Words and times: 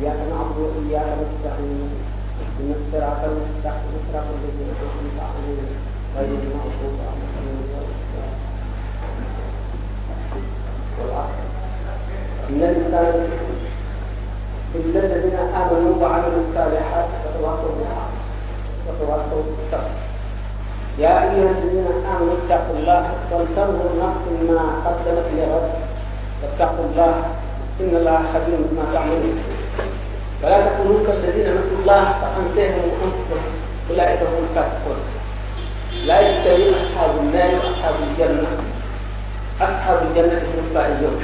إياك 0.00 0.20
نعبد 0.30 0.58
وإياك 0.62 1.10
نستعين 1.26 1.90
إن 2.60 2.68
الصراط 2.78 3.20
المستقيم 3.30 3.94
صراط 4.12 4.26
الذين 4.38 4.70
أنعمت 4.70 5.18
عليهم 5.34 5.70
غير 6.16 6.32
المغضوب 6.44 6.96
عليهم 7.02 7.74
إن 12.50 12.62
الإنسان 12.62 13.28
إلا 14.74 15.00
الذين 15.06 15.34
آمنوا 15.60 15.94
وعملوا 16.02 16.42
الصالحات 16.48 17.08
وتواصوا 17.24 17.74
بها 17.80 18.06
وتواصوا 18.88 19.42
بالصبر 19.42 19.90
يا 20.98 21.22
أيها 21.22 21.50
الذين 21.62 21.86
آمنوا 22.16 22.34
اتقوا 22.48 22.76
الله 22.78 23.10
ولتنظر 23.32 23.90
نفس 24.06 24.48
ما 24.50 24.64
قدمت 24.86 25.26
لغد 25.36 25.70
واتقوا 26.42 26.84
الله 26.92 27.14
إن 27.80 27.90
الله 27.96 28.16
خبير 28.32 28.58
بما 28.70 28.84
تعملون 28.94 29.44
فلا 30.42 30.58
تكونوا 30.66 31.00
كالذين 31.06 31.50
نسوا 31.54 31.78
الله 31.82 32.02
فانسيهم 32.20 32.86
أنفسهم 33.04 33.46
أولئك 33.90 34.20
هم 34.22 34.44
الفاسقون 34.50 34.98
لا 36.06 36.18
يستوي 36.28 36.70
أصحاب 36.70 37.10
النار 37.20 37.50
وأصحاب 37.54 37.94
الجنة 38.10 38.46
أصحاب 39.60 39.98
الجنة 40.06 40.38
هم 40.50 40.58
الفائزون 40.70 41.16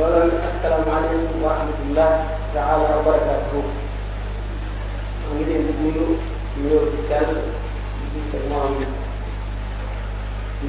أولا 0.00 0.22
السلام 0.54 0.84
عليكم 0.96 1.42
ورحمة 1.42 1.78
الله 1.88 2.24
تعالى 2.54 2.84
وبركاته 2.98 3.62
أمين 5.32 5.48
بنيو 5.48 6.06
بنيو 6.56 6.80
إسلام 6.96 7.28
بسلام 8.12 8.74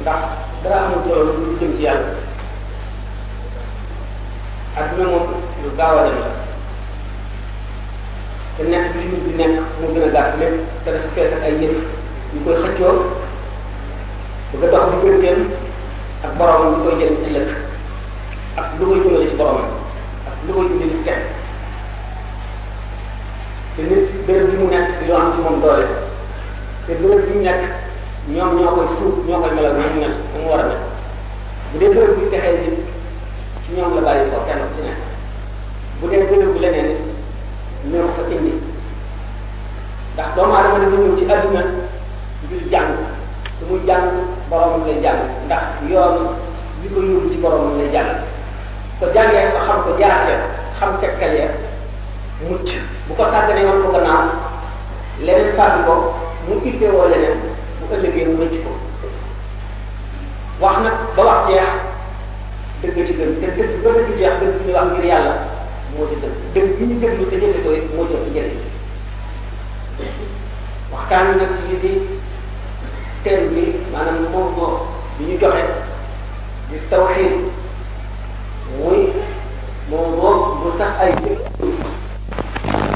ndax 0.01 0.21
dara 0.63 0.77
amul 0.83 0.99
solo 1.07 1.23
lu 1.25 1.33
dul 1.41 1.55
jëm 1.61 1.73
ci 1.77 1.81
yàlla 1.85 2.09
adduna 4.79 5.05
moom 5.11 5.25
lu 5.63 5.69
gaaw 5.77 5.95
a 5.97 6.03
dem 6.05 6.15
la 6.23 6.27
te 8.57 8.61
nekk 8.71 8.87
bi 8.95 8.99
nit 9.11 9.21
bi 9.25 9.31
nekk 9.39 9.53
mu 9.81 9.85
gën 9.93 10.05
a 10.09 10.13
gàtt 10.15 10.33
lépp 10.39 10.53
te 10.85 10.89
dafa 10.93 11.07
fees 11.15 11.31
ak 11.35 11.41
ay 11.47 11.51
yëf 11.61 11.73
ñu 12.33 12.39
koy 12.45 12.55
xëccoo 12.63 12.95
bëgg 14.53 14.63
a 14.63 14.67
dox 14.71 14.85
digganteem 14.93 15.39
ak 16.25 16.31
boromam 16.39 16.69
ñu 16.71 16.77
koy 16.83 16.95
jëriñ 16.99 17.25
ëllëg 17.27 17.47
ak 18.59 18.65
lu 18.79 18.83
koy 18.87 18.99
jëmale 19.03 19.25
si 19.29 19.35
boromam 19.39 19.69
ak 20.29 20.35
lu 20.47 20.51
koy 20.55 20.63
jëmale 20.69 20.91
si 20.93 20.99
kenn 21.07 21.23
te 23.77 23.83
nit 23.85 24.09
béréb 24.27 24.49
bi 24.51 24.57
mu 24.57 24.67
nekk 24.73 24.89
di 25.05 25.11
am 25.13 25.29
ci 25.37 25.41
moom 25.45 25.61
doole 25.61 25.85
te 26.87 26.91
béréb 26.99 27.21
bi 27.27 27.31
mu 27.37 27.41
nekk 27.45 27.59
ñoom 28.33 28.51
ñoo 28.57 28.71
koy 28.77 28.85
suuf 28.97 29.13
ñoo 29.27 29.39
koy 29.43 29.51
melal 29.55 29.73
ñoom 29.79 29.93
ña 30.03 30.07
na 30.07 30.15
mu 30.41 30.47
war 30.49 30.59
a 30.59 30.63
mel 30.67 30.77
bu 31.73 31.77
dee 31.79 31.93
béréb 31.93 32.13
bi 32.17 32.25
texee 32.33 32.57
nit 32.63 32.77
ci 33.63 33.69
ñoom 33.77 33.91
la 33.95 34.01
bàyyi 34.07 34.29
ko 34.31 34.37
kenn 34.47 34.63
ci 34.75 34.81
nekk 34.87 34.97
bu 36.01 36.05
dee 36.11 36.23
béréb 36.29 36.49
bi 36.53 36.59
leneen 36.63 36.89
ñoo 37.91 38.07
fa 38.15 38.21
indi 38.35 38.53
ndax 40.13 40.27
doomu 40.35 40.53
aadama 40.57 40.79
dafa 40.81 40.97
ñëw 41.05 41.17
ci 41.17 41.23
adduna 41.35 41.61
ngir 42.49 42.63
jàng 42.73 42.93
te 43.59 43.65
muy 43.69 43.79
jàng 43.89 44.07
boromam 44.49 44.83
lay 44.87 44.99
jàng 45.05 45.21
ndax 45.45 45.63
yoon 45.91 46.15
bi 46.81 46.85
ko 46.93 46.97
yóbbu 47.09 47.29
ci 47.31 47.37
boromam 47.43 47.77
lay 47.79 47.89
jàng 47.95 48.11
ko 48.99 49.05
jàngee 49.15 49.49
ko 49.53 49.59
xam 49.67 49.79
ko 49.85 49.89
jaarte 50.01 50.33
xam 50.79 50.89
tekkal 51.01 51.33
ya 51.41 51.47
mucc 52.41 52.67
bu 53.09 53.13
ko 53.17 53.23
sàgganee 53.31 53.65
woon 53.67 53.81
ko 53.85 53.89
gannaaw 53.95 54.27
leneen 55.21 55.55
mu 56.47 56.53
ittee 56.69 56.89
woo 56.95 57.07
leneen 57.11 57.37
bu 57.79 57.83
ëllëgee 57.95 58.25
mu 58.27 58.35
rëcc 58.41 58.55
ko 58.65 58.71
wax 60.61 60.75
nag 60.85 60.93
ba 61.15 61.21
wax 61.29 61.39
jeex 61.49 61.71
dëgg 62.81 62.97
ci 63.07 63.13
gën 63.17 63.31
te 63.41 63.47
dëgg 63.57 63.73
ba 63.83 63.89
dëgg 63.97 64.09
jeex 64.21 64.33
dëgg 64.41 64.57
ñu 64.67 64.71
wax 64.77 64.87
ngir 64.91 65.05
yàlla 65.11 65.33
moo 65.95 66.07
ci 66.09 66.15
gën 66.21 66.33
dëgg 66.53 66.77
bi 66.77 66.83
ñu 66.85 68.05
waxtaan 70.93 71.27
wi 71.29 71.35
nag 71.41 71.51
lii 71.65 71.79
di 71.81 71.91
thème 73.23 73.43
bi 73.51 73.61
maanaam 73.93 74.25
moom 74.31 74.77
bi 75.17 75.23
ñu 75.29 75.35
joxe 75.41 75.63
di 76.69 76.77
ay 80.99 81.13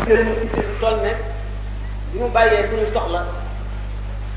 gërëm 0.08 0.30
ci 0.42 0.48
biir 0.54 0.68
toll 0.82 0.98
ne 1.04 1.12
bi 2.12 2.18
mu 2.22 2.28
bàyyee 2.36 2.68
suñu 2.70 2.86
soxla 2.94 3.22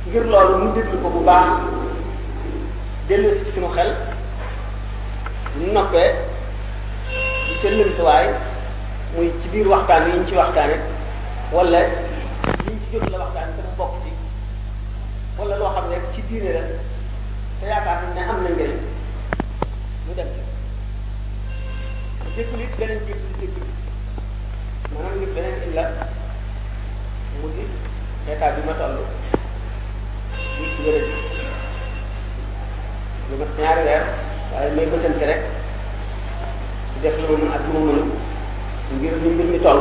ngir 0.07 0.25
loolu 0.33 0.55
mu 0.63 0.69
déglu 0.75 0.97
ko 1.03 1.09
bu 1.15 1.21
baax 1.29 1.47
dellu 3.09 3.29
si 3.39 3.45
suñu 3.53 3.69
xel 3.77 3.91
noppee 5.75 6.11
di 7.49 7.55
ca 7.61 7.69
lëntuwaay 7.77 8.27
muy 9.15 9.29
ci 9.41 9.47
biir 9.53 9.67
waxtaan 9.73 10.05
yi 10.09 10.13
ñu 10.19 10.25
ci 10.29 10.35
waxtaane 10.41 10.77
wala 11.55 11.79
yi 11.81 12.73
ñu 12.73 12.81
ci 12.87 12.95
jot 12.97 13.11
la 13.13 13.19
waxtaan 13.25 13.49
te 13.57 13.63
bokk 13.79 13.93
ci 14.05 14.11
wala 15.39 15.55
loo 15.61 15.75
xam 15.75 15.87
ne 15.91 15.97
ci 16.15 16.21
diine 16.29 16.51
la 16.57 16.63
te 17.59 17.65
yaakaar 17.71 17.97
nañ 18.03 18.15
ne 18.17 18.21
am 18.31 18.41
na 18.45 18.49
njëriñ 18.55 18.81
mu 20.07 20.13
dem 20.19 20.29
ci. 20.35 20.41
jékku 22.35 22.57
nit 22.57 22.73
beneen 22.79 23.01
jékku 23.07 23.29
nit 23.41 23.55
maanaam 24.95 25.15
ñu 25.21 25.27
beneen 25.35 25.59
illa 25.69 25.83
mu 27.43 27.49
di 27.55 27.63
état 28.33 28.53
bi 28.55 28.61
ma 28.67 28.75
toll 28.79 28.97
di 30.77 30.83
wéral 30.87 31.09
lu 33.29 33.35
ma 33.41 33.47
ñaari 33.59 33.83
weer 33.89 34.05
waaye 34.53 34.71
may 34.77 34.87
bësante 34.91 35.25
rek 35.31 35.41
di 36.93 36.99
def 37.03 37.17
lu 37.27 37.33
ma 37.33 37.39
mën 37.43 37.51
ak 37.57 37.63
lu 37.67 37.79
ma 37.79 37.83
mënul 37.87 38.03
ngir 38.97 39.13
ñu 39.23 39.29
mbir 39.35 39.47
mi 39.53 39.59
toll 39.67 39.81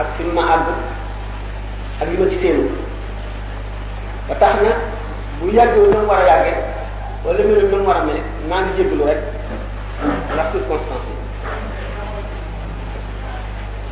ak 0.00 0.06
fi 0.16 0.22
ma 0.34 0.42
àgg 0.54 0.68
ak 2.00 2.08
li 2.10 2.16
ma 2.20 2.30
ci 2.30 2.36
séenu 2.42 2.64
ba 4.28 4.34
tax 4.40 4.54
na 4.66 4.72
bu 5.40 5.46
yàggee 5.56 5.80
noonu 5.80 6.06
war 6.08 6.22
a 6.22 6.26
yàggee 6.30 6.56
wala 7.24 7.38
mel 7.44 7.60
noonu 7.70 7.84
war 7.88 7.96
a 8.00 8.04
mel 8.06 8.20
maa 8.48 8.62
ngi 8.62 8.72
jégalu 8.76 9.04
rek 9.10 9.20
la 10.36 10.44
circonstance 10.52 11.15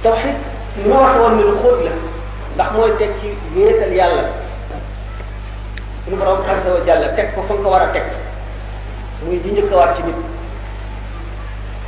tawxid 0.05 0.37
li 0.77 0.85
ma 0.91 0.97
wax 1.03 1.15
woon 1.21 1.33
ni 1.37 1.43
lu 1.49 1.57
xóot 1.65 1.81
la 1.85 1.91
ndax 2.55 2.67
mooy 2.77 2.91
teg 3.01 3.11
ci 3.23 3.29
wéetal 3.57 3.89
yàlla 3.99 4.23
suñu 6.05 6.17
borom 6.21 6.39
azza 6.49 6.71
wa 6.73 6.79
teg 7.17 7.27
ko 7.35 7.41
fa 7.49 7.55
nga 7.57 7.63
ko 7.65 7.69
war 7.73 7.83
a 7.83 7.87
teg 7.97 8.03
muy 9.25 9.39
di 9.43 9.49
njëkkawaat 9.57 9.91
ci 9.97 10.03
nit 10.05 10.17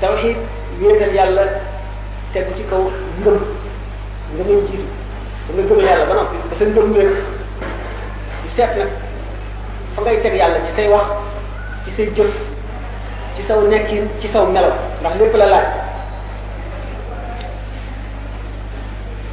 tawxid 0.00 0.37
yàlla 1.15 1.44
tegu 2.32 2.50
ci 2.56 2.62
kaw 2.71 2.82
ngëm 3.21 3.37
ba 6.09 6.15
noppi 6.16 6.37
ba 6.50 6.55
sa 6.59 6.65
ngëm 6.65 6.88
wéet 6.97 7.10
di 8.43 8.49
seet 8.56 8.71
nag 8.81 8.91
fa 9.97 10.00
ngay 10.03 10.16
teg 10.25 10.32
yàlla 10.41 10.59
ci 10.66 10.72
say 10.76 10.87
wax 10.88 11.06
ci 11.84 11.91
say 11.97 12.06
jëf 12.16 12.31
ci 13.37 13.43
saw 13.44 13.60
nekkin 13.60 14.05
ci 14.21 14.28
saw 14.28 14.47
melaw 14.49 14.72
ndax 15.00 15.12
lépp 15.21 15.37
la 15.37 15.47
laaj 15.47 15.66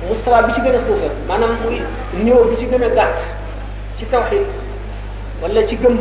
mustawa 0.09 0.41
bi 0.44 0.52
ci 0.53 0.59
gën 0.64 0.75
a 0.75 0.81
suufe 0.86 1.08
maanaam 1.28 1.56
muy 1.64 1.80
niveau 2.24 2.44
bi 2.47 2.58
ci 2.59 2.66
gën 2.68 2.84
a 2.84 2.90
gàtt 2.91 3.19
ci 3.97 4.03
tawxid 4.12 4.46
wala 5.41 5.64
ci 5.68 5.75
gëm 5.80 5.96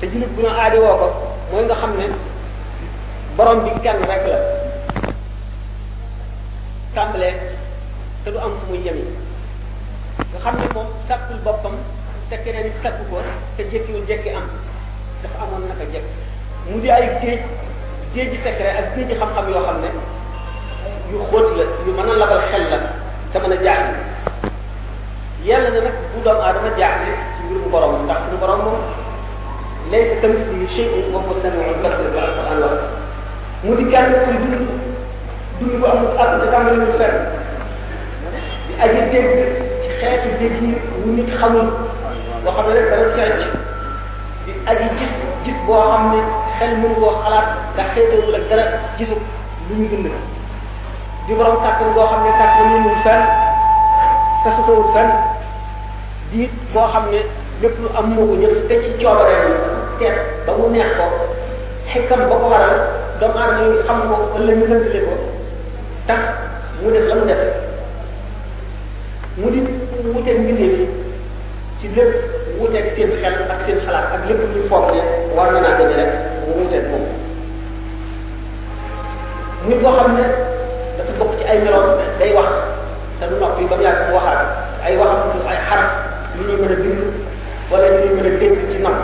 te 0.00 0.06
jullit 0.10 0.30
bu 0.36 0.42
ñu 0.42 0.48
ko 0.48 1.06
mooy 1.52 1.64
nga 1.64 1.74
xam 1.76 1.90
ne 1.98 2.06
borom 3.36 3.60
bi 3.64 3.70
kenn 3.82 4.00
rek 4.08 4.24
la 4.26 4.38
tàmbalee 6.94 7.34
te 8.24 8.30
du 8.30 8.38
am 8.38 8.52
fu 8.60 8.64
muy 8.72 8.80
yemi 8.84 9.04
nga 10.32 10.38
xam 10.42 10.54
ne 10.56 10.66
moom 10.74 10.86
sàkkul 11.08 11.36
boppam 11.44 11.76
te 12.30 12.36
keneen 12.44 12.66
it 12.66 12.76
sàkku 12.82 13.04
ko 13.10 13.16
te 13.56 13.62
jekkiwul 13.70 14.06
jekki 14.08 14.30
am 14.30 14.48
dafa 15.22 15.36
amoon 15.44 15.68
naka 15.68 15.84
jekk 15.92 16.06
mu 16.70 16.80
di 16.80 16.88
ay 16.90 17.18
géej 17.20 17.40
géej 18.14 18.30
ji 18.30 18.36
secret 18.36 18.76
ak 18.78 18.96
géej 18.96 19.08
ji 19.08 19.14
xam-xam 19.14 19.46
yoo 19.52 19.64
xam 19.66 19.80
ne 19.82 19.88
xóot 21.30 21.46
la 21.56 21.64
yu 21.86 21.92
mën 21.96 22.08
a 22.10 22.14
labal 22.20 22.40
xel 22.50 22.62
la 22.70 22.78
te 23.32 23.38
mën 23.42 23.52
a 23.56 23.62
jaaxle 23.64 23.98
yàlla 25.48 25.68
na 25.74 25.80
nag 25.86 25.96
bu 26.12 26.18
doomu 26.24 26.40
aadama 26.46 26.70
jaaxle 26.78 27.10
ci 27.34 27.40
mbirum 27.44 27.70
borom 27.72 27.92
ndax 28.04 28.18
suñu 28.22 28.38
borom 28.42 28.60
moom 28.64 28.80
laysa 29.90 30.14
kamislihi 30.22 30.66
shay'un 30.74 31.12
wa 31.14 31.20
huwa 31.24 31.34
samiul 31.42 31.80
basir 31.84 32.06
bi 32.14 32.18
alquran 32.24 32.60
wax 32.64 32.76
mu 33.64 33.72
di 33.78 33.84
kenn 33.92 34.10
kuy 34.24 34.36
dund 34.50 34.56
dund 35.58 35.74
bu 35.80 35.84
amul 35.92 36.10
àgg 36.22 36.32
te 36.40 36.46
tàmbali 36.52 36.78
ñu 36.82 36.92
fenn 37.00 37.16
di 38.66 38.72
aji 38.84 39.00
dégg 39.12 39.32
ci 39.82 39.88
xeetu 39.98 40.28
dégg 40.40 40.56
yi 40.62 40.70
ñu 41.04 41.10
nit 41.16 41.30
xamul 41.38 41.68
loo 42.44 42.52
xam 42.56 42.64
ne 42.68 42.72
rek 42.76 42.86
dana 42.90 43.04
fecc 43.16 43.40
di 44.44 44.50
aji 44.70 44.86
gis 44.98 45.12
gis 45.44 45.56
boo 45.66 45.80
xam 45.90 46.04
ne 46.12 46.18
xel 46.56 46.72
mënu 46.80 46.94
koo 47.00 47.16
xalaat 47.22 47.46
ndax 47.72 47.86
xeetewul 47.94 48.36
ak 48.38 48.44
dara 48.50 48.64
gisu 48.96 49.16
lu 49.66 49.74
ñu 49.80 49.86
dund 49.92 50.06
di 51.28 51.32
borom 51.34 51.56
kàttan 51.64 51.92
goo 51.94 52.06
xam 52.10 52.20
ne 52.24 52.30
kàttan 52.30 52.74
yënguwul 52.74 53.02
fenn 53.04 53.22
te 54.44 54.50
sosowul 54.56 54.88
fenn 54.94 55.10
diit 56.32 56.50
boo 56.74 56.86
xam 56.92 57.04
ne 57.12 57.20
lépp 57.62 57.74
lu 57.82 57.88
am 57.98 58.06
moo 58.16 58.26
ko 58.30 58.34
ñëpp 58.42 58.68
te 58.68 58.74
ci 58.82 58.90
coobareem 59.00 59.52
teet 59.98 60.14
ba 60.46 60.52
mu 60.58 60.66
neex 60.74 60.86
ko 60.98 61.04
xekkam 61.92 62.20
ba 62.30 62.36
ko 62.42 62.46
waral 62.52 62.74
doomu 63.20 63.38
aadama 63.42 63.56
yi 63.60 63.80
xam 63.86 63.98
ko 64.08 64.14
wala 64.34 64.52
ñu 64.58 64.66
lëndale 64.70 65.00
ko 65.06 65.14
tax 66.08 66.20
mu 66.82 66.90
def 66.92 67.04
la 67.08 67.14
mu 67.14 67.24
def 67.30 67.40
mu 69.40 69.46
di 69.50 69.58
wuteeg 70.14 70.38
mbindeef 70.42 70.74
yi 70.80 70.86
ci 71.80 71.86
lépp 71.96 72.12
wuteeg 72.58 72.86
seen 72.96 73.10
xel 73.20 73.34
ak 73.54 73.60
seen 73.66 73.78
xalaat 73.86 74.08
ak 74.16 74.20
lépp 74.28 74.38
lu 74.42 74.46
ñu 74.54 74.90
ne 74.92 75.00
war 75.36 75.48
na 75.52 75.60
naa 75.64 75.78
gën 75.78 75.88
rek 76.00 76.10
mu 76.46 76.52
wuteeg 76.60 76.84
moom 76.92 77.06
muy 79.64 79.76
koo 79.82 79.92
xam 79.98 80.10
ne 80.18 80.24
dafa 80.98 81.12
bokk 81.18 81.34
ci 81.38 81.44
ay 81.46 81.58
meloom 81.66 81.98
day 82.18 82.30
wax 82.34 82.46
te 83.18 83.24
du 83.30 83.36
noppi 83.38 83.66
ba 83.66 83.76
mu 83.78 83.82
yàgg 83.82 84.10
waxaat 84.14 84.40
ay 84.86 84.94
waxam 84.96 85.42
ay 85.48 85.58
xaraf 85.66 85.90
yu 86.36 86.42
ñuy 86.46 86.56
mën 86.62 86.72
a 86.72 86.76
bind 86.82 87.00
wala 87.70 87.84
yu 87.90 87.98
ñuy 88.04 88.12
mën 88.16 88.26
a 88.26 88.30
dégg 88.38 88.58
ci 88.70 88.76
nam 88.78 88.96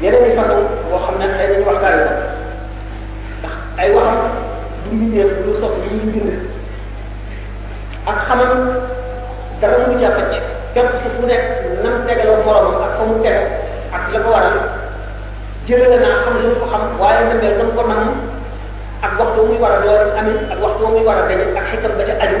yeneen 0.00 0.28
i 0.32 0.36
façon 0.36 0.60
boo 0.88 1.00
xam 1.04 1.14
ne 1.20 1.26
xëy 1.36 1.46
nañu 1.52 1.64
waxtaane 1.68 2.00
ko 2.08 2.12
ndax 3.40 3.52
ay 3.82 3.88
waxam 3.96 4.20
du 4.84 4.90
mbindeef 4.96 5.30
lu 5.44 5.52
sof 5.60 5.72
yi 5.84 5.90
ñu 5.98 6.04
bind 6.12 6.30
ak 8.06 8.18
xamal 8.28 8.50
dara 9.60 9.78
mu 9.86 9.94
ca 10.00 10.10
facc 10.16 10.32
képp 10.74 10.88
suuf 11.00 11.14
mu 11.20 11.26
nekk 11.28 11.44
nam 11.84 11.94
tegaloo 12.08 12.40
boromam 12.44 12.82
ak 12.84 12.92
fa 12.98 13.04
mu 13.04 13.14
teg 13.22 13.36
ak 13.96 14.02
la 14.12 14.20
ko 14.24 14.30
waral 14.30 14.58
jëlee 15.68 16.00
naa 16.00 16.16
xam 16.24 16.34
li 16.40 16.46
mu 16.48 16.56
ko 16.60 16.66
xam 16.72 16.82
waaye 17.00 17.20
mel 17.28 17.56
na 17.58 17.64
mu 17.64 17.74
ko 17.76 17.84
nam 17.88 18.02
ak 19.04 19.12
waxtu 19.20 19.44
muy 19.46 19.58
war 19.60 19.72
a 19.72 19.80
door 19.84 20.00
amit 20.16 20.48
ak 20.50 20.58
waxtu 20.64 20.80
wu 20.84 20.88
muy 20.96 21.04
war 21.04 21.16
a 21.16 21.28
dañ 21.28 21.40
ak 21.54 21.64
xikam 21.72 21.92
ba 21.98 22.04
ca 22.06 22.14
aju 22.24 22.38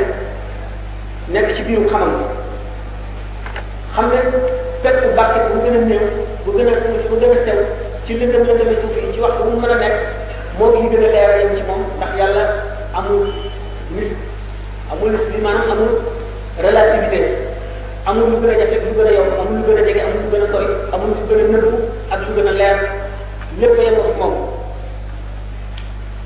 nekk 1.28 1.52
ci 1.56 1.60
biiru 1.66 1.84
xamam 1.92 2.12
xam 3.94 4.06
ne 4.10 4.16
pepp 4.82 5.12
barke 5.16 5.38
bu 5.52 5.56
gën 5.64 5.74
a 5.74 5.82
néew 5.84 6.06
bu 6.46 6.50
gën 7.20 7.34
a 7.36 7.40
sew 7.44 7.58
ci 8.06 8.14
lëndëm 8.14 8.44
lëndëmi 8.48 8.74
suuf 8.80 8.96
yi 8.96 9.12
ci 9.12 9.20
waxtu 9.20 9.42
mu 9.44 9.58
mën 9.60 9.70
a 9.70 9.74
nekk 9.76 9.92
moo 10.58 10.72
ngi 10.72 10.88
gën 10.90 11.04
a 11.04 11.08
leer 11.12 11.30
yem 11.40 11.56
ci 11.56 11.62
moom 11.68 11.82
ndax 11.96 12.10
yàlla 12.18 12.44
amul 12.94 13.28
nis 13.90 14.08
amul 14.92 15.10
nis 15.12 15.24
bi 15.32 15.38
maanaam 15.44 15.70
amul 15.72 15.92
relativité 16.62 17.20
amul 18.06 18.24
lu 18.30 18.36
gën 18.40 18.52
a 18.54 18.56
jafe 18.60 18.76
lu 18.86 18.92
gën 18.96 19.06
a 19.06 19.12
yomb 19.12 19.32
amul 19.40 19.56
lu 19.60 19.64
gën 19.66 19.76
a 19.76 19.86
jege 19.88 20.00
amul 20.00 20.18
lu 20.24 20.28
gën 20.32 20.44
a 20.46 20.52
sori 20.52 20.68
amul 20.94 21.08
lu 21.20 21.24
gën 21.28 21.44
a 21.44 21.48
nëbbu 21.52 21.70
ak 22.10 22.20
lu 22.26 22.34
gën 22.36 22.48
a 22.48 22.52
leer 22.60 22.76
lépp 23.60 23.78
yemoo 23.84 24.04
fi 24.12 24.20
moom 24.20 24.55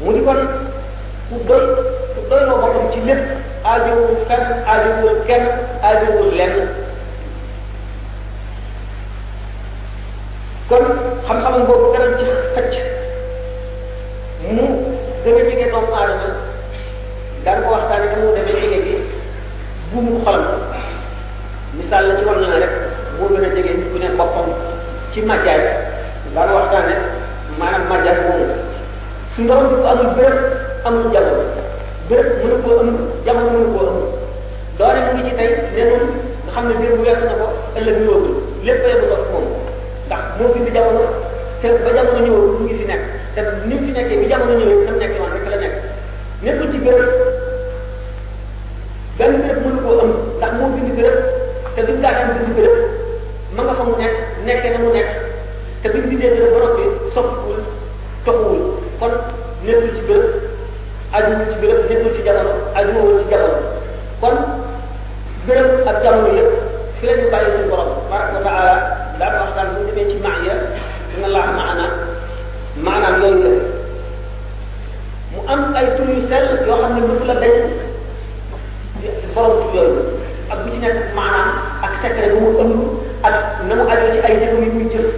mu 0.02 0.12
di 0.16 0.20
kon 0.24 0.40
ku 1.28 1.36
doy 1.48 1.62
ku 2.16 2.20
doyloo 2.28 2.56
boppam 2.56 2.86
ci 2.92 2.98
lépp 3.04 3.20
aajowul 3.70 4.14
fenn 4.24 4.44
aajowul 4.72 5.18
kenn 5.28 5.44
aajowul 5.88 6.30
lenn 6.38 6.54
kon 10.70 10.84
xam-xamam 11.26 11.66
boobu 11.68 11.86
danañ 11.92 12.12
ci 12.16 12.24
xëcc 12.54 12.74
mu 14.56 14.64
gën 15.22 15.36
a 15.36 15.44
jege 15.48 15.64
doomu 15.72 15.92
aadama 15.94 16.30
daan 17.44 17.60
ko 17.64 17.68
waxtaane 17.76 18.06
fa 18.12 18.16
mu 18.24 18.32
demee 18.34 18.56
jege 18.62 18.78
bi 18.86 18.94
buumu 19.92 20.22
xolam 20.24 20.46
misaal 21.76 22.08
ci 22.16 22.24
war 22.26 22.38
na 22.40 22.48
la 22.48 22.58
rek 22.64 22.74
moo 23.18 23.28
gën 23.36 23.52
jege 23.56 23.76
nit 23.76 23.92
ku 23.92 24.16
boppam 24.16 24.48
ci 25.12 25.20
màjjaay 25.28 25.60
daan 26.34 26.50
waxtaane 26.56 26.94
maanaam 27.60 27.84
màjjaay 27.92 28.18
boobu 28.24 28.49
suñu 29.36 29.46
borom 29.48 29.66
bi 29.70 29.74
ko 29.82 29.86
amul 29.86 30.10
béréb 30.18 30.38
amul 30.86 31.06
jamono 31.14 31.42
béréb 32.08 32.34
mënu 32.44 32.56
koo 32.66 32.78
ëmb 32.78 33.52
mu 33.52 33.62
ngi 35.14 35.22
ci 35.28 35.32
tey 35.38 35.50
ne 35.74 35.82
noonu 35.88 36.06
xam 36.54 36.64
ne 36.68 36.74
mbir 36.74 36.90
bu 36.96 37.02
weesu 37.04 37.24
na 37.28 37.32
ko 37.40 37.46
ëllëg 37.78 37.96
ñëwagul 38.02 38.34
lépp 38.66 38.80
yemu 38.86 39.06
dox 39.10 39.22
moom 39.32 39.46
ndax 40.08 40.20
moo 40.38 40.48
bind 40.54 40.68
jamono 40.74 41.04
te 41.62 41.66
ba 41.84 41.90
jamono 41.96 42.18
ñëwagul 42.26 42.50
mu 42.58 42.60
ngi 42.64 42.74
fi 42.78 42.84
nekk 42.90 43.02
te 43.34 43.40
ni 43.66 43.74
mu 43.74 43.82
fi 43.86 43.92
nekkee 43.96 44.18
bi 44.20 44.26
jamono 44.32 44.52
ñëwee 44.58 44.86
tam 44.86 44.96
nekk 44.98 45.12
woon 45.20 45.32
rek 45.34 45.44
la 45.52 45.56
nekk 45.62 45.74
nekkul 46.44 46.68
ci 46.72 46.78
béréb 46.84 47.08
benn 49.18 49.34
béréb 49.42 49.58
mënu 49.66 49.78
koo 49.84 49.94
ëmb 50.04 50.12
ndax 50.38 50.52
moo 50.58 50.68
bind 50.74 50.90
béréb 50.98 51.16
te 51.74 51.80
duñ 51.86 51.98
daataan 52.02 52.28
bind 52.36 52.50
béréb 52.56 52.76
ma 53.56 53.62
nga 53.62 53.74
mu 53.78 53.94
nekk 54.00 54.14
nekkee 54.46 54.70
na 54.74 54.78
mu 54.84 54.90
nekk 54.92 55.08
te 55.82 55.86
biñ 55.94 56.04
bindee 56.10 56.30
béréb 56.34 56.52
ba 56.54 56.58
noppi 56.64 56.84
soppiwul 57.14 57.60
nekkul 59.64 59.90
ci 59.94 60.02
béréb 60.08 60.32
ajuwul 61.16 61.46
ci 61.52 61.56
béréb 61.60 61.84
nekkul 61.90 62.12
ci 62.16 62.22
jamono 62.24 62.52
ajuwul 62.78 63.18
ci 63.20 63.26
jamono 63.28 63.60
kon 64.20 64.36
béréb 65.46 65.68
ak 65.86 65.96
jamono 66.04 66.30
yëpp 66.36 66.54
fi 66.96 67.04
la 67.06 67.12
ñu 67.16 67.28
bàyyi 67.32 67.50
suñu 67.56 67.68
borom 67.68 67.88
tabaraka 68.08 68.32
wa 68.34 68.40
taala 68.44 68.76
daan 69.20 69.34
waxtaan 69.40 69.68
bu 69.74 69.78
ñu 69.84 69.90
demee 69.92 70.08
ci 70.10 70.16
maaya 70.24 70.54
dina 71.12 71.28
laax 71.34 71.48
maanaam 71.60 71.92
maanaam 72.84 73.16
yooyu 73.20 73.44
la 73.44 73.60
mu 75.32 75.40
am 75.52 75.60
ay 75.76 75.86
tur 75.96 76.08
yu 76.08 76.20
sell 76.28 76.46
yoo 76.66 76.80
xam 76.82 76.92
ne 76.96 77.00
mosu 77.06 77.24
la 77.28 77.34
dañ 77.42 77.52
borom 79.34 79.60
tur 79.60 79.72
yooyu 79.76 79.96
ak 80.52 80.58
bu 80.64 80.68
ci 80.72 80.78
nekk 80.80 80.98
maanaam 81.16 81.52
ak 81.84 81.92
secret 82.00 82.30
bu 82.32 82.38
mu 82.44 82.50
ëmb 82.62 82.76
ak 83.28 83.34
na 83.68 83.74
mu 83.76 83.84
ajoo 83.92 84.08
ci 84.14 84.20
ay 84.24 84.38
jëf 84.40 84.52
yu 84.56 84.72
muy 84.72 84.88
jëf 84.92 85.08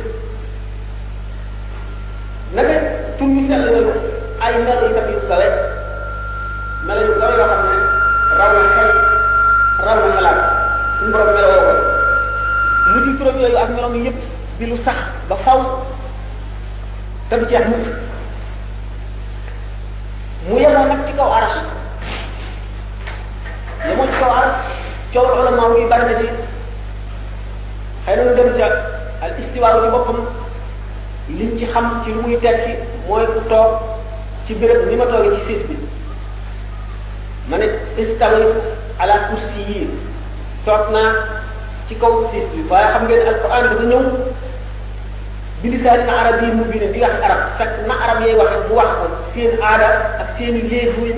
naka 2.58 2.74
tur 3.18 3.30
yu 3.36 3.42
sell 3.48 3.64
yooyu 3.70 4.01
yu 4.52 4.60
mel 4.68 4.80
itam 4.90 5.06
yu 5.12 5.20
kawe 5.28 5.46
mel 6.84 7.00
yu 7.08 7.12
kawe 7.18 7.32
yoo 7.40 7.48
xam 7.48 7.60
ne 7.66 7.76
raw 8.38 8.50
na 8.56 8.60
xel 8.74 8.88
raw 9.86 9.94
na 9.96 10.02
ak 13.64 13.68
meloom 13.70 13.94
yëpp 14.04 14.18
di 14.58 14.64
lu 14.66 14.76
sax 14.76 14.96
ba 15.28 15.36
faw 15.44 15.60
te 17.28 17.34
du 17.38 17.44
jeex 17.46 17.64
ci 21.06 21.12
kaw 21.16 21.30
aras 21.32 21.56
yemoo 23.88 24.06
ci 24.06 24.16
kaw 24.20 24.30
aras 24.36 24.56
coowul 25.12 25.48
ulama 25.48 25.98
ci 26.18 26.26
xëy 28.04 28.16
na 28.16 28.22
ñu 28.24 28.34
dem 28.36 28.50
ca 28.58 28.66
al 29.22 29.30
ci 31.56 31.64
xam 31.66 31.86
ci 32.04 32.10
lu 32.12 32.22
muy 32.22 32.36
tekki 32.40 32.72
mooy 33.08 33.26
ku 33.26 33.40
toog 33.48 33.70
ci 34.46 34.54
béréb 34.54 34.88
ni 34.90 34.96
ma 34.96 35.06
toogee 35.06 35.34
ci 35.38 35.42
siis 35.46 35.62
bi 35.68 35.76
ma 37.50 37.56
ne 37.60 37.66
istawaytu 38.02 38.58
ala 39.02 39.16
kursi 39.30 39.60
yi 39.68 39.80
toog 40.64 40.84
naa 40.94 41.10
ci 41.86 41.92
kaw 42.00 42.12
siis 42.30 42.42
bi 42.52 42.60
waaye 42.70 42.88
xam 42.92 43.02
ngeen 43.04 43.20
alquran 43.30 43.62
dafa 43.68 43.84
ñëw 43.90 44.04
bilisaani 45.62 46.10
arab 46.20 46.38
yi 46.42 46.50
mu 46.56 46.64
bi 46.70 46.76
di 46.94 46.98
wax 47.04 47.14
arab 47.26 47.40
fekk 47.58 47.72
na 47.88 47.94
arab 48.04 48.18
yay 48.26 48.34
waxe 48.40 48.56
bu 48.66 48.72
wax 48.78 48.90
ko 49.00 49.06
seen 49.32 49.52
aada 49.68 49.88
ak 50.22 50.28
seeni 50.36 50.60
léefuñ 50.70 51.16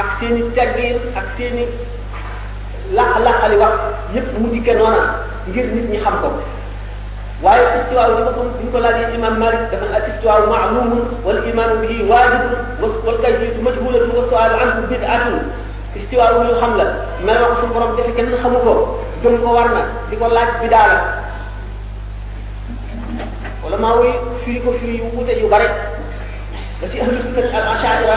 ak 0.00 0.08
seeni 0.18 0.40
teggin 0.56 0.96
ak 1.18 1.26
seeni 1.36 1.64
laq 2.96 3.12
laqali 3.26 3.56
wax 3.62 3.74
yépp 4.14 4.28
mu 4.40 4.46
dikke 4.54 4.74
noona 4.78 5.02
ngir 5.48 5.66
nit 5.74 5.86
ñi 5.90 5.98
xam 6.04 6.16
ko 6.22 6.28
waaye 7.42 7.64
istiwaaw 7.80 8.10
ci 8.16 8.22
boppam 8.22 8.48
bi 8.54 8.58
ñu 8.64 8.68
ko 8.70 8.78
laajee 8.78 9.14
imam 9.18 9.34
malik 9.40 9.66
dafa 9.70 9.86
al 9.96 10.04
istiwaaw 10.10 10.42
maalumun 10.50 11.02
wal 11.26 11.38
imaanu 11.50 11.74
bihi 11.82 12.06
waajibun 12.10 12.90
wal 13.06 13.18
kayfiyatu 13.22 13.60
majhulatun 13.64 14.12
wa 14.18 14.22
suaalu 14.30 14.54
anhu 14.64 14.78
bidatun 14.90 15.34
istiwaaw 15.98 16.34
lu 16.46 16.54
xam 16.60 16.72
la 16.78 16.84
mel 17.26 17.40
ko 17.50 17.54
suñu 17.60 17.74
borom 17.74 17.92
defe 17.96 18.12
kenn 18.16 18.30
xamu 18.42 18.58
ko 18.66 18.72
gëm 19.24 19.34
ko 19.42 19.48
war 19.56 19.68
na 19.74 19.82
di 20.10 20.14
ko 20.20 20.26
laaj 20.30 20.50
bi 20.62 20.68
daala 20.70 21.26
wala 23.64 23.76
maa 23.82 23.94
woy 23.98 24.10
firi 24.44 24.62
ko 24.62 24.70
firi 24.78 24.94
yu 25.02 25.06
wute 25.18 25.34
yu 25.40 25.48
bare 25.50 25.68
ba 26.80 26.86
ci 26.90 27.02
ahlu 27.02 27.18
sunnat 27.24 27.50
al 27.58 27.66
ashaira 27.74 28.16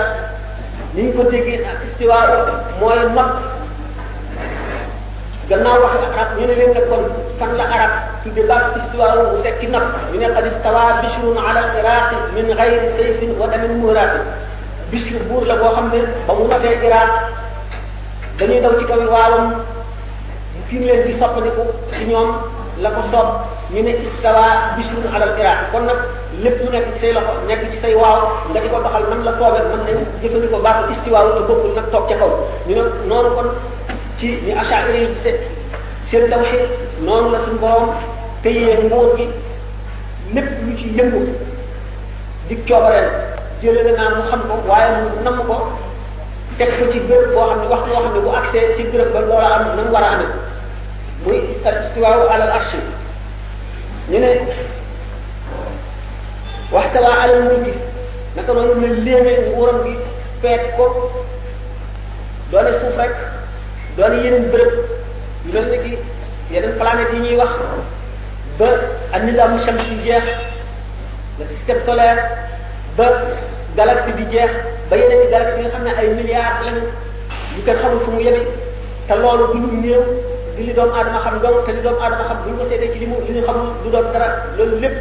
ni 0.94 1.02
ñu 1.10 1.18
ko 1.18 1.24
déggee 1.32 1.66
ak 1.66 1.80
istiwaaw 1.90 2.30
mooy 2.80 3.02
mag 3.18 3.57
gannaaw 5.50 5.80
wax 5.80 5.96
arab 6.12 6.30
ñu 6.38 6.46
ne 6.48 6.56
leen 6.60 6.72
nag 6.76 6.86
kon 6.92 7.04
fan 7.40 7.52
la 7.60 7.66
arab 7.76 7.92
tudde 8.24 8.44
baat 8.50 8.76
istiwaaru 8.80 9.22
mu 9.32 9.38
tekki 9.46 9.68
napp 9.72 9.88
ñu 10.12 10.18
ne 10.20 10.28
qad 10.36 10.46
istawa 10.52 10.84
bishrun 11.02 11.38
ala 11.48 11.62
iraq 11.80 12.10
min 12.36 12.48
ghayri 12.60 12.88
sayfin 13.00 13.32
wa 13.40 13.48
damin 13.52 13.80
murat 13.84 14.14
bishr 14.92 15.16
buur 15.30 15.44
la 15.50 15.56
boo 15.62 15.72
xam 15.76 15.88
ne 15.94 16.00
ba 16.28 16.34
mu 16.38 16.46
matee 16.52 16.76
iraq 16.88 17.10
dañuy 18.40 18.60
daw 18.66 18.74
ci 18.80 18.86
kaw 18.90 19.00
waawam 19.14 19.46
fi 20.68 20.76
mu 20.80 20.86
leen 20.90 21.02
di 21.08 21.14
soppandiku 21.20 21.64
ci 21.96 22.04
ñoom 22.12 22.30
la 22.84 22.90
ko 22.96 23.02
soob 23.12 23.28
ñu 23.74 23.80
ne 23.88 23.92
istawa 24.04 24.76
bishrun 24.76 25.08
ala 25.16 25.32
iraq 25.42 25.60
kon 25.72 25.84
nag 25.88 26.00
lépp 26.44 26.60
lu 26.64 26.68
nekk 26.76 26.92
ci 26.96 27.00
say 27.00 27.12
loxo 27.16 27.34
nekk 27.48 27.62
ci 27.72 27.78
say 27.84 27.94
waaw 27.96 28.20
nga 28.52 28.60
di 28.60 28.68
ko 28.68 28.84
doxal 28.84 29.04
man 29.12 29.24
la 29.24 29.32
soobee 29.40 29.64
man 29.72 29.82
nañ 29.88 29.98
jëfandikoo 30.22 30.60
baatu 30.66 30.84
istiwaaru 30.94 31.32
te 31.38 31.42
bokkul 31.48 31.72
nag 31.78 31.88
toog 31.94 32.04
ca 32.12 32.16
kaw 32.22 32.32
ñu 32.68 32.74
ne 32.76 32.84
noonu 33.08 33.32
kon 33.40 33.50
ci 34.18 34.38
ñu 34.46 34.56
asha'ira 34.60 34.98
yi 34.98 35.08
gisee 35.14 35.40
seen 36.10 36.30
tawhid 36.30 36.66
noonu 37.04 37.32
la 37.32 37.40
suñu 37.42 37.60
borom 37.60 37.94
téyee 38.44 38.78
nguur 38.90 39.16
gi 39.18 39.28
lépp 40.34 40.50
lu 40.66 40.76
ci 40.78 40.90
yëngu 40.98 41.22
di 42.48 42.56
coobareel 42.68 43.10
jëlee 43.62 43.84
la 43.84 43.92
naan 43.98 44.16
mu 44.18 44.24
xam 44.30 44.42
ko 44.48 44.56
waaye 44.70 44.90
mu 45.02 45.22
namm 45.24 45.38
ko 45.48 45.58
teg 46.58 46.70
ko 46.80 46.92
ci 46.92 47.00
béréb 47.02 47.34
boo 47.34 47.46
xam 47.50 47.62
ne 47.62 47.68
waxtu 47.68 47.90
boo 47.90 47.96
xam 48.02 48.14
ne 48.16 48.22
bu 48.22 48.30
accès 48.36 48.76
ci 48.78 48.84
béréb 48.90 49.14
ba 49.14 49.20
loola 49.20 49.50
am 49.56 49.64
na 49.76 49.82
mu 49.84 49.92
war 49.94 50.04
a 50.04 50.10
amee 50.16 50.34
muy 51.24 51.38
istiwaawu 51.54 52.28
alal 52.30 52.52
arshi 52.58 52.78
ñu 54.10 54.18
ne 54.20 54.30
waxtawaa 56.72 57.22
alal 57.24 57.42
mulki 57.44 57.74
naka 58.36 58.52
noonu 58.54 58.74
la 58.82 58.88
léeme 59.06 59.32
nguuram 59.50 59.78
gi 59.86 59.94
feet 60.42 60.74
ko 60.76 61.12
doone 62.52 62.72
suuf 62.80 62.98
rek. 62.98 63.37
doon 63.98 64.14
yeneen 64.22 64.46
bërëb 64.54 64.74
yu 65.46 65.52
mel 65.54 65.66
ni 65.74 65.78
ki 65.84 65.92
yeneen 66.54 66.76
planètes 66.82 67.14
yi 67.14 67.20
ñuy 67.24 67.38
wax 67.42 67.52
ba 68.60 68.70
ak 69.14 69.22
nizaam 69.26 69.58
shams 69.66 69.86
yi 69.90 69.96
jeex 70.06 70.26
le 71.40 71.46
système 71.52 71.82
solaire 71.86 72.22
ba 72.98 73.08
galaxie 73.76 74.14
bi 74.18 74.26
jeex 74.34 74.52
ba 74.90 74.98
yeneen 75.02 75.26
i 75.28 75.32
galaxie 75.34 75.58
yi 75.60 75.66
nga 75.66 75.74
xam 75.76 75.84
ne 75.88 75.92
ay 76.00 76.10
milliards 76.20 76.60
lañu 76.66 76.84
ñu 77.56 77.62
kenn 77.66 77.80
xamul 77.82 78.02
fu 78.06 78.12
mu 78.12 78.22
yemi 78.22 78.44
te 79.08 79.14
loolu 79.22 79.46
du 79.54 79.58
lu 79.66 79.70
néew 79.82 80.04
di 80.56 80.64
li 80.68 80.74
doomu 80.74 80.94
aadama 80.94 81.20
xam 81.26 81.38
dong 81.44 81.66
te 81.66 81.72
li 81.72 81.82
doomu 81.82 82.02
aadama 82.06 82.24
xam 82.30 82.38
bu 82.44 82.50
ñu 82.50 82.58
ko 82.62 82.66
seetee 82.70 82.92
ci 82.94 83.00
li 83.00 83.08
mu 83.12 83.18
li 83.26 83.32
ñu 83.34 83.42
xamul 83.48 83.68
du 83.84 83.90
doon 83.94 84.06
dara 84.14 84.28
loolu 84.58 84.78
lépp 84.84 84.96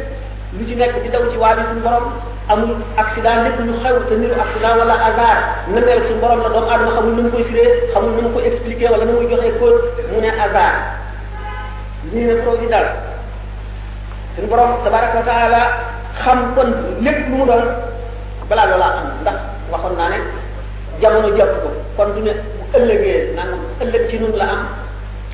lu 0.57 0.65
ci 0.67 0.75
nekk 0.75 1.03
di 1.03 1.09
daw 1.13 1.23
ci 1.31 1.37
waa 1.37 1.55
bi 1.55 1.63
suñu 1.69 1.81
borom 1.85 2.07
amul 2.49 2.79
accident 2.95 3.43
lépp 3.43 3.59
lu 3.67 3.73
xew 3.83 3.95
te 4.09 4.15
niru 4.21 4.35
accident 4.43 4.75
wala 4.79 4.95
hasard 5.03 5.39
na 5.67 5.79
mel 5.83 5.87
ak 5.91 6.03
suñu 6.07 6.19
borom 6.21 6.39
la 6.45 6.49
doomu 6.53 6.69
aadama 6.71 6.91
xamul 6.95 7.13
nu 7.17 7.21
mu 7.23 7.29
koy 7.33 7.43
firee 7.49 7.67
xamul 7.93 8.11
nu 8.15 8.21
mu 8.25 8.29
koy 8.35 8.43
expliquer 8.49 8.89
wala 8.93 9.03
nu 9.07 9.13
muy 9.17 9.27
joxee 9.31 9.51
cause 9.59 9.79
mu 10.11 10.17
ne 10.23 10.29
hasard 10.39 10.75
lii 12.11 12.23
ne 12.29 12.33
providence 12.41 12.87
suñu 14.33 14.47
borom 14.51 14.69
tabaraka 14.83 15.17
wa 15.19 15.25
taala 15.29 15.61
xam 16.21 16.37
kon 16.55 16.69
lépp 17.05 17.19
lu 17.29 17.35
mu 17.41 17.45
doon 17.49 17.63
balaa 18.49 18.65
loola 18.71 18.87
am 18.99 19.07
ndax 19.21 19.37
waxoon 19.71 19.93
naa 19.99 20.09
ne 20.13 20.17
jamono 21.01 21.29
jàpp 21.37 21.51
ko 21.63 21.69
kon 21.97 22.09
du 22.15 22.21
ne 22.27 22.31
bu 22.57 22.63
ëllëgee 22.77 23.35
naan 23.35 23.51
ëllëg 23.83 24.03
ci 24.09 24.15
nun 24.19 24.31
la 24.39 24.45
am 24.55 24.63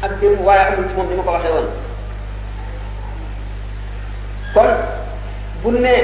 ak 0.05 0.11
démb 0.19 0.39
waaye 0.47 0.63
amul 0.67 0.85
moom 0.97 1.07
ni 1.09 1.15
ma 1.17 1.23
ko 1.25 1.31
waxee 1.37 1.53
woon 1.55 1.69
kon 4.55 4.69
bu 5.61 5.71
ne 5.77 5.95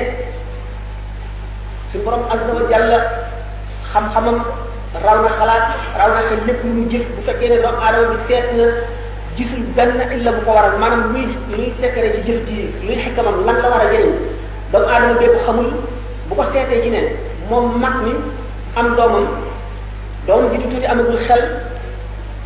suñu 1.92 2.04
borom 2.06 2.22
azza 2.32 2.54
wa 2.54 2.64
jalla 2.70 2.98
xam-xamam 3.94 4.38
raw 5.04 5.18
na 5.26 5.30
xalaat 5.40 5.64
raw 5.98 6.10
na 6.14 6.22
xel 6.30 6.40
lépp 6.46 6.62
lu 6.64 6.72
mu 6.74 6.90
jëf 6.92 7.04
bu 7.16 7.22
fekkee 7.26 7.50
ne 7.50 7.58
doomu 7.62 7.80
aadama 7.82 8.08
bi 8.14 8.18
seet 8.28 8.46
na 8.58 8.64
gisul 9.36 9.64
benn 9.76 9.98
illa 10.16 10.32
bu 10.38 10.42
ko 10.46 10.52
waral 10.54 10.78
maanaam 10.80 11.12
muy 11.14 11.26
luy 11.56 11.74
secret 11.82 12.14
ci 12.16 12.22
jëf 12.30 12.40
ji 12.50 12.70
luy 12.86 12.96
xikkamam 13.04 13.46
lan 13.46 13.58
la 13.62 13.70
war 13.70 13.82
a 13.82 13.90
jëriñ 13.94 14.14
doomu 14.72 14.88
aadama 14.92 15.20
bépp 15.20 15.36
xamul 15.46 15.70
bu 16.30 16.36
ko 16.36 16.44
seetee 16.54 16.82
ci 16.84 16.90
neen 16.90 17.08
moom 17.50 17.80
mag 17.82 17.96
mi 18.06 18.14
am 18.78 18.96
doomam 18.96 19.26
doomam 20.28 20.52
ji 20.52 20.58
tuuti 20.62 20.86
amagul 20.86 21.18
xel 21.28 21.42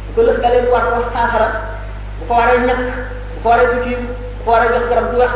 bu 0.07 0.11
ko 0.15 0.21
lëf 0.29 0.37
dalee 0.41 0.61
mu 0.61 0.69
war 0.71 0.85
ko 0.93 1.03
saafara 1.13 1.47
bu 2.19 2.23
ko 2.27 2.33
waree 2.39 2.59
ñàkk 2.67 2.81
bu 3.35 3.39
ko 3.43 3.49
waree 3.49 3.67
pikiir 3.75 3.99
bu 4.37 4.43
ko 4.45 4.51
waree 4.51 4.71
jox 4.73 4.85
garab 4.89 5.05
du 5.11 5.17
wax 5.19 5.33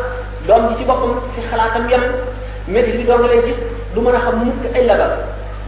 doom 0.48 0.68
ji 0.70 0.76
ci 0.78 0.84
boppam 0.86 1.14
fi 1.36 1.42
xalaatam 1.52 1.90
yem 1.90 2.04
métti 2.68 2.92
bi 2.98 3.04
doo 3.04 3.18
nga 3.20 3.28
lay 3.28 3.42
gis 3.48 3.60
du 3.98 4.04
mën 4.06 4.14
a 4.16 4.20
xam 4.22 4.46
mukk 4.46 4.76
ay 4.78 4.84
labal 4.86 5.12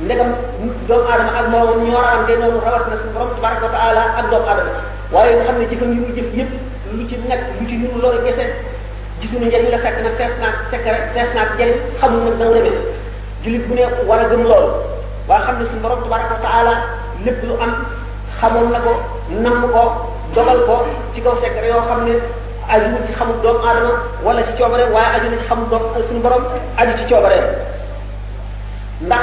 ndegam 0.05 0.31
doomu 0.87 1.09
aadama 1.09 1.31
ak 1.39 1.47
moom 1.51 1.79
ñoo 1.89 2.01
raante 2.05 2.33
noonu 2.39 2.59
rawat 2.65 2.85
na 2.89 2.95
suñu 3.01 3.13
borom 3.17 3.31
tabaraka 3.35 3.65
wa 3.65 3.71
taala 3.75 4.01
ak 4.21 4.25
doomu 4.29 4.49
aadama 4.53 4.73
waaye 5.13 5.33
nga 5.35 5.43
xam 5.49 5.57
ne 5.59 5.65
jëfam 5.71 5.91
yi 5.93 5.99
mu 6.03 6.13
jëf 6.17 6.29
yépp 6.37 6.51
lu 6.93 7.07
ci 7.09 7.15
nekk 7.27 7.41
lu 7.59 7.65
ci 7.69 7.75
ñun 7.81 8.01
loolu 8.01 8.19
gese 8.25 8.45
gisuñu 9.21 9.47
njëriñ 9.49 9.69
la 9.73 9.79
fekk 9.85 9.97
na 10.05 10.09
fees 10.17 10.33
naa 10.41 10.53
secret 10.69 11.01
fees 11.13 11.29
naa 11.35 11.47
njëriñ 11.55 11.73
xamul 11.99 12.19
nag 12.29 12.37
dama 12.39 12.53
demee 12.53 12.85
julit 13.43 13.65
bu 13.67 13.73
ne 13.73 13.83
war 14.09 14.19
a 14.25 14.29
gëm 14.29 14.43
loolu 14.49 14.69
waa 15.29 15.39
xam 15.45 15.55
ne 15.59 15.65
suñu 15.65 15.81
borom 15.81 15.99
tabaraka 16.03 16.33
wa 16.37 16.41
taala 16.45 16.73
lépp 17.25 17.41
lu 17.49 17.53
am 17.65 17.71
xamoon 18.39 18.69
na 18.69 18.79
ko 18.85 18.91
namm 19.43 19.61
ko 19.73 19.83
dogal 20.35 20.59
ko 20.67 20.75
ci 21.13 21.19
kaw 21.25 21.33
secret 21.41 21.65
yoo 21.73 21.81
xam 21.89 22.05
ne 22.05 22.13
aju 22.73 22.87
ci 23.07 23.11
xamul 23.17 23.41
doomu 23.41 23.59
aadama 23.65 23.91
wala 24.25 24.41
ci 24.45 24.53
coobare 24.57 24.85
waaye 24.93 25.09
aju 25.17 25.27
na 25.33 25.37
ci 25.41 25.45
xamul 25.49 25.67
doom 25.71 25.81
suñu 26.07 26.21
borom 26.21 26.43
aju 26.77 26.93
ci 26.99 27.05
coobareem 27.09 27.47
ndax 29.01 29.21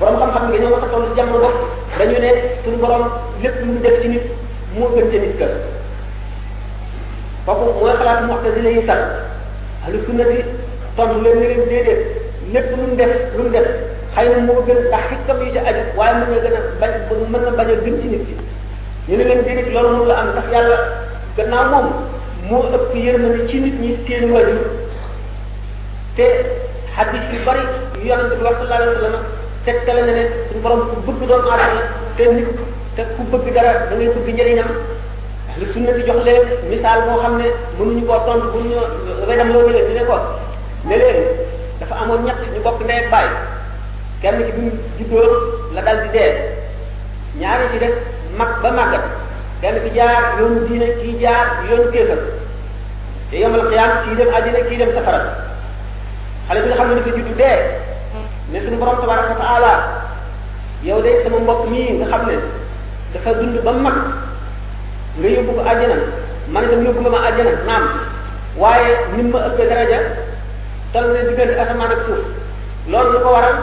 borom 0.00 0.16
xam-xam 0.20 0.44
yi 0.52 0.58
dañoo 0.58 0.70
mos 0.70 0.82
a 0.82 0.88
toll 0.92 1.04
ci 1.08 1.14
jamono 1.16 1.38
bopp 1.42 1.56
dañu 1.98 2.18
ne 2.18 2.30
suñu 2.64 2.76
borom 2.80 3.04
lépp 3.42 3.54
lu 3.64 3.72
def 3.82 4.00
ci 4.02 4.08
nit 4.08 4.22
moo 4.76 4.88
gën 4.96 5.10
ca 5.10 5.16
nit 5.18 5.34
ka 5.38 5.46
kooku 7.46 7.80
mooy 7.80 7.96
xalaat 7.98 8.20
mu'tazila 8.28 8.70
yi 8.70 8.82
sax 8.88 9.00
ahlu 9.84 9.98
sunna 10.06 10.24
si 10.30 10.38
tontu 10.96 11.14
mu 11.14 11.28
def 13.00 13.12
lu 13.36 13.42
mu 13.42 13.50
def 13.50 13.66
xëy 14.14 14.28
na 14.28 14.36
moo 14.46 14.60
gën 14.66 14.78
ndax 14.88 15.04
xikam 15.10 15.38
yi 15.42 15.50
ci 15.52 15.58
aju 15.68 15.82
waaye 15.96 16.14
mën 16.20 16.28
na 16.32 16.38
gën 16.44 16.56
a 16.56 16.60
bañ 16.80 16.92
mën 17.32 17.40
na 17.44 17.50
bañ 17.58 17.68
a 17.68 17.74
gën 17.84 17.96
ci 18.00 18.06
nit 18.08 18.24
ki 18.26 18.34
ñu 19.08 19.16
ne 19.16 19.24
leen 19.24 19.42
déedéet 19.44 19.72
loolu 19.72 19.88
mënu 19.90 20.04
la 20.08 20.14
am 20.20 20.28
ndax 20.32 20.44
yàlla 20.52 20.76
gannaaw 21.36 21.64
moom 21.72 21.86
moo 22.48 22.62
ëpp 22.76 22.94
yërmande 23.04 23.48
ci 23.48 23.56
nit 23.60 23.76
ñi 23.82 23.90
seen 24.06 24.30
wajur 24.32 24.64
te 26.16 26.24
hadis 26.98 27.22
yu 27.32 27.38
bari 27.46 27.62
yu 28.02 28.08
yonente 28.10 28.34
bi 28.38 28.42
wax 28.42 28.56
sallallahu 28.58 28.82
alayhi 28.82 28.98
wa 28.98 29.06
sallam 29.06 29.24
tegtale 29.66 30.00
na 30.08 30.12
ne 30.18 30.22
suñu 30.48 30.60
borom 30.64 30.80
ku 30.90 30.98
bëgg 31.06 31.28
doomu 31.30 31.50
aadama 31.54 31.78
la 31.78 31.84
te 32.16 32.22
nit 32.36 32.48
te 32.96 33.02
ku 33.14 33.22
bëgg 33.32 33.52
dara 33.56 33.72
da 33.88 33.94
ngay 33.96 34.08
bëgg 34.14 34.28
njëriñam 34.34 34.70
ahlu 35.50 35.66
sunnati 35.72 36.02
jox 36.08 36.18
leen 36.26 36.42
misaal 36.70 36.98
moo 37.06 37.20
xam 37.22 37.34
ne 37.40 37.46
mënuñu 37.78 38.02
koo 38.08 38.18
tontu 38.26 38.50
mënuñu 38.58 38.78
redam 39.28 39.48
loo 39.54 39.62
jëlee 39.68 39.84
dine 39.88 40.02
ko 40.08 40.16
ne 40.88 40.96
leen 41.02 41.16
dafa 41.80 41.94
amoon 42.02 42.20
ñett 42.26 42.40
ñu 42.54 42.60
bokk 42.66 42.80
ndey 42.84 43.00
ak 43.18 43.30
kenn 44.22 44.38
ki 44.46 44.52
bi 44.98 45.04
mu 45.10 45.20
la 45.74 45.80
dal 45.86 45.98
di 46.02 46.08
dee 46.16 46.30
ñaari 47.40 47.66
ci 47.72 47.78
des 47.82 47.94
mag 48.38 48.50
ba 48.62 48.70
màggat 48.78 49.04
kenn 49.62 49.76
bi 49.84 49.90
jaar 49.98 50.16
yoonu 50.38 50.66
diine 50.66 50.86
kii 50.98 51.18
jaar 51.22 51.46
yoonu 51.70 51.90
kéefal 51.94 52.22
te 53.30 53.36
yomal 53.42 53.62
xiyaam 53.70 53.92
kii 54.04 54.16
dem 54.18 54.30
àddina 54.34 54.60
kii 54.68 54.78
dem 54.82 54.92
safara 54.96 55.20
xale 56.48 56.62
bi 56.64 56.68
nga 56.72 56.76
xam 56.80 56.88
ne 56.88 56.94
dafa 56.96 57.10
juddu 57.16 57.34
dee 57.38 57.56
ne 58.50 58.58
suñu 58.64 58.78
borom 58.80 58.96
tabaraka 59.00 59.34
taala 59.40 59.72
yow 60.82 61.02
de 61.02 61.22
sama 61.22 61.38
mbokk 61.44 61.64
mii 61.70 61.88
nga 62.00 62.06
xam 62.12 62.22
ne 62.26 62.36
dafa 63.12 63.32
dund 63.38 63.54
ba 63.64 63.72
mag 63.72 63.96
nga 65.20 65.28
yóbbu 65.28 65.52
ko 65.56 65.60
àjjana 65.70 65.96
man 66.52 66.64
itam 66.64 66.84
yóbbu 66.86 67.00
nga 67.04 67.10
ma 67.10 67.20
àjjana 67.28 67.52
naam 67.68 67.84
waaye 68.60 68.88
nim 69.16 69.28
ma 69.32 69.40
ëppee 69.48 69.68
daraja 69.68 69.98
tal 70.92 71.04
na 71.12 71.22
diggante 71.28 71.58
asamaan 71.62 71.92
ak 71.92 72.00
suuf 72.06 72.20
loolu 72.90 73.12
lu 73.12 73.18
ko 73.24 73.28
waral 73.34 73.56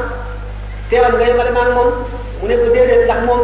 teewal 0.90 1.14
ngay 1.18 1.34
male 1.34 1.52
maan 1.58 1.70
moom 1.76 1.90
mu 2.40 2.46
ne 2.48 2.56
ko 2.62 2.66
déedéet 2.74 3.04
ndax 3.10 3.22
moom 3.26 3.42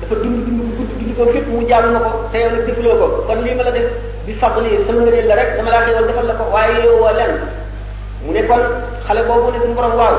dafa 0.00 0.14
dund 0.16 0.38
dund 0.48 0.60
ko 0.64 0.72
gudd 0.80 0.90
dund 0.98 1.12
ko 1.18 1.22
képp 1.32 1.46
mu 1.52 1.68
jaamu 1.68 1.92
na 1.92 2.00
ko 2.00 2.08
yow 2.32 2.50
nag 2.56 2.64
defuloo 2.66 2.96
ko 3.00 3.06
kon 3.28 3.44
lii 3.44 3.54
ma 3.54 3.68
la 3.68 3.76
def 3.76 3.86
bi 4.26 4.32
fadli 4.40 4.80
sama 4.86 5.04
ngëneel 5.04 5.26
la 5.28 5.34
rek 5.36 5.50
dama 5.56 5.70
laa 5.70 5.84
xewal 5.84 6.06
defal 6.08 6.24
la 6.30 6.34
ko 6.40 6.44
waaye 6.54 6.84
yow 6.84 6.96
wa 7.04 7.12
lenn 7.12 7.34
mu 8.26 8.32
ne 8.34 8.42
kon 8.50 8.60
xale 9.06 9.20
boobu 9.28 9.48
de 9.54 9.58
suñu 9.62 9.74
borom 9.78 9.94
waaw 10.00 10.16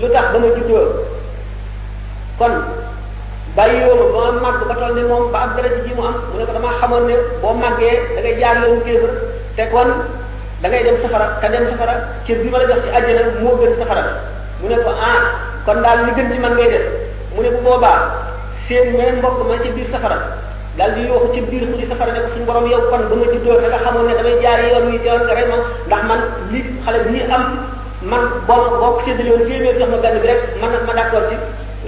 lu 0.00 0.06
tax 0.14 0.26
ba 0.32 0.38
ma 0.38 0.48
juddoo 0.56 0.86
kon 2.38 2.52
bàyyi 3.56 3.80
yoonu 3.82 4.06
ba 4.14 4.20
ma 4.32 4.40
màgg 4.42 4.60
ba 4.68 4.74
toll 4.80 4.94
ne 4.94 5.02
moom 5.10 5.24
ba 5.32 5.38
am 5.44 5.52
dara 5.56 5.68
ci 5.74 5.80
ji 5.88 5.92
mu 5.94 6.02
ne 6.36 6.44
ko 6.44 6.52
dama 6.52 6.68
xamoon 6.80 7.04
ne 7.10 7.14
boo 7.42 7.52
màggee 7.62 7.94
da 8.14 8.20
ngay 8.22 8.36
jaar 8.40 8.56
yoonu 8.62 8.80
kéefër 8.86 9.10
te 9.56 9.62
kon 9.72 9.88
da 10.62 10.68
ngay 10.68 10.82
dem 10.86 10.96
safara 11.02 11.26
te 11.40 11.48
dem 11.52 11.64
safara 11.70 11.94
ci 12.24 12.34
bi 12.34 12.48
ma 12.50 12.58
la 12.58 12.66
jox 12.70 12.80
ci 12.84 12.88
àjjana 12.96 13.22
moo 13.42 13.56
gën 13.60 13.74
safara 13.78 14.02
mu 14.62 14.68
ne 14.68 14.76
ko 14.84 14.90
ah 15.10 15.20
kon 15.66 15.82
daal 15.82 15.98
li 16.06 16.12
gën 16.16 16.30
ci 16.32 16.38
man 16.38 16.52
ngay 16.54 16.70
def 16.70 16.84
mu 17.34 17.42
ne 17.42 17.50
bu 17.50 17.60
boobaa 17.66 17.98
seen 18.68 18.92
meen 18.96 19.14
mbokk 19.18 19.38
ma 19.48 19.54
ci 19.62 19.68
biir 19.74 19.86
safara 19.90 20.18
daal 20.78 20.94
di 20.94 21.02
yooxu 21.10 21.28
ci 21.34 21.40
biir 21.42 21.62
xuri 21.66 21.84
safara 21.90 22.12
ne 22.14 22.20
ko 22.22 22.28
suñu 22.34 22.44
borom 22.46 22.70
yow 22.70 22.80
kon 22.88 23.02
ba 23.10 23.14
ma 23.16 23.24
juddoo 23.34 23.60
te 23.60 23.66
nga 23.68 23.78
xamoon 23.84 24.06
ne 24.06 24.14
damay 24.14 24.36
jaar 24.42 24.58
yoon 24.62 24.86
wi 24.92 24.98
teewoon 25.02 25.24
nga 25.26 25.34
rey 25.34 25.46
ma 25.50 25.56
ndax 25.86 26.02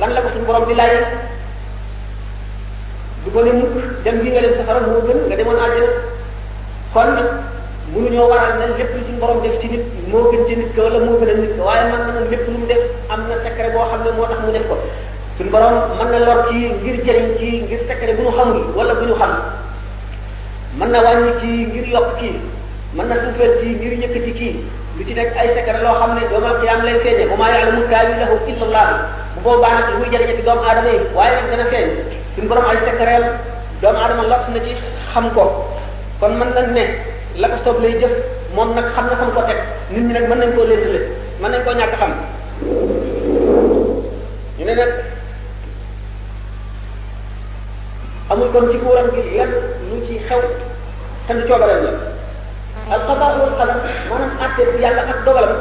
man 0.00 0.10
li 0.10 0.14
la 0.14 0.20
ko 0.22 0.28
suñu 0.28 0.44
borom 0.46 0.64
di 0.68 0.74
laaj 0.74 0.92
du 3.24 3.30
ko 3.30 3.42
ne 3.42 3.52
mukk 3.52 3.74
dem 4.02 4.22
gi 4.24 4.30
nga 4.30 4.40
dem 4.40 4.54
safara 4.54 4.80
moo 4.80 5.02
gën 5.06 5.18
nga 5.28 5.36
demoon 5.36 5.58
àjjana 5.66 5.92
kon 6.94 7.10
nag 7.14 7.28
mënuñoo 7.94 8.26
waral 8.28 8.54
ne 8.58 8.64
lépp 8.78 8.90
lu 8.96 9.00
suñu 9.06 9.42
def 9.42 9.60
ci 9.60 9.68
nit 9.70 9.84
moo 10.10 10.30
gën 10.32 10.46
ci 10.46 10.56
nit 10.56 10.74
ko 10.74 10.80
wala 10.82 10.98
moo 10.98 11.18
gën 11.20 11.28
a 11.28 11.34
nit 11.34 11.56
ko 11.56 11.62
waaye 11.66 11.84
man 11.92 12.00
nag 12.18 12.30
lépp 12.30 12.48
lu 12.48 12.58
mu 12.58 12.66
def 12.66 12.80
am 13.08 13.20
na 13.28 13.34
secret 13.44 13.72
boo 13.72 13.86
xam 13.90 14.02
ne 14.04 14.10
moo 14.16 14.26
tax 14.26 14.40
mu 14.44 14.50
def 14.52 14.66
ko 14.68 14.74
suñu 15.40 15.48
borom 15.50 15.72
mën 15.98 16.10
na 16.12 16.18
lor 16.20 16.48
kii 16.52 16.68
ngir 16.84 17.00
jëriñ 17.00 17.38
kii 17.40 17.62
ngir 17.64 17.80
secret 17.88 18.16
bu 18.16 18.22
ñu 18.28 18.36
xamul 18.36 18.60
wala 18.76 18.92
bu 18.94 19.06
ñu 19.08 19.14
xam 19.16 19.30
mën 20.78 20.88
na 20.92 21.00
wàññi 21.00 21.32
kii 21.40 21.60
ngir 21.66 21.86
yokk 21.96 22.08
kii 22.20 22.34
mën 22.94 23.06
na 23.08 23.14
suufeel 23.16 23.52
kii 23.60 23.72
ngir 23.76 23.92
yëkkati 24.04 24.32
kii 24.36 24.54
lu 24.98 25.04
ci 25.08 25.14
nekk 25.14 25.32
ay 25.40 25.48
secret 25.48 25.80
loo 25.82 25.94
xam 25.98 26.10
ne 26.16 26.20
doomal 26.30 26.60
qiyaam 26.60 26.82
leen 26.84 27.00
feeñe 27.00 27.24
bu 27.30 27.36
maa 27.40 27.50
yaalamu 27.56 27.82
taawilahu 27.90 28.36
illa 28.50 28.64
allah 28.68 28.86
bu 29.34 29.38
boobaa 29.44 29.74
nag 29.76 29.86
lu 29.92 29.96
muy 30.00 30.08
ci 30.36 30.42
dana 30.42 30.62
borom 32.48 32.64
ay 32.70 34.26
na 34.28 34.60
ci 34.66 34.72
xam 35.12 35.30
ko 35.34 35.44
kon 36.20 36.32
mën 36.38 36.48
na 36.54 36.60
ne 36.66 36.84
la 37.40 37.48
ko 37.48 37.56
soob 37.64 37.80
lay 37.82 37.94
jëf 38.00 38.12
moom 38.54 38.74
nag 38.74 38.86
xam 38.94 39.06
na 39.10 39.14
xam 39.20 39.30
ko 39.34 39.40
teg 39.48 39.56
nit 39.90 40.02
ñi 40.06 40.12
nañ 40.12 40.52
nañ 41.48 41.90
xam 41.98 42.10
ñu 44.58 45.10
amul 48.30 48.48
kon 48.54 48.66
ci 48.70 48.78
kuuram 48.80 49.06
gi 49.14 49.22
lenn 49.36 49.50
lu 49.90 49.96
ci 50.06 50.14
xew 50.26 50.40
tan 51.26 51.36
du 51.40 51.44
coobareem 51.50 51.82
la 51.86 51.90
al 52.94 53.00
qada 53.08 53.26
wal 53.42 53.52
qadar 53.58 53.78
manam 54.10 54.30
àtte 54.44 54.62
yàlla 54.82 55.02
ak 55.12 55.18
dogalam 55.26 55.54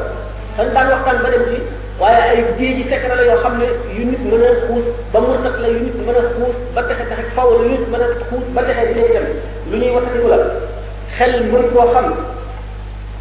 dañ 0.56 0.68
daan 0.74 0.88
waxtaan 0.92 1.18
ba 1.24 1.28
dem 1.34 1.44
ci 1.50 1.56
waye 2.00 2.20
ay 2.30 2.36
géej 2.58 2.78
yi 2.78 2.84
secret 2.90 3.14
la 3.16 3.22
yo 3.30 3.36
xamne 3.42 3.66
yu 3.96 4.04
nit 4.10 4.22
mën 4.26 4.42
a 4.50 4.52
xuus 4.66 4.84
ba 5.12 5.18
murtat 5.20 5.56
la 5.62 5.68
yu 5.68 5.80
nit 5.86 5.94
mën 6.06 6.14
a 6.14 6.22
ba 6.74 6.82
taxé 6.88 7.04
taxé 7.10 7.24
faaw 7.34 7.50
la 7.58 7.62
yu 7.70 7.70
nit 7.74 7.84
mën 7.90 8.02
a 8.06 8.08
ba 8.56 8.62
taxé 8.62 8.84
di 8.88 8.94
lay 8.98 9.08
dem 9.16 9.26
lu 9.70 9.76
ñuy 9.82 9.90
waxati 9.96 10.18
wala 10.24 10.38
xel 11.16 11.32
mën 11.50 11.64
ko 11.72 11.90
xam 11.94 12.06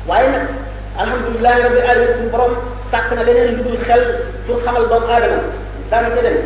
waye 0.08 0.28
nak 0.36 0.46
alhamdullilah 1.02 1.54
rabbil 1.66 1.88
alamin 1.92 2.14
sun 2.18 2.30
borom 2.34 2.54
sàkk 2.92 3.12
na 3.18 3.24
leneen 3.24 3.56
lu 3.58 3.62
dul 3.64 3.78
xel 3.88 4.02
pour 4.46 4.58
xamal 4.64 4.86
doomu 4.90 5.10
adam 5.18 5.42
daana 5.90 6.10
ca 6.16 6.22
dem 6.22 6.38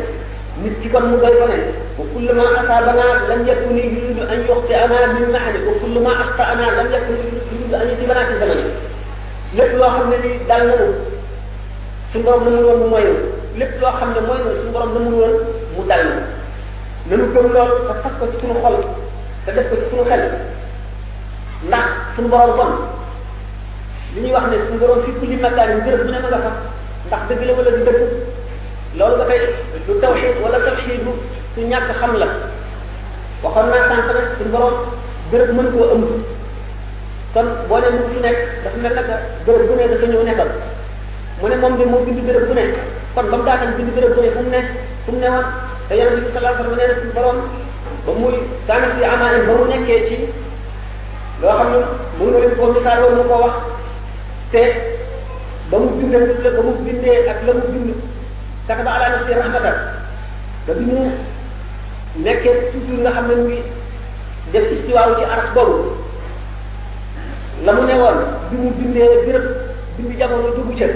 nit 0.62 0.78
ki 0.82 0.88
kon 0.92 1.08
mu 1.10 1.18
doy 1.18 1.34
ko 1.38 1.46
ne 1.46 1.62
wa 1.98 2.04
kullu 2.14 2.32
ma 2.34 2.46
asabana 2.62 3.26
lam 3.28 3.42
yakun 3.46 3.74
yuridu 3.74 4.22
an 4.22 4.40
yuqti'ana 4.46 5.14
min 5.18 5.26
ma'ani 5.34 5.66
wa 5.66 5.74
kullu 5.80 6.00
ma 6.00 6.10
akhta'ana 6.14 6.66
lam 6.78 6.86
yakun 6.94 7.16
yuridu 7.26 7.74
an 7.74 7.88
yusibana 7.90 8.20
fi 8.28 8.34
zamani 8.38 8.64
lépp 9.56 9.74
loo 9.78 9.90
xam 9.90 10.08
ne 10.10 10.16
ni 10.22 10.46
dal 10.46 10.66
na 10.68 10.74
suñ 12.12 12.22
borom 12.22 12.44
namul 12.44 12.64
woon 12.64 12.78
mu 12.80 12.86
moy 12.88 13.06
lépp 13.58 13.80
loo 13.80 13.90
xam 13.98 14.10
ne 14.14 14.20
moy 14.26 14.38
na 14.46 14.52
suñ 14.60 14.70
borom 14.72 14.92
namul 14.94 15.14
woon 15.18 15.34
mu 15.74 15.82
dal 15.88 16.02
na 16.04 16.22
nanu 17.10 17.24
gëm 17.34 17.46
lool 17.54 17.70
te 17.88 17.92
fas 18.02 18.14
ko 18.18 18.24
ci 18.30 18.36
suñu 18.38 18.54
xol 18.62 18.76
te 19.46 19.50
def 19.54 19.68
ko 19.70 19.74
ci 19.76 19.86
suñu 19.90 20.04
xel 20.06 20.22
ndax 21.66 21.86
suñu 22.14 22.28
borom 22.28 22.52
kon 22.56 22.70
li 24.14 24.20
ñuy 24.22 24.30
wax 24.32 24.44
ne 24.50 24.56
suñu 24.68 24.78
borom 24.78 25.02
fi 25.02 25.10
kulli 25.18 25.36
makaan 25.36 25.70
yi 25.74 25.80
bërëb 25.84 26.02
bu 26.06 26.10
ne 26.14 26.18
ma 26.22 26.28
nga 26.30 26.40
fa 26.46 26.50
ndax 27.08 27.20
dëgg 27.28 27.42
la 27.46 27.52
wala 27.58 27.70
du 27.74 27.82
dëgg 27.84 28.00
loolu 28.96 29.16
ba 29.26 29.34
lu 29.34 29.50
lu 29.88 30.00
tawxiid 30.00 30.36
wala 30.42 30.58
tawxiidu 30.66 31.12
su 31.54 31.60
ñàkk 31.62 31.90
xam 32.00 32.12
la 32.16 32.26
waxoon 33.42 33.66
naa 33.70 33.88
sànq 33.88 34.08
rek 34.16 34.26
suñu 34.36 34.50
borom 34.50 35.56
mën 35.56 35.68
koo 35.74 35.86
ëmb 35.94 36.06
kon 37.34 37.46
boo 37.68 37.78
ne 37.82 37.88
mu 37.94 38.20
nekk 38.26 38.38
dafa 38.64 38.78
mel 38.82 38.94
naka 38.94 39.14
béréb 39.46 39.66
bu 39.68 39.74
ne 39.76 39.86
dafa 39.92 40.06
ñëw 40.06 40.22
nekkal 40.28 40.50
mu 41.40 41.48
ne 41.50 41.56
moom 41.56 41.76
de 41.78 41.84
moo 41.84 42.04
bind 42.06 42.20
béréb 42.26 42.46
bu 42.46 42.54
kon 43.14 43.30
ba 43.30 43.36
mu 43.36 43.44
daataan 43.44 43.74
bind 43.76 43.90
béréb 43.94 44.14
bu 44.14 44.20
ne 44.22 44.30
fu 44.30 44.38
mu 44.44 44.50
ne 44.50 44.60
fu 45.04 45.10
mu 45.12 45.18
ne 45.20 45.28
woon 45.28 45.42
te 45.88 45.94
yonente 45.96 46.20
bi 46.24 46.30
sallallahu 46.32 46.62
alayhi 46.62 46.78
wa 46.78 46.78
sallam 46.78 46.78
nee 46.78 46.86
na 46.92 46.98
suñu 46.98 47.12
borom 47.16 47.38
ba 48.06 48.12
muy 48.20 49.48
mu 49.48 49.70
nekkee 49.70 50.06
ci 50.08 50.16
loo 51.42 51.52
xam 51.58 51.68
ne 51.72 51.78
mënu 52.18 52.38
leen 52.40 52.54
koo 52.58 52.72
misaal 52.74 53.02
war 53.02 53.12
mu 53.18 53.24
ko 53.30 53.34
wax 53.44 53.54
te 54.52 54.60
ba 55.70 55.76
mu 55.78 57.06
ak 57.30 57.38
la 57.46 57.54
mu 57.54 57.94
kataba 58.68 58.90
ala 58.96 59.06
nafsi 59.14 59.36
rahmatan 59.36 59.76
ba 60.66 60.72
bi 60.72 60.82
mu 60.88 60.98
nekkee 62.24 62.72
toujours 62.72 63.00
nga 63.04 63.12
xam 63.16 63.24
ne 63.28 63.34
mu 63.36 63.44
ngi 63.48 63.58
def 64.52 64.72
istiwaawu 64.72 65.18
ci 65.20 65.24
aras 65.28 65.52
boobu 65.52 65.92
la 67.68 67.72
mu 67.76 67.84
ne 67.84 67.94
woon 68.00 68.16
bi 68.48 68.56
mu 68.56 68.70
bindee 68.80 69.20
béréb 69.28 69.46
bindi 70.00 70.16
jamono 70.16 70.48
dugg 70.56 70.72
ca 70.80 70.88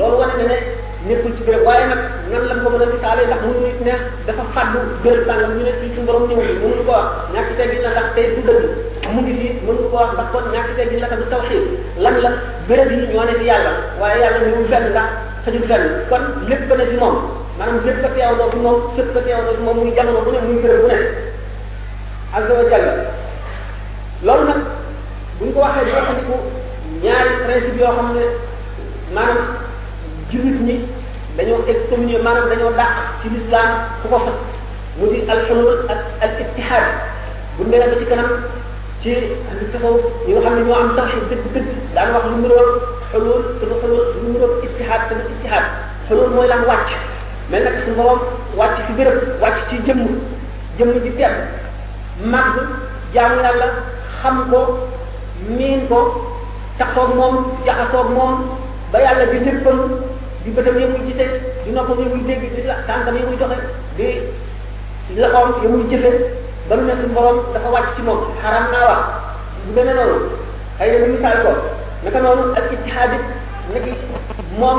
loolu 0.00 0.16
wane 0.16 0.34
na 0.40 0.46
ne 0.48 0.56
nekkul 1.04 1.36
ci 1.36 1.42
béréb 1.44 1.66
waaye 1.68 1.84
nag 1.92 2.00
nan 2.32 2.42
lañ 2.48 2.58
ko 2.64 2.68
mën 2.72 2.80
a 2.82 2.86
misaale 2.88 3.20
ndax 3.28 3.40
mu 3.44 3.52
nit 3.60 3.78
ne 3.84 3.94
dafa 4.26 4.44
fàddu 4.56 4.80
béréb 5.04 5.28
sàngam 5.28 5.52
ñu 5.60 5.62
ne 5.68 5.72
fii 5.84 5.92
suñu 5.94 6.06
borom 6.08 6.24
ñëwul 6.28 6.60
mënuñu 6.62 6.84
ko 6.88 6.92
wax 6.96 7.06
ñàkk 7.36 7.48
teggin 7.60 7.84
la 7.84 7.90
ndax 7.94 8.08
tey 8.16 8.26
du 8.34 8.40
dëgg 8.48 8.64
mu 9.12 9.20
ngi 9.28 9.32
fii 9.38 9.52
mënuñu 9.68 9.90
ko 9.92 9.96
wax 10.00 10.10
ndax 10.16 10.28
kon 10.32 10.44
ñàkk 10.56 10.70
teggin 10.76 11.00
la 11.04 11.08
du 11.20 11.26
tawxiid 11.32 11.64
lan 12.02 12.14
la 12.24 12.30
béréb 12.68 12.90
yi 12.96 13.12
ñoo 13.12 13.24
ne 13.28 13.34
fi 13.40 13.44
yàlla 13.44 13.72
waaye 14.00 14.16
yàlla 14.24 14.38
ñëwul 14.40 14.72
xëjul 15.44 15.64
fenn 15.68 16.04
kon 16.10 16.20
lépp 16.48 16.70
ne 16.78 16.84
si 16.90 16.96
moom 17.00 17.16
maanaam 17.58 17.80
lépp 17.86 18.04
a 18.04 18.08
teewandoo 18.14 18.50
si 18.52 18.58
moom 18.62 18.76
sëpp 18.96 19.16
a 19.16 19.20
teewandoo 19.24 19.54
si 19.56 19.62
moom 19.64 19.76
muy 19.78 19.94
jamono 19.96 20.20
bu 20.24 20.30
ne 20.32 20.38
muy 20.46 20.56
bërëb 20.62 20.80
bu 20.82 20.86
ne 20.92 20.96
ak 22.36 22.48
dama 22.48 22.68
jàll 22.70 22.86
loolu 24.26 24.44
nag 24.48 24.60
buñ 25.38 25.52
ko 25.54 25.58
waxee 25.64 25.86
jokkandiku 25.90 26.36
ñaari 27.02 27.30
principe 27.44 27.78
yoo 27.80 27.94
xam 27.96 28.08
ne 28.16 28.22
maanaam 29.14 29.38
jullit 30.30 30.60
ñi 30.66 30.74
excommunier 31.72 32.22
maanaam 32.22 32.48
dañoo 32.50 32.72
dàq 32.78 32.92
ci 33.22 33.28
l'islam 33.30 33.68
ku 34.02 34.08
ko 34.08 34.16
al 35.32 35.40
hulul 35.48 35.78
ak 35.88 35.98
al 36.24 36.30
ittihad 36.44 36.84
bu 37.56 37.64
ñu 37.64 37.70
demee 37.70 37.98
ci 37.98 38.04
kanam 38.06 38.30
ci 39.02 39.10
li 39.60 39.66
taxaw 39.72 39.94
ñi 40.26 40.30
nga 40.34 40.40
xam 40.44 40.54
ne 40.58 40.62
ñoo 40.66 40.74
am 40.82 40.96
tawxid 40.96 41.22
dëgg 41.30 41.42
dëgg 41.54 41.66
daan 41.94 42.12
wax 42.14 42.24
lu 42.30 42.36
mu 42.42 42.48
doon 42.52 42.68
xulul 43.10 43.40
te 43.58 43.64
du 43.70 43.74
xulul 43.80 44.02
lu 44.22 44.28
mu 44.32 44.38
doon 44.42 44.52
ittihaad 44.66 45.02
te 45.08 45.14
du 45.14 45.20
ittihaad 45.34 45.66
xulul 46.08 46.30
mooy 46.34 46.48
lan 46.52 46.62
wàcc 46.68 46.90
mel 47.50 47.62
nag 47.66 47.76
su 47.84 47.90
borom 47.98 48.18
wàcc 48.58 48.76
fi 48.86 48.92
béréb 48.98 49.18
wàcc 49.42 49.58
ci 49.68 49.76
jëmm 49.86 50.02
jëmm 50.78 50.90
ji 51.04 51.10
tedd 51.18 51.34
màgg 52.32 52.54
jaamu 53.14 53.36
yàlla 53.44 53.68
xam 54.22 54.36
ko 54.50 54.60
miin 55.56 55.86
ko 55.88 55.98
taxoog 56.78 57.14
moom 57.16 57.36
jaxasoog 57.66 58.10
moom 58.16 58.34
ba 58.92 58.98
yàlla 59.00 59.24
di 59.32 59.38
léppam 59.46 59.78
di 60.44 60.50
bëtam 60.50 60.78
yi 60.78 60.86
muy 60.86 61.00
gisee 61.06 61.30
di 61.64 61.70
noppam 61.70 61.98
yi 62.00 62.06
muy 62.14 62.22
dégg 62.26 62.42
di 62.56 62.62
tànkam 62.86 63.14
yi 63.16 63.22
muy 63.26 63.36
doxe 63.36 63.58
di 63.96 65.20
loxoom 65.22 65.54
yi 65.62 65.68
muy 65.68 65.84
jëfee 65.90 66.46
ba 66.68 66.76
mu 66.76 66.84
ne 66.84 66.94
suñu 66.94 67.14
borom 67.16 67.40
dafa 67.54 67.68
wàcc 67.72 67.94
ci 67.96 68.02
moom 68.02 68.18
xaram 68.42 68.64
naa 68.72 68.86
wax 68.92 69.00
bu 69.64 69.72
demee 69.74 69.94
noonu 69.96 70.18
xëy 70.78 70.88
na 70.92 70.98
ñu 71.00 71.06
misaal 71.14 71.38
ko 71.46 71.50
naka 72.04 72.18
noonu 72.24 72.42
al 72.58 72.64
ittihaad 72.74 73.12
it 73.18 73.24
niki 73.72 73.92
moom 74.60 74.78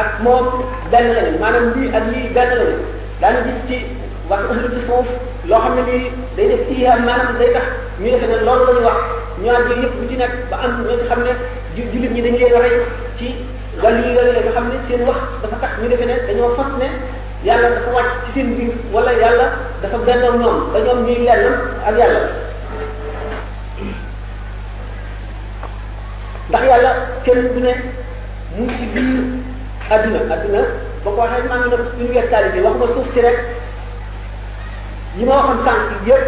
ak 0.00 0.08
moom 0.24 0.44
benn 0.90 1.12
lañu 1.16 1.38
maanaam 1.42 1.68
lii 1.76 1.88
ak 1.98 2.04
lii 2.12 2.32
benn 2.34 2.50
lañu 2.60 2.76
daanu 3.20 3.40
gis 3.46 3.60
ci 3.68 3.76
wax 4.30 4.40
ahlu 4.52 4.68
tasawuf 4.72 5.08
loo 5.50 5.60
xam 5.64 5.72
ne 5.76 5.82
lii 5.90 6.02
day 6.36 6.46
def 6.50 6.62
iyaam 6.76 7.00
maanaam 7.08 7.36
day 7.38 7.50
tax 7.56 7.66
ñu 8.00 8.08
defe 8.12 8.26
ne 8.32 8.36
loolu 8.46 8.64
la 8.66 8.72
ñu 8.80 8.84
wax 8.88 8.98
ñaar 9.44 9.60
yooyu 9.68 9.82
yëpp 9.82 9.94
bu 10.00 10.04
ci 10.08 10.16
nekk 10.16 10.32
ba 10.50 10.56
am 10.64 10.72
ñoo 10.86 10.96
ci 11.00 11.04
xam 11.10 11.20
ne 11.26 11.32
jullit 11.76 12.12
ñi 12.14 12.22
dañ 12.26 12.34
leen 12.40 12.62
rey 12.64 12.74
ci 13.18 13.26
wàllu 13.82 14.00
yi 14.04 14.10
nga 14.12 14.22
xam 14.54 14.66
ne 14.72 14.76
seen 14.88 15.02
wax 15.08 15.18
dafa 15.42 15.56
tax 15.60 15.72
ñu 15.82 15.88
defe 15.90 16.04
ne 16.08 16.14
dañoo 16.28 16.54
fas 16.56 16.72
ne 16.80 16.86
yàlla 17.44 17.68
dafa 17.70 17.90
wàcc 17.92 18.22
ci 18.24 18.32
seen 18.34 18.56
biir 18.58 18.70
wala 18.92 19.12
yàlla 19.22 19.46
dafa 19.82 19.98
bennoo 20.06 20.32
ñoom 20.40 20.58
ba 20.72 20.78
ñoom 20.84 20.98
ñuy 21.06 21.18
lenn 21.26 21.54
ak 21.88 21.94
yàlla 22.00 22.20
ndax 26.48 26.62
yàlla 26.70 26.90
kenn 27.24 27.40
du 27.54 27.60
ne 27.60 27.72
mu 28.58 28.66
ci 28.78 28.84
biir 28.94 29.24
adduna 29.94 30.18
adduna 30.34 30.60
ba 31.04 31.08
ko 31.10 31.16
waxee 31.22 31.44
maa 31.48 31.58
ngi 31.60 31.68
nag 31.70 31.84
universalité 32.00 32.58
wax 32.64 32.74
ma 32.80 32.86
suuf 32.94 33.08
si 33.12 33.20
rek 33.26 33.38
yi 35.18 35.22
ma 35.28 35.34
waxoon 35.38 35.60
sànq 35.66 35.80
yëpp 36.06 36.24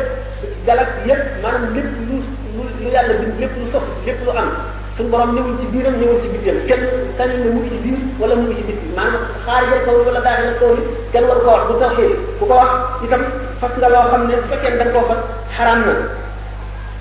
galaxie 0.67 1.05
yëpp 1.09 1.23
maanaam 1.43 1.73
lépp 1.75 1.91
lu 2.09 2.17
lu 2.57 2.85
yàlla 2.95 3.13
bind 3.21 3.41
lépp 3.41 3.55
lu 3.59 3.65
sos 3.73 3.85
lépp 4.07 4.19
lu 4.25 4.31
am 4.43 4.51
suñu 4.97 5.09
borom 5.11 5.35
newul 5.35 5.59
ci 5.61 5.67
biiram 5.67 5.95
newul 6.01 6.21
ci 6.23 6.29
bitim 6.31 6.55
kenn 6.69 6.83
sañu 7.19 7.43
ne 7.45 7.51
mu 7.51 7.61
ngi 7.61 7.69
ci 7.69 7.77
biir 7.83 7.99
wala 8.19 8.35
mu 8.39 8.47
ngi 8.47 8.57
ci 8.57 8.63
bitti 8.63 8.87
maanaam 8.95 9.25
xaarijal 9.45 9.81
kaw 9.87 9.95
wala 10.07 10.21
daaxi 10.23 10.47
la 10.47 10.53
kaw 10.61 10.69
kenn 11.13 11.25
war 11.29 11.39
ko 11.43 11.49
wax 11.51 11.63
bu 11.69 11.75
tawxid 11.83 12.11
ku 12.39 12.45
ko 12.47 12.55
wax 12.55 12.71
itam 13.05 13.23
fas 13.61 13.75
nga 13.77 13.89
loo 13.91 14.05
xam 14.11 14.23
ne 14.31 14.35
bu 14.39 14.43
fekkee 14.51 14.71
da 14.79 14.85
nga 14.87 14.93
koo 14.95 15.05
fas 15.11 15.17
xaraam 15.57 15.81
na 15.87 15.93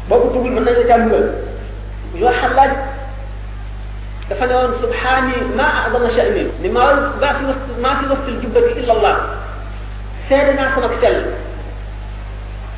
boo 0.09 0.19
ko 0.21 0.27
tugul 0.33 0.51
mën 0.53 0.63
nañ 0.65 0.73
la 0.79 0.83
caa 0.89 0.97
mbugal 1.03 1.25
yoo 2.21 2.33
xalaaj 2.41 2.71
dafa 4.29 4.45
ne 4.49 4.53
woon 4.55 4.73
subhaani 4.81 5.35
ma 5.57 5.65
adama 5.85 6.09
sha'ni 6.09 6.43
ni 6.61 6.69
ma 6.69 6.81
ma 7.21 7.29
fi 7.37 7.43
wast 7.45 7.63
ma 7.83 7.89
fi 7.99 8.05
wastil 8.09 8.37
jubbati 8.41 8.71
illa 8.81 8.93
allah 8.97 9.15
seede 10.27 10.53
naa 10.57 10.73
sama 10.73 10.89
sell 11.01 11.17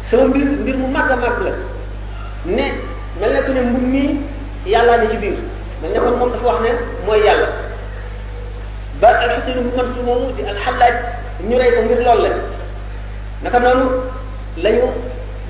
sama 0.09 0.23
mbir 0.27 0.45
mbir 0.61 0.75
mu 0.75 0.87
màgg 0.95 1.11
a 1.11 1.15
màgg 1.15 1.39
la 1.47 1.53
ne 2.57 2.65
mel 3.19 3.31
na 3.33 3.39
ne 3.55 3.61
mbub 3.61 3.87
mii 3.95 4.34
yàllaa 4.67 4.97
ne 4.97 5.07
ci 5.11 5.17
biir 5.17 5.33
mel 5.81 5.91
ne 5.91 5.99
kon 5.99 6.17
moom 6.17 6.31
dafa 6.31 6.45
wax 6.47 6.61
ne 6.63 6.69
mooy 7.05 7.19
yàlla 7.25 7.47
ba 9.01 9.07
alxusin 9.07 9.57
ibn 9.59 9.77
Mansuur 9.77 10.03
moomu 10.05 10.33
di 10.37 10.43
alxallaaj 10.43 10.95
ñu 11.49 11.57
rey 11.57 11.71
ko 11.75 11.81
ngir 11.81 11.99
loolu 12.05 12.21
la 12.23 12.29
naka 13.43 13.59
noonu 13.59 13.85
la 14.63 14.69
ñu 14.71 14.87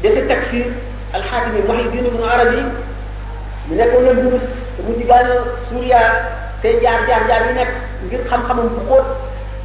defe 0.04 0.28
takfir 0.28 0.66
alxaakim 1.14 1.56
yi 1.56 1.62
Muhyiddin 1.68 2.06
ibn 2.08 2.24
Arabi 2.34 2.62
mu 3.68 3.76
nekkoon 3.76 4.04
na 4.06 4.14
durus 4.22 4.44
te 4.76 4.82
mu 4.86 4.94
jigaano 4.98 5.36
Suuriya 5.70 6.00
te 6.62 6.68
jaar 6.82 7.08
jaar 7.08 7.24
jaar 7.30 7.44
yi 7.48 7.54
nekk 7.56 7.72
ngir 8.06 8.20
xam-xamam 8.30 8.68
bu 8.70 8.80
xóot 8.90 9.06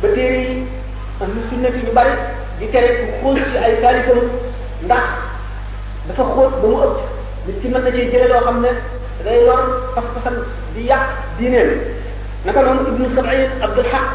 ba 0.02 0.08
téere 0.14 0.38
yi 0.46 0.66
ahlu 1.20 1.42
sunnati 1.48 1.78
ñu 1.84 1.92
bari 1.92 2.10
di 2.60 2.70
tere 2.70 2.88
ku 3.20 3.34
xóos 3.34 3.40
ci 3.50 3.56
ay 3.64 3.74
taalifam 3.82 4.20
ndax 4.84 5.04
dafa 6.08 6.22
xóot 6.22 6.50
ba 6.62 6.66
mu 6.68 6.76
ëpp 6.86 7.00
nit 7.46 7.60
ki 7.60 7.68
mën 7.68 7.82
na 7.84 7.90
cee 7.90 8.10
jële 8.10 8.28
loo 8.28 8.44
xam 8.44 8.60
ne 8.62 8.68
day 9.24 9.44
war 9.46 9.92
pas-pasam 9.94 10.36
di 10.74 10.86
yàq 10.88 11.02
diineem 11.38 11.72
naka 12.44 12.62
noonu 12.66 12.88
ibnu 12.92 13.06
sabain 13.14 13.52
abdul 13.60 13.84
xaq 13.92 14.06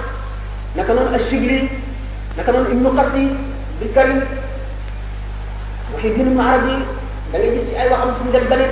naka 0.77 0.93
noonu 0.95 1.13
ashigli 1.17 1.59
naka 2.37 2.51
noonu 2.51 2.69
ibnu 2.75 2.89
qasi 2.99 3.23
bi 3.79 3.87
karim 3.93 4.21
waxi 5.93 6.09
dinu 6.17 6.29
ibnu 6.33 6.41
arab 6.41 6.65
da 7.31 7.37
ngay 7.39 7.51
gis 7.57 7.69
ci 7.69 7.75
ay 7.75 7.89
waxam 7.93 8.15
fu 8.17 8.23
mu 8.25 8.31
dem 8.31 8.45
bane 8.49 8.67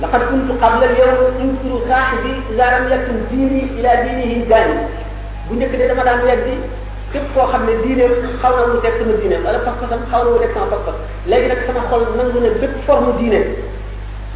laqad 0.00 0.22
kuntu 0.32 0.52
qabla 0.62 0.86
al 0.88 0.96
yawm 0.96 1.20
unkiru 1.44 1.76
saaxibi 1.86 2.32
la 2.56 2.66
lam 2.78 2.84
yakun 2.94 3.18
diini 3.30 3.60
ila 3.82 3.92
diinihi 4.04 4.46
daani 4.48 4.80
bu 5.48 5.54
njëkk 5.54 5.74
de 5.78 5.84
dama 5.92 6.04
daan 6.08 6.22
weddi 6.24 6.54
képp 7.12 7.24
koo 7.34 7.46
xam 7.52 7.66
ne 7.68 7.74
diineem 7.84 8.12
xaw 8.42 8.52
na 8.56 8.66
mu 8.72 8.80
teg 8.80 8.94
sama 8.98 9.12
diineem 9.20 9.44
wala 9.44 9.58
pas-pasam 9.60 10.00
xaw 10.10 10.20
na 10.24 10.30
mu 10.30 10.38
teg 10.40 10.52
sama 10.54 10.66
pas-pas 10.72 10.96
léegi 11.28 11.48
nag 11.48 11.60
sama 11.66 11.80
xol 11.90 12.02
nangu 12.16 12.38
na 12.40 12.50
bépp 12.60 12.74
forme 12.86 13.12
diineem 13.20 13.67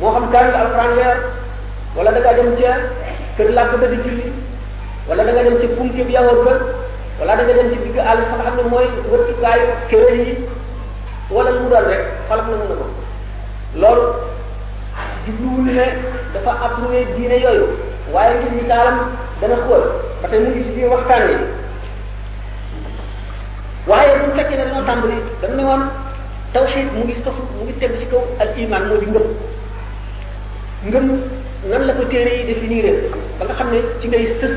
moo 0.00 0.12
xam 0.14 0.24
kaamil 0.32 0.54
alxuraan 0.56 0.92
weer 0.96 1.16
wala 1.96 2.10
da 2.14 2.20
ngaa 2.20 2.34
dem 2.36 2.54
ca 2.60 2.70
kër 3.36 3.48
làkk 3.52 3.72
ba 3.80 3.86
di 3.86 3.96
julli 4.04 4.32
wala 5.08 5.24
da 5.24 5.32
nga 5.32 5.42
dem 5.42 5.60
ci 5.60 5.66
bunke 5.66 6.02
bi 6.06 6.12
yahoor 6.16 6.40
ba 6.46 6.52
wala 7.20 7.36
da 7.36 7.42
nga 7.44 7.52
dem 7.58 7.70
ci 7.72 7.78
digg 7.84 7.98
àll 7.98 8.20
fa 8.30 8.36
nga 8.36 8.44
xam 8.44 8.56
ne 8.56 8.62
mooy 8.70 8.88
wëttukaayu 9.10 9.66
kéwél 9.88 10.20
yi 10.26 10.32
wala 11.30 11.50
lu 11.50 11.60
mu 11.60 11.68
doon 11.70 11.86
rek 11.90 12.02
xalaf 12.28 12.46
na 12.48 12.56
mën 12.56 12.68
na 12.68 12.74
ko 12.76 12.86
loolu 13.82 14.04
jubluwul 15.24 15.64
ne 15.78 15.84
dafa 16.32 16.52
approuvé 16.64 17.04
diine 17.14 17.36
yooyu 17.44 17.66
waaye 18.12 18.34
ngir 18.38 18.52
misaalam 18.60 18.96
dana 19.40 19.56
xool 19.66 19.84
ba 20.20 20.28
tey 20.28 20.40
mu 20.40 20.50
ngi 20.50 20.64
ci 20.64 20.70
biir 20.74 20.88
waxtaan 20.90 21.22
yi 21.30 21.36
waaye 23.86 24.12
bu 24.20 24.26
fekkee 24.36 24.56
ne 24.56 24.64
dañoo 24.64 24.86
tàmbali 24.86 25.16
dañ 25.42 25.52
ne 25.56 25.62
woon 25.68 25.82
tawxiid 26.52 26.88
mu 26.94 27.04
ngi 27.04 27.14
sosu 27.24 27.42
mu 27.56 27.64
ngi 27.64 27.74
tegu 27.80 27.96
ci 28.00 28.06
kaw 28.06 28.22
al 28.42 28.48
moo 28.88 28.98
di 29.02 29.06
ngëm 29.06 29.22
ngëm 30.86 31.06
nan 31.70 31.82
la 31.86 31.92
ko 31.94 32.04
téere 32.10 32.30
yi 32.38 32.46
définir 32.54 32.84
ba 33.38 33.44
nga 33.46 33.54
xam 33.54 33.70
ne 33.70 33.78
ci 34.00 34.08
ngay 34.08 34.26
sës 34.40 34.54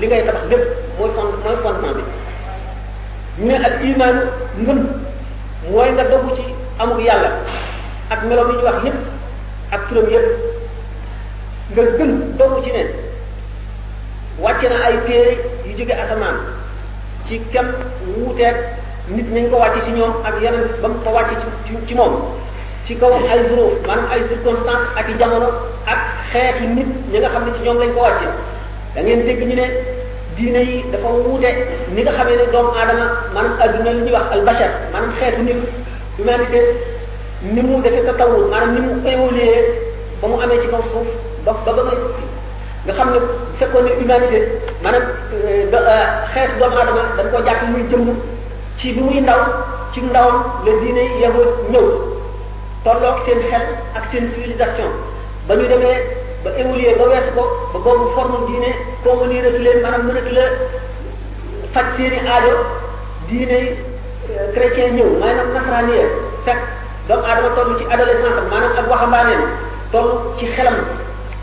li 0.00 0.06
ngay 0.06 0.24
tabax 0.24 0.44
lépp 0.50 0.64
mooy 0.98 1.10
fond 1.16 1.32
mooy 1.44 1.56
fondement 1.62 1.92
bi 1.96 2.02
ñu 3.44 3.48
ne 3.48 3.54
ak 3.68 3.74
imaanu 3.90 4.20
ngëm 4.64 4.80
mooy 5.72 5.90
nga 5.94 6.04
dogg 6.10 6.26
ci 6.36 6.44
amuk 6.82 7.00
yàlla 7.06 7.30
ak 8.14 8.20
melo 8.26 8.42
yi 8.48 8.54
ñu 8.58 8.64
wax 8.66 8.78
yépp 8.84 8.94
ak 9.74 9.82
turam 9.88 10.06
yépp 10.14 10.26
nga 11.72 11.82
gën 11.98 12.10
dogg 12.38 12.54
ci 12.64 12.70
ne 12.72 12.82
wàcce 14.42 14.66
na 14.70 14.76
ay 14.88 14.96
téere 15.06 15.32
yu 15.66 15.72
jóge 15.78 15.94
asamaan 16.02 16.36
ci 17.26 17.34
kem 17.52 17.68
wuuteeg 18.16 18.56
nit 19.14 19.28
nañ 19.34 19.50
ko 19.50 19.56
wàcce 19.62 19.84
ci 19.84 19.90
ñoom 19.98 20.12
ak 20.28 20.34
yeneen 20.42 20.64
ba 20.80 20.88
mu 20.88 20.98
ko 21.04 21.10
wàcce 21.16 21.34
ci 21.66 21.72
ci 21.88 21.94
moom 21.94 22.14
ci 22.86 22.96
kawam 22.98 23.22
ay 23.30 23.38
zuruf 23.46 23.78
maanaam 23.86 24.10
ay 24.10 24.20
circonstance 24.26 24.86
ak 24.98 25.06
i 25.06 25.14
jamono 25.14 25.46
ak 25.86 26.00
xeetu 26.34 26.66
nit 26.74 26.88
ñi 27.14 27.18
nga 27.20 27.28
xam 27.30 27.44
ne 27.46 27.50
ci 27.54 27.60
ñoom 27.62 27.78
lañ 27.78 27.90
ko 27.94 28.00
wàcce 28.02 28.26
da 28.94 29.00
ngeen 29.02 29.22
dégg 29.26 29.40
ñu 29.48 29.54
ne 29.54 29.66
diine 30.36 30.60
yi 30.66 30.84
dafa 30.90 31.08
wuute 31.14 31.46
ni 31.94 32.02
nga 32.02 32.10
xamee 32.12 32.34
ne 32.36 32.44
doomu 32.52 32.72
aadama 32.74 33.06
maanaam 33.34 33.58
adduna 33.64 33.90
li 33.92 34.02
ñuy 34.02 34.12
wax 34.12 34.26
albashar 34.34 34.70
maanaam 34.92 35.12
xeetu 35.18 35.42
nit 35.46 35.58
humanité 36.18 36.58
ni 37.54 37.62
mu 37.62 37.80
defee 37.82 38.02
tatawur 38.06 38.50
maanaam 38.50 38.74
ni 38.74 38.80
mu 38.80 38.92
évolué 39.12 39.50
ba 40.20 40.26
mu 40.28 40.36
amee 40.42 40.60
ci 40.60 40.66
kaw 40.68 40.82
suuf 40.92 41.06
ba 41.46 41.52
ba 41.64 41.70
ba 41.72 41.82
nga 42.84 42.92
xam 42.98 43.08
ne 43.14 43.18
bu 43.22 43.26
fekkoon 43.62 43.84
ne 43.86 43.90
humanité 44.02 44.38
maanaam 44.82 45.04
euh, 45.38 45.70
euh, 45.72 46.06
xeetu 46.34 46.52
doomu 46.58 46.76
aadama 46.82 47.02
dañ 47.16 47.26
ko 47.30 47.38
jàpp 47.46 47.62
muy 47.70 47.82
jëmm 47.90 48.08
ci 48.78 48.90
bi 48.92 49.00
muy 49.06 49.20
ndaw 49.22 49.38
ci 49.94 50.00
ndawam 50.02 50.36
la 50.66 50.72
diine 50.82 51.04
yahud 51.22 51.46
ñëw 51.70 52.11
tolloog 52.84 53.22
seen 53.26 53.38
xel 53.50 53.62
ak 53.94 54.04
seen 54.10 54.26
civilisation 54.34 54.90
ba 55.46 55.54
ñu 55.54 55.66
demee 55.68 55.98
ba 56.44 56.50
évoluer 56.58 56.94
ba 56.98 57.04
weesu 57.10 57.30
ko 57.34 57.42
ba 57.72 57.78
boobu 57.78 58.06
forme 58.14 58.38
diine 58.48 58.70
convenir 59.06 59.46
atu 59.46 59.58
leen 59.62 59.78
maanaam 59.82 60.04
mënatu 60.08 60.32
la 60.38 60.44
faj 61.74 61.86
seeni 61.96 62.18
aajo 62.28 62.54
diine 63.28 63.58
chrétien 64.54 64.90
ñëw 64.98 65.08
maanaam 65.22 65.48
nasraaniya 65.54 66.06
fekk 66.44 66.60
doomu 67.08 67.24
aadama 67.30 67.50
toll 67.56 67.70
ci 67.78 67.84
adolescence 67.94 68.38
am 68.42 68.48
maanaam 68.50 68.72
ak 68.82 68.86
waxambaaneem 68.90 69.42
toll 69.92 70.08
ci 70.38 70.44
xelam 70.56 70.78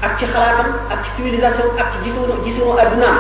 ak 0.08 0.18
ci 0.20 0.26
xalaatam 0.34 0.70
ak 0.94 1.00
ci 1.04 1.10
civilisation 1.16 1.68
ak 1.80 1.88
ci 1.94 1.98
gisunu 2.04 2.34
gisunu 2.44 2.76
addunaam 2.84 3.18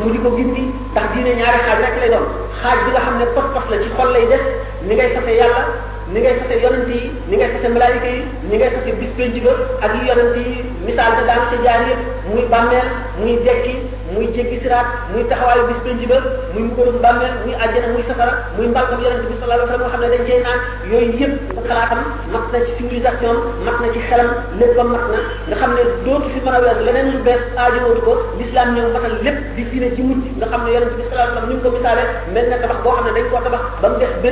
mu 0.00 0.06
di 0.14 0.18
ko 0.22 0.30
gindi 0.38 0.70
ndax 0.92 1.06
diine 1.14 1.32
ñaari 1.40 1.58
xaaj 1.66 1.80
rek 1.82 1.96
lay 2.00 2.10
doon 2.14 2.26
xaaj 2.62 2.78
bi 2.84 2.90
nga 2.94 3.00
xam 3.04 3.16
ne 3.18 3.26
pas-pas 3.34 3.64
la 3.70 3.76
ci 3.82 3.88
xol 3.96 4.08
lay 4.14 4.24
des 4.30 4.44
ni 4.86 4.94
ngay 4.94 5.10
fase 5.16 5.32
yàlla 5.40 5.62
ni 6.12 6.20
ngay 6.22 6.34
fase 6.42 6.54
yonent 6.62 6.90
yi 6.90 7.00
ni 7.30 7.34
ngay 7.38 7.50
fase 7.54 7.68
malaayika 7.72 8.08
yi 8.14 8.20
ni 8.50 8.54
ngay 8.58 8.70
fase 8.74 8.90
bis 9.00 9.10
penc 9.18 9.36
ba 9.46 9.52
ak 9.86 9.92
yu 9.94 10.02
yonent 10.10 10.36
yi 10.38 10.62
misaal 10.86 11.12
da 11.18 11.22
daan 11.28 11.42
ca 11.50 11.56
jaar 11.64 11.82
yëpp 11.86 12.00
muy 12.30 12.42
bàmmeel 12.50 12.88
muy 13.20 13.34
dekki 13.46 13.74
muy 14.14 14.26
jéggi 14.34 14.56
siraat 14.62 14.86
muy 15.12 15.22
taxawaayu 15.30 15.68
bis 15.70 15.80
penc 15.86 16.02
ba 16.10 16.18
muy 16.56 16.98
bàmmeel 17.04 17.34
muy 17.44 17.54
àjjana 17.62 17.92
muy 17.94 18.02
safara 18.08 18.32
muy 18.56 18.66
mbàlkom 18.72 18.98
yonent 19.06 19.22
bi 19.30 19.38
sallallahu 19.38 19.62
alayhi 19.62 19.70
wasallam 19.70 19.86
nga 19.86 19.94
xam 19.94 20.02
ne 20.02 20.16
dañ 20.16 20.24
cey 20.26 20.38
naan 20.46 20.58
yooyu 20.90 21.12
yëpp 21.20 21.34
xalaatam 21.68 22.00
mat 22.34 22.44
na 22.52 22.58
ci 22.66 22.72
civilisation 22.78 23.36
mat 23.68 23.76
na 23.82 23.86
ci 23.94 24.00
xelam 24.08 24.30
lépp 24.62 24.74
ba 24.78 24.82
mat 24.82 25.04
na 25.14 25.18
nga 25.52 25.56
xam 25.62 25.70
ne 25.76 25.82
dootu 26.08 26.28
fi 26.34 26.40
mën 26.48 26.54
a 26.58 26.60
weesu 26.66 26.84
leneen 26.88 27.06
lu 27.14 27.18
bees 27.30 27.42
aajowootu 27.62 28.02
ko 28.08 28.14
l'islam 28.40 28.66
ñëw 28.74 28.86
matal 28.98 29.14
lépp 29.24 29.38
di 29.54 29.62
diine 29.70 29.88
ci 29.94 30.02
mucc 30.10 30.24
nga 30.42 30.46
xam 30.50 30.60
ne 33.02 33.12
dañ 33.14 33.26
koo 33.30 33.40
tabax 33.46 34.10
ba 34.22 34.28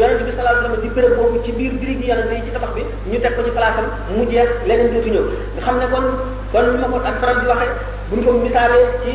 yonent 0.00 0.24
bi 0.24 0.32
sallallahu 0.32 0.72
alayhi 0.80 0.96
wasallam 0.96 1.42
di 1.44 1.52
biir 1.52 1.72
birigi 1.76 2.04
yonent 2.08 2.32
yi 2.32 2.84
ñu 3.12 3.16
teg 3.20 3.36
ko 3.36 3.40
ci 3.44 3.50
place 3.52 3.80
mu 4.16 4.24
jeex 4.30 4.48
leneen 4.68 4.88
dootu 4.94 5.10
ñëw 5.14 5.24
nga 5.54 5.62
xam 5.66 5.76
ne 5.80 5.86
kon 5.92 6.06
kon 6.52 6.64
lu 6.72 6.78
ma 6.82 6.88
ko 6.92 6.96
ak 7.04 7.16
faral 7.20 7.36
di 7.40 7.46
waxee 7.52 7.72
buñ 8.08 8.20
ko 8.24 8.30
misaalee 8.44 8.86
ci 9.04 9.12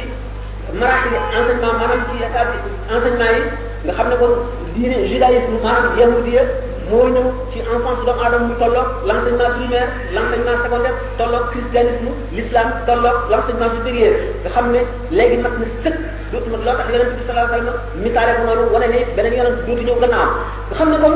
maraaxil 0.79 1.15
enseignement 1.37 1.73
maanaam 1.81 2.01
ci 2.09 2.13
état 2.27 2.43
bi 2.53 2.57
enseignement 2.93 3.33
yi 3.37 3.41
nga 3.85 3.93
xam 3.97 4.07
ne 4.11 4.15
kon 4.21 4.33
diine 4.73 4.97
judaïsme 5.11 5.57
maanaam 5.65 5.93
yahudiya 5.99 6.43
moo 6.89 7.07
ñëw 7.13 7.27
ci 7.51 7.57
enfance 7.75 8.03
do 8.07 8.11
adam 8.25 8.43
mu 8.49 8.53
tolok 8.61 8.85
l'enseignement 9.07 9.53
primaire 9.57 9.89
l'enseignement 10.13 10.59
secondaire 10.65 10.93
tolok 11.19 11.45
christianisme 11.51 12.09
l'islam 12.35 12.67
tolok 12.87 13.17
l'enseignement 13.31 13.71
supérieur 13.75 14.13
nga 14.43 14.49
xamne 14.55 14.79
légui 15.17 15.37
nak 15.45 15.55
ni 15.61 15.65
seuk 15.83 15.95
do 16.29 16.37
dootu 16.41 16.49
lo 16.51 16.57
tax 16.77 16.85
yonent 16.93 17.11
bi 17.17 17.23
sallallahu 17.25 17.49
alayhi 17.49 17.65
wasallam 17.65 17.79
misale 18.03 18.29
misaale 18.29 18.31
ko 18.37 18.43
noonu 18.47 18.63
wane 18.75 18.87
ne 18.93 18.99
beneen 19.15 19.33
yonent 19.39 19.57
dootu 19.67 19.83
ñëw 19.87 19.97
gannaaw 20.03 20.29
nga 20.69 20.75
xamne 20.79 20.97
kon 21.03 21.15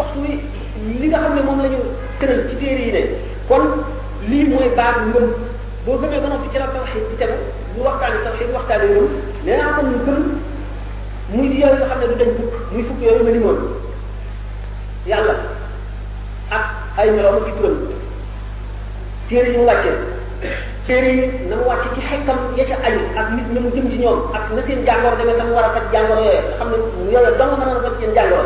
waxtu 0.00 0.18
wi 0.22 0.30
li 1.02 1.06
nga 1.10 1.18
xamne 1.24 1.40
mom 1.46 1.58
lañu 1.64 1.80
teural 2.20 2.40
ci 2.50 2.54
téré 2.62 2.82
yi 2.88 2.92
ne 2.96 3.02
kon 3.50 3.64
li 4.30 4.38
moy 4.50 4.68
base 4.78 5.00
ngëm 5.10 5.26
bo 5.84 5.98
gëmé 6.00 6.16
gëna 6.22 6.38
fi 6.46 6.48
ci 6.52 6.58
la 6.62 6.68
tawhid 6.74 7.02
di 7.10 7.16
tegu 7.20 7.36
ñu 7.74 7.80
waxtaane 7.86 8.18
tawxid 8.24 8.54
waxtaane 8.54 8.86
ngëm 8.92 9.06
nee 9.50 9.66
ko 9.76 9.80
ñu 9.90 9.96
ngëm 10.04 10.20
muy 11.32 11.46
di 11.50 11.56
yooyu 11.62 11.74
nga 11.82 11.86
xamne 11.90 12.06
du 12.10 12.16
dañ 12.22 12.30
bukk 12.38 12.54
muy 12.72 12.82
fukk 12.88 13.00
yoy 13.04 13.20
ma 13.26 13.32
limoon 13.36 13.58
yàlla 15.08 15.34
ak 16.52 16.64
ay 17.00 17.08
meloom 17.16 17.40
ak 17.48 17.54
turam 17.56 17.76
téere 19.28 19.46
yi 19.50 19.56
mu 19.58 19.64
wàcce 19.64 19.92
na 21.48 21.56
mu 21.58 22.54
ci 22.54 22.60
ya 22.60 22.64
ca 22.70 22.76
aju 22.86 23.00
ak 23.20 23.26
nit 23.34 23.46
na 23.52 23.60
mu 23.60 23.70
jëm 23.74 23.90
ci 23.90 23.98
ñoom 23.98 24.20
ak 24.32 24.52
na 24.54 24.62
seen 24.66 24.84
jàngoro 24.86 25.16
demee 25.16 25.36
tam 25.36 25.52
war 25.52 25.64
a 25.64 25.68
faj 25.74 25.84
jàngoro 25.92 26.20
yooyu 26.20 26.40
nga 26.46 26.56
xam 26.58 26.68
ne 26.70 27.12
yàlla 27.12 27.30
dong 27.38 27.54
mën 27.58 27.90
seen 28.00 28.14
jàngoro 28.14 28.44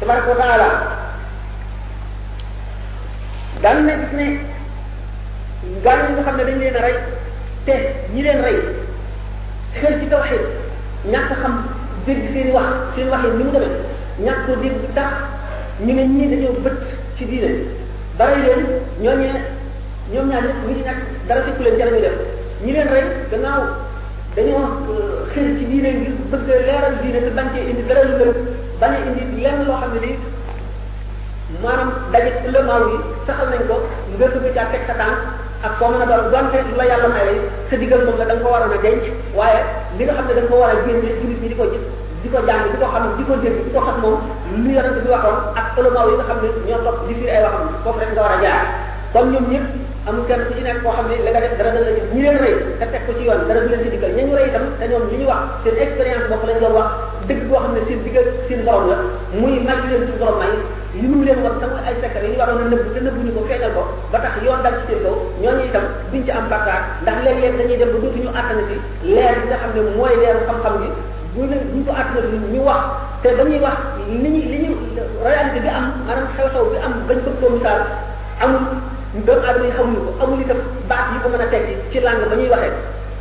tabaraka 0.00 0.30
wa 0.32 0.36
taala 0.40 0.68
daan 3.62 3.84
na 3.86 3.94
gis 4.00 4.12
ne 4.18 4.24
gaañ 5.84 6.00
nga 6.12 6.22
xam 6.24 6.36
ne 6.36 6.44
dañ 6.48 6.58
leen 6.58 6.76
rek 6.84 6.98
te 7.66 7.74
ñi 8.14 8.22
leen 8.22 8.40
rey 8.40 8.56
xër 9.80 9.92
ci 10.00 10.06
tawxiid 10.08 10.44
ñàkk 11.12 11.30
xam 11.42 11.54
dégg 12.06 12.22
seen 12.32 12.48
wax 12.52 12.64
seen 12.94 13.08
wax 13.10 13.20
ñu 13.24 13.32
ni 13.38 13.44
mu 13.44 13.52
demee 13.52 13.76
ñàkk 14.24 14.46
koo 14.46 14.56
dégg 14.56 14.76
ñu 15.86 15.92
ne 15.92 16.02
ñii 16.08 16.30
dañoo 16.30 16.56
bët 16.64 16.80
ci 17.16 17.24
diine 17.26 17.50
dara 18.18 18.36
leen 18.36 18.62
ñooñee 19.02 19.36
ñoom 20.12 20.28
ñaar 20.30 20.44
mu 20.64 20.68
ñu 20.68 20.72
ngi 20.76 20.84
dara 21.28 21.42
fekku 21.44 21.62
leen 21.62 21.76
ca 21.78 21.84
la 21.84 21.90
ñuy 21.90 22.00
def 22.00 22.16
ñi 22.64 22.72
leen 22.72 22.88
rey 22.88 23.04
gannaaw 23.30 23.62
dañoo 24.34 24.64
xër 25.32 25.44
ci 25.58 25.64
diine 25.66 25.90
ngir 25.92 26.12
bëgg 26.30 26.46
leeral 26.48 26.96
diine 27.02 27.20
te 27.20 27.30
bañ 27.38 27.48
cee 27.52 27.68
indi 27.70 27.84
dara 27.86 28.04
lu 28.04 28.16
lënd 28.18 28.36
bañ 28.80 28.92
a 28.96 29.00
indi 29.20 29.42
lenn 29.44 29.60
loo 29.68 29.76
xam 29.80 29.90
ne 29.94 30.00
ni 30.06 30.12
maanaam 31.62 31.90
daje 32.12 32.30
ulamaaw 32.48 32.82
yi 32.90 32.96
saxal 33.26 33.46
nañ 33.52 33.62
ko 33.68 33.76
nga 34.18 34.26
dugg 34.32 34.46
caa 34.56 34.64
teg 34.72 34.80
sa 34.88 34.94
tànk 35.00 35.16
ak 35.66 35.72
koo 35.78 35.88
mën 35.92 36.00
a 36.02 36.06
doon 36.10 36.22
donte 36.32 36.58
lu 36.68 36.74
la 36.80 36.84
yàlla 36.90 37.08
may 37.14 37.24
lay 37.28 37.36
sa 37.70 37.74
digal 37.76 38.00
moom 38.06 38.16
la 38.18 38.24
da 38.24 38.34
nga 38.34 38.42
ko 38.44 38.48
waroon 38.54 38.76
a 38.76 38.80
denc 38.84 39.04
waaye 39.36 39.60
li 39.98 40.02
nga 40.04 40.12
xam 40.16 40.26
ne 40.28 40.34
da 40.38 40.42
nga 40.42 40.50
ko 40.52 40.56
war 40.62 40.70
a 40.70 40.74
génne 40.84 41.08
jullit 41.20 41.38
ñi 41.42 41.48
di 41.48 41.56
ko 41.60 41.64
gis 41.72 41.84
di 42.22 42.28
ko 42.32 42.38
jàng 42.48 42.60
di 42.72 42.78
ko 42.82 42.86
xam 42.92 43.04
di 43.18 43.22
ko 43.28 43.34
dégg 43.42 43.58
di 43.66 43.70
ko 43.74 43.80
xas 43.86 43.96
moom 44.02 44.16
lu 44.64 44.70
yonent 44.76 44.98
bi 45.04 45.10
waxoon 45.14 45.36
ak 45.60 45.66
ulamaaw 45.78 46.06
yi 46.10 46.14
nga 46.18 46.24
xam 46.28 46.38
ne 46.42 46.48
ñoo 46.68 46.80
topp 46.86 46.98
di 47.08 47.12
firi 47.18 47.30
ay 47.36 47.42
waxam 47.46 47.64
foofu 47.84 47.98
rek 48.00 48.10
nga 48.14 48.22
war 48.24 48.34
a 48.36 48.42
jaar 48.44 48.60
kon 49.12 49.24
ñoom 49.32 49.46
ñëpp 49.52 49.66
amul 50.10 50.26
kenn 50.26 50.42
ku 50.46 50.52
ci 50.58 50.62
nekk 50.66 50.82
koo 50.82 50.90
xam 50.98 51.06
ne 51.06 51.16
la 51.24 51.30
nga 51.30 51.40
def 51.46 51.54
dara 51.56 51.70
dana 51.70 51.86
la 51.86 51.92
ci 51.94 52.02
ñi 52.12 52.20
leen 52.26 52.36
rey 52.42 52.54
te 52.82 52.86
teg 52.90 53.02
ko 53.06 53.10
ci 53.16 53.22
yoon 53.26 53.46
dara 53.46 53.60
du 53.62 53.68
leen 53.70 53.82
ci 53.82 53.88
dikkal 53.94 54.10
ñañu 54.18 54.32
rey 54.36 54.46
itam 54.50 54.64
te 54.78 54.84
ñoom 54.90 55.04
li 55.10 55.16
ñu 55.22 55.26
wax 55.30 55.40
seen 55.62 55.76
expérience 55.84 56.26
bopp 56.30 56.44
lañ 56.48 56.58
doon 56.62 56.74
wax 56.78 56.90
dëgg 57.28 57.42
boo 57.48 57.54
xam 57.62 57.72
ne 57.76 57.80
seen 57.86 58.00
diggal 58.04 58.26
seen 58.46 58.60
borom 58.66 58.86
la 58.90 58.96
muy 59.40 59.54
mag 59.66 59.78
leen 59.90 60.02
suñu 60.06 60.18
borom 60.22 60.38
may 60.42 60.52
li 61.02 61.06
mu 61.12 61.22
leen 61.26 61.38
war 61.44 61.54
tam 61.62 61.70
ay 61.86 61.94
secret 62.02 62.24
yi 62.26 62.30
ñu 62.34 62.38
waroon 62.42 62.62
a 62.66 62.66
nëbb 62.72 62.84
te 62.94 62.98
nëbbuñu 63.06 63.30
ko 63.36 63.40
feeñal 63.48 63.72
ko 63.76 63.82
ba 64.12 64.18
tax 64.24 64.32
yoon 64.44 64.60
dal 64.66 64.74
ci 64.78 64.84
seen 64.90 65.00
kaw 65.06 65.16
ñooñu 65.42 65.62
itam 65.70 65.84
duñ 66.10 66.22
ci 66.26 66.30
am 66.38 66.46
bàkkaar 66.52 66.80
ndax 67.02 67.16
léeg-léeg 67.24 67.54
dañuy 67.60 67.76
dem 67.80 67.90
ba 67.94 67.98
dootuñu 68.02 68.30
àttana 68.40 68.62
ci 68.68 68.76
leer 69.14 69.34
bi 69.40 69.46
nga 69.48 69.56
xam 69.62 69.70
ne 69.78 69.80
mooy 69.96 70.14
leeru 70.20 70.40
xam-xam 70.48 70.74
bi 70.82 70.88
bu 71.34 71.40
ñu 71.50 71.56
buñ 71.72 71.82
ko 71.86 71.92
àttana 72.02 72.26
ci 72.30 72.36
ñu 72.54 72.60
wax 72.68 72.82
te 73.22 73.28
dañuy 73.38 73.58
wax 73.64 73.78
li 74.10 74.28
ñu 74.34 74.38
li 74.52 74.58
ñu 74.66 74.70
réalité 75.26 75.58
bi 75.64 75.70
am 75.78 75.86
maanaam 76.06 76.26
xew-xew 76.34 76.64
bi 76.74 76.78
am 76.86 76.92
bañ 77.08 77.18
bëgg 77.26 77.36
ko 77.40 77.46
misaal 77.56 77.78
amul 78.44 78.62
doomu 79.12 79.42
adama 79.42 79.66
yi 79.66 79.72
xamuñu 79.76 80.00
ko 80.06 80.10
amul 80.24 80.40
itam 80.44 80.56
baat 80.86 81.06
yi 81.14 81.18
ko 81.22 81.28
mën 81.30 81.40
a 81.42 81.46
tekki 81.50 81.74
ci 81.90 81.98
langue 82.00 82.28
ba 82.30 82.36
ñuy 82.36 82.46
waxee 82.50 82.72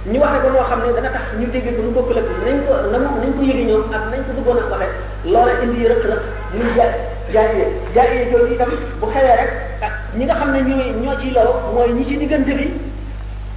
ñu 0.06 0.20
waxe 0.22 0.38
ko 0.44 0.50
noo 0.54 0.62
xam 0.70 0.82
ne 0.86 0.94
dana 0.94 1.10
tax 1.10 1.22
ñu 1.40 1.48
dégg 1.54 1.66
ko 1.76 1.82
lu 1.82 1.90
bokkul 1.96 2.18
ak 2.22 2.26
nañ 2.46 2.58
ko 2.68 2.74
nam 2.94 3.04
nañ 3.22 3.32
ko 3.38 3.42
yëgi 3.50 3.64
ñoom 3.70 3.84
ak 3.98 4.04
nañ 4.12 4.22
ko 4.28 4.32
bëggoon 4.38 4.62
a 4.62 4.66
waxe 4.74 4.88
loola 5.26 5.54
indi 5.64 5.88
rëq 5.90 6.04
rëq 6.12 6.22
muy 6.54 6.68
jaay 6.78 6.92
jaayee 7.34 7.68
jaayee 7.96 8.30
jooju 8.32 8.54
itam 8.54 8.70
bu 9.02 9.06
xewee 9.14 9.34
rek 9.42 9.52
ah, 9.82 9.92
ñi 10.14 10.24
nga 10.26 10.36
xam 10.36 10.50
ne 10.54 10.60
ñooy 10.62 10.94
ñoo 11.02 11.18
ciy 11.18 11.32
mooy 11.74 11.90
ñi 11.98 12.06
ci 12.06 12.18
diggante 12.20 12.54
bi 12.54 12.70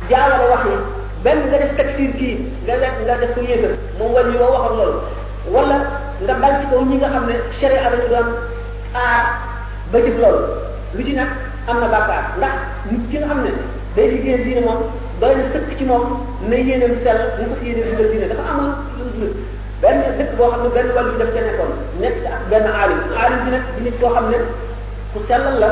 jaawale 0.09 0.49
wax 0.53 0.62
yi 0.73 0.77
benn 1.23 1.38
nga 1.53 1.59
def 1.59 1.97
kii 1.97 2.35
nga 2.64 2.77
def 2.81 2.95
nga 3.05 3.14
def 3.21 3.35
ko 3.37 3.40
yëgal 3.45 3.77
moom 3.99 4.12
wàññi 4.14 4.38
waxoon 4.40 4.73
loolu 4.81 4.95
wala 5.53 5.77
nga 6.23 6.49
ci 6.61 6.66
kaw 6.73 6.81
ñi 6.81 6.97
nga 6.97 7.09
xam 7.12 7.29
ne 7.29 8.09
doon 8.09 8.29
aar 8.97 9.25
ba 9.92 9.99
ci 10.01 10.11
loolu 10.16 10.40
lu 10.97 11.05
ci 11.05 11.12
nag 11.12 11.29
amna 11.68 11.87
na 11.87 12.35
ndax 12.38 12.57
nit 12.90 13.03
ki 13.11 13.16
nga 13.22 13.27
xam 13.31 13.40
ne 13.46 13.51
day 13.94 14.07
liggéeyal 14.11 14.42
diine 14.44 14.61
mom 14.66 14.81
doy 15.20 15.35
na 15.37 15.42
sëkk 15.55 15.70
ci 15.79 15.85
moom 15.85 16.03
na 16.51 16.57
yéenam 16.57 16.90
sel 17.05 17.18
mu 17.38 17.55
ko 17.55 17.62
yéene 17.64 17.83
dugal 17.87 18.09
diine 18.11 18.27
dafa 18.31 18.42
amoon 18.51 18.72
lu 18.98 19.03
gis 19.20 19.35
ben 19.83 19.98
dëkk 20.18 20.33
bo 20.37 20.44
xamne 20.51 20.68
ben 20.75 20.88
walu 20.94 21.11
wàllu 21.14 21.18
daf 21.22 21.31
ca 21.35 21.40
nekkoon 21.46 21.72
nekk 22.03 22.14
ci 22.22 22.27
ak 22.37 22.42
ben 22.51 22.66
alim 22.81 23.01
alim 23.25 23.38
bi 23.44 23.51
nak 23.55 23.64
di 23.79 23.83
nit 23.87 23.94
koo 24.01 24.11
xam 24.14 24.25
ku 25.14 25.18
sellal 25.29 25.57
la 25.62 25.68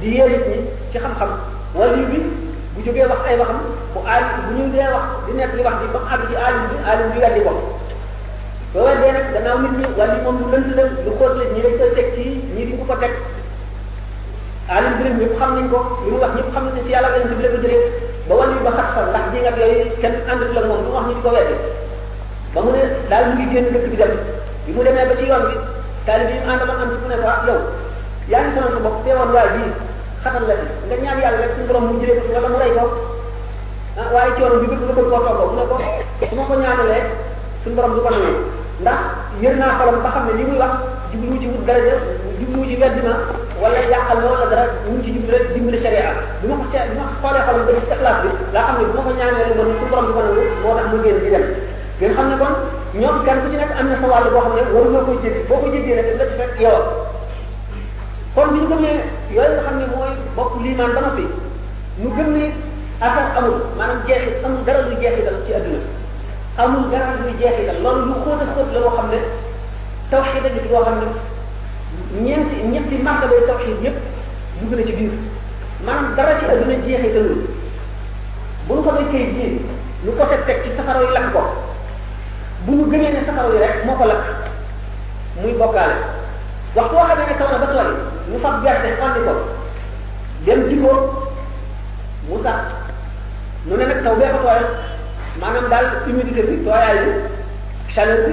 di 0.00 0.08
yee 0.16 0.28
nit 0.28 0.44
ñi 0.50 0.56
ci 0.90 0.98
xam-xam 0.98 1.30
walu 1.78 2.02
bi 2.10 2.18
bu 2.74 2.78
jógee 2.86 3.06
wax 3.12 3.22
ay 3.30 3.38
waxam 3.38 3.60
bu 3.94 4.00
alim 4.14 4.32
bu 4.46 4.50
ñu 4.58 4.64
dee 4.74 4.88
wax 4.94 5.04
di 5.26 5.32
nekk 5.38 5.52
li 5.56 5.62
wax 5.66 5.74
di 5.82 5.88
ba 5.94 6.00
ag 6.14 6.20
ci 6.28 6.34
alim 6.34 6.66
bi 6.70 6.76
alim 6.90 7.06
bi 7.14 7.18
weddi 7.22 7.40
ko 7.46 7.52
ba 8.74 8.80
weddee 8.86 9.12
nak 9.14 9.24
gannaaw 9.34 9.58
nit 9.62 9.74
ñi 9.78 9.86
wàllu 9.96 10.18
mom 10.24 10.36
lu 10.42 10.46
lënt 10.52 10.68
la 10.76 10.82
lu 11.04 11.10
xóot 11.18 11.32
la 11.38 11.44
ñi 11.54 11.60
dañ 11.64 11.74
koy 11.80 11.92
tek 11.96 12.08
kii 12.16 12.34
ñi 12.56 12.62
di 12.68 12.72
ko 12.78 12.84
ko 12.90 12.96
teg 13.00 13.14
alim 14.74 14.92
bi 14.98 15.04
ñëpp 15.20 15.34
xam 15.40 15.50
nañ 15.56 15.66
ko 15.72 15.78
li 16.04 16.10
wax 16.22 16.30
ñëpp 16.36 16.48
xam 16.54 16.62
nañ 16.66 16.84
ci 16.84 16.90
yàlla 16.94 17.08
lañ 17.14 17.22
ci 17.28 17.34
ko 17.48 17.58
jëlee 17.64 17.82
ba 18.28 18.34
wàllu 18.38 18.56
ba 18.66 18.70
xat 18.78 18.88
fa 18.94 19.00
ndax 19.10 19.24
kenn 20.02 20.14
la 20.56 20.60
lu 20.60 20.90
wax 20.96 21.04
ñu 21.08 21.14
ko 21.24 21.30
ba 22.54 22.60
mu 22.64 22.70
ne 22.76 22.80
mu 23.10 23.32
ngi 23.34 23.44
dëkk 23.52 23.70
bi 23.86 23.96
bi 24.64 24.70
mu 24.76 24.82
ba 24.84 25.16
ci 25.18 25.24
yoon 25.30 25.44
bi 25.48 25.56
yi 26.30 26.38
am 26.50 26.58
ci 26.92 26.96
ku 27.00 27.06
ne 27.10 27.16
ah 27.32 27.38
yow 27.46 27.58
yaa 28.30 28.40
ngi 28.42 28.50
sonal 28.54 28.70
sa 28.74 28.80
bopp 28.84 28.96
teewoon 29.04 29.30
waa 29.34 29.46
xatal 30.24 30.42
la 30.48 30.54
nga 30.88 30.96
ñaan 31.02 31.20
yàlla 31.22 31.38
rek 31.42 31.52
suñu 31.54 31.66
borom 31.68 31.84
mu 31.88 32.00
jëlee 32.00 32.16
ko 32.18 32.24
wala 32.36 32.48
mu 32.48 32.58
rey 32.62 32.72
ko 32.78 32.84
ah, 34.00 34.06
waaye 34.14 34.30
coono 34.38 34.56
bi 34.62 34.66
bëgg 34.72 34.82
nga 34.84 34.92
bëgg 34.98 35.10
koo 35.10 35.46
mu 35.50 35.56
ne 35.58 35.64
ko 35.70 35.76
su 36.30 36.34
ko 36.48 36.54
ñaanalee 36.62 37.04
suñu 37.62 37.74
borom 37.76 37.94
du 37.94 38.00
ko 38.04 38.08
nangu 38.10 38.32
ndax 38.82 38.98
yër 39.42 39.54
naa 39.60 39.76
xolam 39.78 40.02
ba 40.04 40.10
xam 40.14 40.24
ne 40.26 40.32
li 40.38 40.44
muy 40.48 40.58
wax 40.62 40.72
di 41.12 41.18
mu 41.28 41.36
ci 41.38 41.46
wut 41.52 41.64
daraja 41.68 41.94
di 42.40 42.44
mu 42.48 42.64
ci 42.66 42.76
wedd 42.80 42.96
na 43.04 43.28
wala 43.60 43.76
yàqal 43.84 44.24
ma 44.24 44.28
wala 44.32 44.46
dara 44.48 44.64
mu 44.88 44.96
ci 45.04 45.12
jublu 45.12 45.28
rek 45.28 45.52
dimbali 45.52 45.76
sharia 45.78 46.16
bu 46.40 46.48
ma 46.48 46.56
ko 46.56 46.64
seet 46.72 46.88
bu 46.88 46.96
ma 47.04 47.04
ko 47.04 47.12
xoolee 47.20 47.44
xolam 47.44 47.64
ba 47.66 47.68
ci 47.68 47.84
ixlaas 47.92 48.16
bi 48.24 48.28
laa 48.56 48.64
xam 48.64 48.76
ne 48.80 48.84
bu 48.88 48.94
ma 48.96 49.02
ko 49.04 49.10
ñaanee 49.20 49.44
lu 49.44 49.52
bon 49.60 49.70
su 49.76 49.84
borom 49.92 50.06
du 50.08 50.12
ko 50.16 50.24
nangu 50.72 50.72
moo 50.72 50.74
tax 50.76 50.86
mu 50.90 50.98
génn 51.04 51.18
di 51.24 51.28
dem 51.36 51.44
ngeen 52.00 52.12
xam 52.16 52.26
ne 52.32 52.36
kon 52.40 52.52
ñoom 53.00 53.16
kan 53.26 53.38
ku 53.42 53.46
ci 53.52 53.56
nekk 53.60 53.72
am 53.78 53.86
na 53.92 53.96
sa 54.00 54.06
wàll 54.10 54.26
boo 54.32 54.40
xam 54.44 54.52
ne 54.56 54.62
waru 54.72 54.88
nga 54.94 55.00
koy 55.08 55.16
jéggi 55.22 55.40
boo 55.48 55.58
ko 55.60 55.66
jéggee 55.74 55.94
nag 56.00 56.08
la 56.20 56.24
ci 56.30 56.34
fekk 56.40 56.54
yow 56.64 56.78
kon 58.34 58.46
ñu 58.56 58.60
gëmee 58.70 58.96
yooyu 59.36 59.52
nga 59.52 59.62
xam 59.68 59.74
ne 59.80 59.84
mooy 59.92 60.12
bokk 60.36 60.50
liimaan 60.64 60.92
dama 60.96 61.10
fi 61.16 61.24
ñu 62.00 62.08
gëm 62.16 62.28
ne 62.36 62.44
affaire 63.04 63.30
amul 63.38 63.56
maanaam 63.76 64.00
jeexit 64.08 64.40
amul 64.44 64.64
dara 64.64 64.80
luy 64.88 64.96
jeexital 65.02 65.36
ci 65.44 65.50
adduna 65.52 65.80
amul 66.64 66.88
dara 66.88 67.20
luy 67.20 67.36
jeexital 67.36 67.78
loolu 67.84 68.00
lu 68.08 68.14
xóot 68.24 68.40
a 68.40 68.44
xóot 68.56 68.66
la 68.72 68.80
loo 68.80 68.96
xam 68.96 69.08
ne 69.12 69.20
tawxiid 70.12 70.44
a 70.44 70.48
ngi 70.54 70.60
ci 70.60 70.68
boo 70.68 70.82
xam 70.84 71.00
ne 71.00 71.06
ñeenti 72.24 72.56
ñetti 72.72 72.96
martaba 73.02 73.34
yi 73.34 73.46
tawxiid 73.46 73.78
yëpp 73.84 73.96
dugg 74.60 74.78
a 74.78 74.84
ci 74.86 74.92
biir 74.92 75.12
maanaam 75.84 76.14
dara 76.16 76.38
ci 76.38 76.44
adduna 76.44 76.74
jeexitalul 76.84 77.40
bu 78.66 78.74
ñu 78.74 78.82
ko 78.84 78.90
doon 78.92 79.08
kayit 79.10 79.30
ji 79.36 79.60
ko 80.18 80.24
set 80.26 80.44
teg 80.46 80.62
ci 80.64 80.70
safara 80.76 81.00
yi 81.02 81.08
lakk 81.16 81.32
ko 81.32 81.40
bu 82.64 82.72
ñu 82.76 82.84
gëmee 82.90 83.12
ne 83.12 83.22
safara 83.26 83.48
yi 83.52 83.58
rek 83.64 83.84
moo 83.86 83.96
ko 83.96 84.04
lakk 84.04 84.24
muy 85.40 85.52
bokkaale 85.58 85.94
waxtu 86.74 86.94
koo 86.94 87.04
xam 87.08 87.18
ne 87.18 87.34
taw 87.40 87.48
na 87.52 87.58
ba 87.58 87.66
tooy 87.66 87.88
ñu 88.30 88.38
fab 88.44 88.62
gerte 88.62 88.88
andi 89.04 89.20
ko 89.26 89.32
dem 90.46 90.60
ji 90.68 90.74
mu 92.28 92.38
sax 92.44 92.60
ñu 93.66 93.74
ne 93.76 93.84
nag 93.86 94.00
taw 94.04 94.14
bee 94.18 94.30
ko 94.34 94.38
tooyal 94.44 94.66
maanaam 95.40 95.68
daal 95.72 95.86
humidité 96.06 96.42
bi 96.48 96.56
tooyaay 96.64 96.98
bi 97.02 98.32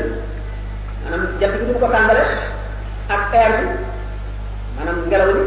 manam 1.06 1.22
jant 1.40 1.52
bi 1.60 1.66
du 1.74 1.80
ko 1.80 1.88
tàngale 1.94 2.24
ak 3.08 3.32
air 3.34 3.52
bi 3.60 3.68
manam 4.78 4.98
ngelaw 5.10 5.28
li 5.38 5.44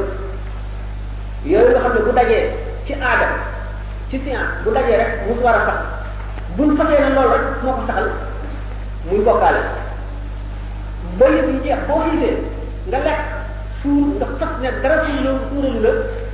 yooyu 1.51 1.69
nga 1.73 1.81
xam 1.83 1.93
bu 2.07 2.13
dajee 2.13 2.43
ci 2.87 2.93
aada 2.95 3.29
ci 4.09 4.19
science 4.19 4.51
bu 4.65 4.71
dajee 4.73 4.97
rek 4.99 5.11
mu 5.27 5.35
war 5.45 5.55
a 5.55 5.63
sax 5.69 5.75
buñ 6.57 6.77
fasee 6.77 7.01
na 7.01 7.09
loolu 7.15 7.31
rek 7.35 7.45
moo 7.63 7.73
ko 7.79 7.83
saxal 7.89 8.07
muy 9.11 9.21
bokkaale 9.27 9.61
ba 11.19 11.27
yëf 11.35 11.47
yi 11.51 11.59
jeex 11.65 11.79
boo 11.89 12.01
xiifee 12.11 12.35
nga 12.89 12.99
lekk 13.07 13.21
suur 13.83 14.07
nga 14.17 14.27
fas 14.39 14.53
ne 14.63 14.71
dara 14.83 15.05
suur 15.05 15.23
la 15.27 15.33
suuralu 15.49 15.81
la 15.85 15.91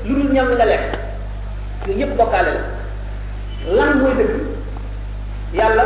lu 0.06 0.14
dul 0.16 0.32
ñam 0.34 0.48
nga 0.56 0.64
lekk 0.72 0.84
yooyu 1.86 2.00
yëpp 2.00 2.16
bokkaale 2.16 2.52
la 3.66 3.84
lan 3.84 3.98
mooy 4.00 4.12
dëgg 4.18 4.36
la 5.76 5.84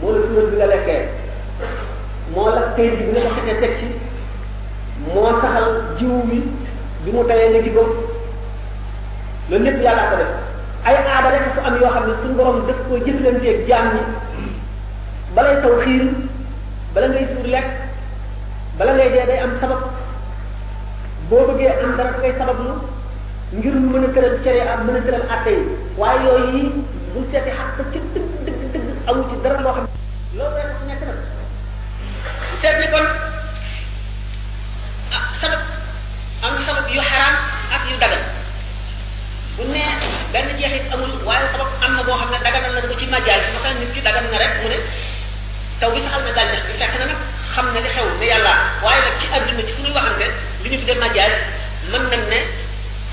bi 0.00 0.58
nga 0.60 0.66
lekkee 0.72 1.17
moo 2.34 2.50
la 2.54 2.60
tey 2.76 2.90
bi 2.96 3.04
nga 3.10 3.20
ko 3.22 3.30
fekkee 3.36 3.56
teg 3.60 3.72
ci 3.78 3.86
moo 5.12 5.28
saxal 5.40 5.68
jiwu 5.98 6.18
bi 6.30 6.38
bi 7.02 7.10
mu 7.16 7.22
tayee 7.28 7.50
nga 7.50 7.62
ci 7.64 7.70
góob 7.74 7.92
loolu 9.48 9.64
lépp 9.64 9.80
yàllaa 9.84 10.10
ko 10.10 10.16
def 10.20 10.30
ay 10.88 10.96
aada 10.96 11.28
rek 11.34 11.44
fu 11.54 11.60
am 11.68 11.74
yoo 11.80 11.90
xam 11.94 12.04
ne 12.08 12.12
suñu 12.22 12.36
borom 12.38 12.58
daf 12.66 12.76
koo 12.88 12.96
jëflanteeg 13.06 13.58
jaam 13.68 13.86
ñi 13.94 14.02
balay 15.34 15.56
taw 15.62 15.74
xiir 15.82 16.02
bala 16.94 17.06
ngay 17.12 17.26
suur 17.32 17.46
lekk 17.54 17.68
bala 18.78 18.92
ngay 18.92 19.08
dee 19.14 19.26
day 19.30 19.38
am 19.44 19.52
sabab 19.60 19.82
boo 21.28 21.46
bëggee 21.48 21.74
am 21.82 21.96
dara 21.96 22.10
ngay 22.20 22.34
sabab 22.38 22.58
lu 22.66 22.74
ngir 23.58 23.74
mu 23.74 23.86
mën 23.92 24.04
a 24.04 24.10
tëral 24.14 24.36
sharia 24.44 24.76
mën 24.86 24.96
a 24.96 25.00
tëral 25.06 25.24
atte 25.34 25.50
yi 25.58 25.62
waaye 26.00 26.20
yooyu 26.24 26.50
yi 26.56 26.62
bu 27.12 27.24
seeti 27.30 27.50
xàq 27.58 27.78
ci 27.92 27.98
dëgg 28.14 28.32
dëgg 28.46 28.60
dëgg 28.74 29.08
amu 29.08 29.22
ci 29.30 29.34
dara 29.42 29.60
loo 29.64 29.74
xam 29.76 29.84
seet 32.58 32.74
ni 32.82 32.86
kon 32.90 33.06
sabab 35.38 35.62
am 36.42 36.54
na 36.58 36.62
sabab 36.66 36.90
yu 36.90 36.98
haram 37.00 37.34
ak 37.70 37.86
yu 37.86 37.94
dagan 38.02 38.22
bu 39.56 39.64
ne 39.70 39.82
benn 40.34 40.50
jeexit 40.58 40.90
amul 40.90 41.06
waaye 41.22 41.46
sabab 41.54 41.70
am 41.86 41.94
na 41.94 42.02
boo 42.02 42.18
xam 42.18 42.30
ne 42.34 42.38
daganal 42.42 42.74
nañ 42.74 42.86
ko 42.90 42.94
ci 42.98 43.06
majaal 43.06 43.42
masal 43.54 43.78
nit 43.78 43.90
ki 43.94 44.02
dagan 44.02 44.26
na 44.34 44.42
rek 44.42 44.58
mu 44.58 44.68
ne 44.74 44.78
taw 45.78 45.94
bi 45.94 46.02
saxal 46.02 46.22
na 46.26 46.30
gàncax 46.34 46.60
bi 46.66 46.74
fekk 46.82 46.98
na 46.98 47.06
nag 47.14 47.20
xam 47.54 47.66
na 47.70 47.78
li 47.78 47.90
xew 47.94 48.06
ne 48.18 48.26
yàlla 48.26 48.52
waaye 48.82 49.00
nag 49.06 49.14
ci 49.22 49.26
àdduna 49.30 49.62
ci 49.62 49.72
suñuy 49.78 49.94
waxante 49.94 50.26
li 50.62 50.68
ñu 50.70 50.76
tuddee 50.82 50.98
majaal 50.98 51.32
mën 51.94 52.04
nañ 52.10 52.22
ne 52.26 52.40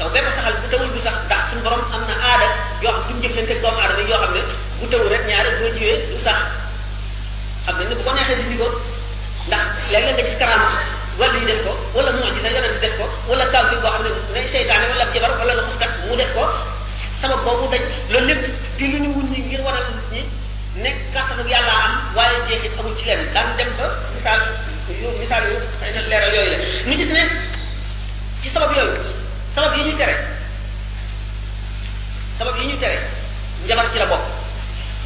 taw 0.01 0.09
bee 0.09 0.25
ko 0.25 0.31
saxal 0.33 0.57
bu 0.57 0.67
tawul 0.73 0.89
du 0.89 0.97
sax 1.05 1.13
ndax 1.29 1.53
suñu 1.53 1.61
borom 1.61 1.85
am 1.93 2.01
na 2.09 2.15
aada 2.17 2.47
yoo 2.81 2.91
xam 2.97 3.05
duñ 3.13 3.17
jëflante 3.21 3.53
ak 3.53 3.61
doomu 3.61 3.77
aadama 3.79 4.01
yoo 4.09 4.19
xam 4.25 4.33
ne 4.35 4.41
bu 4.81 4.85
tawul 4.89 5.07
rek 5.13 5.23
ñaare 5.29 5.49
boo 5.61 5.69
jiwee 5.77 6.01
du 6.09 6.17
sax 6.25 6.39
xam 7.65 7.77
nañ 7.77 7.89
ne 7.89 7.93
bu 7.97 8.03
ko 8.03 8.11
neexee 8.13 8.37
dindi 8.41 8.57
ko 8.57 8.67
ndax 9.47 9.65
léeg-léeg 9.93 10.13
nga 10.17 10.23
gis 10.27 10.35
karama 10.41 10.69
wala 11.19 11.31
ñu 11.39 11.45
def 11.45 11.61
ko 11.65 11.71
wala 11.95 12.11
mu'jiza 12.17 12.49
yonent 12.49 12.77
def 12.81 12.93
ko 12.97 13.05
wala 13.29 13.45
kaw 13.53 13.63
fi 13.69 13.75
boo 13.77 13.89
xam 13.93 14.03
ne 14.05 14.09
ne 14.41 14.47
seytaane 14.47 14.85
wala 14.91 15.05
jabar 15.13 15.31
wala 15.37 15.53
la 15.53 15.63
xuskat 15.69 15.91
mu 16.09 16.15
def 16.17 16.31
ko 16.33 16.43
sabab 17.21 17.43
boobu 17.45 17.69
daj 17.69 17.83
loolu 18.09 18.27
lépp 18.27 18.43
di 18.77 18.85
lu 18.91 18.97
ñu 19.03 19.09
wuñ 19.17 19.25
ñi 19.33 19.39
ngir 19.47 19.61
waral 19.61 19.85
nit 19.95 20.05
ñi 20.13 20.21
ne 20.83 20.89
kàttanu 21.13 21.45
yàlla 21.47 21.73
am 21.85 21.91
waaye 22.17 22.37
jeexit 22.49 22.73
amul 22.79 22.95
ci 22.97 23.05
leen 23.05 23.21
daan 23.33 23.55
dem 23.57 23.69
ba 23.77 23.85
misaal 24.15 24.41
yu 25.01 25.09
misaal 25.21 25.43
yu 25.49 25.57
xëy 25.79 25.93
na 25.93 26.01
leeral 26.09 26.33
yooyu 26.35 26.51
la 26.51 26.57
ñu 26.89 26.95
gis 26.97 27.11
ne 27.13 27.21
ci 28.41 28.49
sabab 28.49 28.73
yooyu 28.75 28.97
sabab 29.55 29.77
yi 29.77 29.83
ñu 29.85 29.93
tere 29.95 30.15
sabab 32.39 32.57
yi 32.59 32.65
ñu 32.65 32.77
tere 32.81 32.97
njabar 33.65 33.85
ci 33.93 33.97
la 33.99 34.05
bokk 34.05 34.25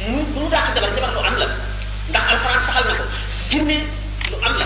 mu 0.08 0.24
bu 0.32 0.40
mu 0.40 0.48
dàq 0.48 0.74
jabar 0.74 0.90
jabar 0.96 1.12
lu 1.12 1.20
am 1.28 1.36
la 1.36 1.46
ndax 2.08 2.24
alquran 2.32 2.62
saxal 2.64 2.84
na 2.88 2.94
ko 2.98 3.04
jinne 3.50 3.99
lu 4.30 4.36
am 4.46 4.54
la 4.56 4.64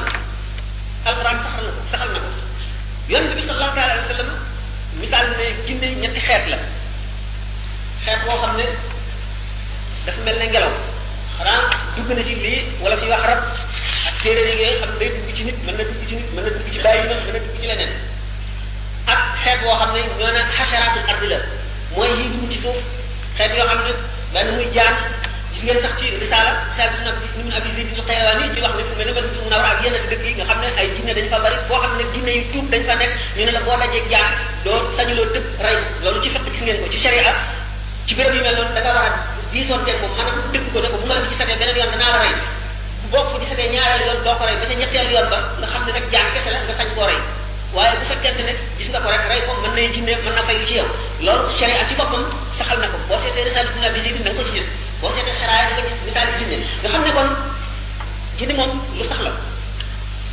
alquran 1.10 1.38
saxal 1.44 1.62
na 1.66 1.72
ko 1.72 1.82
saxal 1.90 2.08
na 2.12 2.18
ko 2.20 2.28
yonent 3.12 3.34
bi 3.36 3.42
sallallahu 3.42 3.74
taala 3.76 3.92
alayhi 3.96 4.04
wa 4.06 4.12
sallam 4.14 4.30
misaal 5.00 5.26
ne 5.38 5.46
jinne 5.66 5.86
ñetti 6.02 6.20
xeet 6.26 6.46
la 6.52 6.58
xeet 8.04 8.20
boo 8.26 8.36
xam 8.42 8.56
ne 8.56 8.64
dafa 10.06 10.20
mel 10.24 10.38
ne 10.38 10.46
ngelaw 10.52 10.74
xanaa 11.38 11.60
dugg 11.96 12.08
na 12.16 12.22
ci 12.22 12.34
lii 12.44 12.60
wala 12.82 12.96
ci 13.00 13.06
wax 13.08 13.22
rab 13.30 13.40
ak 14.08 14.14
séeréer 14.22 14.58
yi 14.58 14.64
nga 14.64 14.76
xam 14.80 14.90
ne 14.92 14.98
day 14.98 15.08
dugg 15.14 15.34
ci 15.36 15.42
nit 15.44 15.58
mën 15.66 15.74
na 15.76 15.82
dugg 15.90 16.08
ci 16.08 16.14
nit 16.16 16.28
mën 16.34 16.42
na 16.44 16.50
dugg 16.50 16.70
ci 16.72 16.78
bàyyi 16.84 17.08
ma 17.08 17.14
mën 17.26 17.32
na 17.32 17.38
dugg 17.44 17.58
ci 17.60 17.66
leneen 17.66 17.92
ak 19.12 19.20
xeet 19.42 19.60
boo 19.62 19.76
xam 19.80 19.90
ne 19.96 20.00
ñoo 20.18 20.32
ne 20.36 20.40
xasaraatul 20.56 21.08
ardi 21.10 21.26
la 21.32 21.38
mooy 21.96 22.10
yi 22.18 22.24
dugg 22.32 22.50
ci 22.50 22.58
suuf 22.64 22.78
xeet 23.36 23.50
yoo 23.56 23.66
xam 23.70 23.80
ne 23.86 23.92
benn 24.32 24.48
muy 24.56 24.68
jaan 24.74 24.94
ngeen 25.66 25.80
sax 25.84 25.92
ci 25.98 26.06
risala 26.22 26.52
risala 26.70 26.90
bi 26.94 27.00
nag 27.08 27.16
ñu 27.36 27.40
mun 27.44 27.54
abi 27.56 27.70
zayd 27.76 27.88
ñu 27.96 28.02
xeyraani 28.06 28.44
ñu 28.54 28.60
wax 28.64 28.74
ne 28.78 28.84
fu 28.88 28.94
mel 29.00 29.06
ne 29.08 29.12
ba 29.16 29.20
su 29.34 29.40
munawar 29.44 29.66
ak 29.72 29.80
yenn 29.84 29.96
si 30.02 30.08
dëkk 30.12 30.24
yi 30.28 30.32
nga 30.36 30.44
xam 30.44 30.60
ne 30.60 30.68
ay 30.80 30.88
jinne 30.94 31.12
dañ 31.16 31.28
fa 31.32 31.38
bari 31.44 31.56
boo 31.68 31.78
xam 31.82 31.96
ne 31.96 32.04
jinne 32.12 32.32
yu 32.36 32.44
tuub 32.52 32.68
dañ 32.70 32.82
fa 32.88 32.94
nekk 33.00 33.12
ñu 33.36 33.44
ne 33.48 33.52
la 33.56 33.60
boo 33.66 33.76
dajee 33.80 34.02
jaar 34.12 34.28
doo 34.64 34.76
sañuloo 34.96 35.26
tëb 35.34 35.44
rey 35.64 35.78
loolu 36.02 36.20
ci 36.22 36.28
fekk 36.34 36.46
gis 36.52 36.60
ngeen 36.64 36.80
ko 36.84 36.88
ci 36.92 36.98
sharia 37.00 37.34
ci 38.06 38.14
béréb 38.14 38.34
yu 38.36 38.42
mel 38.42 38.54
noonu 38.56 38.74
da 38.76 38.80
nga 38.80 38.92
war 38.96 39.06
a 39.08 39.10
diisoon 39.52 39.82
teg 39.86 39.96
ko 40.00 40.06
maanaam 40.18 40.36
tëgg 40.52 40.66
ko 40.72 40.80
ne 40.84 40.88
ko 40.92 40.96
bu 41.00 41.06
ma 41.08 41.14
la 41.14 41.20
fi 41.24 41.28
gisatee 41.32 41.56
beneen 41.60 41.76
yoon 41.80 41.90
danaa 41.96 42.12
la 42.16 42.20
rey 42.24 42.34
boo 43.12 43.24
ko 43.28 43.34
gisatee 43.40 43.72
ñaareel 43.72 44.04
yoon 44.08 44.18
doo 44.24 44.36
ko 44.36 44.44
rey 44.44 44.56
ba 44.60 44.66
sa 44.68 44.74
ñetteel 44.80 45.10
yoon 45.16 45.28
ba 45.32 45.38
nga 45.60 45.66
xam 45.72 45.82
ne 45.88 45.92
nag 45.96 46.06
jaar 46.12 46.26
kese 46.36 46.48
la 46.52 46.58
nga 46.68 46.74
sañ 46.78 46.88
koo 46.94 47.06
rey 47.08 47.20
waaye 47.74 47.96
bu 48.00 48.04
fekkente 48.12 48.42
ne 48.48 48.52
gis 48.78 48.88
nga 48.92 49.00
ko 49.04 49.08
rek 49.14 49.24
rey 49.32 49.40
ko 49.48 49.52
mën 49.62 49.72
nay 49.76 49.88
jinne 49.96 50.12
mën 50.24 50.34
na 50.36 50.42
fayu 50.48 50.62
ci 50.68 50.74
yow 50.80 50.88
loolu 51.26 51.48
sharia 51.58 51.80
ci 51.88 51.94
boppam 51.98 52.22
saxal 52.58 52.78
na 52.82 52.88
ko 52.92 52.98
boo 53.08 53.18
seetee 53.22 53.44
risala 53.48 53.70
ibn 53.72 53.84
abi 53.88 54.00
zayd 54.04 54.16
na 54.20 54.22
nga 54.28 54.36
ko 54.38 54.42
ci 54.48 54.52
gis 54.58 54.66
boo 55.04 55.12
seetee 55.14 55.36
xaraaya 55.40 55.64
nga 55.70 55.82
gis 55.86 55.96
misaal 56.08 56.28
jinne 56.40 56.56
nga 56.80 56.88
xam 56.92 57.02
ne 57.06 57.10
kon 57.16 57.28
jinne 58.40 58.54
moom 58.58 58.72
lu 58.98 59.04
sax 59.10 59.20
la 59.26 59.32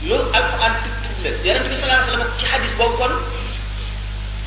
lu 0.08 0.16
alquran 0.40 0.74
tudd 0.84 0.96
tudd 1.06 1.18
la 1.24 1.30
yonente 1.48 1.70
bi 1.74 1.82
salaa 1.82 2.00
sallam 2.10 2.30
ci 2.40 2.46
xadis 2.52 2.74
boobu 2.80 2.96
kon 3.04 3.12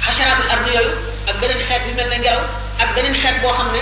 xasaraatul 0.07 0.49
ardi 0.55 0.71
yooyu 0.77 0.93
ak 1.31 1.37
beneen 1.43 1.61
xeet 1.69 1.83
bi 1.89 1.93
mel 2.01 2.09
ne 2.13 2.17
ngelaw 2.23 2.43
ak 2.83 2.89
beneen 2.97 3.17
xeet 3.23 3.37
boo 3.45 3.53
xam 3.59 3.69
ne 3.77 3.81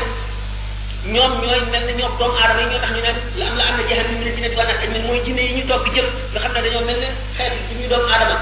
ñoom 1.14 1.32
ñooy 1.46 1.62
mel 1.72 1.84
ne 1.88 1.92
ñoom 2.00 2.14
doomu 2.18 2.36
aadama 2.40 2.60
yi 2.62 2.68
ñoo 2.72 2.82
tax 2.84 2.92
ñu 2.96 3.02
ne 3.06 3.12
la 3.38 3.44
am 3.50 3.54
la 3.58 3.64
am 3.70 3.74
na 3.78 3.86
jeexal 3.88 4.08
ñu 4.10 4.24
ne 4.26 4.34
jinne 4.36 4.50
wala 4.58 4.72
ak 4.82 4.90
min 4.94 5.04
mooy 5.08 5.20
jinne 5.26 5.42
yi 5.48 5.54
ñu 5.58 5.64
toog 5.70 5.86
jëf 5.94 6.08
nga 6.32 6.38
xam 6.42 6.52
ne 6.54 6.60
dañoo 6.66 6.84
mel 6.90 6.98
ne 7.02 7.08
xeet 7.38 7.52
bi 7.68 7.72
ñuy 7.78 7.88
doomu 7.92 8.10
aadama 8.12 8.36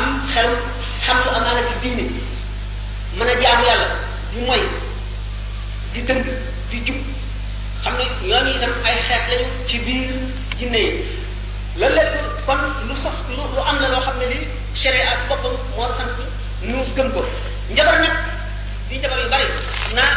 am 0.00 0.06
xel 0.34 0.50
xam 1.06 1.18
lu 1.24 1.28
amaana 1.38 1.62
ci 1.68 1.74
diini 1.82 2.04
mën 3.16 3.28
a 3.32 3.34
jaamu 3.42 3.64
yàlla 3.68 3.88
di 4.30 4.38
moy 4.48 4.62
di 5.94 6.00
dëng 6.08 6.22
di 6.70 6.78
jub 6.86 7.00
xam 7.84 7.94
ne 7.98 8.04
ñooñu 8.28 8.50
itam 8.56 8.72
ay 8.88 8.96
xeet 9.08 9.22
lañu 9.30 9.46
ci 9.68 9.76
biir 9.86 10.14
jinne 10.58 10.80
yi 10.88 10.92
la 11.82 12.04
kon 12.46 12.60
lu 12.88 12.94
sos 13.04 13.18
lu 13.36 13.44
lu 13.54 13.60
am 13.70 13.76
la 13.82 13.88
loo 13.92 14.00
xam 14.06 14.18
li 14.32 14.38
sharia 14.80 15.04
ak 15.14 15.18
boppam 15.28 15.54
moo 15.76 15.88
sant 15.98 16.12
ñu 16.70 16.78
gëm 16.96 17.08
ko 17.14 17.20
njabar 17.72 17.96
nag 18.04 18.14
di 18.88 18.94
eh, 18.96 19.00
jabar 19.02 19.18
yu 19.22 19.28
bari 19.34 19.44
naa 19.98 20.12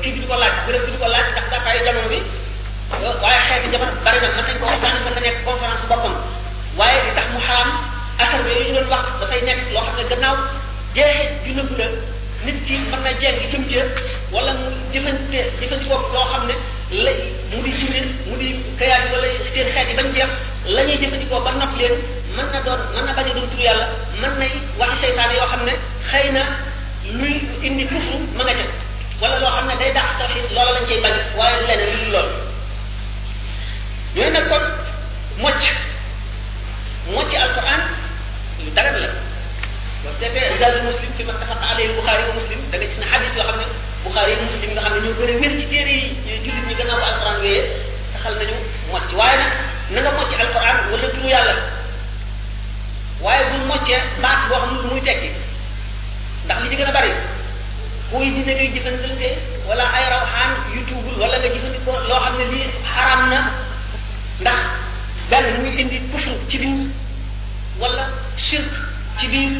kii 0.00 0.12
bi 0.14 0.20
di 0.22 0.26
ko 0.30 0.36
laaj 0.42 0.54
gërëm 0.66 0.82
ko 1.02 1.06
laaj 1.14 1.26
ndax 1.32 1.46
dàqaayu 1.52 1.80
jamono 1.86 2.08
bi 2.12 2.18
waaye 3.22 3.40
xeeti 3.48 3.68
jabar 3.74 3.90
bari 4.04 4.18
na 4.24 4.28
nañ 4.38 4.48
ko 4.60 4.64
waxtaan 4.70 4.96
mën 5.04 5.14
na 5.24 5.30
conférence 5.46 5.86
li 7.08 7.12
tax 7.18 7.26
mu 7.34 7.40
asar 8.22 8.40
ñu 8.46 8.72
doon 8.76 8.88
wax 9.72 9.86
jeexit 10.96 11.32
ju 11.44 11.52
la 11.80 11.88
nit 12.44 12.56
ki 12.68 12.74
mën 12.78 13.00
na 13.02 13.10
jeng 13.20 13.38
jëm 13.52 13.64
ca 13.72 13.80
wala 14.32 14.52
mu 14.60 14.68
jëfante 14.92 15.40
jëfandikoo 15.60 15.98
loo 16.14 16.24
xam 16.32 16.44
ne 16.48 16.54
la 17.04 17.10
mu 17.50 17.58
di 17.64 17.72
jiwlin 17.78 18.06
mu 18.28 18.36
di 18.40 18.48
kayaasi 18.78 19.06
wala 19.12 19.28
seen 19.52 19.68
xeet 19.74 19.88
yi 19.88 19.94
bañ 19.98 20.08
jeex 20.14 20.28
la 20.74 20.80
ñuy 20.86 20.98
jëfandikoo 21.02 21.40
ba 21.46 21.52
naf 21.60 21.72
leen 21.80 21.94
mën 22.36 22.46
na 22.52 22.60
doon 22.66 22.80
mën 22.94 23.04
na 23.06 23.12
bañ 23.18 23.28
doon 23.34 23.48
tur 23.50 23.60
yàlla 23.66 23.86
mën 24.20 24.32
nay 24.38 24.52
waxi 24.78 24.96
seytaan 25.04 25.30
yoo 25.36 25.48
xam 25.52 25.62
ne 26.36 26.42
luy 27.18 27.34
indi 27.68 27.86
kufru 27.88 28.16
ma 28.36 28.44
nga 28.44 28.52
ca 28.58 28.64
wala 29.20 29.36
loo 29.42 29.50
xam 29.56 29.66
ne 29.68 29.74
day 29.80 29.92
dàq 29.96 30.08
tawxid 30.18 30.46
loola 30.54 30.72
lañ 30.76 30.84
cay 30.88 31.00
bañ 31.04 31.16
waaye 31.36 31.56
du 31.60 31.66
leneen 31.66 31.90
lu 32.04 32.10
lool 32.12 32.28
ñu 34.16 34.30
ne 34.34 34.40
kon 34.50 34.64
mocc 35.42 35.62
mocc 37.14 37.32
alquran 37.42 37.82
lu 38.64 38.70
dagan 38.76 38.98
la 39.02 39.08
boo 40.04 40.12
seetee 40.20 40.44
zalul 40.60 40.82
muslim 40.84 41.10
fi 41.18 41.24
mattafaqa 41.28 41.64
alayhi 41.72 41.92
bukhari 41.98 42.22
wa 42.28 42.34
muslim 42.38 42.60
da 42.70 42.76
nga 42.78 42.84
gis 42.86 42.98
ne 43.00 43.06
hadith 43.12 43.34
yoo 43.38 43.44
xam 43.48 43.56
ne 43.60 43.66
bukhari 44.04 44.32
wa 44.36 44.44
muslim 44.50 44.70
nga 44.76 44.82
xam 44.84 44.92
ne 44.96 45.00
ñoo 45.06 45.16
gën 45.18 45.30
a 45.32 45.36
wér 45.42 45.52
ci 45.60 45.66
téere 45.72 45.94
yi 46.02 46.08
jullit 46.44 46.66
ñi 46.68 46.74
gannaaw 46.78 47.00
ba 47.02 47.06
alquran 47.12 47.38
wéyee 47.44 47.62
saxal 48.12 48.34
nañu 48.38 48.56
mocc 48.92 49.08
waaye 49.18 49.38
nag 49.38 49.52
na 49.94 50.00
nga 50.04 50.10
mocc 50.18 50.32
alquran 50.44 50.76
wala 50.92 51.08
turu 51.16 51.28
yàlla 51.34 51.54
waaye 53.24 53.42
bu 53.50 53.56
moccee 53.72 54.00
baat 54.22 54.40
boo 54.48 54.58
xam 54.62 54.70
ne 54.76 54.80
muy 54.92 55.02
tekki 55.08 55.30
ndax 56.44 56.58
li 56.62 56.68
ci 56.70 56.76
gën 56.76 56.88
a 56.88 56.92
bari 56.96 57.12
kuy 58.10 58.26
dina 58.36 58.52
ngay 58.54 58.68
jëfandante 58.74 59.28
wala 59.68 59.84
ay 59.96 60.04
rawxaan 60.12 60.52
yu 60.74 60.80
tuubul 60.88 61.16
wala 61.22 61.36
nga 61.40 61.48
jëfandikoo 61.54 61.96
loo 62.08 62.20
xam 62.24 62.34
ne 62.38 62.44
lii 62.52 62.68
xaram 62.92 63.22
na 63.32 63.40
ndax 64.40 64.60
benn 65.30 65.46
muy 65.60 65.72
indi 65.80 65.96
kufru 66.12 66.34
ci 66.48 66.58
biir 66.60 66.80
wala 67.80 68.04
shirk 68.36 68.72
ci 69.18 69.26
biir 69.32 69.52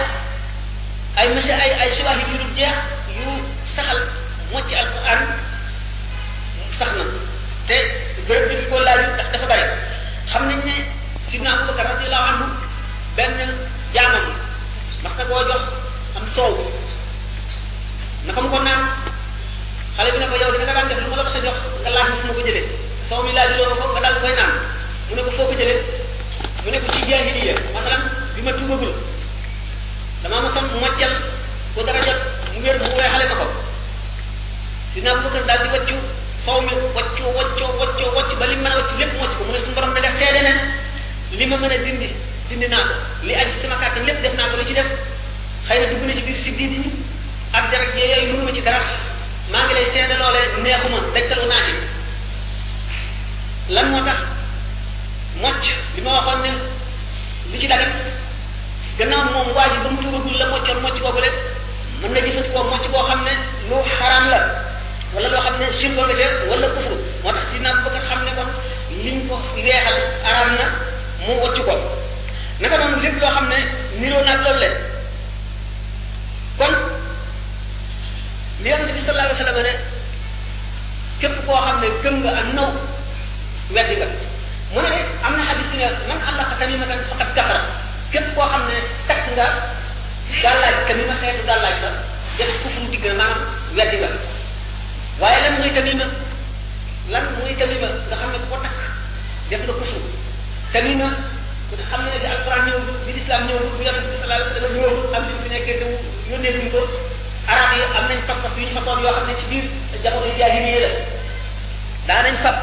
ay 1.20 1.26
macha 1.36 1.52
ay 1.60 1.72
ay 1.84 1.90
shibahid 1.92 2.28
yu 2.32 2.38
dul 2.40 2.54
jeex 2.56 2.72
yu 3.18 3.28
saxal 3.68 4.00
mocc 4.52 4.72
alquran 4.72 5.20
sax 6.72 6.88
na 6.96 7.04
te 7.68 7.76
béréb 8.28 8.48
bi 8.48 8.56
ko 8.72 8.80
laaju 8.80 9.06
ndax 9.12 9.28
dafa 9.36 9.46
bari 9.52 9.64
xam 10.32 10.48
nañ 10.48 10.58
ne 10.64 10.74
sidna 11.28 11.50
abubakar 11.52 11.84
radiallahu 11.92 12.26
anhu 12.32 12.46
benn 13.16 13.38
jaamam 13.92 14.24
mas 15.04 15.14
na 15.20 15.24
koo 15.28 15.44
jox 15.52 15.62
am 16.16 16.26
soow 16.34 16.52
naka 18.24 18.40
mu 18.40 18.48
ko 18.48 18.58
naan 18.64 18.80
xale 19.96 20.08
bi 20.12 20.18
ne 20.18 20.26
ko 20.32 20.36
yow 20.42 20.52
di 20.56 20.64
nga 20.64 20.74
daan 20.76 20.88
def 20.88 20.98
lu 21.04 21.10
ma 21.12 21.16
la 21.16 21.28
mas 21.28 21.36
a 21.36 21.44
jox 21.44 21.56
nga 21.82 21.90
laaj 21.92 22.08
ma 22.08 22.16
fu 22.20 22.26
ma 22.28 22.34
ko 22.40 22.44
jëlee 22.48 22.79
soow 23.10 23.24
mi 23.26 23.32
laaju 23.34 23.54
loolu 23.58 23.74
foog 23.80 23.90
nga 23.94 24.00
daal 24.06 24.16
koy 24.22 24.34
naan 24.38 24.52
mu 25.08 25.12
ne 25.16 25.22
ko 25.26 25.30
foo 25.36 25.46
ko 25.50 25.54
jëlee 25.60 25.82
mu 26.62 26.70
ne 26.70 26.78
ko 26.82 26.86
ci 26.94 27.00
jaahiliya 27.10 27.54
masalan 27.74 28.02
bi 28.34 28.40
ma 28.46 28.52
tuubagul 28.54 28.92
dama 30.22 30.38
masam 30.46 30.64
moccal 30.78 31.12
ko 31.74 31.82
dara 31.82 31.98
jot 32.06 32.18
mu 32.54 32.62
wér 32.62 32.76
mu 32.78 32.86
weexale 32.94 33.26
ma 33.30 33.36
ko 33.42 33.46
si 34.92 35.00
naa 35.02 35.10
Abubakar 35.14 35.42
daal 35.48 35.58
di 35.62 35.68
waccu 35.74 35.96
soow 36.44 36.60
mi 36.66 36.70
waccu 36.96 37.22
waccu 37.38 37.66
waccu 37.82 38.04
waccu 38.16 38.34
ba 38.38 38.46
li 38.46 38.56
mën 38.62 38.70
a 38.70 38.78
waccu 38.78 38.94
lépp 39.00 39.12
mu 39.18 39.26
ko 39.26 39.42
mu 39.46 39.52
ne 39.52 39.58
suñu 39.58 39.74
borom 39.74 39.92
ne 39.94 40.00
def 40.06 40.14
seede 40.16 40.40
ne 40.46 40.52
li 41.38 41.46
ma 41.50 41.56
mën 41.58 41.72
a 41.72 41.76
dindi 41.82 42.14
dindi 42.48 42.66
naa 42.70 42.86
ko 42.86 42.94
li 43.26 43.34
aju 43.34 43.54
sama 43.60 43.74
kàttan 43.82 44.06
lépp 44.06 44.22
def 44.22 44.34
naa 44.38 44.48
ko 44.52 44.56
lu 44.56 44.64
ci 44.64 44.74
des 44.78 44.90
xëy 45.66 45.78
na 45.82 45.86
dugg 45.90 46.02
na 46.06 46.12
ci 46.14 46.22
biir 46.22 46.36
si 46.36 46.50
diidi 46.54 46.78
ak 47.58 47.64
dara 47.72 47.84
yooyu 47.98 48.30
mënuma 48.32 48.52
ci 48.54 48.62
dara 48.62 48.78
maa 49.52 49.64
ngi 49.66 49.72
lay 49.74 49.86
seede 49.92 50.14
loolee 50.20 50.46
neexuma 50.62 50.98
dajtalu 51.14 51.46
naa 51.50 51.64
ci 51.66 51.74
lan 53.70 53.86
moo 53.94 54.02
tax 54.04 54.20
mocc 55.42 55.64
li 55.94 56.00
ma 56.02 56.10
waxoon 56.18 56.42
ne 56.42 56.50
li 57.50 57.58
ci 57.60 57.66
dagat 57.68 57.90
gannaaw 58.98 59.24
moom 59.32 59.48
waa 59.56 59.70
ji 59.72 59.78
ba 59.82 59.88
mu 59.90 59.98
tuubagul 60.02 60.36
la 60.38 60.46
moccoon 60.50 60.78
mocc 60.84 60.98
googu 61.02 61.20
le 61.22 61.30
mën 62.00 62.12
na 62.12 62.20
jëfandikoo 62.26 62.64
mocc 62.70 62.84
boo 62.90 63.04
xam 63.08 63.20
ne 63.26 63.32
lu 63.68 63.76
xaraam 63.98 64.26
la 64.28 64.38
wala 65.14 65.28
loo 65.32 65.42
xam 65.44 65.56
ne 65.60 65.66
shirko 65.78 66.02
la 66.06 66.14
ca 66.18 66.66
moo 67.22 67.32
tax 67.32 67.46
sidna 67.50 67.70
xam 68.08 68.20
ne 68.24 68.30
kon 68.36 68.50
liñ 69.04 69.18
ko 69.28 69.34
reexal 69.54 69.98
araam 70.28 70.50
na 70.58 70.66
mu 71.24 71.32
wocc 71.42 71.58
ko 71.66 71.72
naka 72.60 72.76
noonu 72.76 72.98
lépp 73.04 73.20
loo 73.20 73.30
xam 73.36 73.46
ne 73.52 73.58
niroo 74.00 74.24
naag 74.24 74.40
loolu 74.44 74.60
le 74.62 74.68
kon 76.58 76.72
li 78.62 78.68
yonent 78.68 78.92
bi 78.96 79.00
sallallahu 79.00 79.30
alayhi 79.30 79.44
wa 79.44 79.44
sallam 79.44 79.62
ne 79.62 79.72
képp 81.20 81.36
koo 81.46 81.56
xam 81.66 81.78
ne 81.82 81.88
gëm 82.02 82.14
nga 82.22 82.32
ak 82.40 82.48
naw 82.58 82.70
weddi 83.74 83.94
nga 83.98 84.06
mu 84.72 84.78
ne 84.82 84.88
de 84.90 84.98
am 85.24 85.32
na 85.36 85.42
xadis 85.46 85.70
ne 85.78 85.86
man 86.08 86.18
àllaqa 86.30 86.54
tamimatan 86.58 86.98
faqad 87.10 87.30
kafara 87.34 87.60
képp 88.12 88.34
koo 88.34 88.46
xam 88.50 88.62
ne 88.68 88.76
takk 89.08 89.24
nga 89.34 89.46
gàllaaj 90.42 90.76
tamima 90.88 91.14
xeetu 91.20 91.42
gàllaaj 91.46 91.76
la 91.84 91.90
def 92.46 92.50
kufru 92.62 92.88
digg 92.90 93.04
na 93.06 93.14
maanaam 93.14 93.40
weddi 93.76 93.96
nga 94.02 94.08
waaye 95.20 95.38
lan 95.44 95.54
mooy 95.58 95.72
tamima 95.76 96.06
lan 97.14 97.24
mooy 97.36 97.54
tamima 97.60 97.88
nga 98.08 98.16
xam 98.20 98.30
ne 98.32 98.38
ku 98.42 98.46
ko 98.50 98.56
takk 98.64 98.78
def 99.50 99.62
nga 99.66 99.74
kufru 99.80 100.00
tamima 100.72 101.08
xam 101.90 102.00
ne 102.04 102.10
ne 102.10 102.18
di 102.22 102.26
alquran 102.26 102.60
ñëwagul 102.66 102.98
bi 103.06 103.12
lislaam 103.14 103.46
ñëwagul 103.48 103.74
bi 103.78 103.84
yonente 103.86 104.10
bi 104.10 104.18
sallallahu 104.18 104.42
alayhi 104.42 104.50
wa 104.50 104.58
sallam 104.58 104.74
ñëwagul 104.76 105.14
am 105.16 105.22
bi 105.28 105.32
fi 105.42 105.48
nekkee 105.54 105.76
te 105.80 105.86
yónnee 106.30 106.52
duñ 106.56 106.66
ko 106.74 106.80
arab 107.52 107.70
yi 107.78 107.82
am 107.98 108.04
nañ 108.10 108.20
pas-pas 108.26 108.54
yu 108.58 108.64
ñu 108.66 108.72
façon 108.78 108.98
yoo 109.02 109.14
xam 109.16 109.26
ne 109.30 109.34
ci 109.38 109.46
biir 109.50 109.64
jamono 110.02 110.26
yi 110.26 110.38
jaahiliya 110.40 110.78
la 110.86 110.92
daa 112.08 112.22
nañ 112.26 112.36
fab 112.44 112.56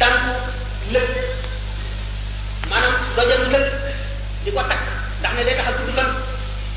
tànku 0.00 0.32
lépp 0.92 1.10
maanaam 2.70 2.94
dojam 3.16 3.48
lépp 3.52 3.68
di 4.44 4.50
ko 4.52 4.62
takk 4.68 4.84
ndax 5.20 5.32
ne 5.36 5.42
day 5.44 5.56
tax 5.56 5.66
a 5.68 5.72
fan 5.96 6.10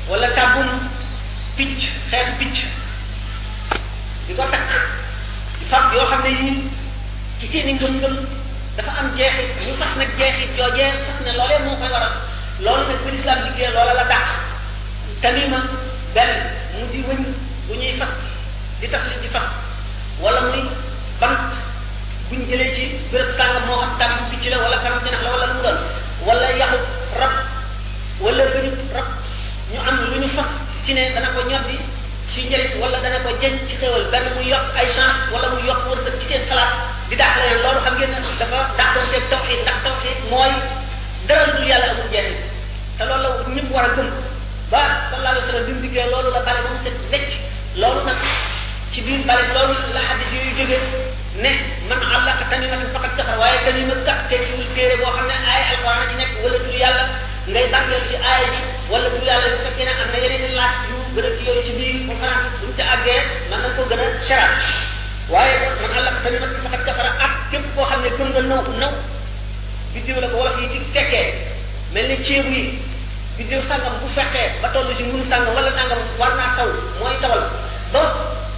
wala 0.08 0.28
tàbbum 0.36 0.68
picc 1.56 1.80
xeetu 2.10 2.32
picc 2.40 2.56
di 4.26 4.32
ko 4.34 4.44
di 5.60 5.64
fab 5.70 5.92
yo 5.92 6.04
xam 6.10 6.22
ne 6.22 6.30
yi 6.30 6.52
ci 7.40 7.46
seeni 7.46 7.72
ngëm-ngëm 7.74 8.16
dafa 8.76 8.90
am 9.00 9.12
jeexit 9.16 9.50
ñu 9.66 9.74
fas 9.78 9.92
nag 9.98 10.08
jeexit 10.18 10.50
joojee 10.56 10.90
fas 11.06 11.18
ne 11.24 11.32
loolee 11.36 11.58
moo 11.64 11.76
koy 11.76 11.90
waral 11.92 12.14
loolu 12.60 12.84
nag 12.88 13.00
bu 13.04 13.08
islam 13.14 13.38
liggéey 13.44 13.68
loola 13.72 13.94
la 13.94 14.04
dàq 14.04 14.26
tamima 15.22 15.58
benn 16.14 16.32
mu 16.72 16.86
di 16.92 17.04
wëñ 17.08 17.20
bu 17.68 17.74
ñuy 17.74 17.94
fas 18.00 18.12
di 18.80 18.88
tax 18.88 19.02
li 19.10 19.16
di 19.22 19.28
fas 19.28 19.46
wala 20.20 20.40
muy 20.48 20.64
bant 21.20 21.50
buñ 22.30 22.46
jëlee 22.48 22.72
ci 22.74 22.82
béréb 23.12 23.28
sàngam 23.36 23.66
moo 23.66 23.78
xam 23.82 23.90
tàmm 23.98 24.30
picc 24.30 24.50
la 24.50 24.58
wala 24.62 24.76
kanam 24.84 25.00
janax 25.04 25.22
la 25.22 25.30
wala 25.32 25.46
lu 25.52 25.60
doon 25.66 25.78
wala 26.26 26.46
yaxu 26.60 26.78
rab 27.20 27.34
wala 28.22 28.44
gëñu 28.52 28.72
rab 28.94 29.08
ñu 29.72 29.78
am 29.90 29.96
lu 30.10 30.20
ñu 30.22 30.28
fas 30.36 30.50
ci 30.84 30.94
ne 30.94 31.02
dana 31.14 31.28
ko 31.34 31.42
ñoddi 31.50 31.76
ci 32.32 32.46
njëriñ 32.46 32.78
wala 32.82 32.98
dana 33.02 33.18
ko 33.24 33.30
jeñ 33.42 33.54
ci 33.68 33.74
xéewal 33.82 34.04
benn 34.14 34.26
mu 34.36 34.40
yokk 34.52 34.66
ay 34.80 34.86
chance 34.96 35.18
wala 35.34 35.46
mu 35.54 35.60
yokk 35.68 35.80
wërsëg 35.90 36.14
ci 36.20 36.26
seen 36.30 36.42
xalaat 36.50 36.70
di 37.10 37.16
dàq 37.20 37.34
leen 37.40 37.58
loolu 37.64 37.80
xam 37.84 37.94
ngeen 37.98 38.10
ne 38.14 38.18
dafa 38.40 38.58
dàqoonteeg 38.78 39.24
tawxid 39.32 39.60
ndax 39.64 39.78
tawxid 39.84 40.18
mooy 40.30 40.52
dara 41.28 41.44
dul 41.56 41.66
yàlla 41.66 41.86
amul 41.92 42.08
jeexit 42.12 42.40
te 42.98 43.04
loolu 43.10 43.28
la 43.28 43.52
ñëpp 43.54 43.68
war 43.74 43.84
a 43.88 43.90
gëm 43.96 44.08
ba 44.70 44.82
sallallahu 45.10 45.34
alayhi 45.34 45.46
wa 45.46 45.50
sallam 45.50 45.66
bi 45.68 45.72
mu 45.76 45.80
dikkee 45.84 46.06
loolu 46.12 46.30
la 46.30 46.40
bale 46.46 46.60
ba 46.64 46.68
mu 46.74 46.78
set 46.84 46.96
wecc 47.12 47.30
loolu 47.80 48.00
nag 48.08 48.18
ci 48.92 49.00
biir 49.06 49.22
bale 49.28 49.42
loolu 49.54 49.74
la 49.96 50.00
xaddis 50.08 50.30
yooyu 50.36 50.54
jógee 50.58 51.18
ne 51.40 51.50
man 51.88 51.96
allaka 52.14 52.44
tamimatu 52.52 52.86
faqad 52.92 53.16
kafar 53.16 53.36
waaye 53.40 53.58
tamimat 53.64 54.04
kat 54.04 54.28
tekkiwul 54.28 54.66
téere 54.76 54.96
boo 55.00 55.08
xam 55.08 55.24
kan 55.24 55.38
ne 55.40 55.48
aaya 55.48 55.64
alquran 55.72 56.08
ci 56.12 56.16
nekk 56.20 56.32
wala 56.44 56.58
tur 56.60 56.74
yàlla 56.76 57.04
ngay 57.48 57.64
bàggeel 57.72 58.02
ci 58.08 58.16
ay 58.32 58.42
ji 58.52 58.60
wala 58.92 59.08
tur 59.08 59.24
yàlla 59.24 59.48
bu 59.48 59.58
fekkee 59.66 59.86
ne 59.88 59.90
am 59.96 60.08
na 60.12 60.18
yeneen 60.20 60.52
laaj 60.58 60.76
yu 60.90 60.96
gën 61.16 61.24
a 61.24 61.32
yooyu 61.46 61.62
ci 61.64 61.72
biir 61.78 61.94
conférence 62.08 62.52
buñ 62.60 62.72
ca 62.76 62.84
àggee 62.94 63.18
man 63.50 63.58
nañ 63.64 63.72
ko 63.76 63.82
gën 63.88 64.00
a 64.04 64.06
seral 64.20 64.52
waaye 65.32 65.54
man 65.80 65.96
allaka 66.00 66.18
tamimatu 66.24 66.56
faqad 66.60 67.08
ak 67.26 67.32
képp 67.50 67.64
koo 67.74 67.88
xam 67.88 68.02
ne 68.02 68.10
gëm 68.16 68.28
nga 68.32 68.42
naw 68.50 68.60
naw 68.82 68.92
biddiw 69.94 70.20
la 70.20 70.28
ko 70.28 70.36
wala 70.44 70.52
yi 70.60 70.68
ci 70.72 70.78
fekkee 70.92 71.24
mel 71.96 72.06
ni 72.08 72.20
ceeb 72.24 72.46
yi 72.52 72.62
biddiw 73.38 73.62
sàngam 73.64 73.96
bu 74.04 74.06
fekkee 74.12 74.60
ba 74.60 74.68
ci 74.76 75.02
wala 75.56 75.70
nangam 75.78 76.00
war 76.20 76.36
taw 76.56 76.68
mooy 77.00 77.16
tawal 77.24 77.42
ba 77.92 78.00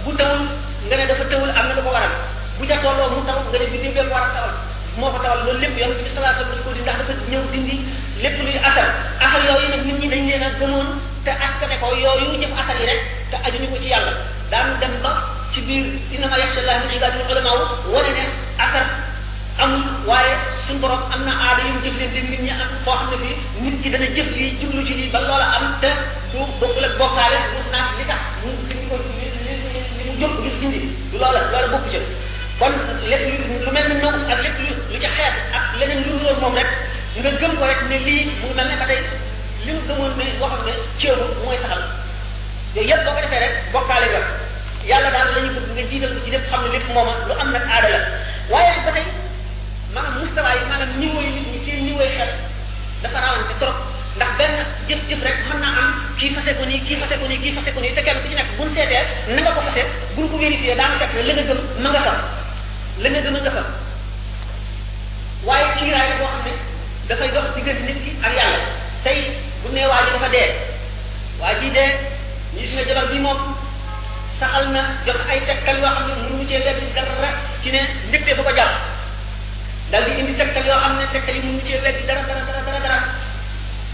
bu 0.03 0.11
tawul 0.19 0.43
nga 0.91 1.07
dafa 1.07 1.25
tawul 1.31 1.49
am 1.49 1.67
lu 1.79 1.83
ko 1.87 1.91
kan. 1.91 1.95
waral 1.95 2.32
bu 2.63 2.69
ca 2.71 2.79
tolloo 2.83 3.09
mu 3.15 3.21
taw 3.27 3.35
nga 3.51 3.59
ne 3.59 3.65
bi 3.71 3.77
dimbee 3.83 4.03
ko 4.07 4.11
war 4.15 4.23
a 4.23 4.29
tawal 4.35 4.53
moo 4.95 5.09
ko 5.11 5.19
tawal 5.23 5.57
bi 5.99 6.09
salaa 6.15 6.31
ko 6.63 6.71
di 6.71 6.79
ndax 6.79 6.95
dafa 6.95 7.13
ñëw 7.31 7.43
dindi 7.51 7.75
lépp 8.23 8.39
luy 8.39 8.55
asal 8.63 8.87
asal 9.19 9.41
yooyu 9.47 9.67
nag 9.73 9.83
nit 9.85 9.99
ñi 9.99 10.07
dañ 10.07 10.23
leen 10.31 10.47
gëmoon 10.59 10.87
te 11.25 11.31
askate 11.45 11.75
ko 11.83 11.87
yooyu 11.91 12.39
jëf 12.39 12.53
asal 12.55 12.77
yi 12.79 12.85
rek 12.87 12.99
te 13.31 13.35
ajuñu 13.45 13.67
ko 13.67 13.77
ci 13.83 13.89
yàlla 13.91 14.13
daan 14.49 14.79
dem 14.79 14.95
ba 15.03 15.11
ci 15.51 15.59
biir 15.67 15.85
innama 16.15 16.37
yaxsha 16.39 16.61
llah 16.63 16.79
min 16.87 16.91
ne 18.15 18.23
asar 18.65 18.85
amul 19.59 19.83
waaye 20.07 20.33
suñ 20.65 20.79
borom 20.79 21.03
am 21.11 21.19
na 21.27 21.31
aada 21.35 21.61
yu 21.67 21.73
mu 21.75 21.79
jëflante 21.83 22.19
nit 22.31 22.39
ñi 22.47 22.49
am 22.51 22.71
foo 22.85 22.95
xam 22.95 23.11
ne 23.11 23.17
fii 23.19 23.35
nit 23.59 23.75
ki 23.83 23.87
dana 23.91 24.07
jëf 24.15 24.27
lii 24.37 24.55
jublu 24.61 24.85
ci 24.87 24.95
lii 24.95 25.09
ba 25.11 25.19
loola 25.19 25.47
am 25.59 25.67
te 25.81 25.91
du 26.31 26.39
bokkul 26.59 26.83
ak 26.87 26.93
du 26.95 27.57
li 27.99 28.05
tax 28.07 28.21
mu 28.41 28.55
ko 28.87 28.95
mu 28.95 30.49
dindi 30.61 30.79
du 31.11 31.17
loola 31.19 31.39
loola 31.51 31.67
bokku 31.75 31.99
kon 32.59 32.65
lépp 33.09 33.19
lu 33.65 33.69
mel 33.71 33.87
ni 33.89 33.95
ñoom 34.01 34.13
ak 34.29 34.41
lépp 34.45 34.57
lu 34.61 34.67
lu 34.93 34.97
ci 35.01 35.07
xeet 35.07 35.33
ak 35.57 35.63
leneen 35.79 36.03
lu 36.05 36.11
loolu 36.21 36.41
moom 36.41 36.55
rek 36.55 36.67
nga 37.17 37.31
gëm 37.41 37.55
ko 37.57 37.65
rek 37.65 37.81
ne 37.89 37.97
lii 37.97 38.29
mu 38.41 38.53
mel 38.55 38.67
ne 38.67 38.77
ba 38.77 38.85
tey 38.85 38.99
li 39.65 39.71
mu 39.73 39.81
gëmoon 39.87 40.13
ne 40.17 40.23
waxoon 40.41 40.65
ne 40.65 40.73
ceebu 40.99 41.25
mooy 41.45 41.57
saxal 41.57 41.81
yooyu 42.75 42.89
yëpp 42.89 43.05
boo 43.05 43.13
ko 43.15 43.21
defee 43.25 43.41
rek 43.45 43.53
bokkaale 43.73 44.07
nga 44.13 44.21
yàlla 44.87 45.09
daal 45.11 45.29
lañu 45.35 45.47
ñu 45.47 45.53
bëgg 45.59 45.69
nga 45.75 45.85
jiital 45.89 46.13
ko 46.15 46.19
ci 46.25 46.31
lépp 46.31 46.47
xam 46.49 46.61
ne 46.63 46.69
lépp 46.77 46.89
mooma 46.93 47.13
lu 47.27 47.33
am 47.39 47.49
nag 47.51 47.65
aada 47.73 47.89
la 47.89 47.99
waaye 48.49 48.81
ba 48.85 48.91
tey 48.91 49.05
maanaam 49.95 50.19
mustawa 50.19 50.51
yi 50.53 50.63
maanaam 50.69 50.89
niveau 50.99 51.21
yi 51.21 51.31
nit 51.33 51.47
ñi 51.53 51.57
seen 51.65 51.83
niveau 51.85 52.05
xel 52.17 52.31
dafa 53.01 53.17
rawante 53.19 53.53
trop 53.59 53.77
ndax 54.17 54.29
benn 54.37 54.55
jëf-jëf 54.87 55.23
rek 55.25 55.37
mën 55.49 55.59
naa 55.59 55.73
am 55.81 55.89
kii 56.21 56.29
fase 56.37 56.53
ko 56.53 56.65
nii 56.69 56.81
kii 56.85 57.01
fase 57.01 57.17
ko 57.17 57.25
nii 57.27 57.41
kii 57.41 57.53
fase 57.57 57.73
ko 57.73 57.79
nii 57.81 57.95
te 57.97 58.01
kenn 58.05 58.21
ku 58.21 58.29
ci 58.29 58.35
nekk 58.37 58.51
bu 58.57 58.63
nu 58.63 58.69
seetee 58.69 59.03
na 59.33 59.41
nga 59.41 59.51
ko 59.57 59.61
fase 59.65 59.81
bu 60.13 60.21
nu 60.21 60.29
ko 60.29 60.37
vérifié 60.37 60.75
daan 60.75 60.93
fekk 61.01 61.13
ne 61.17 61.21
la 61.27 61.33
nga 61.33 61.43
gëm 61.49 61.59
ma 61.81 61.89
nga 61.89 62.01
xam 62.05 62.21
la 63.01 63.09
nga 63.09 63.21
gën 63.25 63.33
defal 63.45 63.65
waaye 65.47 65.65
kiiraay 65.79 66.07
la 66.09 66.15
boo 66.19 66.27
xam 66.31 66.41
ne 66.45 66.53
dafay 67.09 67.29
dox 67.33 67.45
diggante 67.55 67.83
nit 67.89 67.99
ki 68.05 68.11
ak 68.21 68.33
yàlla 68.37 68.59
tey 69.03 69.17
bu 69.61 69.69
nee 69.73 69.87
waa 69.87 70.01
dafa 70.05 70.29
jabar 70.33 71.89
bi 72.53 73.29
saxal 74.39 74.65
na 74.73 74.81
jox 75.05 75.19
ay 75.29 75.39
dara 75.45 75.89
ci 77.61 77.69
ne 77.71 77.79
ko 78.35 78.43
dal 79.91 80.03
di 80.05 80.11
indi 80.19 80.33
tegtal 80.35 80.65
yoo 80.65 80.79
xam 80.83 80.97
ne 80.97 81.05
tegtal 81.13 81.35
yi 81.35 81.41
mënu 81.41 81.61
cee 81.67 81.79
dara 81.81 82.21
dara 82.27 82.41
dara 82.47 82.61
dara 82.65 82.79
dara 82.85 82.97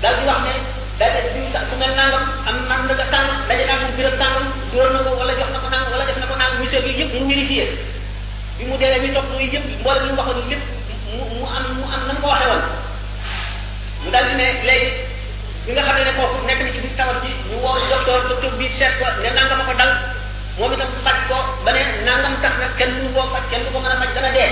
dal 0.01 0.15
di 0.19 0.23
wax 0.27 0.39
ne 0.47 0.53
daje 0.99 1.21
diw 1.33 1.45
sa 1.51 1.59
ku 1.69 1.75
mel 1.75 1.91
nangam 1.99 2.23
am 2.47 2.57
man 2.69 2.81
nga 2.87 3.83
biram 3.97 4.15
na 4.15 4.99
ko 5.03 5.09
wala 5.19 5.33
jox 5.39 5.49
na 5.53 5.59
ko 5.59 5.67
wala 5.91 6.05
def 6.07 6.17
na 6.19 6.27
ko 6.29 6.35
nangam 6.35 6.59
monsieur 6.59 6.81
bi 6.81 7.03
mu 7.19 7.87
bi 8.59 8.63
mu 8.67 8.75
deewee 8.79 9.01
ñu 9.07 9.13
topp 9.15 9.27
yooyu 9.31 9.49
yëpp 9.55 9.65
mboolem 9.81 10.03
ñu 10.07 10.13
waxoon 10.19 10.39
lépp 10.51 10.63
mu 11.15 11.23
mu 11.39 11.45
am 11.55 11.65
mu 11.79 11.83
am 11.95 12.01
na 12.11 12.13
ko 12.21 12.25
waxee 12.31 12.47
woon 12.51 12.63
mu 14.03 14.07
daal 14.13 14.25
di 14.29 14.35
ne 14.39 14.47
léegi 14.67 14.91
bi 15.65 15.69
nga 15.71 15.83
xam 15.87 15.95
ne 15.97 16.03
nekk 16.07 16.59
ci 16.73 16.79
biir 16.83 16.91
tawat 16.99 17.19
ji 17.23 17.29
ñu 17.49 17.55
woo 17.63 17.75
docteur 17.91 18.19
docteur 18.29 18.51
bii 18.59 18.67
seet 18.79 18.91
ko 18.99 19.05
ne 19.23 19.29
nangam 19.37 19.61
ko 19.67 19.71
dal 19.81 19.91
moom 20.59 20.73
itam 20.75 20.91
faj 21.05 21.19
ko 21.29 21.37
ba 21.65 21.71
nangam 22.05 22.35
tax 22.43 22.53
nag 22.61 22.73
kenn 22.79 22.91
mënu 22.95 23.09
koo 23.15 23.23
faj 23.33 23.43
kenn 23.49 23.63
du 23.65 23.71
ko 23.71 23.79
mën 23.79 23.91
a 23.95 24.07
dana 24.15 24.31
dee 24.37 24.49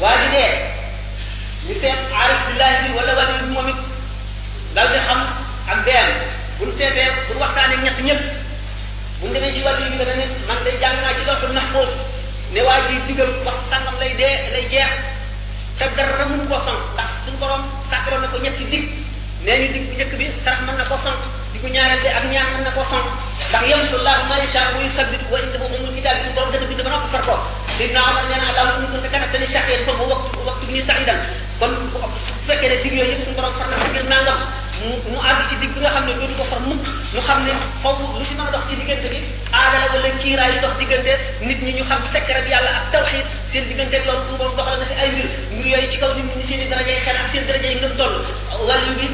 waa 0.00 0.16
ji 0.20 0.28
ñu 1.68 1.74
seet 1.82 1.96
aarif 2.16 2.40
billahi 2.52 2.74
bi 2.84 2.92
wala 2.96 3.12
waa 3.16 3.40
bi 3.68 3.74
dal 4.76 4.88
di 4.94 4.98
xam 5.06 5.20
ak 5.72 5.78
ci 7.96 8.04
bi 8.04 9.32
dana 9.32 10.20
man 10.48 10.58
day 10.64 10.74
ci 11.16 11.22
ne 12.52 12.60
tiga 12.62 12.82
ji 12.88 12.94
digal 13.10 13.28
wax 13.44 13.54
sàngam 13.70 13.94
lay 13.98 14.14
dee 14.18 14.50
lay 14.52 14.66
jeex 14.70 14.88
te 15.78 15.84
dara 15.96 16.24
mënu 16.30 16.46
ko 16.48 16.58
fank 16.62 16.78
ndax 16.94 17.10
suñu 17.24 17.38
borom 17.38 17.62
sàkkaloon 17.90 18.22
na 18.22 18.28
ñetti 18.38 18.64
dig 18.70 18.86
nee 19.42 19.72
dig 19.74 19.82
bu 19.88 19.92
njëkk 19.98 20.14
bi 20.18 20.24
sarax 20.38 20.62
mën 20.62 20.76
na 20.78 20.84
ko 20.86 20.94
fank 21.02 21.18
di 21.52 21.58
ko 21.58 21.66
ñaareel 21.74 22.00
bi 22.02 22.06
ak 22.08 22.24
ñaan 22.30 22.46
mën 22.54 22.62
na 22.64 22.70
ko 22.70 22.82
fank 22.90 23.06
ndax 23.50 23.62
yamsu 23.66 23.98
llahu 23.98 24.24
ma 24.30 24.36
yasha 24.38 24.62
wa 24.78 24.82
yusabbit 24.82 25.22
wa 25.30 25.38
indahu 25.42 25.66
umul 25.74 25.94
kitab 25.98 26.18
suñu 26.22 26.34
borom 26.38 26.50
dana 26.54 26.66
bind 26.70 26.82
ba 26.86 26.90
noppi 26.94 27.08
far 27.14 27.22
ko 27.26 27.34
sidna 27.76 28.00
omar 28.10 28.24
nee 28.30 28.38
na 28.38 28.46
allahuma 28.50 28.84
in 28.86 28.90
kunta 28.94 29.08
kana 29.10 29.26
tani 29.32 29.46
fa 29.86 29.92
huwa 29.98 30.06
waqtu 30.14 30.38
waqtu 30.46 30.64
ni 30.70 30.82
kon 31.58 31.72
bu 31.90 31.98
ne 31.98 33.06
dig 33.10 33.20
suñu 33.26 33.34
borom 33.36 33.54
far 33.58 33.66
na 33.70 33.76
ngir 33.90 34.06
nangam 34.06 34.38
mu 34.82 34.88
mu 35.12 35.18
àgg 35.20 35.40
ci 35.48 35.56
dig 35.60 35.72
bi 35.74 35.80
nga 35.80 35.88
xam 35.94 36.04
ne 36.06 36.14
dootu 36.18 36.34
ko 36.38 36.44
far 36.52 36.60
mukk 36.68 36.84
ñu 37.14 37.20
xam 37.28 37.38
ne 37.46 37.50
foofu 37.82 38.04
lu 38.18 38.24
fi 38.28 38.34
mën 38.36 38.46
a 38.46 38.50
dox 38.54 38.64
ci 38.68 38.74
diggante 38.80 39.08
bi 39.12 39.18
aada 39.58 39.76
la 39.82 39.86
wala 39.94 40.08
kiiraay 40.22 40.50
yu 40.54 40.58
dox 40.64 40.74
diggante 40.80 41.12
nit 41.48 41.60
ñi 41.64 41.72
ñu 41.78 41.84
xam 41.90 42.00
secret 42.12 42.42
bi 42.44 42.50
yàlla 42.54 42.70
ak 42.78 42.86
tawxid 42.92 43.24
seen 43.50 43.64
diggante 43.70 43.96
loolu 44.06 44.22
suñu 44.26 44.38
borom 44.38 44.56
doxal 44.58 44.76
na 44.80 44.84
fi 44.90 44.94
ay 45.02 45.08
mbir 45.14 45.26
mbir 45.54 45.66
yooyu 45.72 45.90
ci 45.92 45.98
kaw 46.02 46.10
nit 46.14 46.28
ñi 46.38 46.44
seen 46.48 46.60
i 46.60 46.66
darajay 46.70 46.98
xel 47.06 47.16
ak 47.22 47.28
seen 47.32 47.46
darajay 47.48 47.74
ngëm 47.80 47.94
toll 48.00 48.14
wàllu 48.68 48.92
bi 49.00 49.06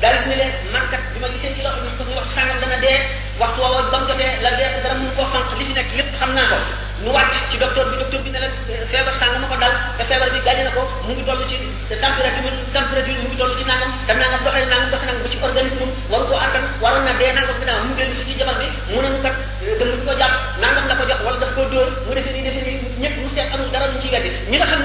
daal 0.00 0.12
di 0.22 0.28
ne 0.28 0.36
leen 0.36 0.52
man 0.76 0.82
kat 0.92 1.00
bi 1.12 1.16
ma 1.24 1.28
gisee 1.32 1.54
ci 1.56 1.62
loxo 1.64 1.80
ñu 1.80 1.90
ko 1.96 2.04
wax 2.20 2.28
sangam 2.36 2.60
dana 2.60 2.76
dee 2.84 2.98
waxtu 3.40 3.60
woowu 3.62 3.88
ba 3.88 3.98
mu 4.02 4.06
jotee 4.10 4.28
la 4.44 4.50
dee 4.58 4.68
dara 4.84 4.92
mënu 5.00 5.08
koo 5.16 5.24
fànq 5.24 5.56
li 5.56 5.64
fi 5.64 5.72
nekk 5.72 5.90
lépp 5.96 6.12
xam 6.20 6.32
naa 6.36 6.48
ko 6.52 6.56
nu 7.04 7.10
wàcc 7.16 7.34
ci 7.50 7.56
docteur 7.56 7.86
bi 7.88 7.96
docteur 8.02 8.20
eh, 8.20 8.24
bi 8.24 8.30
ne 8.36 8.40
la 8.44 8.48
feebar 8.92 9.14
sangam 9.16 9.40
ma 9.40 9.46
ko 9.48 9.56
dal 9.56 9.72
te 9.96 10.04
feebar 10.04 10.28
bi 10.36 10.40
gaañ 10.44 10.58
na 10.68 10.70
ko 10.76 10.82
mu 11.08 11.12
ngi 11.16 11.24
toll 11.24 11.40
ci 11.48 11.56
température 11.96 12.44
température 12.76 13.16
mu 13.24 13.28
ngi 13.28 13.38
toll 13.40 13.56
ci 13.56 13.64
nangam 13.64 13.90
te 14.04 14.12
nangam 14.20 14.40
doxee 14.44 14.68
nangam 14.68 14.90
doxee 14.92 15.06
nangam 15.08 15.24
ba 15.24 15.30
ci 15.32 15.38
organisme 15.48 15.86
war 16.12 16.20
koo 16.28 16.36
attan 16.44 16.64
waroon 16.84 17.04
na 17.08 17.12
dee 17.16 17.32
nangam 17.32 17.56
ginnaaw 17.60 17.80
mu 17.88 17.94
dellu 17.96 18.14
si 18.20 18.24
ci 18.28 18.34
jabar 18.36 18.56
bi 18.60 18.68
mu 18.92 19.00
ne 19.00 19.08
nu 19.08 19.18
kat 19.24 19.32
dañu 19.80 19.96
ko 20.04 20.12
jàpp 20.20 20.36
nangam 20.60 20.84
la 20.90 20.94
ko 21.00 21.04
jox 21.08 21.20
wala 21.24 21.38
daf 21.40 21.54
koo 21.56 21.64
dóor 21.72 21.88
mu 22.04 22.12
defee 22.12 22.34
nii 22.36 22.44
defee 22.44 22.64
nii 22.68 23.00
ñëpp 23.00 23.16
mu 23.22 23.28
seet 23.32 23.48
amul 23.54 23.70
dara 23.72 23.88
lu 23.88 23.96
ciy 24.04 24.12
gàddi 24.12 24.28
ñi 24.52 24.56
nga 24.60 24.66
xam 24.68 24.84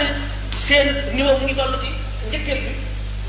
seen 0.55 0.87
niveau 1.11 1.35
mu 1.39 1.47
ngi 1.51 1.55
toll 1.59 1.75
ci 1.83 1.89
njëkkeel 2.31 2.61
bi 2.63 2.71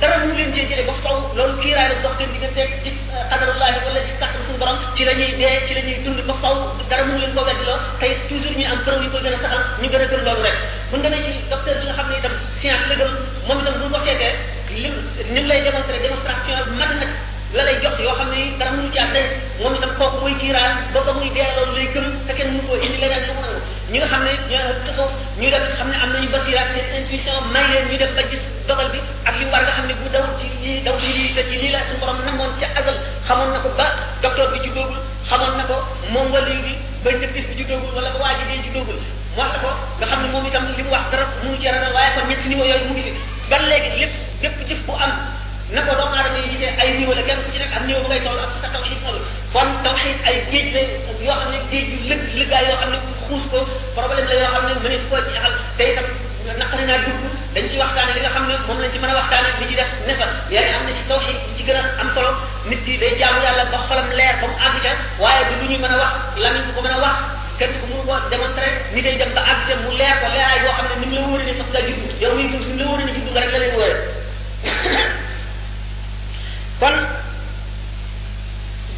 dara 0.02 0.18
mu 0.26 0.32
leen 0.34 0.50
cee 0.52 0.66
jëlee 0.66 0.86
ba 0.90 0.94
faw 1.00 1.18
loolu 1.38 1.54
kiiraay 1.62 1.86
la 1.90 1.96
dox 2.04 2.16
seen 2.20 2.30
digganteeg 2.34 2.70
gis 2.84 2.96
qadarullahi 3.32 3.76
wala 3.86 4.00
gis 4.06 4.16
tàqam 4.22 4.42
suñu 4.46 4.58
borom 4.62 4.78
ci 4.96 5.04
la 5.06 5.12
ñuy 5.20 5.30
dee 5.40 5.52
ci 5.66 5.74
la 5.78 5.82
ñuy 5.86 5.98
dund 6.06 6.20
ba 6.28 6.34
faw 6.42 6.56
dara 6.90 7.04
mu 7.08 7.20
leen 7.22 7.32
ko 7.36 7.44
weddi 7.48 7.64
loo 7.68 7.78
tey 8.02 8.12
toujours 8.28 8.56
ñuy 8.58 8.66
am 8.72 8.82
preuve 8.86 9.04
yu 9.06 9.12
ko 9.14 9.20
gën 9.24 9.36
a 9.36 9.38
saxal 9.44 9.62
ñu 9.80 9.88
gën 9.92 10.04
a 10.06 10.08
gëm 10.10 10.24
loolu 10.26 10.42
rek 10.46 10.56
bu 10.90 10.96
ñu 10.96 11.02
demee 11.06 11.22
ci 11.26 11.30
docteur 11.50 11.76
bi 11.80 11.86
nga 11.86 11.94
xam 11.98 12.08
ne 12.10 12.16
itam 12.18 12.34
science 12.60 12.86
la 12.90 12.94
gëm 13.00 13.10
moom 13.46 13.60
itam 13.62 13.74
bu 13.80 13.86
ko 13.94 13.98
seetee 14.06 14.32
lim 14.82 14.94
ni 15.34 15.40
mu 15.40 15.48
lay 15.50 15.60
démontrer 15.66 16.00
démonstration 16.06 16.58
mat 16.82 16.92
nag 17.02 17.12
la 17.56 17.62
lay 17.68 17.76
jox 17.84 17.94
yoo 18.06 18.14
xam 18.18 18.28
ne 18.34 18.40
dara 18.58 18.70
mënu 18.76 18.90
ci 18.94 18.98
am 18.98 19.10
rek 19.16 19.26
moom 19.62 19.74
itam 19.78 19.92
kooku 20.00 20.18
muy 20.26 20.34
kiiraay 20.40 20.70
ba 20.92 21.00
ko 21.06 21.12
muy 21.20 21.30
dee 21.36 21.46
loolu 21.56 21.72
lay 21.78 21.86
gëm 21.94 22.06
te 22.26 22.32
kenn 22.38 22.50
mënu 22.58 22.62
koo 22.66 22.82
indi 22.86 22.98
leneen 23.02 23.22
lu 23.28 23.32
mu 23.38 23.42
nangu 23.46 23.58
ñi 23.92 23.98
nga 24.02 24.08
xam 24.12 24.22
ne 24.26 24.32
ñoo 24.50 24.72
taxaw 24.86 25.08
ñu 25.40 25.46
dem 25.54 25.64
xam 25.78 25.88
ne 25.92 25.96
am 26.02 26.10
nañu 26.16 26.28
basiraat 26.34 26.68
seen 26.74 26.86
intuition 27.00 27.38
may 27.54 27.64
leen 27.70 27.84
ñu 27.90 27.96
dem 28.02 28.12
ba 28.18 28.22
gis 28.30 28.42
dogal 28.66 28.90
bi 28.94 29.00
ak 29.24 29.34
yu 29.38 29.46
war 29.50 29.62
nga 29.62 29.70
xam 29.72 29.86
ne 29.86 29.94
bu 30.02 30.08
daw 30.10 30.24
ci 30.34 30.50
lii 30.62 30.82
daw 30.82 30.96
ci 30.98 31.10
lii 31.14 31.30
te 31.34 31.42
ci 31.50 31.56
lii 31.62 31.70
la 31.70 31.78
suñu 31.86 32.00
borom 32.02 32.18
namoon 32.26 32.50
ca 32.58 32.66
azal 32.78 32.96
xamoon 33.26 33.52
na 33.54 33.58
ko 33.62 33.70
ba 33.78 33.86
docteur 34.20 34.50
bi 34.50 34.58
juddoogul 34.66 34.98
xamoon 35.28 35.54
na 35.56 35.64
ko 35.70 35.78
moom 36.10 36.26
wala 36.34 36.50
bi 36.50 36.74
ba 37.04 37.10
njëktif 37.14 37.44
bi 37.50 37.54
juddoogul 37.62 37.94
wala 37.94 38.10
ba 38.14 38.18
waa 38.22 38.34
ji 38.38 38.44
dee 38.50 38.62
juddoogul 38.66 38.98
mu 38.98 39.38
wax 39.38 39.62
ko 39.62 39.70
nga 39.98 40.06
xam 40.10 40.20
ne 40.26 40.28
moom 40.34 40.46
itam 40.50 40.64
li 40.74 40.82
mu 40.82 40.90
wax 40.90 41.04
dara 41.14 41.24
munu 41.42 41.54
ci 41.60 41.66
ragal 41.70 41.92
waaye 41.94 42.10
kon 42.18 42.26
ñetti 42.28 42.46
niveau 42.50 42.66
yooyu 42.70 42.86
mu 42.88 42.94
ngi 42.98 43.02
fi 43.06 43.10
ba 43.50 43.56
léegi 43.70 43.90
lépp 44.02 44.14
lépp 44.42 44.58
jëf 44.68 44.80
bu 44.86 44.92
am 44.98 45.12
na 45.72 45.80
ko 45.86 45.92
doomu 45.96 46.14
aadama 46.18 46.38
yi 46.42 46.50
gisee 46.50 46.72
ay 46.82 46.88
niveau 46.98 47.14
la 47.14 47.22
kenn 47.22 47.38
ku 47.46 47.48
ci 47.54 47.58
nekk 47.62 47.74
ak 47.78 47.84
niveau 47.86 48.02
bu 48.02 48.08
ngay 48.10 48.22
toll 48.26 48.42
ak 48.42 48.50
sa 48.60 48.72
tawxid 48.74 48.98
toll 49.06 49.18
kon 49.54 49.68
tawxid 49.86 50.18
ay 50.28 50.34
géej 50.50 50.68
la 50.76 50.82
yoo 51.24 51.30
xam 51.38 51.50
ne 51.54 51.58
géej 51.70 51.86
yu 51.94 51.98
lëg 52.10 52.20
lëggaay 52.42 52.64
yoo 52.74 52.78
xam 52.82 52.90
ne 52.90 52.98
xuus 53.30 53.46
ko 53.54 53.62
problème 53.94 54.26
la 54.26 54.34
yoo 54.42 54.50
xam 54.52 54.66
ne 54.68 54.72
mënees 54.82 55.06
koo 55.10 55.22
jeexal 55.30 55.54
te 55.78 55.90
itam 55.94 56.06
naqari 56.58 56.90
naa 56.90 57.00
dugg 57.06 57.41
dañ 57.54 57.64
ci 57.70 57.76
waxtaane 57.78 58.12
li 58.16 58.20
nga 58.24 58.34
xam 58.34 58.44
ne 58.48 58.54
moom 58.66 58.78
lañ 58.82 58.90
ci 58.92 58.98
mën 58.98 59.10
a 59.12 59.14
waxtaane 59.20 59.48
li 59.60 59.66
ci 59.70 59.74
des 59.76 59.90
nefa 60.06 60.26
yéen 60.54 60.74
am 60.76 60.84
na 60.86 60.92
ci 60.98 61.04
tawxid 61.08 61.36
li 61.46 61.52
ci 61.56 61.62
gën 61.68 61.76
a 61.76 61.82
am 62.00 62.08
solo 62.16 62.30
nit 62.70 62.80
ki 62.84 62.96
day 62.98 63.12
jaamu 63.20 63.40
yàlla 63.44 63.64
ba 63.72 63.78
xolam 63.88 64.08
leer 64.18 64.36
ba 64.40 64.46
mu 64.48 64.56
àgg 64.66 64.76
ca 64.84 64.90
waaye 65.22 65.42
du 65.48 65.54
lu 65.60 65.66
ñu 65.72 65.78
mën 65.84 65.92
a 65.94 65.96
wax 66.02 66.12
lamiñ 66.42 66.62
bu 66.66 66.72
ko 66.76 66.80
mën 66.82 66.94
a 66.96 66.98
wax 67.04 67.16
kenn 67.58 67.72
ko 67.80 67.84
mënu 67.90 68.02
ko 68.08 68.14
démontré 68.30 68.68
nit 68.94 69.02
day 69.04 69.16
dem 69.20 69.32
ba 69.36 69.42
àgg 69.52 69.60
ca 69.68 69.72
mu 69.84 69.90
leer 70.00 70.16
ko 70.20 70.26
leeraay 70.34 70.60
boo 70.64 70.72
xam 70.76 70.86
ne 70.90 70.96
ni 70.96 71.04
mu 71.06 71.12
la 71.14 71.20
wóoree 71.28 71.46
ne 71.48 71.52
mas 71.60 71.68
ngaa 71.72 71.84
jubbu 71.88 72.06
yow 72.22 72.32
muy 72.34 72.44
dund 72.52 72.64
ni 72.68 72.72
mu 72.74 72.80
la 72.80 72.86
wóoree 72.90 73.04
ne 73.06 73.12
jubbu 73.16 73.30
nga 73.32 73.40
rek 73.44 73.52
la 73.52 73.58
lay 73.62 73.70
wóoree 73.74 74.00
kon 76.80 76.96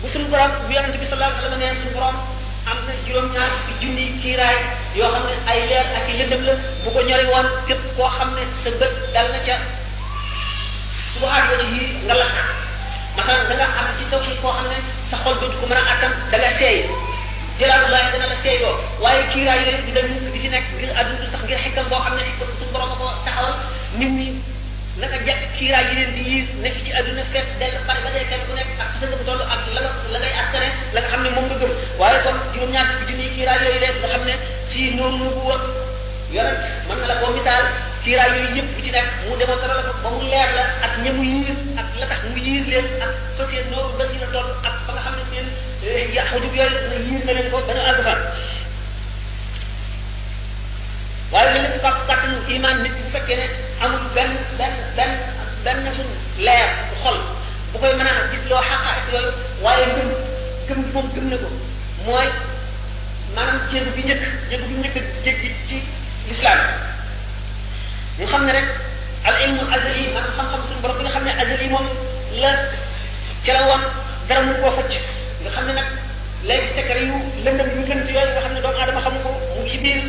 bu 0.01 0.07
suñu 0.13 0.27
borom 0.31 0.53
bu 0.67 0.73
yonente 0.75 0.99
bi 1.03 1.07
sallallahu 1.11 1.35
alayhi 1.35 1.51
wa 1.51 1.51
sallam 1.51 1.59
nee 1.63 1.81
suñu 1.81 1.93
borom 1.99 2.17
amna 2.67 2.93
juroom 3.07 3.29
ñaar 3.35 3.51
ci 3.67 3.73
jooni 3.87 4.05
kiray 4.23 4.57
yo 4.97 5.05
xamne 5.15 5.33
ay 5.51 5.59
leer 5.69 5.85
ak 5.97 6.07
leendeum 6.17 6.45
la 6.49 6.55
bu 6.83 6.89
ko 6.95 7.01
ñori 7.09 7.25
won 7.33 7.47
kep 7.69 7.79
ko 7.97 8.05
xamne 8.17 8.41
sa 8.63 8.71
bëg 8.81 8.93
dal 9.15 9.29
na 9.33 9.39
ca 9.47 9.57
su 11.13 11.19
ba 11.23 11.29
ak 11.41 11.47
ci 11.61 11.67
yi 11.75 11.85
nga 12.05 12.15
lak 12.21 12.35
masal 13.17 13.41
da 13.49 13.55
nga 13.55 13.65
am 13.81 13.89
ci 13.99 14.05
tawxi 14.11 14.33
ko 14.43 14.49
xamne 14.57 14.77
sa 15.11 15.17
xol 15.23 15.35
do 15.41 15.47
ko 15.61 15.67
mëna 15.67 15.83
akam 15.95 16.13
da 16.31 16.37
nga 16.41 16.51
sey 16.51 16.89
jalaalu 17.59 17.85
allah 17.87 18.03
dana 18.13 18.27
la 18.33 18.37
sey 18.45 18.59
do 18.59 18.71
waye 19.03 19.23
kiray 19.33 19.59
yi 19.65 19.71
rek 19.75 19.85
du 19.87 19.93
dañu 19.97 20.15
ci 20.33 20.41
fi 20.41 20.49
ngir 20.49 20.91
addu 21.01 21.15
sax 21.33 21.43
ngir 21.45 21.59
xekam 21.65 21.85
bo 21.91 21.97
xamne 22.05 22.23
xekam 22.31 22.49
su 22.59 22.65
borom 22.73 22.93
ko 22.99 23.07
taxawal 23.25 23.55
nit 24.01 24.11
ni 24.19 24.27
naka 25.01 25.19
jekk 25.27 25.41
kiiraay 25.59 25.85
yi 25.91 25.95
leen 25.99 26.11
di 26.15 26.23
yiir 26.31 26.47
nekk 26.63 26.77
ci 26.85 26.91
àdduna 26.95 27.25
fees 27.33 27.49
dell 27.59 27.77
bari 27.87 28.01
ba 28.05 28.11
dee 28.15 28.25
kenn 28.31 28.43
ku 28.47 28.53
nekk 28.55 28.71
ak 28.83 28.91
ci 28.93 28.97
sa 29.03 29.07
ngëm 29.11 29.31
ak 29.55 29.63
la 29.75 29.81
nga 29.83 30.09
la 30.13 30.19
ngay 30.23 30.35
askane 30.43 30.69
la 30.95 31.01
nga 31.01 31.09
xam 31.11 31.23
ne 31.25 31.31
moom 31.35 31.47
nga 31.49 31.57
gëm 31.63 31.73
waaye 32.01 32.19
kon 32.25 32.37
juróom-ñaar 32.53 32.87
fukki 32.93 33.05
junni 33.11 33.29
kiiraay 33.35 33.59
yooyu 33.65 33.91
xam 34.13 34.23
ne 34.29 34.35
ci 34.71 34.95
noonu 34.97 35.17
nu 35.19 35.27
bu 35.37 35.43
wax 35.51 35.63
yonent 36.37 36.63
mën 36.87 36.99
na 37.01 37.07
la 37.11 37.15
koo 37.21 37.33
misaal 37.39 37.65
kiiraay 38.05 38.31
yooyu 38.37 38.49
ñëpp 38.57 38.69
bu 38.75 38.81
ci 38.85 38.91
nekk 38.95 39.09
mu 39.27 39.33
démontré 39.39 39.67
la 39.69 39.83
ko 39.89 39.93
ba 40.05 40.11
mu 40.15 40.23
leer 40.33 40.51
la 40.59 40.63
ak 40.87 40.93
ña 41.05 41.11
mu 41.17 41.23
yiir 41.33 41.55
ak 41.83 41.87
la 42.01 42.07
tax 42.13 42.21
mu 42.31 42.39
yiir 42.47 42.65
leen 42.73 42.87
ak 43.07 43.11
fa 43.37 43.43
seen 43.51 43.67
nooru 43.73 43.91
ba 43.99 44.05
si 44.11 44.17
la 44.23 44.29
toll 44.35 44.49
ak 44.69 44.75
fa 44.87 44.91
nga 44.95 45.03
xam 45.05 45.15
ne 45.19 45.25
seen 45.31 45.47
eh, 45.91 46.15
ya 46.15 46.23
xajub 46.31 46.55
yooyu 46.59 46.79
na 46.91 46.97
yiir 47.07 47.23
na 47.27 47.33
leen 47.37 47.49
ko 47.51 47.59
ba 47.67 47.73
ñu 47.77 47.83
àgg 47.91 48.01
fa 48.07 48.15
waaye 51.33 51.49
lu 51.55 51.59
ñu 51.73 51.79
kàtt 51.83 51.97
kàttanu 52.09 52.37
iman 52.55 52.83
nit 52.85 52.93
bu 53.01 53.09
fekkee 53.15 53.37
ne 53.37 53.47
amul 53.85 54.01
benn 54.15 54.33
benn 54.59 54.75
benn 54.97 55.13
benn 55.65 55.81
fu 55.97 56.03
leer 56.47 56.69
xol 57.03 57.19
bu 57.73 57.79
koy 57.79 57.93
mën 57.99 58.07
a 58.11 58.13
gis 58.31 58.43
loo 58.51 58.61
xaqaat 58.69 59.01
yooyu 59.13 59.33
waaye 59.65 59.87
ngëm 59.95 60.11
gëm 60.69 60.81
moom 60.95 61.07
gëm 61.15 61.27
na 61.31 61.37
ko 61.43 61.49
mooy 62.07 62.29
maanaam 63.35 63.59
jéegu 63.71 63.91
bi 63.97 64.03
njëkk 64.09 64.23
jéegu 64.51 64.65
bi 64.71 64.75
njëkk 64.81 64.97
jéggi 65.25 65.49
ci 65.69 65.77
lislaam 66.29 66.61
ñu 68.19 68.27
xam 68.33 68.45
ne 68.47 68.53
rek 68.53 68.69
al 69.29 69.37
ilmu 69.47 69.65
azali 69.75 70.09
maanaam 70.15 70.33
xam-xam 70.37 70.63
suñu 70.69 70.81
borom 70.83 70.97
bi 70.99 71.05
nga 71.05 71.13
xam 71.15 71.25
ne 71.25 71.33
azali 71.43 71.67
moom 71.75 71.87
la 72.43 72.51
ca 73.45 73.53
la 73.53 73.63
woon 73.69 73.83
dara 74.29 74.43
mu 74.47 74.53
koo 74.63 74.77
fëcc 74.77 74.93
nga 75.43 75.51
xam 75.55 75.67
ne 75.67 75.73
nag 75.73 75.89
léegi 76.49 76.69
secret 76.75 77.01
yu 77.11 77.17
lëndëm 77.45 77.69
yu 77.77 77.83
lënt 77.89 78.07
yooyu 78.15 78.31
nga 78.33 78.41
xam 78.45 78.55
ne 78.55 78.61
doomu 78.65 78.79
aadama 78.79 79.01
xamu 79.05 79.19
ko 79.25 79.31
mu 79.55 79.61
ngi 79.63 79.71
ci 79.73 79.79
biir 79.85 80.03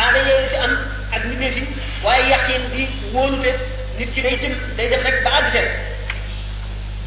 aada 0.00 0.18
yooyu 0.28 0.48
fi 0.52 0.56
am 0.66 0.72
ak 1.12 1.22
nit 1.24 1.38
ñi 1.40 1.50
fi 1.56 1.62
waaye 2.04 2.24
yàqin 2.32 2.62
di 2.74 2.88
wóolute 3.12 3.52
nit 3.98 4.12
ki 4.14 4.20
day 4.22 4.38
jëm 4.42 4.54
day 4.76 4.88
def 4.88 5.04
rek 5.04 5.22
ba 5.24 5.30
àgg 5.38 5.48
seen 5.52 5.68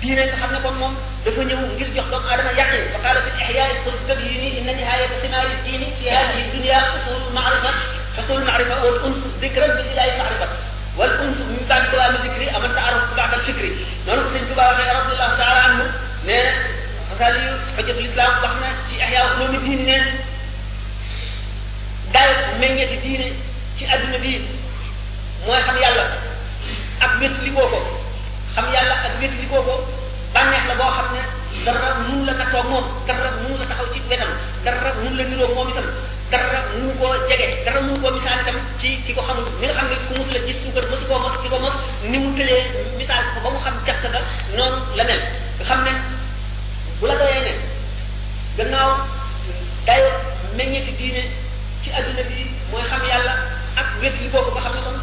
diine 0.01 0.23
nga 0.27 0.35
xam 0.41 0.51
ne 0.53 0.59
kon 0.65 0.75
moom 0.81 0.93
dafa 1.25 1.41
ñëw 1.49 1.61
ngir 1.71 1.89
jox 1.95 2.07
doomu 2.11 2.27
aadama 2.31 2.51
yàqin 2.59 2.83
wa 2.93 2.99
qaala 3.03 3.19
fi 3.25 3.31
lixyaa 3.37 3.75
xul 3.83 3.97
tabyini 4.07 4.49
inna 4.59 4.73
nihaayata 4.77 5.17
simaari 5.21 5.55
diini 5.65 5.87
fi 5.99 6.09
hadihi 6.09 6.51
dunya 6.53 6.79
usulu 6.97 7.25
lmarifa 7.31 7.73
حصول 8.15 8.37
المعرفة 8.41 8.83
والأنس 8.85 9.17
ذكرا 9.41 9.67
بالإله 9.67 10.07
معرفة 10.23 10.47
والأنس 10.97 11.37
من 11.51 11.65
بعد 11.69 11.83
كلام 11.91 12.13
ذكري 12.15 12.49
أما 12.57 12.65
التعرف 12.65 13.13
بعد 13.17 13.33
الفكري 13.33 13.71
نقول 14.07 14.31
سيدنا 14.31 14.49
تبا 14.49 14.71
وخي 14.71 14.87
رضي 14.99 15.13
الله 15.13 15.35
تعالى 15.37 15.59
عنه 15.59 15.83
نانا 16.27 16.53
غزالي 17.11 17.59
حجة 17.77 17.91
الإسلام 17.99 18.31
وحنا 18.43 18.69
في 18.89 19.03
إحياء 19.03 19.25
علوم 19.35 19.55
الدين 19.55 19.85
نانا 19.85 20.11
gaaw 22.13 22.31
meññeeti 22.59 22.97
diine 23.03 23.27
ci 23.77 23.83
adduna 23.93 24.17
bii 24.23 24.41
mooy 25.45 25.59
xam 25.65 25.77
yàlla 25.83 26.05
ak 27.05 27.11
wétlikoo 27.19 27.67
ko 27.73 27.79
xam 28.55 28.65
yàlla 28.75 28.95
ak 29.07 29.13
wétlikoo 29.21 29.61
ko 29.67 29.73
bànneex 30.33 30.63
la 30.69 30.75
boo 30.79 30.91
xam 30.97 31.07
ne 31.15 31.21
dara 31.65 31.89
mënu 32.07 32.23
la 32.27 32.33
nattoo 32.41 32.63
moom 32.71 32.85
dara 33.07 33.29
mënu 33.41 33.55
la 33.61 33.65
taxaw 33.71 33.87
ci 33.93 33.99
wetam 34.09 34.31
dara 34.63 34.89
mënu 35.03 35.15
la 35.19 35.23
niroo 35.29 35.49
moom 35.55 35.69
itam 35.73 35.87
dara 36.31 36.59
mënu 36.77 36.87
koo 36.99 37.13
jege 37.29 37.47
dara 37.65 37.79
mënu 37.85 37.97
koo 38.03 38.11
misaal 38.17 38.39
ci 38.79 38.87
ki 39.05 39.11
ko 39.15 39.21
xamul 39.27 39.45
koo 40.07 41.17
mos 41.23 41.35
ki 41.41 41.47
ko 41.53 41.57
mos 41.63 41.75
ni 42.11 42.17
mu 42.23 42.29
tëlee 42.37 42.61
misaal 42.97 43.23
ko 43.33 43.37
ba 43.45 43.49
mu 43.53 43.59
xam 43.65 43.75
jàkk 43.85 44.03
ga 44.13 44.19
noonu 44.55 44.77
la 44.97 45.03
mel 45.09 45.21
nga 45.57 45.63
xam 45.69 45.81
ne 45.85 45.91
bu 46.99 47.05
la 47.07 47.15
doyee 47.19 47.41
ne 47.47 47.51
gannaaw 48.57 48.89
dayoo 49.85 50.11
meññeeti 50.57 50.93
diine 50.99 51.23
ci 51.85 51.91
adduna 51.93 52.23
bi 52.25 52.49
mooy 52.73 52.81
xam 52.81 53.03
yàlla 53.05 53.33
ak 53.77 53.87
wet 54.01 54.15
li 54.19 54.27
boobu 54.33 54.49
nga 54.53 54.61
xam 54.65 54.73
ne 54.73 54.81
kon 54.85 54.97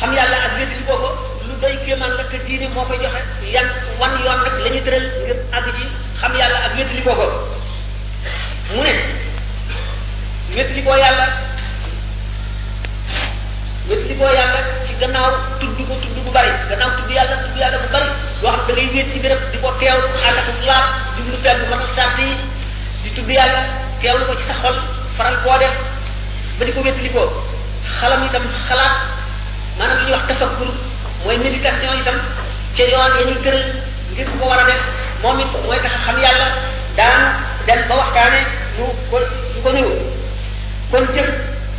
xam 0.00 0.10
yàlla 0.16 0.36
ak 0.48 0.52
wet 0.58 0.70
li 0.72 0.84
boobu 0.88 1.08
lu 1.48 1.52
doy 1.60 1.76
kéemaan 1.84 2.16
la 2.16 2.24
te 2.32 2.38
diine 2.46 2.66
moo 2.72 2.84
koy 2.88 2.96
joxe 3.04 3.20
yan 3.52 3.68
wan 4.00 4.10
yoon 4.24 4.40
nag 4.44 4.56
la 4.64 4.70
tëral 4.86 5.04
ngir 5.20 5.38
àgg 5.56 5.68
ci 5.76 5.84
xam 6.20 6.32
yàlla 6.40 6.58
ak 6.66 6.72
wet 6.78 6.90
li 6.96 7.02
boobu 7.04 7.28
mu 8.72 8.82
ne 8.88 8.94
wet 10.56 10.68
li 10.76 10.80
koo 10.82 10.96
yàlla 11.04 11.26
wet 13.88 14.02
li 14.08 14.14
koo 14.16 14.32
yàlla 14.38 14.60
ci 14.86 14.96
gannaaw 15.00 15.30
tudd 15.60 15.76
ko 15.88 15.94
tudd 16.02 16.16
bu 16.24 16.30
bari 16.32 16.52
gannaaw 16.72 16.92
tudd 16.96 17.12
yàlla 17.12 17.36
tudd 17.44 17.60
yàlla 17.60 17.78
bu 17.84 17.88
bari 17.92 18.08
yoo 18.40 18.50
xam 18.56 18.64
da 18.66 18.72
ngay 18.72 18.88
wet 18.96 19.12
ci 19.12 19.20
béréb 19.20 19.40
di 19.52 19.60
ko 19.60 19.76
teew 19.80 20.00
ànd 20.26 20.38
ak 20.40 20.60
laab 20.70 20.84
jublu 21.16 21.36
fenn 21.44 21.60
bu 21.60 21.66
mat 21.70 21.80
ak 21.84 21.92
sàrt 21.96 22.18
yi 22.18 22.32
tudd 23.16 23.30
yàlla 23.30 23.60
teewlu 24.02 24.24
ko 24.28 24.34
ci 24.34 24.44
sa 24.48 24.54
xol 24.62 24.76
faral 25.16 25.36
koo 25.44 25.58
def 25.58 25.74
ba 26.58 26.64
di 26.66 26.72
ko 26.74 26.80
wéttali 26.86 27.10
ko 27.14 27.22
xalam 27.98 28.24
itam 28.26 28.42
xalaat 28.68 28.94
maanaam 29.78 29.98
li 29.98 30.04
ñuy 30.06 30.14
wax 30.16 30.26
tafakkur 30.28 30.68
mooy 31.24 31.38
méditation 31.44 31.94
itam 32.02 32.18
ci 32.74 32.82
yoon 32.92 33.12
ya 33.18 33.24
ñu 33.30 33.34
tëral 33.44 33.62
ngir 34.12 34.28
ko 34.38 34.44
war 34.50 34.58
a 34.58 34.64
def 34.70 34.80
moom 35.22 35.38
it 35.42 35.50
mooy 35.66 35.78
tax 35.84 35.94
xam 36.06 36.16
yàlla 36.24 36.46
daan 36.98 37.22
dem 37.66 37.80
ba 37.88 37.94
waxtaane 38.00 38.40
mu 38.78 38.84
ko 39.10 39.16
mu 39.54 39.58
ko 39.64 39.70
niru 39.76 39.94
kon 40.90 41.04
jëf 41.14 41.30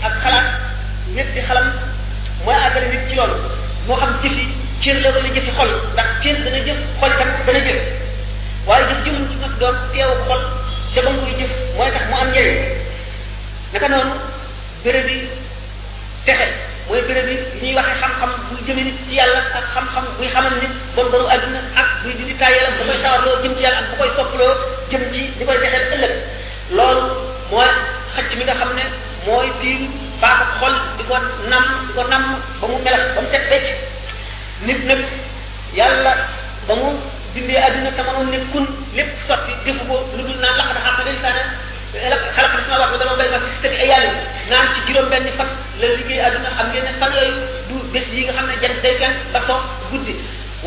ak 0.07 0.13
xalaat 0.23 0.47
ñetti 1.15 1.39
xalam 1.47 1.67
mooy 2.45 2.55
àggale 2.65 2.87
nit 2.91 3.03
ci 3.09 3.15
loolu 3.19 3.35
moo 3.87 3.97
xam 4.01 4.11
jëfi 4.23 4.45
cër 4.81 4.97
la 5.03 5.09
wala 5.15 5.29
jëfi 5.35 5.51
xol 5.57 5.69
ndax 5.93 6.09
cër 6.21 6.35
dana 6.43 6.59
jëf 6.67 6.77
xol 6.99 7.11
itam 7.15 7.31
dana 7.45 7.59
jëf 7.65 7.79
waaye 8.67 8.83
jëf 8.89 8.99
jëmul 9.05 9.25
ci 9.31 9.37
mas 9.43 9.53
doon 9.59 9.75
teew 9.93 10.11
xol 10.27 10.43
ca 10.95 11.01
ba 11.03 11.11
mu 11.11 11.19
koy 11.27 11.35
jëf 11.35 11.51
mooy 11.77 11.91
tax 11.91 12.03
mu 12.09 12.15
am 12.15 12.29
njëriñ 12.31 12.57
naka 13.73 13.87
noonu 13.91 14.15
béréb 14.83 15.07
yi 15.11 15.19
texe 16.23 16.47
mooy 16.87 17.01
béréb 17.07 17.27
yi 17.31 17.35
ñuy 17.63 17.73
waxee 17.75 17.97
xam-xam 18.01 18.31
buy 18.49 18.61
jëme 18.67 18.81
nit 18.87 18.97
ci 19.07 19.13
yàlla 19.19 19.41
ak 19.59 19.65
xam-xam 19.73 20.05
buy 20.17 20.27
xamal 20.33 20.55
nit 20.61 20.71
bon 20.95 21.03
bonu 21.11 21.27
àdduna 21.27 21.59
ak 21.81 21.89
buy 22.01 22.13
dindi 22.17 22.33
tàyyalam 22.39 22.77
bu 22.79 22.83
koy 22.87 22.99
sawarloo 23.03 23.41
jëm 23.43 23.53
ci 23.57 23.63
yàlla 23.63 23.79
ak 23.83 23.87
bu 23.91 23.95
koy 24.01 24.09
soppaloo 24.15 24.53
jëm 24.91 25.03
ci 25.13 25.21
li 25.39 25.43
koy 25.45 25.57
texeel 25.59 25.83
ëllëg 25.95 26.15
loolu 26.77 27.03
mooy 27.51 27.69
xëcc 28.15 28.31
mi 28.39 28.43
nga 28.47 28.55
xam 28.59 28.71
ne 28.79 28.83
mooy 29.27 29.47
tiim 29.59 29.91
baaxut 30.21 30.47
xol 30.59 30.75
di 30.97 31.03
ko 31.09 31.15
nam 31.51 31.63
di 31.87 31.93
ko 31.95 32.03
nam 32.09 32.23
ba 32.61 32.65
mu 32.67 32.79
melax 32.85 33.03
ba 33.15 33.19
mu 33.21 33.27
set 33.29 33.45
becc 33.51 33.65
nit 34.65 34.79
nag 34.87 35.01
yàlla 35.77 36.15
ba 36.67 36.73
mu 36.81 36.89
bindee 37.35 37.59
aduna 37.59 37.91
te 37.99 38.03
mënoon 38.07 38.29
ne 38.31 38.39
kun 38.53 38.67
lépp 38.97 39.11
sotti 39.27 39.55
defu 39.65 39.83
ko 39.89 39.97
lu 40.15 40.23
dul 40.27 40.39
naan 40.43 40.55
laq 40.61 40.69
daxaat 40.73 41.05
na 41.07 41.13
insaana 41.15 41.43
xalaq 42.35 42.53
na 42.55 42.61
sama 42.63 42.77
wax 42.81 42.89
ma 42.93 42.97
dama 43.01 43.17
bay 43.19 43.29
ma 43.33 43.39
fi 43.43 43.49
sittati 43.55 43.77
ay 43.83 43.89
yàlla 43.91 44.11
naan 44.51 44.65
ci 44.73 44.79
juróom 44.87 45.09
benn 45.13 45.27
fan 45.39 45.49
la 45.81 45.87
liggéey 45.97 46.23
aduna 46.27 46.55
xam 46.57 46.67
ngeen 46.71 46.85
ne 46.87 46.93
fan 47.01 47.11
yooyu 47.17 47.35
du 47.67 47.75
bés 47.93 48.07
yi 48.15 48.23
nga 48.25 48.33
xam 48.37 48.47
ne 48.51 48.55
jant 48.63 48.77
day 48.85 48.95
fenk 49.01 49.15
ba 49.33 49.39
soog 49.47 49.61
guddi 49.91 50.15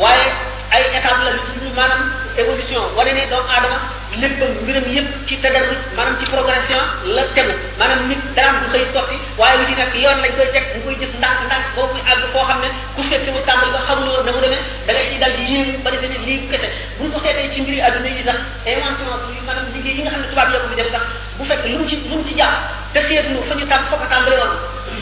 waaye 0.01 0.29
ay 0.71 0.81
étape 0.93 1.17
la 1.25 1.31
lu 1.33 1.69
manam 1.75 2.13
évolution 2.37 2.79
wone 2.95 3.07
ne 3.17 3.25
doom 3.29 3.45
adama 3.57 3.79
léppam 4.21 4.49
mbiram 4.61 4.83
yépp 4.93 5.07
ci 5.27 5.35
tadarruj 5.37 5.77
manam 5.97 6.15
ci 6.19 6.25
progression 6.31 6.77
la 7.17 7.23
tegu 7.33 7.53
manam 7.79 8.07
nit 8.09 8.21
daraam 8.35 8.57
du 8.63 8.67
xëy 8.77 8.85
soti 8.93 9.17
waye 9.37 9.57
lu 9.57 9.65
ci 9.65 9.73
nekk 9.75 9.93
yoon 10.03 10.21
lañ 10.23 10.31
koy 10.37 10.49
teg 10.53 10.65
ngui 10.85 10.93
jëf 10.99 11.09
ndànk 11.17 11.39
ndànk 11.49 11.65
bo 11.75 11.89
muy 11.91 12.01
ag 12.13 12.21
fo 12.33 12.45
xamne 12.47 12.69
ku 12.95 13.01
fekke 13.01 13.29
mu 13.33 13.41
tambal 13.45 13.71
ba 13.73 13.81
xamul 13.87 14.09
won 14.13 14.25
dama 14.25 14.41
demé 14.45 14.57
da 14.87 14.93
nga 14.93 15.01
ci 15.09 15.17
dal 15.19 15.33
di 15.37 15.43
yéem 15.51 15.81
ba 15.83 15.89
defee 15.91 16.17
li 16.25 16.47
kessé 16.51 16.67
bu 16.99 17.09
ko 17.11 17.17
sété 17.19 17.49
ci 17.51 17.61
mbiri 17.61 17.81
aduna 17.81 18.07
yi 18.07 18.21
sax 18.23 18.37
invention 18.69 19.09
yu 19.35 19.41
manam 19.49 19.65
liggéey 19.73 19.95
yi 19.97 20.01
nga 20.03 20.11
xamne 20.13 20.25
ne 20.25 20.29
tubaab 20.29 20.51
yee 20.53 20.61
ko 20.61 20.67
fi 20.69 20.75
def 20.77 20.89
sax 20.93 21.03
bu 21.37 21.43
fekk 21.49 21.65
lu 21.65 21.81
ci 21.89 21.95
lu 22.09 22.21
ci 22.25 22.37
jàpp 22.37 22.93
te 22.93 23.01
sétlu 23.01 23.41
fa 23.47 23.55
ñu 23.57 23.65
tak 23.65 23.81
fa 23.89 23.97
tambalé 24.09 24.37
won 24.37 24.53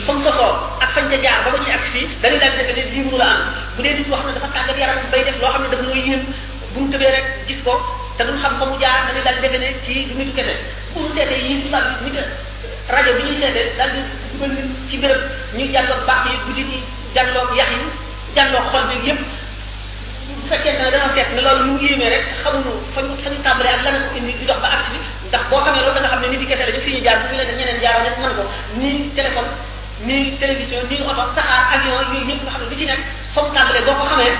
fa 0.08 0.14
mu 0.16 0.22
sosoo 0.24 0.56
ak 0.80 0.90
fañ 0.96 1.06
ca 1.12 1.18
jaar 1.22 1.44
ba 1.44 1.52
ba 1.52 1.60
ñuy 1.60 1.74
agsi 1.76 1.92
fii 1.98 2.08
defe 2.24 2.62
ne 2.64 2.82
lii 2.90 3.04
mënu 3.04 3.12
bu 3.76 3.82
dee 3.84 3.94
nit 4.00 4.08
wax 4.08 4.24
ne 4.24 4.32
dafa 4.40 4.48
tàggat 4.56 4.78
yaram 4.80 5.04
bay 5.12 5.22
loo 5.36 5.50
xam 5.52 5.62
ne 5.64 5.70
daf 5.76 5.82
mooy 5.84 6.00
yéen 6.00 6.24
bu 6.74 6.80
mu 6.80 6.90
tëbee 6.92 7.12
rek 7.12 7.26
gis 7.48 7.60
ko 7.68 7.76
te 8.16 8.24
duñ 8.24 8.40
xam 8.40 8.56
fa 8.60 8.66
mu 8.72 8.80
jaar 8.80 9.12
dañuy 9.12 9.24
daal 9.28 9.36
di 9.36 9.42
defe 9.44 9.58
ne 9.60 9.68
kii 9.84 10.08
du 10.08 10.14
nitu 10.16 10.32
kese 10.34 10.56
bu 10.94 11.02
mu 11.04 11.10
seetee 11.14 11.40
yii 11.44 11.56
ñu 11.60 11.68
fàttali 11.76 12.08
ñu 12.08 12.10
ko 12.16 12.24
rajo 12.96 13.12
bi 13.20 13.24
ñuy 13.28 13.36
seetee 13.38 13.74
daal 13.78 13.92
di 13.92 14.00
dugal 14.32 14.52
ci 14.88 14.96
béréb 15.04 15.20
ñu 15.60 15.66
jàlloog 15.76 16.02
baax 16.08 16.24
yi 16.32 16.38
butit 16.48 16.70
yi 16.72 16.80
jàlloog 17.16 17.52
yax 17.60 17.68
yi 17.68 17.88
jàlloog 18.36 18.64
xol 18.72 18.86
bi 18.92 18.96
yépp 19.12 19.20
bu 19.20 20.48
fekkee 20.48 20.72
ne 20.80 20.90
dañoo 20.92 21.12
seet 21.14 21.28
ne 21.36 21.42
loolu 21.42 21.64
ñu 21.68 21.74
ngi 21.76 21.86
yéemee 21.92 22.10
rek 22.16 22.24
xamuñu 22.44 22.74
fañu 22.96 23.12
fañu 23.24 23.38
tàmbalee 23.44 23.76
ak 23.76 23.84
lan 23.84 23.96
ko 24.08 24.16
indi 24.16 24.38
di 24.40 24.46
dox 24.46 24.60
ba 24.64 24.72
agsi 24.72 24.92
bi 24.96 25.00
ndax 25.28 25.42
boo 25.52 25.62
xamee 25.68 25.84
loolu 25.84 25.96
da 26.00 26.00
nga 26.02 26.10
xam 26.16 26.22
ne 26.24 26.28
nit 26.32 26.40
yi 26.42 26.48
kese 26.48 26.64
la 26.64 26.80
fi 26.80 26.92
ñu 26.96 27.04
jaar 27.04 27.20
bu 27.22 27.26
fi 27.28 27.36
leen 27.36 27.58
ñeneen 27.60 27.82
jaaroon 27.84 28.06
rek 28.08 28.18
mën 28.22 28.36
ko 28.38 28.44
nii 28.80 29.12
téléphone 29.18 29.67
ni 30.06 30.32
télévision 30.38 30.78
ni 30.90 30.98
oto 31.02 31.14
saxaar 31.36 31.74
avion 31.74 31.98
yooyu 32.06 32.28
ñëpp 32.30 32.42
nga 32.44 32.52
xam 32.54 32.62
ne 32.62 32.68
lu 32.70 32.78
ci 32.80 32.86
nekk 32.86 33.02
fa 33.34 33.42
mu 33.42 33.50
tàmbalee 33.56 33.82
boo 33.88 33.96
ko 33.98 34.06
xamee 34.12 34.34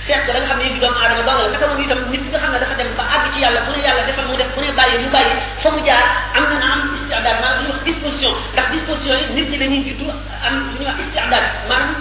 seet 0.00 0.20
ko 0.24 0.30
da 0.32 0.38
nga 0.40 0.48
xam 0.50 0.58
ne 0.58 0.64
yëfi 0.64 0.80
doomu 0.80 0.96
aadama 0.98 1.22
dong 1.26 1.40
la 1.44 1.48
naka 1.52 1.66
noonu 1.68 1.84
itam 1.84 2.00
nit 2.10 2.22
ki 2.24 2.30
nga 2.32 2.40
xam 2.40 2.52
ne 2.52 2.58
dafa 2.62 2.74
dem 2.80 2.88
ba 2.96 3.04
àgg 3.14 3.26
ci 3.34 3.38
yàlla 3.44 3.60
bu 3.68 3.70
ne 3.76 3.80
yàlla 3.84 4.02
defal 4.08 4.24
mu 4.28 4.36
def 4.40 4.48
bu 4.54 4.60
ne 4.64 4.72
bàyyi 4.78 4.96
mu 5.04 5.08
bàyyi 5.12 5.32
fa 5.62 5.68
mu 5.74 5.80
jaar 5.86 6.06
am 6.34 6.44
na 6.48 6.56
na 6.62 6.66
am 6.72 6.80
istiadaat 6.96 7.36
maanaam 7.40 7.60
lu 7.66 7.72
ñuy 7.72 7.76
wax 7.76 7.84
disposition 7.84 8.32
ndax 8.52 8.66
disposition 8.76 9.16
yi 9.20 9.26
nit 9.36 9.46
ñi 9.52 9.56
dañuy 9.60 9.82
juddu 9.86 10.06
am 10.46 10.52
lu 10.58 10.64
ñuy 10.74 10.84
wax 10.88 10.96
istiadaat 11.04 11.44
maanaam 11.68 11.92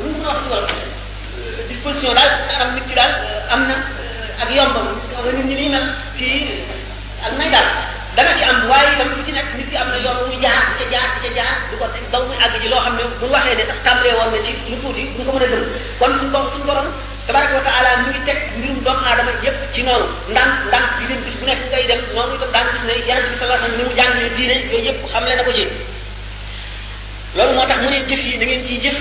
lu 0.00 0.04
ñu 0.04 0.18
mën 0.20 0.28
a 0.28 0.28
wax 0.36 0.42
ci 0.44 0.48
wàllu 0.52 0.68
disposition 1.68 2.12
daal 2.14 2.30
am 2.62 2.70
nit 2.76 2.84
ki 2.88 2.94
daal 2.94 3.12
am 3.52 3.60
na 3.68 3.74
ak 4.42 4.48
yombam 4.56 4.86
nit 5.36 5.46
ñi 5.48 5.54
ni 5.56 5.66
mel 5.72 5.86
fii 6.16 6.60
ak 7.26 7.32
nay 7.40 7.48
daal 7.48 7.68
dana 8.14 8.30
ci 8.38 8.44
am 8.46 8.68
waaye 8.70 8.94
itam 8.94 9.10
lu 9.10 9.22
ci 9.26 9.32
nekk 9.34 9.50
nit 9.58 9.66
ki 9.68 9.76
am 9.76 9.90
yoon 9.90 10.30
muy 10.30 10.38
jaar 10.40 10.62
ca 10.78 10.84
jaar 10.90 11.10
ca 11.18 11.28
jaar 11.34 11.54
du 11.70 11.76
ko 11.76 11.86
daw 12.12 12.22
muy 12.26 12.38
àgg 12.46 12.60
ci 12.62 12.68
loo 12.70 12.78
xam 12.82 12.94
bu 13.20 13.26
waxee 13.26 13.54
ne 13.58 13.64
sax 13.66 13.74
tàmbalee 13.82 14.14
woon 14.14 14.30
na 14.34 14.38
ci 14.46 14.54
lu 14.70 14.76
tuuti 14.82 15.02
du 15.16 15.24
ko 15.26 15.32
mën 15.32 15.42
gëm 15.50 15.64
kon 15.98 16.14
suñu 16.18 16.30
suñu 16.52 16.64
borom 16.64 16.86
wa 17.28 17.60
taala 17.66 17.90
mu 18.06 18.12
ngi 18.14 18.22
mbirum 18.58 18.78
yépp 19.42 19.58
ci 19.74 19.82
di 19.82 21.06
leen 21.10 21.24
gis 21.24 21.36
bu 21.40 21.44
nekk 21.46 21.58
ngay 21.70 21.86
dem 21.86 22.00
noonu 22.14 22.34
itam 22.34 22.50
daan 22.52 22.66
gis 22.74 22.82
ne 22.86 22.94
yaram 23.08 23.24
bi 23.30 23.36
sallallahu 23.36 23.64
alayhi 23.64 23.76
ni 23.82 23.82
mu 23.82 23.94
jàngale 23.98 24.30
diine 24.36 24.56
yooyu 24.70 24.84
yépp 24.84 25.00
xamle 25.12 25.34
na 25.36 25.42
ko 25.42 25.52
ci 25.52 25.66
mu 27.34 27.88
ne 27.90 28.00
jëf 28.08 28.22
yi 28.22 28.38
ngeen 28.38 28.64
jëf 28.64 28.98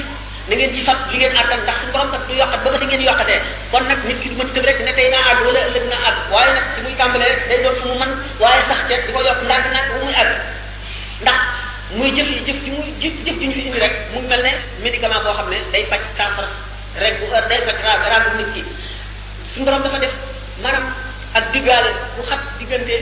na 0.48 0.56
ngeen 0.56 0.74
ci 0.76 0.82
fab 0.82 0.98
li 1.12 1.18
ngeen 1.18 1.36
àttan 1.38 1.60
ndax 1.64 1.80
suñu 1.80 1.92
borom 1.94 2.12
kat 2.12 2.28
du 2.28 2.34
yokkat 2.34 2.64
ba 2.64 2.70
ba 2.72 2.80
ngeen 2.86 3.02
yokkatee 3.02 3.42
kon 3.72 3.84
nag 3.88 4.04
nit 4.06 4.20
ki 4.22 4.28
du 4.30 4.36
mën 4.36 4.52
tëb 4.54 4.66
rek 4.66 4.80
ne 4.82 4.92
tey 4.94 5.10
naa 5.10 5.24
àgg 5.32 5.46
wala 5.46 5.60
ëllëg 5.68 5.86
naa 5.90 6.02
àgg 6.10 6.32
waaye 6.32 6.54
nag 6.54 6.64
fi 6.76 6.82
muy 6.82 6.94
tàmbalee 6.96 7.40
day 7.50 7.64
doon 7.64 7.76
fu 7.80 7.88
mu 7.88 7.96
mën 7.96 8.12
waaye 8.40 8.62
sax 8.68 8.84
ca 8.84 8.94
di 8.98 9.12
ko 9.14 9.22
yokk 9.24 9.40
ndànk 9.44 9.68
nag 9.74 9.86
ba 9.94 9.98
muy 10.04 10.14
àgg 10.16 10.34
ndax 11.24 11.40
muy 11.96 12.10
jëf 12.12 12.28
yi 12.32 12.40
jëf 12.48 12.60
ji 12.64 12.72
muy 12.76 12.90
jëf 13.02 13.14
jëf 13.26 13.36
ji 13.40 13.46
ñu 13.48 13.54
fi 13.54 13.62
indi 13.68 13.80
rek 13.80 13.94
mu 14.14 14.20
mel 14.28 14.42
ne 14.44 14.52
médicament 14.84 15.24
boo 15.24 15.32
xam 15.34 15.48
ne 15.50 15.60
day 15.72 15.86
faj 15.88 16.02
saafara 16.18 16.50
rek 17.00 17.14
bu 17.20 17.26
heure 17.32 17.48
day 17.48 17.62
faj 17.66 17.78
raab 17.88 18.02
raabu 18.12 18.38
nit 18.44 18.50
ki 18.54 18.62
suñu 19.48 19.66
borom 19.66 19.82
dafa 19.84 19.98
def 20.00 20.12
maanaam 20.62 20.92
ak 21.40 21.52
diggaale 21.54 21.90
bu 22.18 22.22
xat 22.30 22.40
diggante 22.60 22.96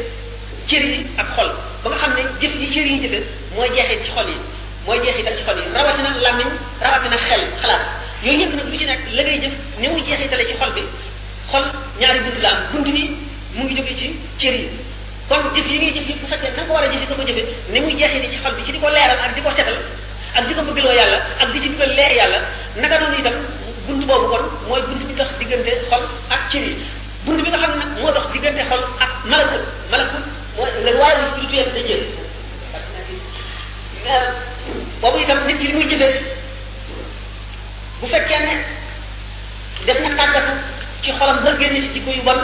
cër 0.69 0.83
yi 0.93 1.07
ak 1.17 1.27
xol 1.35 1.49
ba 1.83 1.89
nga 1.89 1.97
xam 2.01 2.13
ne 2.13 2.21
jëf 2.39 2.53
yi 2.61 2.69
cër 2.69 2.85
yi 2.85 2.97
jëfe 3.03 3.19
mooy 3.55 3.67
jeexee 3.73 4.03
ci 4.05 4.11
xol 4.13 4.29
yi 4.29 4.37
mooy 4.85 4.99
jeexital 5.03 5.35
ci 5.37 5.43
xol 5.43 5.57
yi 5.59 5.67
rawatina 5.73 6.09
làmmiñ 6.25 6.47
rawatina 6.81 7.15
xel 7.17 7.41
xalaat 7.61 7.81
yooyu 8.23 8.39
yëpp 8.41 8.53
nag 8.55 8.65
lu 8.67 8.77
ci 8.77 8.85
nekk 8.85 9.01
la 9.13 9.21
ngay 9.23 9.39
jëf 9.41 9.53
ni 9.79 9.87
mu 9.87 9.97
jeexitale 10.01 10.43
ci 10.45 10.55
xol 10.59 10.71
bi 10.73 10.81
xol 11.51 11.63
ñaari 11.99 12.19
bunt 12.21 12.41
la 12.41 12.49
am 12.49 12.55
bunt 12.71 12.89
bi 12.95 13.15
mu 13.53 13.63
ngi 13.65 13.75
jóge 13.75 13.95
ci 13.95 14.19
cër 14.39 14.55
yi 14.55 14.69
kon 15.29 15.37
jëf 15.53 15.67
yi 15.67 15.77
ngay 15.77 15.93
jëf 15.93 16.07
yi 16.09 16.15
bu 16.21 16.25
fekkee 16.27 16.49
na 16.49 16.55
nga 16.63 16.65
ko 16.67 16.73
war 16.73 16.83
a 16.83 16.87
jëfe 16.87 17.05
nga 17.07 17.15
ko 17.15 17.21
jëfe 17.29 17.43
ni 17.71 17.79
muy 17.79 17.93
jeexiti 17.95 18.27
ci 18.31 18.37
xol 18.43 18.53
bi 18.55 18.63
ci 18.65 18.71
di 18.71 18.79
ko 18.79 18.89
leeral 18.89 19.19
ak 19.19 19.33
di 19.35 19.41
ko 19.41 19.51
setal 19.51 19.77
ak 20.33 20.47
di 20.47 20.53
ko 20.55 20.61
bëggloo 20.63 20.91
yàlla 20.93 21.19
ak 21.39 21.51
di 21.51 21.59
ci 21.61 21.69
dugal 21.69 21.93
leer 21.93 22.11
yàlla 22.13 22.39
naka 22.77 22.97
noonu 22.99 23.17
itam 23.19 23.33
bunt 23.85 24.01
boobu 24.05 24.27
kon 24.33 24.43
mooy 24.67 24.81
bunt 24.81 25.03
bi 25.05 25.13
dox 25.13 25.27
diggante 25.37 25.71
xol 25.91 26.01
ak 26.29 26.41
cër 26.51 26.61
yi 26.69 26.73
bunt 27.25 27.39
bi 27.43 27.49
nga 27.49 27.57
xam 27.57 27.71
ne 27.77 27.85
nag 27.85 27.89
moo 28.01 28.11
dox 28.11 28.27
diggante 28.33 28.65
xol 28.69 28.81
ak 28.99 29.11
malakut 29.25 29.61
malakut 29.93 30.23
mooy 30.55 30.69
le 30.85 30.91
royaume 30.97 31.21
spirituel 31.25 31.69
de 31.75 31.81
Dieu 31.85 31.99
boobu 35.01 35.17
itam 35.21 35.37
nit 35.47 35.57
ki 35.59 35.67
li 35.69 35.73
muy 35.73 35.85
jëfee 35.85 36.21
bu 37.99 38.05
fekké 38.13 38.37
ne 38.45 38.53
def 39.85 39.99
na 40.01 40.09
tagatu 40.19 40.53
ci 41.01 41.11
xolam 41.17 41.43
da 41.45 41.51
ngeen 41.53 41.75
ci 41.81 41.89
jikko 41.93 42.11
yu 42.17 42.23
ban 42.23 42.37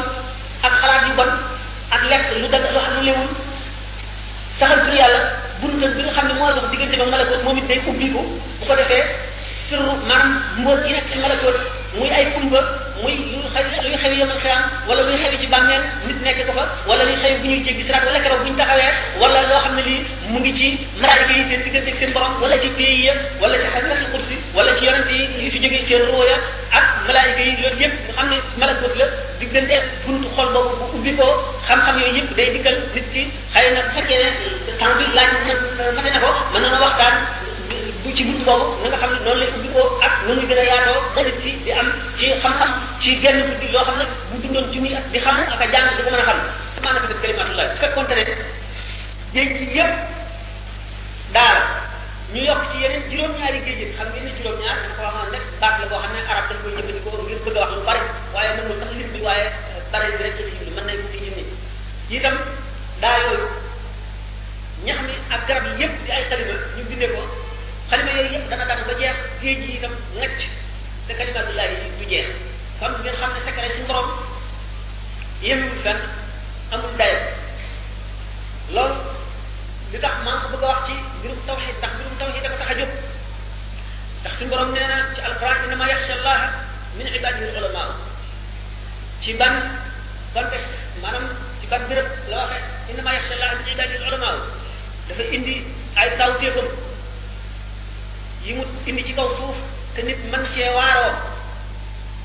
ak 0.62 0.74
xalaat 0.82 1.08
yu 1.10 1.16
ban 1.16 1.30
ak 1.96 2.02
lek 2.10 2.26
lu 2.42 2.48
dag 2.54 2.62
lu 2.74 2.80
xam 2.86 2.98
lewul 3.08 3.28
saxal 4.58 4.84
tur 4.86 4.94
yàlla 5.02 5.20
bunta 5.62 5.88
bi 5.96 6.02
nga 6.04 6.12
xam 6.18 6.28
mo 6.28 6.34
moo 6.40 6.54
dox 6.56 6.66
diggante 6.72 6.96
ba 7.02 7.06
malako 7.06 7.42
momit 7.46 7.66
day 7.68 7.82
ubbi 7.90 8.12
ko 8.14 8.22
bu 8.62 8.66
ko 8.68 8.76
defé 8.76 8.98
sirru 9.42 9.94
manam 10.10 10.30
mbóot 10.58 10.86
yi 10.86 10.94
nak 10.94 11.06
ci 11.10 11.18
malako 11.20 11.50
muy 11.96 12.10
ay 12.10 12.26
kumba 12.36 12.60
muy 13.02 13.16
luy 13.16 13.48
xari 13.54 13.70
luy 13.90 13.96
xewi 14.04 14.16
yam 14.20 14.30
xiyam 14.44 14.62
wala 14.90 15.02
muy 15.08 15.18
xewi 15.24 15.38
ci 15.42 15.48
bàmmeel 15.48 15.82
nit 16.08 16.18
nekk 16.24 16.46
ko 16.48 16.52
fa 16.58 16.66
wala 16.90 17.04
luy 17.04 17.16
xewi 17.24 17.38
bu 17.42 17.48
ñuy 17.48 17.64
jéggi 17.66 17.84
sirat 17.84 18.04
wala 18.06 18.20
kéro 18.20 18.36
bu 18.40 18.46
ñu 18.50 18.56
taxawee 18.58 18.92
wala 19.22 19.40
lo 19.50 19.56
xamné 19.64 19.82
li 19.88 19.96
mu 20.32 20.40
ngi 20.40 20.54
ci 20.56 20.68
malaika 21.00 21.34
yi 21.34 21.44
seen 21.50 21.64
digënté 21.64 21.90
ak 21.92 21.98
seen 21.98 22.12
borom 22.14 22.42
wala 22.42 22.60
ci 22.60 22.68
pays 22.78 23.06
ya 23.06 23.14
wala 23.42 23.56
ci 23.58 23.68
al 23.76 24.12
kursi 24.12 24.36
wala 24.54 24.76
ci 24.78 24.84
yonente 24.86 25.14
yi 25.16 25.28
yi 25.46 25.50
fi 25.50 25.60
jógee 25.60 25.84
seen 25.84 26.02
rooya 26.12 26.38
ak 26.72 26.84
malaika 27.08 27.42
yi 27.48 27.54
lool 27.62 27.78
yëpp 27.84 27.94
nga 28.06 28.14
xamné 28.18 28.38
ne 28.58 28.66
la 29.00 29.06
digënté 29.40 29.82
buntu 30.06 30.28
xol 30.36 30.48
bobu 30.54 30.70
bu 30.80 30.86
ubbi 30.98 31.16
ko 31.16 31.26
xam-xam 31.68 32.00
yoy 32.02 32.12
yëpp 32.18 32.36
day 32.36 32.50
dikkal 32.54 32.78
nit 32.96 33.08
ki 33.14 33.28
xayna 33.54 33.82
bu 33.82 33.90
fekké 33.98 34.16
ne 34.24 34.30
temps 34.80 34.96
bi 35.00 35.04
laaj 35.16 35.30
na 35.48 35.54
fexe 36.04 36.12
na 36.14 36.20
ko 36.20 36.30
man 36.52 36.62
na 36.62 36.80
waxtaan 36.82 37.47
bu 38.08 38.14
ci 38.16 38.24
buntu 38.26 38.46
boobu 38.48 38.88
na 38.90 38.98
xam 39.04 39.12
ne 39.12 39.20
noonu 39.20 39.40
lay 39.44 39.50
ubbi 39.52 39.70
ko 39.76 39.82
ak 40.00 40.14
nu 40.26 40.32
a 40.32 40.66
yaatoo 40.72 41.00
ba 41.14 41.22
nit 41.28 41.38
ki 41.44 41.52
di 41.66 41.72
am 41.76 41.88
ci 42.16 42.32
xam-xam 42.40 42.72
ci 43.04 43.20
genn 43.20 43.40
guddi 43.52 43.68
loo 43.76 43.84
xam 43.84 43.98
ne 44.00 44.06
bu 44.32 44.40
dundoon 44.40 44.72
junni 44.72 44.96
at 44.96 45.04
di 45.12 45.20
xam 45.20 45.36
ak 45.36 45.60
a 45.62 45.66
jàng 45.68 45.88
di 45.98 46.04
ko 46.04 46.10
mën 46.10 46.16
a 46.16 46.24
xam 46.24 46.40
maanaam 46.84 47.06
def 47.12 47.20
kalimatullah 47.22 47.68
su 47.76 47.82
fekkoonte 47.84 48.16
ne 48.16 48.24
géej 49.34 49.50
gi 49.60 49.66
yëpp 49.78 49.94
daal 51.36 51.58
ñu 52.34 52.42
yokk 52.48 52.64
ci 52.72 52.78
yeneen 52.84 53.04
juróom-ñaari 53.12 53.60
géej 53.66 53.94
xam 53.98 54.08
nga 54.14 54.20
ne 54.24 54.32
juróom-ñaar 54.40 54.78
dafa 54.88 54.88
ko 54.96 55.04
waxoon 55.12 55.32
rek 55.36 55.44
baat 55.60 55.80
la 55.80 55.86
boo 55.92 56.00
xam 56.00 56.14
ne 56.16 56.20
arab 56.32 56.44
dañ 56.50 56.58
koy 56.64 56.72
jëfandikoo 56.74 57.24
ngir 57.28 57.40
bëgg 57.44 57.58
a 57.58 57.60
wax 57.62 57.72
lu 57.76 57.82
bari 57.88 58.00
waaye 58.34 58.52
mënul 58.58 58.80
sax 58.80 58.90
lim 58.96 59.10
bi 59.14 59.20
waaye 59.28 59.44
euh, 59.52 59.84
bari 59.92 60.12
bi 60.16 60.24
rek 60.24 60.36
ci 60.38 60.54
mën 60.72 60.88
nañ 60.88 60.96
ko 61.04 61.08
fi 61.12 61.18
junni 61.26 61.44
itam 62.16 62.36
daa 63.04 63.20
yooyu 63.26 63.48
ñax 64.88 64.98
mi 65.08 65.16
ak 65.36 65.42
garab 65.48 65.64
yi 65.68 65.84
yëpp 65.84 67.16
ko 67.16 67.22
xalima 67.90 68.12
yooyu 68.16 68.30
yëpp 68.36 68.50
dana 68.52 68.66
danu 68.70 68.84
ba 68.88 68.94
jeex 69.02 69.16
géej 69.42 69.58
gi 69.66 69.72
itam 69.80 69.94
ngacc 70.20 70.42
te 71.08 71.12
kalimatullahi 71.20 71.76
du 72.00 72.06
jeex 72.12 72.28
kon 72.80 72.92
ngeen 73.04 73.16
xam 73.22 73.32
ne 73.34 73.40
secret 73.46 73.72
si 73.76 73.82
borom 73.90 74.10
yemul 75.42 75.74
fenn 75.84 76.02
amul 76.74 76.92
dayo 77.00 77.20
loolu 78.76 78.98
li 79.92 80.00
tax 80.06 80.16
maa 80.26 80.40
ko 80.42 80.48
bëgg 80.54 80.64
a 80.66 80.70
wax 80.72 80.80
ci 80.88 80.94
mbirum 81.20 81.40
tawxid 81.48 81.76
ndax 81.80 81.92
mbirum 81.96 82.16
tawxid 82.20 82.44
dafa 82.44 82.76
tax 84.24 84.36
a 84.42 84.46
borom 84.52 84.70
nee 84.76 84.96
ci 85.16 85.20
alquran 85.28 85.64
inna 85.66 85.76
ma 85.80 85.86
allah 86.18 86.40
min 86.98 87.08
ibadihi 87.16 87.56
ulama 87.60 87.84
ci 89.22 89.30
ban 89.40 89.56
contexte 90.34 90.76
manam 91.04 91.26
ci 91.60 91.66
ban 91.72 91.82
béréb 91.90 92.08
la 92.30 92.36
waxe 92.42 92.60
inna 92.90 93.04
ma 93.06 93.12
yaxsha 93.18 93.34
allah 93.38 93.52
min 93.64 93.68
ibadihi 93.76 94.04
ulama 94.08 94.32
dafa 95.08 95.24
indi 95.36 95.56
ay 96.00 96.10
tawtéefam 96.20 96.68
yi 98.48 98.54
mu 98.56 98.64
indi 98.88 99.04
ci 99.04 99.14
kaw 99.14 99.28
suuf 99.28 99.56
te 99.94 100.02
nit 100.04 100.18
man 100.32 100.44
cee 100.56 100.72
waaroo 100.76 101.14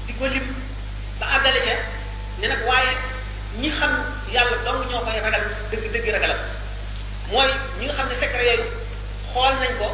di 0.06 0.12
ko 0.14 0.24
lim 0.26 0.46
ba 1.18 1.26
àggale 1.36 1.60
ca 1.66 1.74
ne 2.38 2.46
nag 2.48 2.62
waaye 2.66 2.94
ñi 3.60 3.68
xam 3.78 3.92
yàlla 4.34 4.56
dong 4.64 4.86
ñoo 4.90 5.02
koy 5.04 5.18
ragal 5.26 5.42
dëgg 5.70 5.84
dëgg 5.92 6.08
ragalam 6.14 6.38
mooy 7.30 7.50
ñi 7.78 7.84
nga 7.86 7.94
xam 7.98 8.08
ne 8.08 8.14
secret 8.14 8.46
yooyu 8.46 8.64
xool 9.32 9.54
nañ 9.62 9.74
ko 9.80 9.88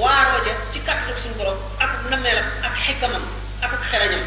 waaroo 0.00 0.44
ca 0.46 0.50
ci 0.72 0.78
kàttanu 0.86 1.16
suñu 1.18 1.34
borom 1.38 1.58
ak 1.84 1.90
nameelam 2.10 2.46
ak 2.66 2.74
xikkamam 2.84 3.24
ak 3.66 3.72
ak 3.76 3.82
xerañam 3.90 4.24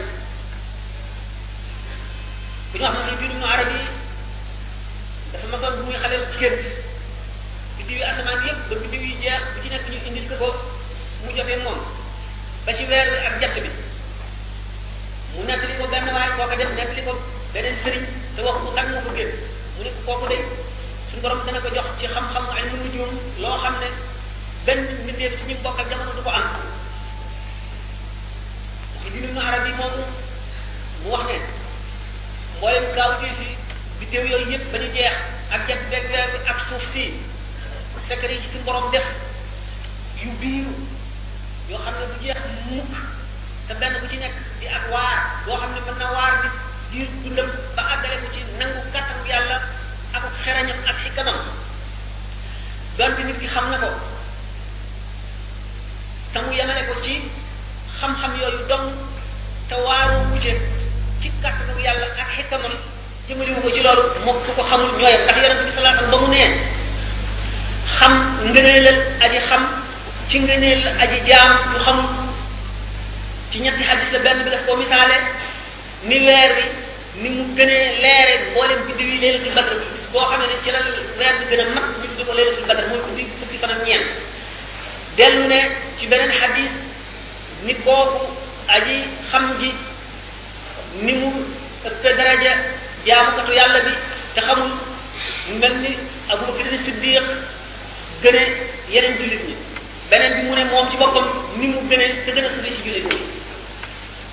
bu 2.69 2.75
ñu 2.77 2.83
wax 2.83 2.93
moom 2.95 3.05
ne 3.07 3.15
biirum 3.19 3.39
nu 3.39 3.45
arab 3.47 3.69
yi 3.75 3.81
dafa 5.31 5.47
masoon 5.47 5.75
bu 5.77 5.83
muy 5.87 5.97
xaleel 6.03 6.25
gént 6.39 6.63
biddiwi 7.85 8.03
asamaan 8.07 8.41
yépp 8.47 8.57
ba 8.69 8.75
biddiw 8.83 9.01
yi 9.03 9.13
jeex 9.21 9.41
bu 9.55 9.59
ci 9.63 9.67
nekk 9.69 9.87
ñu 9.91 9.97
indil 10.07 10.27
ko 10.29 10.35
ko 10.39 10.49
mu 11.25 11.31
joxe 11.35 11.55
moom 11.63 11.77
ba 12.65 12.71
ci 12.73 12.83
weer 12.85 13.07
wi 13.11 13.17
ak 13.27 13.39
jant 13.41 13.53
bi 13.63 13.69
mu 15.35 15.41
nettali 15.43 15.75
ko 15.79 15.85
benn 15.87 16.07
waay 16.15 16.29
kooka 16.37 16.55
dem 16.55 16.75
nettali 16.75 17.01
ko 17.03 17.13
beneen 17.53 17.77
sëriñ 17.83 18.03
te 18.35 18.41
wax 18.41 18.55
ko 18.63 18.69
kan 18.75 18.87
moo 18.93 19.01
ko 19.05 19.11
gën 19.17 19.31
mu 19.75 19.81
ne 19.83 19.89
ko 19.95 19.99
kooku 20.07 20.27
day 20.31 20.41
suñu 21.09 21.21
borom 21.21 21.41
dana 21.45 21.59
ko 21.59 21.69
jox 21.75 21.85
ci 21.99 22.05
xam-xam 22.07 22.45
ay 22.55 22.63
mu 22.71 22.77
nujum 22.83 23.11
loo 23.43 23.57
xam 23.63 23.75
ne 23.83 23.89
benn 24.65 24.81
mbindeef 25.03 25.33
ci 25.37 25.43
bokkal 25.63 25.85
jamono 25.89 26.13
du 26.15 26.21
ko 26.23 26.29
am 26.29 26.45
dinu 29.13 29.39
arab 29.39 29.65
yi 29.67 29.73
mu 29.79 29.85
wax 31.11 31.23
ne 31.27 31.35
fi 33.99 34.05
yooyu 34.15 34.57
ba 34.71 34.77
ñu 34.79 34.87
jeex 34.95 35.15
ak 35.51 35.61
jant 35.67 35.81
beeg 35.91 36.05
weer 36.11 36.27
bi 36.31 36.37
ak 36.49 36.57
suuf 36.69 36.93
secret 38.07 38.31
yi 38.31 38.39
ci 38.51 38.57
borom 38.65 38.91
def 38.91 39.05
yu 40.21 40.29
biiru 40.41 40.73
yoo 41.69 41.77
xam 41.79 41.95
ne 41.99 42.05
du 42.07 42.25
jeex 42.25 42.37
mukk 42.69 42.93
te 43.67 43.73
benn 43.79 43.95
bu 44.01 44.07
ci 44.09 44.17
nekk 44.17 44.35
di 44.59 44.67
ak 44.67 44.83
waar 44.91 45.43
boo 45.45 45.55
xam 45.59 45.71
ne 45.73 45.79
mën 45.81 45.97
na 45.99 46.11
waar 46.11 46.33
nit 46.43 46.53
diir 46.91 47.07
dundam 47.23 47.49
ba 47.75 47.81
àggale 47.93 48.17
ko 48.23 48.27
ci 48.33 48.41
nangu 48.59 48.81
kàttan 48.93 49.19
yàlla 49.25 49.59
ak 50.13 50.23
xerañam 50.43 50.77
ak 50.87 50.95
xikkamam 51.03 51.39
donte 52.97 53.23
nit 53.23 53.39
ki 53.39 53.47
xam 53.47 53.69
na 53.71 53.77
ko 53.77 53.87
te 56.33 56.39
mu 56.41 56.51
yemale 56.53 56.83
ko 56.91 57.01
ci 57.03 57.23
xam-xam 57.99 58.35
yooyu 58.39 58.67
dong 58.67 58.91
te 59.69 59.75
waaroo 59.75 60.27
wuute 60.29 60.53
ci 61.21 61.31
kàttanu 61.41 61.79
yàlla 61.79 62.07
ak 62.19 62.29
xikkamam 62.35 62.71
jëmaliwu 63.27 63.61
ko 63.61 63.69
ci 63.71 63.81
loolu 63.81 64.03
mokk 64.25 64.55
ko 64.55 64.63
xamul 64.63 64.91
ñooyam 64.99 65.21
ndax 65.23 65.37
yonente 65.41 65.63
bi 65.65 65.71
salaa 65.71 65.95
sallam 65.95 66.11
ba 66.11 66.17
mu 66.17 66.27
nee 66.27 66.81
xam 67.99 68.13
ngëneelal 68.53 68.99
aji 69.23 69.39
xam 69.49 69.61
ci 70.29 70.39
ngëneel 70.39 70.83
aji 71.03 71.17
jaam 71.27 71.51
yu 71.73 71.79
xam 71.85 71.97
ci 73.51 73.59
ñetti 73.59 73.83
xadis 73.83 74.09
la 74.11 74.19
benn 74.19 74.43
bi 74.43 74.49
daf 74.49 74.65
koo 74.65 74.75
misaale 74.77 75.15
ni 76.03 76.19
leer 76.19 76.51
bi 76.55 76.63
ni 77.21 77.29
mu 77.29 77.53
gënee 77.57 77.99
leere 78.03 78.33
mboolem 78.51 78.79
ci 78.97 79.03
yi 79.05 79.19
leelatul 79.21 79.53
badr 79.53 79.73
bis 79.93 80.05
boo 80.11 80.25
xamee 80.29 80.47
ne 80.47 80.55
ci 80.63 80.71
la 80.71 80.79
leer 81.19 81.33
bi 81.39 81.45
gën 81.49 81.59
a 81.59 81.63
mag 81.75 81.85
ñu 82.01 82.07
tudde 82.07 82.23
ko 82.25 82.33
leelatul 82.33 82.65
badr 82.67 82.83
mooy 82.89 83.01
guddi 83.07 83.27
fukki 83.39 83.57
fanam 83.61 83.79
ñeent 83.85 84.09
dellu 85.17 85.47
ne 85.47 85.59
ci 85.97 86.07
beneen 86.07 86.31
xadis 86.31 86.71
ni 87.65 87.73
kooku 87.85 88.25
aji 88.75 88.97
xam 89.29 89.45
gi 89.59 89.71
ni 91.05 91.13
mu 91.13 91.29
ëppe 91.87 92.15
daraja 92.17 92.53
jaamukatu 93.05 93.51
yàlla 93.51 93.79
bi 93.81 93.93
te 94.33 94.41
xamul 94.41 94.71
mel 95.59 95.75
ni 95.83 95.97
abubakar 96.31 96.67
siddiq 96.85 97.27
gën 98.23 98.35
a 98.39 98.43
yeneen 98.87 99.15
jullit 99.19 99.43
ñi 99.47 99.55
beneen 100.09 100.33
bi 100.35 100.41
mu 100.47 100.55
ne 100.55 100.63
moom 100.65 100.89
ci 100.89 100.95
boppam 100.97 101.27
ni 101.55 101.67
mu 101.67 101.79
gën 101.89 102.01
a 102.01 102.07
te 102.25 102.31
gën 102.31 102.45
a 102.45 102.49
sori 102.49 102.71
si 102.71 102.79
jullit 102.85 103.03
ñi 103.11 103.19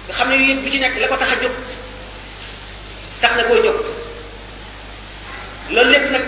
nga 0.06 0.14
xam 0.14 0.28
ne 0.28 0.36
yëpp 0.36 0.62
bu 0.62 0.70
ci 0.70 0.78
nekk 0.78 0.96
la 1.00 1.08
ko 1.08 1.16
tax 1.16 1.30
a 1.32 1.36
jóg 1.42 1.54
tax 3.20 3.34
na 3.36 3.42
koo 3.44 3.56
jóg 3.64 3.78
loolu 5.70 5.90
lépp 5.90 6.10
nag 6.10 6.24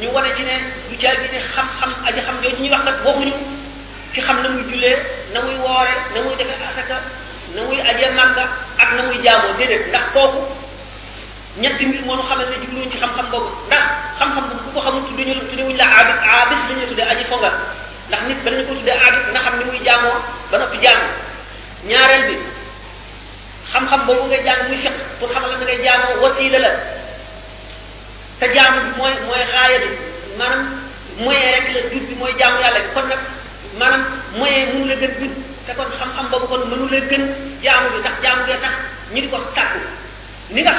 ñu 0.00 0.08
wane 0.12 0.34
ci 0.34 0.42
ne 0.42 0.54
du 0.90 0.96
caagi 0.96 1.30
ne 1.32 1.38
xam-xam 1.54 1.92
aji 2.06 2.20
xam 2.26 2.36
jooju 2.42 2.58
ñuy 2.58 2.70
wax 2.74 2.82
nag 2.84 2.96
waxuñu 3.06 3.34
ki 4.12 4.20
xam 4.20 4.42
na 4.42 4.48
muy 4.48 4.62
jullee 4.70 4.96
na 5.32 5.40
muy 5.42 5.54
woore 5.62 5.94
na 6.14 6.20
muy 6.22 6.34
defee 6.36 6.66
asaka 6.70 6.98
na 7.54 7.60
muy 7.62 7.80
aje 7.80 8.10
màgga 8.18 8.48
ak 8.78 8.88
na 8.96 9.02
muy 9.02 9.18
jaamoo 9.24 9.54
déedéet 9.58 9.86
ndax 9.88 10.06
kooku 10.12 10.40
ñetti 11.58 11.82
mbir 11.86 12.02
moo 12.06 12.14
nu 12.16 12.22
xamal 12.22 12.46
ne 12.46 12.54
jubluñ 12.62 12.86
ci 12.92 12.96
xam-xam 13.02 13.26
boobu 13.32 13.50
ndax 13.66 13.82
xam-xam 14.20 14.44
bu 14.62 14.70
ko 14.74 14.80
xamul 14.86 15.02
ñu 15.02 15.16
wuñ 15.66 15.76
la 15.76 15.86
abis 15.98 16.60
la 16.68 16.74
ñu 16.78 16.86
tudde 16.90 17.02
aji 17.02 17.24
fonga 17.30 17.50
ndax 18.08 18.20
nit 18.28 18.38
bala 18.44 18.56
ñu 18.58 18.64
ko 18.68 18.72
tudde 18.78 18.90
abid 19.06 19.22
nga 19.32 19.40
xam 19.44 19.54
ni 19.58 19.64
muy 19.64 19.80
jaamoo 19.86 20.14
ba 20.50 20.56
noppi 20.58 20.78
jaamu 20.84 21.02
ñaareel 21.90 22.22
bi 22.28 22.36
xam-xam 23.72 24.00
boobu 24.06 24.24
ngay 24.30 24.42
jàng 24.46 24.62
muy 24.68 24.78
fiq 24.78 24.94
pour 25.18 25.28
xamal 25.34 25.50
na 25.50 25.56
ngay 25.64 25.80
jaamoo 25.84 26.22
wasila 26.22 26.58
la 26.58 26.70
te 28.40 28.46
jaamu 28.54 28.78
bi 28.84 28.90
mooy 28.96 29.14
mooy 29.26 29.42
bi 29.82 29.90
maanaam 30.38 30.66
moyen 31.18 31.50
rek 31.54 31.66
la 31.74 31.80
jut 31.90 32.04
bi 32.08 32.14
mooy 32.14 32.32
jaamu 32.38 32.58
yàlla 32.62 32.80
kon 32.94 33.06
nag 33.10 33.22
maanaam 33.78 34.04
moyen 34.38 34.66
mënu 34.70 34.84
la 34.90 34.94
gën 35.02 35.12
jut 35.18 35.34
te 35.66 35.72
kon 35.78 35.90
xam-xam 35.98 36.26
boobu 36.30 36.46
kon 36.46 36.62
mënu 36.70 36.86
la 36.94 37.00
gën 37.10 37.22
jaamu 37.64 37.88
bi 37.94 37.98
ndax 37.98 38.14
jaamu 38.24 38.42
bi 38.46 38.52
tax 38.64 38.74
di 39.14 39.28
ko 39.28 39.38
ni 40.54 40.62
nga 40.62 40.72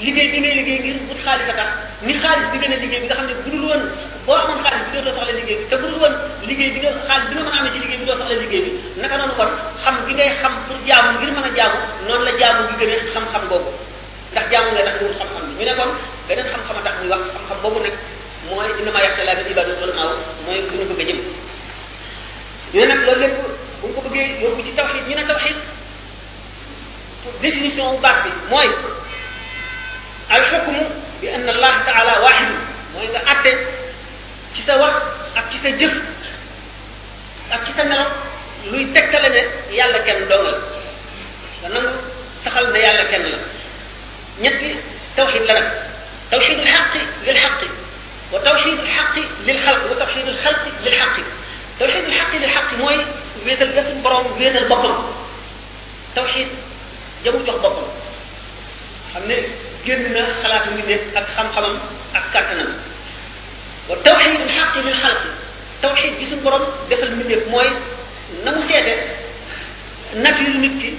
liggéey 0.00 0.28
bi 0.30 0.38
ngay 0.40 0.54
liggéey 0.62 0.78
ngir 0.82 0.96
wut 1.10 1.18
xaalis 1.26 1.48
a 1.48 1.52
tax 1.58 1.70
ni 2.06 2.12
xaalis 2.22 2.46
bi 2.54 2.58
gën 2.62 2.72
a 2.72 2.76
liggéey 2.78 3.00
bi 3.02 3.06
nga 3.10 3.14
xam 3.18 3.26
ne 3.26 3.34
budul 3.42 3.62
woon 3.66 3.82
boo 4.26 4.34
amoon 4.38 4.62
xaalis 4.62 4.80
bi 4.86 4.92
dootoo 4.94 5.12
soxla 5.16 5.32
liggéey 5.34 5.58
bi 5.58 5.66
te 5.68 5.76
budul 5.76 5.98
woon 5.98 6.14
liggéey 6.46 6.70
bi 6.74 6.78
nga 6.82 6.90
xaalis 7.06 7.26
bi 7.28 7.34
nga 7.34 7.40
mën 7.42 7.50
a 7.50 7.54
amee 7.58 7.72
ci 7.74 7.78
liggéey 7.82 7.98
bi 7.98 8.06
doo 8.06 8.16
soxla 8.18 8.36
liggéey 8.42 8.62
bi 8.94 9.00
naka 9.02 9.16
noonu 9.18 9.34
kon 9.34 9.50
xam 9.82 9.94
gi 10.06 10.12
ngay 10.14 10.30
xam 10.42 10.52
pour 10.66 10.76
jaamu 10.86 11.18
ngir 11.18 11.30
mën 11.34 11.46
a 11.48 11.50
jaamu 11.58 11.78
noonu 12.06 12.24
la 12.28 12.32
jaamu 12.40 12.60
gi 12.68 12.74
gën 12.80 12.90
a 12.94 12.96
xam-xam 13.12 13.42
boobu 13.50 13.70
ndax 14.32 14.44
jaamu 14.52 14.68
ngay 14.72 14.84
tax 14.86 14.94
nga 15.00 15.04
wut 15.08 15.16
xam-xam 15.18 15.42
bi 15.48 15.54
ñu 15.58 15.64
ne 15.70 15.74
kon 15.80 15.90
beneen 16.28 16.46
xam-xam 16.52 16.76
a 16.78 16.82
tax 16.86 16.94
muy 17.00 17.08
wax 17.12 17.20
xam-xam 17.34 17.58
boobu 17.62 17.78
nag 17.82 17.94
mooy 18.48 18.68
innama 18.80 18.98
yaxsha 19.04 19.22
laa 19.26 19.34
min 19.40 19.50
ibaadihi 19.52 19.82
ulamaa 19.82 20.14
mooy 20.46 20.58
bu 20.68 20.74
ñu 20.78 20.84
bëgg 20.90 21.00
a 21.02 21.04
jëm 21.14 21.20
ñu 22.72 22.78
ne 22.80 22.84
nag 22.86 23.00
loolu 23.06 23.20
lépp 23.22 23.36
bu 23.80 23.86
ko 23.94 23.98
bëggee 24.06 24.26
yóbbu 24.42 24.62
ci 24.66 24.72
tawxid 24.78 25.04
ñu 25.10 25.14
ne 25.18 25.24
tawxid 25.26 25.56
définition 27.42 27.84
wu 27.92 27.98
baat 28.04 28.16
bi 28.24 28.30
mooy 28.50 28.70
alxukmu 30.28 30.80
bi 31.20 31.26
anna 31.34 31.52
allah 31.52 31.72
taala 31.88 32.12
waaxidu 32.24 32.56
mooy 32.94 33.08
nga 33.12 33.20
atte 33.32 33.50
ci 34.54 34.62
sa 34.62 34.76
wax 34.78 34.94
ak 35.36 35.44
ci 35.50 35.58
sa 35.58 35.68
jëf 35.78 35.94
ak 37.50 37.64
ci 37.66 37.72
sa 37.72 37.84
melo 37.84 38.04
luy 38.70 38.84
tegtale 38.92 39.28
ne 39.32 39.42
yàlla 39.76 39.98
kenn 40.06 40.28
dong 40.28 40.44
la 40.46 40.58
nga 41.62 41.68
nangu 41.74 41.92
saxal 42.44 42.66
ne 42.72 42.78
yàlla 42.78 43.04
kenn 43.10 43.24
la 43.32 43.38
ñetti 44.44 44.76
tawxid 45.16 45.44
la 45.48 45.54
nag 45.60 45.68
tawxid 46.30 46.58
alxaq 46.60 46.92
lil 47.26 47.36
xaq 47.44 47.60
wa 48.32 48.38
tawxid 48.40 48.78
alxaq 48.78 49.16
lil 49.46 49.58
xalq 49.64 49.82
wa 49.90 49.96
tawxid 49.96 50.26
alxalq 50.28 50.60
lil 50.84 50.92
xaq 51.00 51.14
tawxid 51.78 52.04
alxaq 52.04 52.28
lil 52.32 52.48
xaq 52.54 52.68
mooy 52.78 52.98
wéetal 53.46 53.72
gasu 53.72 53.92
borom 54.04 54.24
wéetal 54.38 54.68
boppam 54.68 54.96
tawxid 56.14 56.48
jamu 57.24 57.40
jox 57.46 57.56
boppam 57.64 57.88
xam 59.12 59.24
ne 59.28 59.67
génn 59.88 60.04
na 60.14 60.20
xalaatu 60.44 60.68
mbindeef 60.76 61.02
ak 61.18 61.26
xam-xamam 61.34 61.74
ak 62.18 62.24
kàttanam 62.34 62.70
wa 63.88 63.96
tawxidul 64.06 64.50
xaqi 64.56 64.80
lil 64.86 64.94
xalq 65.02 65.22
tawxid 65.84 66.12
bi 66.20 66.24
suñ 66.30 66.40
borom 66.46 66.64
defal 66.88 67.10
mbindeef 67.16 67.42
mooy 67.52 67.68
na 68.44 68.50
mu 68.54 68.60
seete 68.70 68.94
nature 70.24 70.52
nit 70.62 70.74
ki 70.80 70.90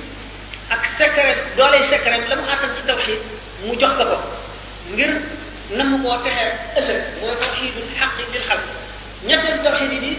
ak 0.76 0.82
secret 0.98 1.38
dooley 1.58 1.84
secret 1.92 2.24
la 2.30 2.36
mu 2.40 2.46
àttan 2.56 2.72
ci 2.78 2.82
tawxid 2.90 3.20
mu 3.68 3.74
jox 3.80 3.94
ko 3.98 4.04
ko 4.12 4.18
ngir 4.94 5.12
nam 5.78 5.90
koo 6.02 6.18
texe 6.26 6.46
ëllëg 6.80 7.00
mooy 7.22 7.36
tawxidul 7.42 7.88
xaqi 8.00 8.24
lil 8.34 8.44
xalq 8.50 8.66
ñetteel 9.30 9.60
tawxid 9.68 9.92
yi 9.96 10.00
di 10.06 10.12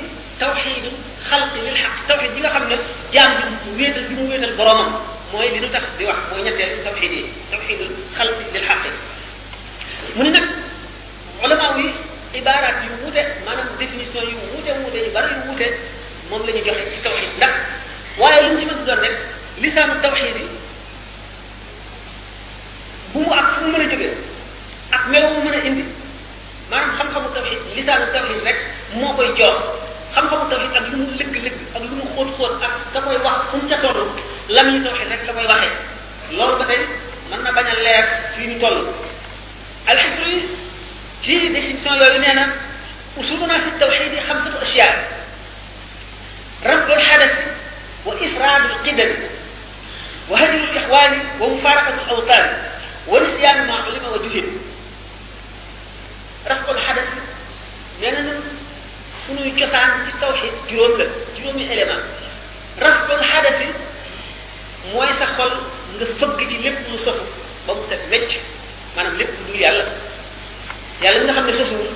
tawxidul 0.42 0.96
xalqi 1.28 1.58
lil 1.66 1.78
xaq 1.84 1.94
tawxid 2.08 2.32
yi 2.36 2.40
nga 2.42 2.50
xam 2.54 2.64
ne 2.70 2.76
jaam 3.12 3.30
bi 3.64 3.70
wéetal 3.82 4.04
bi 4.08 4.14
mu 4.18 4.24
wéetal 4.30 4.54
boromam 4.58 4.92
moy 5.32 5.46
li 5.52 5.60
lutax 5.62 5.82
di 5.96 6.04
wax 6.06 6.16
moy 6.34 6.42
ñetteel 6.42 6.82
tawxid 6.84 7.12
tawhid 7.50 7.78
al 7.78 7.90
khalq 8.18 8.36
lil 8.54 8.66
haqq 8.68 8.84
mu 10.18 10.22
nak 10.26 10.32
nag 10.34 10.46
ulama 11.44 11.66
wi 11.78 11.86
ibarat 12.38 12.78
yu 12.84 12.90
wute 13.06 13.22
manam 13.46 13.66
définition 13.78 14.22
yu 14.32 14.36
wute 14.58 14.70
wuute 14.82 14.98
yu 15.06 15.10
bari 15.14 15.30
yu 15.30 15.42
wute 15.54 15.66
mom 16.30 16.42
lañu 16.46 16.62
joxe 16.66 16.82
ci 16.92 16.98
tawhid 17.06 17.30
ndax 17.38 17.54
waye 18.18 18.40
luñ 18.42 18.58
ci 18.58 18.64
mëna 18.66 18.82
doon 18.82 18.98
rek 19.02 19.14
lisan 19.62 19.90
tawhid 20.02 20.34
yi 20.38 20.46
bu 23.14 23.20
mu 23.22 23.30
ak 23.32 23.46
fu 23.54 23.64
mëna 23.70 23.78
mën 23.86 24.14
ak 24.90 25.02
meew 25.10 25.26
mu 25.34 25.40
mëna 25.46 25.58
indi 25.62 25.84
manam 26.70 26.90
xam-xamu 26.98 27.28
tawhid 27.36 27.58
lisan 27.78 28.02
tawhid 28.14 28.40
rek 28.46 28.58
mo 28.98 29.14
koy 29.14 29.30
jox 29.38 29.54
xam-xamu 30.14 30.44
tawhid 30.50 30.74
ak 30.74 30.84
lu 30.90 30.96
mu 31.02 31.06
lëgg-lëgg 31.18 31.58
ak 31.78 31.82
lu 31.88 31.94
mu 32.00 32.04
xóot-xóot 32.14 32.52
ak 32.66 32.72
da 32.92 32.98
koy 33.00 33.16
wax 33.22 33.38
fu 33.50 33.56
mu 33.62 33.68
ca 33.70 33.78
tollu 33.78 34.08
lamiñu 34.51 34.82
tawxid 34.84 35.09
rek 35.09 35.22
la 35.26 35.32
koy 35.32 35.46
waxee 35.46 35.74
loolu 36.36 36.59
ba 36.59 36.64
tey 36.66 36.80
mën 37.30 37.42
na 37.44 37.51
bañ 37.53 37.66
a 37.72 37.74
leer 37.86 38.05
fii 38.34 38.46
ñu 38.48 38.59
toll 38.59 38.80
alxisru 39.86 40.26
yi 40.26 40.42
ci 41.22 41.51
définition 41.55 41.94
yooyu 42.01 42.18
nee 42.20 42.34
na 42.34 42.44
usuluna 43.18 43.55
fi 43.64 43.70
tawxid 43.78 44.12
yi 44.16 44.20
xamsatu 44.28 44.59
asiyaa 44.66 44.94
رفع 46.66 46.92
الحدث 46.96 47.34
وإفراد 48.07 48.62
القدم 48.72 49.11
وهجر 50.28 50.61
الإخوان 50.70 51.12
ومفارقة 51.40 51.94
الأوطان 52.07 52.46
ونسيان 53.07 53.66
ما 53.66 53.74
علم 53.74 54.05
وجهل 54.12 54.44
رفع 56.51 56.70
الحدث 56.70 57.09
لأننا 58.03 58.34
سنو 59.26 59.55
جسان 59.57 59.90
في 60.05 60.11
التوحيد 60.14 60.53
جروم 60.70 61.01
لك 61.01 61.11
جروم 61.38 61.57
إلمان 61.57 62.03
رفع 62.82 63.14
الحدث 63.14 63.59
mooy 64.88 65.08
sa 65.18 65.26
xol 65.36 65.52
nga 66.00 66.06
fëgg 66.18 66.40
ci 66.48 66.56
lépp 66.64 66.78
lu 66.90 66.96
sosu 66.98 67.20
ba 67.68 67.74
mu 67.76 67.84
set 67.88 68.00
wecc 68.10 68.40
maanaam 68.96 69.16
lépp 69.20 69.28
lu 69.28 69.42
dul 69.52 69.60
yàlla 69.60 69.84
yàlla 71.04 71.20
mi 71.20 71.24
nga 71.26 71.34
xam 71.34 71.46
ne 71.46 71.52
sosuwul 71.52 71.88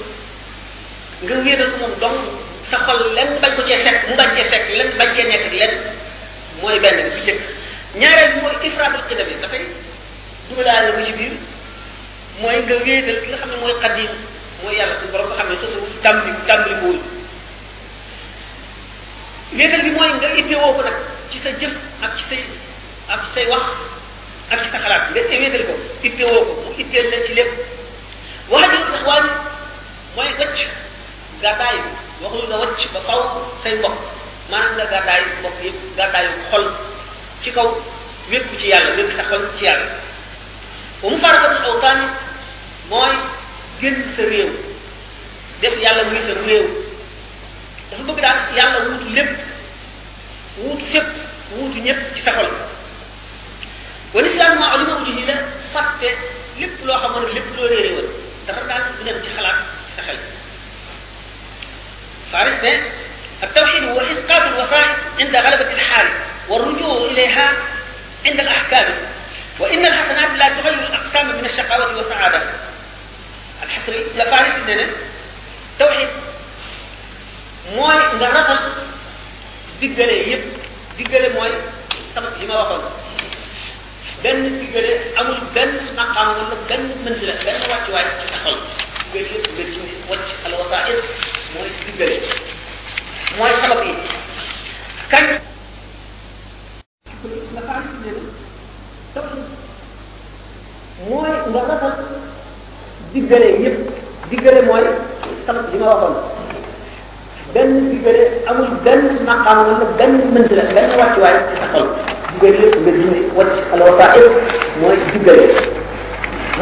nga 1.24 1.34
wéetal 1.44 1.70
ko 1.72 1.76
moom 1.80 1.94
dong 2.00 2.20
sa 2.68 2.76
xol 2.84 3.00
lenn 3.16 3.40
bañ 3.40 3.56
ko 3.56 3.62
cee 3.68 3.78
fekk 3.84 4.08
mu 4.08 4.14
bañ 4.20 4.30
cee 4.36 4.44
fekk 4.52 4.64
lenn 4.78 4.90
bañ 5.00 5.08
cee 5.14 5.24
nekk 5.24 5.46
ak 5.48 5.54
lenn 5.60 5.74
mooy 6.60 6.78
benn 6.80 6.96
bi 7.00 7.08
bu 7.14 7.20
jëkk 7.26 7.40
ñaareel 8.00 8.32
bi 8.34 8.38
mooy 8.42 8.54
ifraat 8.68 8.94
al 8.94 9.04
qidam 9.08 9.28
yi 9.32 9.40
dafay 9.40 9.64
dugalaale 10.48 10.92
ko 10.92 11.00
ci 11.04 11.12
biir 11.12 11.32
mooy 12.40 12.56
nga 12.66 12.76
wéetal 12.84 13.16
ki 13.22 13.28
nga 13.30 13.38
xam 13.40 13.50
ne 13.50 13.56
mooy 13.64 13.74
xadim 13.80 14.10
mooy 14.62 14.76
yàlla 14.76 14.94
suñu 15.00 15.12
borom 15.12 15.28
nga 15.28 15.36
xam 15.36 15.48
ne 15.48 15.56
sosuwul 15.56 15.90
tàmbali 16.04 16.30
tàmbali 16.46 16.74
ko 16.80 16.86
wul 16.86 17.00
wéetal 19.56 19.82
bi 19.82 19.90
mooy 19.96 20.10
nga 20.20 20.28
ittewoo 20.40 20.76
ko 20.76 20.82
nag 20.82 20.96
ci 21.32 21.38
sa 21.40 21.50
jëf 21.60 21.72
ak 22.04 22.12
ci 22.20 22.24
say 22.30 22.44
ak 23.08 23.20
say 23.36 23.44
wax 23.52 23.64
ak 24.48 24.60
ci 24.64 24.68
sa 24.72 24.80
xalaat 24.80 25.12
nga 25.12 25.20
wéetal 25.20 25.64
ko 25.68 25.74
itte 26.04 26.22
woo 26.24 26.44
ko 26.48 26.52
mu 26.64 26.70
itteel 26.80 27.08
la 27.12 27.18
ci 27.28 27.32
lépp 27.36 27.52
waajal 28.48 28.80
ndax 28.90 29.02
waaj 29.08 29.24
mooy 30.16 30.30
wacc 30.40 30.58
gàddaay 31.44 31.76
waxul 32.24 32.46
nga 32.48 32.56
wacc 32.64 32.80
ba 32.96 33.00
faw 33.04 33.20
say 33.60 33.72
mbokk 33.76 33.96
maanaam 34.50 34.72
nga 34.76 34.84
gàddaay 34.92 35.20
mbokk 35.40 35.58
yëpp 35.66 35.78
gàddaayu 35.98 36.32
xol 36.50 36.64
ci 37.44 37.48
kaw 37.52 37.68
wékku 38.32 38.54
ci 38.60 38.72
yàlla 38.72 38.96
wékk 38.98 39.12
sa 39.12 39.24
xol 39.28 39.42
ci 39.56 39.64
yàlla 39.68 39.88
wa 41.04 41.08
mu 41.12 41.18
farakatul 41.20 41.70
awtaani 41.76 42.06
mooy 42.90 43.12
génn 43.84 44.00
sa 44.16 44.22
réew 44.32 44.48
def 45.60 45.74
yàlla 45.82 46.02
muy 46.08 46.20
sa 46.24 46.32
réew 46.48 46.64
dafa 47.90 48.02
bëgg 48.08 48.20
daal 48.22 48.40
yàlla 48.56 48.78
wuutu 48.88 49.08
lépp 49.12 49.32
wuutu 50.64 50.84
fépp 50.92 51.08
wuutu 51.52 51.78
ñëpp 51.84 52.00
ci 52.16 52.22
sa 52.24 52.32
xol 52.32 52.48
والاسلام 54.14 54.58
معلومه 54.60 54.96
وجهي 55.02 55.26
لا 55.26 55.36
فات 55.74 56.10
لب 56.60 56.70
لو 56.84 56.98
خمر 56.98 57.28
لب 57.28 57.42
لو 57.58 57.66
ريري 57.66 57.96
ول 57.96 58.04
دا 58.48 58.52
خا 58.52 58.60
دال 58.60 58.82
بو 58.82 59.28
خلاص 59.38 59.54
سي 59.96 60.02
فارس 62.32 62.54
ده 62.54 62.80
التوحيد 63.42 63.84
هو 63.84 64.00
اسقاط 64.00 64.42
الوسائط 64.42 64.96
عند 65.20 65.36
غلبه 65.36 65.72
الحال 65.72 66.08
والرجوع 66.48 67.06
اليها 67.10 67.52
عند 68.26 68.40
الاحكام 68.40 68.84
وان 69.58 69.86
الحسنات 69.86 70.38
لا 70.38 70.48
تغير 70.48 70.78
الاقسام 70.88 71.26
من 71.28 71.44
الشقاوه 71.44 71.96
والسعاده 71.96 72.42
الحسري 73.62 73.96
يا 74.16 74.24
فارس 74.24 74.52
ده 74.66 74.72
إيه؟ 74.72 74.86
توحيد 75.78 76.08
موي 77.76 77.94
دا 78.20 78.28
رقل 78.28 78.58
ديغالي 79.80 80.30
ييب 80.30 80.44
ديغالي 80.98 81.28
موي 81.28 81.50
سام 82.14 82.24
ليما 82.40 82.54
واخون 82.56 82.90
benn 84.24 84.40
diggale 84.58 84.90
amul 85.20 85.36
benn 85.54 85.72
maqaam 86.00 86.28
wala 86.40 86.56
benn 86.68 86.84
mënsila 87.04 87.32
benn 87.46 87.58
wàccuwaay 87.70 88.06
ci 88.20 88.26
sa 88.32 88.36
xol 88.44 88.54
diggale 89.12 89.40
yëpp 89.40 89.58
nga 89.58 89.66
ci 89.74 89.98
wàcc 90.08 90.28
al 90.48 90.54
wasail 90.60 90.98
mooy 91.54 91.68
diggale 91.84 92.14
mooy 93.40 93.50
sabab 93.62 93.82
yi 93.88 93.92
kañ 95.14 95.24
nga 95.26 95.40
fànn 97.68 97.84
ci 97.90 98.14
leen 98.14 98.22
topp 99.16 99.28
mooy 101.10 101.28
nga 101.52 101.62
rafet 101.82 102.16
diggale 103.16 103.48
yëpp 103.66 103.80
diggale 104.32 104.60
mooy 104.70 104.84
sabab 105.50 105.68
li 105.74 105.82
ma 105.82 105.86
waxoon 105.92 106.16
benn 107.58 107.92
diggale 107.92 108.22
amul 108.54 108.72
benn 108.88 109.04
maqaam 109.30 109.62
wala 109.68 109.86
benn 110.02 110.16
mënsila 110.34 110.64
benn 110.80 110.96
wàccuwaay 111.02 111.36
ci 111.50 111.54
sa 111.62 111.68
xol 111.76 111.94
jigéen 112.40 112.52
lépp 112.52 112.76
nga 112.82 112.90
dindi 112.92 113.20
wacc 113.36 113.56
al 113.72 113.80
wasail 113.86 114.24
mooy 114.80 114.98
diggale 115.12 115.46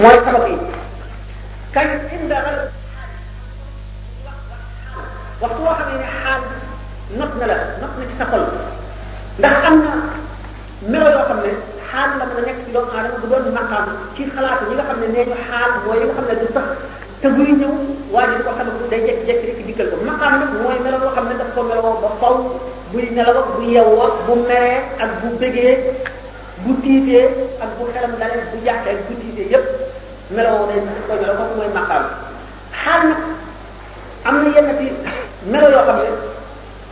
mooy 0.03 0.17
sabab 0.25 0.45
yi 0.51 0.57
kañ 1.75 1.89
inda 2.17 2.37
al 2.51 2.59
waxtu 5.43 5.63
woo 5.65 5.75
xam 5.79 5.89
ne 5.97 6.07
xaal 6.25 6.41
not 7.19 7.33
na 7.41 7.47
la 7.51 7.57
not 7.81 7.93
na 7.99 8.05
ci 8.11 8.15
sa 8.21 8.27
xol 8.31 8.45
ndax 9.39 9.55
am 9.69 9.77
na 9.87 9.93
melo 10.93 11.09
yoo 11.15 11.25
xam 11.29 11.39
ne 11.45 11.51
xaal 11.91 12.11
la 12.21 12.25
mën 12.27 12.39
a 12.41 12.47
nekk 12.47 12.59
ci 12.65 12.73
doomu 12.75 12.93
aadama 12.95 13.17
bu 13.21 13.27
doon 13.31 13.53
maqaam 13.59 13.85
ci 14.15 14.23
xalaat 14.35 14.61
ñi 14.69 14.75
nga 14.77 14.87
xam 14.89 14.99
ne 15.01 15.07
nee 15.15 15.27
ñu 15.31 15.37
xaal 15.51 15.71
mooy 15.85 15.99
yi 16.01 16.05
nga 16.07 16.15
xam 16.19 16.27
ne 16.29 16.35
du 16.41 16.47
sax 16.55 16.67
te 17.21 17.27
buy 17.35 17.49
ñëw 17.61 17.73
waa 18.15 18.29
ji 18.31 18.37
ko 18.45 18.51
sabab 18.59 18.77
day 18.91 19.01
jekk 19.07 19.19
jekk 19.27 19.41
rek 19.49 19.59
dikkal 19.67 19.89
ko 19.91 19.97
maqaam 20.09 20.33
nag 20.41 20.51
mooy 20.63 20.79
melo 20.85 20.97
yoo 21.05 21.15
xam 21.17 21.27
ne 21.31 21.35
daf 21.41 21.51
ko 21.55 21.61
meloo 21.63 21.97
ba 22.03 22.11
faw 22.21 22.35
buy 22.93 23.09
nelaw 23.11 23.57
bu 23.57 23.65
yewwa 23.71 24.07
bu 24.29 24.37
meree 24.49 24.85
ak 25.01 25.25
bu 25.25 25.33
bëggee 25.41 25.81
bu 26.67 26.77
tiitee 26.85 27.25
ak 27.57 27.73
bu 27.81 27.89
xelam 27.89 28.13
dalee 28.21 28.45
bu 28.53 28.57
yàqee 28.69 28.93
bu 29.09 29.15
tiitee 29.17 29.49
yépp 29.49 29.65
melawoo 30.37 30.67
day 30.69 30.79
ko 31.09 31.15
ñoro 31.21 31.33
kooku 31.41 31.55
mooy 31.57 31.71
maqaam 31.73 32.05
xaal 32.85 33.01
nag 33.09 33.19
am 34.29 34.35
na 34.45 34.49
yenn 34.57 34.69
ci 34.79 34.87
melo 35.51 35.67
yoo 35.73 35.85
xam 35.89 35.97
ne 36.05 36.11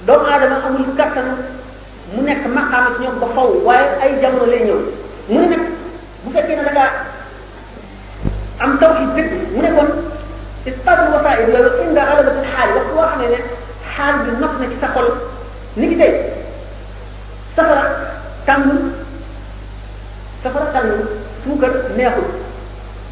doomu 0.06 0.24
aadama 0.32 0.56
amul 0.66 0.88
kattan 0.96 1.28
mu 2.14 2.20
nekk 2.26 2.42
maqaam 2.56 2.84
ci 2.96 3.02
ñoom 3.04 3.16
ba 3.20 3.26
faw 3.36 3.48
waaye 3.66 3.88
ay 4.02 4.10
jamono 4.22 4.46
lay 4.52 4.62
ñëw 4.68 4.80
mu 5.28 5.36
ne 5.40 5.46
nag 5.52 5.64
bu 6.24 6.28
fekkee 6.32 6.56
ne 6.56 6.64
da 6.64 6.72
ngaa 6.72 6.90
am 8.64 8.72
taw 8.80 8.90
ci 8.96 9.02
dëgg 9.16 9.30
mu 9.52 9.60
ne 9.62 9.68
kon 9.76 9.88
ispaatu 10.64 11.12
wasaa'il 11.12 11.52
loolu 11.52 11.70
inda 11.84 12.00
alamatul 12.08 12.40
xaal 12.52 12.68
waxtu 12.76 12.92
woo 12.96 13.06
xam 13.10 13.20
ne 13.20 13.26
ne 13.28 13.38
xaal 13.94 14.14
bi 14.24 14.30
not 14.40 14.54
na 14.60 14.66
ci 14.72 14.78
sa 14.80 14.88
xol 14.96 15.08
ni 15.76 15.86
ngi 15.86 15.98
tey 15.98 16.12
safara 17.56 17.84
tàngul 18.46 18.78
safara 20.44 20.66
tàngul 20.74 21.00
suukar 21.44 21.70
neexul 21.96 22.26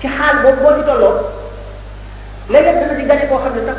ci 0.03 0.09
xaal 0.19 0.43
boobu 0.43 0.63
boo 0.63 0.73
ci 0.77 0.83
tolloo 0.87 1.13
léeg-léeg 2.49 2.75
dana 2.75 2.95
di 2.99 3.05
gane 3.07 3.27
koo 3.31 3.39
xam 3.39 3.55
ne 3.55 3.63
sax 3.67 3.77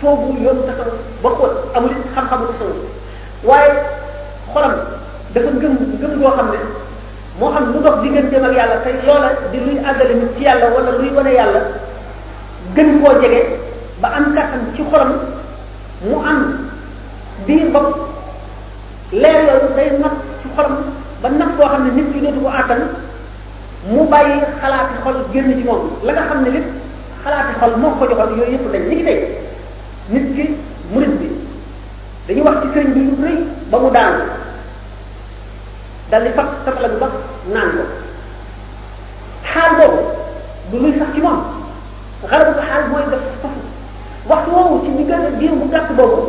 soobu 0.00 0.32
yoonu 0.44 0.62
tasawuf 0.68 0.96
ba 1.22 1.30
ko 1.36 1.44
amul 1.76 1.90
xam-xamu 2.14 2.44
tasawuf 2.46 2.76
waaye 3.44 3.72
xolam 4.54 4.72
dafa 5.34 5.50
gëm 5.60 5.74
gëm 6.00 6.20
goo 6.20 6.30
xam 6.36 6.46
ne 6.52 6.58
moo 7.40 7.52
xam 7.52 7.72
lu 7.72 7.82
dox 7.84 7.94
digganteem 8.02 8.42
ak 8.48 8.52
yàlla 8.56 8.76
te 8.84 8.90
loola 9.06 9.28
di 9.52 9.60
luy 9.60 9.76
àggale 9.84 10.14
nit 10.14 10.30
ci 10.36 10.44
yàlla 10.44 10.68
wala 10.74 10.90
luy 10.90 11.10
wane 11.16 11.32
yàlla 11.34 11.60
gën 12.76 13.02
koo 13.02 13.20
jege 13.20 13.40
ba 14.00 14.08
am 14.08 14.34
kàttan 14.34 14.64
ci 14.76 14.82
xolam 14.90 15.12
mu 16.08 16.16
am 16.24 16.66
biir 17.46 17.68
bopp 17.72 18.13
leer 19.14 19.48
yooyu 19.48 19.70
day 19.78 19.88
nag 20.02 20.10
ci 20.42 20.46
xolam 20.56 20.74
ba 21.22 21.28
nag 21.30 21.48
koo 21.58 21.66
xam 21.70 21.80
ne 21.86 21.90
nit 21.98 22.06
ki 22.12 22.18
dootu 22.24 22.40
ko 22.44 22.50
àttan 22.50 22.80
mu 23.90 24.04
bàyyi 24.10 24.36
xalaati 24.60 24.94
xol 25.04 25.16
génn 25.32 25.52
ci 25.58 25.62
moom 25.64 25.80
la 26.02 26.12
nga 26.12 26.22
xam 26.28 26.42
ne 26.44 26.50
lépp 26.50 26.66
xalaati 27.22 27.52
xol 27.60 27.72
moo 27.80 27.90
ko 27.98 28.04
joxoon 28.10 28.36
yooyu 28.38 28.52
yëpp 28.52 28.66
dañ 28.72 28.82
ni 28.88 28.96
ki 28.96 29.04
tey 29.08 29.20
nit 30.12 30.24
ki 30.36 30.44
murid 30.92 31.12
bi 31.20 31.28
dañuy 32.26 32.42
wax 32.42 32.54
ci 32.62 32.66
sëriñ 32.74 32.90
bi 32.94 33.00
lu 33.08 33.14
ba 33.70 33.78
mu 33.78 33.90
daanu 33.90 34.18
dal 36.10 36.22
di 36.24 36.30
fab 36.36 36.48
satala 36.64 36.88
bu 36.88 36.98
baax 36.98 37.12
naan 37.54 37.68
ko 37.78 37.84
xaal 39.52 39.70
boobu 39.78 39.98
du 40.70 40.76
luy 40.78 40.92
sax 40.98 41.08
ci 41.14 41.20
moom 41.20 41.40
xala 42.30 42.44
ko 42.44 42.52
xaal 42.70 42.82
booy 42.90 43.02
def 43.10 43.22
sosu 43.42 43.58
waxtu 44.28 44.50
woowu 44.50 44.80
ci 44.84 44.90
diggante 44.96 45.28
diir 45.38 45.50
bu 45.52 45.68
gàtt 45.72 45.92
boobu 45.96 46.20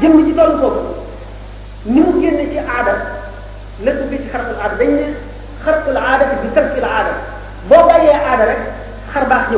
jëm 0.00 0.24
ci 0.26 0.32
tollu 0.34 0.58
foofu 0.60 1.01
نيو 1.86 2.04
ген 2.22 2.38
سي 2.52 2.58
عاده 2.60 2.94
لاك 3.84 3.96
في 4.10 4.18
سي 4.18 4.24
خرق 4.32 4.48
العاده 4.48 4.82
دنج 4.82 5.14
خرق 5.64 5.88
العاده 5.88 6.24
في 6.26 6.48
ترك 6.54 6.78
العاده 6.78 7.12
بو 7.70 7.74
باغي 7.76 8.12
عاده 8.14 8.44
رك 8.44 8.58
خرباخ 9.14 9.50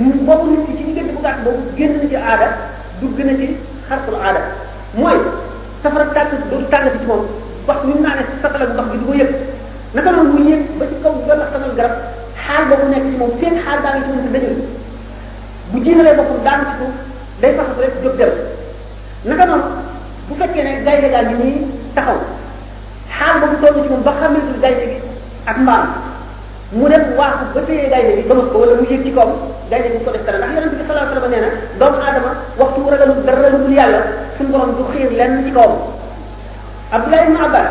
نيو 0.00 0.12
بو 0.26 0.34
نيت 0.50 0.60
سي 0.66 0.72
ديغي 0.84 1.02
بوغات 1.10 1.36
بو 1.44 1.50
ген 1.78 2.14
عاده 2.26 2.48
دوغ 3.02 3.18
نا 3.18 3.34
خرق 3.90 4.04
العاده 4.08 4.40
موي 4.98 5.18
سفر 5.84 6.02
تاك 6.14 6.30
دو 6.50 6.56
تاك 6.70 6.84
سي 6.94 7.06
موم 7.08 7.26
واخ 7.68 7.78
نيو 7.88 7.96
نانا 8.04 8.22
سي 8.28 8.34
ساتلا 8.42 8.70
واخ 8.78 8.86
بي 8.94 8.98
دوغو 9.02 9.14
ييب 9.20 9.30
نتا 9.96 10.10
نون 10.14 10.26
مو 10.34 10.38
ييب 10.48 10.62
با 10.78 10.86
سي 10.90 10.96
كاو 11.02 11.98
حال 12.42 12.62
بو 12.70 12.74
نيك 12.92 13.02
سي 13.10 13.16
موم 13.22 13.30
فين 13.40 13.54
حال 13.64 13.78
داغي 13.82 14.00
سي 14.04 14.08
موم 14.12 14.26
دجي 14.34 14.50
بو 15.72 15.76
جينا 15.84 16.02
لي 16.06 16.12
بوكم 16.18 16.38
دان 16.46 16.58
سي 16.70 16.74
كو 16.78 16.86
day 17.42 17.50
sax 17.58 17.68
rek 17.80 17.94
jog 18.02 18.14
dem 18.18 18.32
bu 20.30 20.34
fekkee 20.40 20.64
ne 20.64 20.70
gaynde 20.86 21.08
gaa 21.14 21.22
ngi 21.26 21.48
taxaw 21.96 22.20
xaal 23.18 23.36
ba 23.40 23.46
mu 23.52 23.56
toll 23.62 23.76
ci 23.84 23.88
moom 23.92 24.02
ba 24.06 24.12
xamatul 24.20 24.58
gaynde 24.64 24.84
gi 24.92 24.98
ak 25.50 25.56
mbaam 25.64 25.84
mu 26.72 26.88
dem 26.92 27.04
waaxu 27.18 27.44
ba 27.54 27.60
téye 27.68 27.84
gaynde 27.92 28.12
bi 28.16 28.22
ba 28.28 28.34
ko 28.52 28.56
wala 28.62 28.74
mu 28.80 28.84
yëg 28.92 29.02
ci 29.04 29.10
kawam 29.16 29.32
gaynde 29.70 29.88
bi 29.94 30.04
ko 30.04 30.10
def 30.14 30.24
dara 30.26 30.38
ndax 30.38 30.50
yonent 30.56 30.74
bi 30.78 30.82
sallallahu 30.86 31.04
alayhi 31.04 31.20
wasallam 31.20 31.32
nee 31.32 31.42
na 31.44 31.50
doomu 31.80 31.98
aadama 32.06 32.30
waxtu 32.60 32.80
wu 32.84 32.90
ragalu 32.90 33.12
dara 33.26 33.48
lu 33.54 33.58
dul 33.64 33.74
yàlla 33.78 34.00
suñu 34.36 34.50
borom 34.52 34.70
du 34.78 34.82
xiir 34.92 35.10
lenn 35.20 35.44
ci 35.46 35.52
kawam 35.56 35.74
Abdullah 36.92 37.20
ibn 37.26 37.36
Abbas 37.46 37.68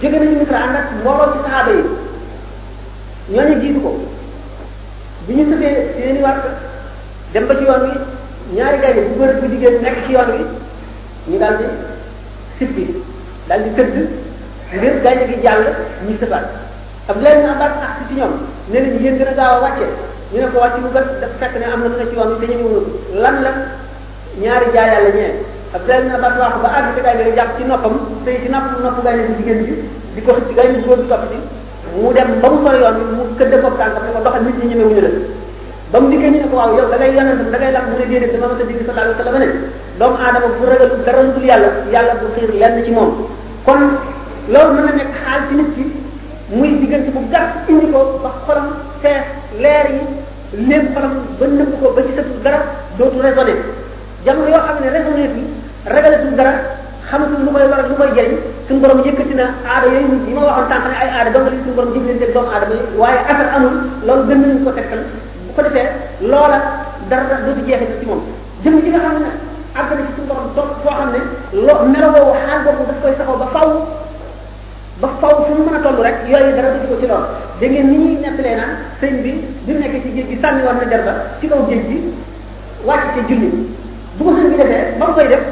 jóge 0.00 0.18
nañu 0.18 0.36
Misra 0.40 0.58
ànd 0.64 0.76
ak 0.80 0.86
mbooloo 0.98 1.30
ci 1.32 1.38
saxaaba 1.44 1.70
yi 1.76 1.82
ñooñu 3.34 3.54
jiitu 3.62 3.80
ko 3.84 3.90
bi 5.26 5.32
ñu 5.36 5.44
sëfee 5.50 5.72
seeni 5.96 6.20
wàtt 6.26 6.42
dem 7.32 7.44
ba 7.48 7.54
ci 7.58 7.64
yoon 7.68 7.82
wi 7.86 7.92
ñaari 8.56 8.78
gaynde 8.82 9.00
bu 9.08 9.12
góor 9.18 9.32
bu 9.40 9.46
jigéen 9.52 9.82
nekk 9.84 9.96
ci 10.06 10.12
yoon 10.12 10.30
wi 10.36 10.40
ñu 11.26 11.36
daal 11.38 11.54
di 11.58 11.64
sippi 12.58 12.84
daal 13.50 13.62
di 13.66 13.70
tëdd 13.76 13.96
ngir 14.78 14.94
gaynde 15.02 15.24
gi 15.30 15.38
jàll 15.44 15.64
ñu 16.06 16.14
sëfaat 16.20 16.44
Abdoulaye 17.08 17.34
ibn 17.38 17.48
Abbas 17.54 17.72
ak 17.86 17.90
si 17.98 18.02
ci 18.08 18.14
ñoom 18.18 18.32
ne 18.70 18.78
leen 18.82 18.98
yéen 19.02 19.16
gën 19.18 19.26
a 19.26 19.32
gaaw 19.38 19.52
a 19.54 19.60
wàcce 19.62 19.86
ñu 20.32 20.36
ne 20.42 20.46
ko 20.52 20.58
wàcc 20.62 20.76
bu 20.82 20.88
gët 20.94 21.06
dafa 21.20 21.36
fekk 21.40 21.54
ne 21.60 21.66
am 21.72 21.80
na 21.82 21.88
lu 21.90 21.96
ne 22.00 22.04
ci 22.08 22.14
yoon 22.16 22.30
bi 22.40 22.46
te 22.50 22.54
ñu 22.58 22.64
ñëw 22.70 22.80
lan 23.22 23.36
la 23.44 23.50
ñaari 24.42 24.66
jaay 24.74 24.88
yàlla 24.92 25.10
ñee 25.18 25.32
Abdoulaye 25.76 26.00
ibn 26.02 26.14
Abbas 26.18 26.32
wax 26.42 26.54
ba 26.62 26.68
àgg 26.78 26.88
ci 26.94 27.00
gaynde 27.06 27.22
gi 27.28 27.36
jàpp 27.38 27.50
ci 27.56 27.62
noppam 27.70 27.94
tey 28.24 28.36
ci 28.42 28.48
napp 28.48 28.64
nopp 28.84 28.98
gaynde 29.04 29.22
gi 29.28 29.34
jigéen 29.38 29.60
bi 29.64 29.72
di 30.14 30.20
ko 30.24 30.30
xëcc 30.38 30.50
gaynde 30.58 30.78
góor 30.86 30.98
bi 31.02 31.08
topp 31.12 31.24
ci 31.30 31.36
mu 31.96 32.12
dem 32.12 32.30
ba 32.42 32.48
mu 32.52 32.56
sori 32.64 32.78
yoon 32.82 32.96
bi 32.98 33.04
mu 33.18 33.22
këdd 33.38 33.54
bopp 33.64 33.76
tànkam 33.80 34.02
ne 34.06 34.10
ko 34.14 34.20
doxal 34.26 34.42
nit 34.46 34.58
ñi 34.62 34.66
ñemewuñu 34.70 35.00
la 35.04 35.10
ba 35.90 35.96
mu 36.00 36.06
dikkee 36.10 36.30
ñu 36.32 36.38
ne 36.42 36.48
ko 36.50 36.56
waaw 36.60 36.70
yow 36.78 36.86
da 36.90 36.96
ngay 36.98 37.10
yonent 37.16 37.42
da 37.52 37.58
ngay 37.58 37.72
lakk 37.72 37.86
mu 37.90 37.94
ne 37.98 38.04
déedéet 38.10 38.32
dama 38.32 38.46
ma 38.50 38.58
sa 38.58 38.64
digg 38.68 38.78
sallallahu 38.78 39.02
alayhi 39.02 39.18
wa 39.18 39.24
sallam 39.24 39.42
ne 39.42 39.48
doomu 39.98 40.16
aadama 40.24 40.48
bu 40.60 40.64
ragal 40.70 40.88
dara 41.06 41.20
lu 41.26 41.30
dul 41.36 41.44
yàlla 41.50 41.68
yàlla 41.94 42.12
bu 42.20 42.26
xiir 42.34 42.50
lenn 42.60 42.84
ci 42.84 42.90
moom 42.90 43.10
kon 43.66 43.80
loolu 44.52 44.70
mën 44.76 44.84
na 44.86 44.92
nekk 44.92 45.08
xaal 45.24 45.40
ci 45.48 45.54
nit 45.56 45.68
ki 45.74 45.82
muy 46.54 46.68
diggante 46.80 47.10
bu 47.16 47.20
gàtt 47.32 47.50
indi 47.72 47.86
ko 47.92 47.98
ba 48.22 48.30
xolam 48.46 48.66
fees 49.02 49.24
leer 49.62 49.86
yi 49.96 50.02
lépp 50.68 50.86
xolam 50.94 51.12
ba 51.38 51.44
nëbb 51.48 51.70
ko 51.80 51.86
ba 51.96 52.00
gisatul 52.08 52.40
dara 52.44 52.58
dootu 52.98 53.18
raisonné 53.24 53.54
jamono 54.24 54.48
yoo 54.54 54.62
xam 54.66 54.76
ne 54.84 54.88
raisonné 54.94 55.24
bi 55.34 55.42
dara 56.38 56.52
xamatul 57.08 57.40
lu 57.44 57.50
koy 57.54 57.66
waral 57.72 57.86
lu 57.88 57.94
koy 58.00 58.10
jëriñ 58.16 58.38
suñu 58.68 58.80
borom 58.82 59.00
yëkkati 59.06 59.34
na 59.40 59.46
aada 59.64 59.86
yooyu 59.92 60.18
yi 60.28 60.34
ma 60.36 60.40
waxoon 60.44 60.66
tànk 60.70 60.86
ne 60.90 60.94
ay 61.02 61.08
aada 61.16 61.30
dong 61.34 61.44
la 61.46 61.50
suñu 61.62 61.74
borom 61.76 61.90
jëflanteeg 61.94 62.32
doomu 62.34 62.50
aadama 62.52 62.74
yi 62.74 62.84
waaye 63.00 63.18
affaire 63.30 63.50
amul 63.56 63.74
loolu 64.04 64.22
gën 64.28 64.38
nañu 69.00 69.22
àgg 69.80 69.92
na 70.00 70.04
ci 70.08 70.12
suñu 70.16 70.26
borom 70.28 70.48
toog 70.56 70.70
foo 70.82 70.92
xam 70.98 71.08
ne 71.14 71.20
loo 71.66 71.82
melo 71.92 72.08
woowu 72.14 72.34
xaal 72.44 72.60
boobu 72.64 72.84
daf 72.88 72.98
koy 73.02 73.12
saxaw 73.18 73.36
ba 73.42 73.46
faw 73.54 73.68
ba 75.02 75.08
faw 75.20 75.34
fu 75.44 75.52
mu 75.56 75.62
mën 75.66 75.76
a 75.76 75.78
toll 75.84 75.98
rek 76.06 76.16
yooyu 76.30 76.50
dara 76.56 76.68
du 76.82 76.86
ko 76.90 76.96
ci 77.00 77.06
lool 77.10 77.24
da 77.60 77.66
ngeen 77.68 77.86
ni 77.90 77.96
ñuy 78.02 78.14
nettalee 78.22 78.54
naan 78.58 78.72
sëñ 79.00 79.12
bi 79.22 79.30
bi 79.64 79.72
mu 79.72 79.78
nekkee 79.82 80.00
ci 80.04 80.10
géej 80.16 80.26
gi 80.30 80.38
sànni 80.42 80.62
woon 80.66 80.76
na 80.80 80.86
jar 80.90 81.02
ba 81.08 81.12
ci 81.38 81.44
kaw 81.50 81.60
géej 81.68 81.82
gi 81.90 81.96
wàcc 82.88 83.04
ca 83.14 83.20
julli 83.28 83.50
bu 84.16 84.20
ko 84.24 84.30
sëñ 84.36 84.46
bi 84.50 84.56
defee 84.56 84.82
ba 84.98 85.04
mu 85.08 85.12
koy 85.18 85.28
def 85.32 85.44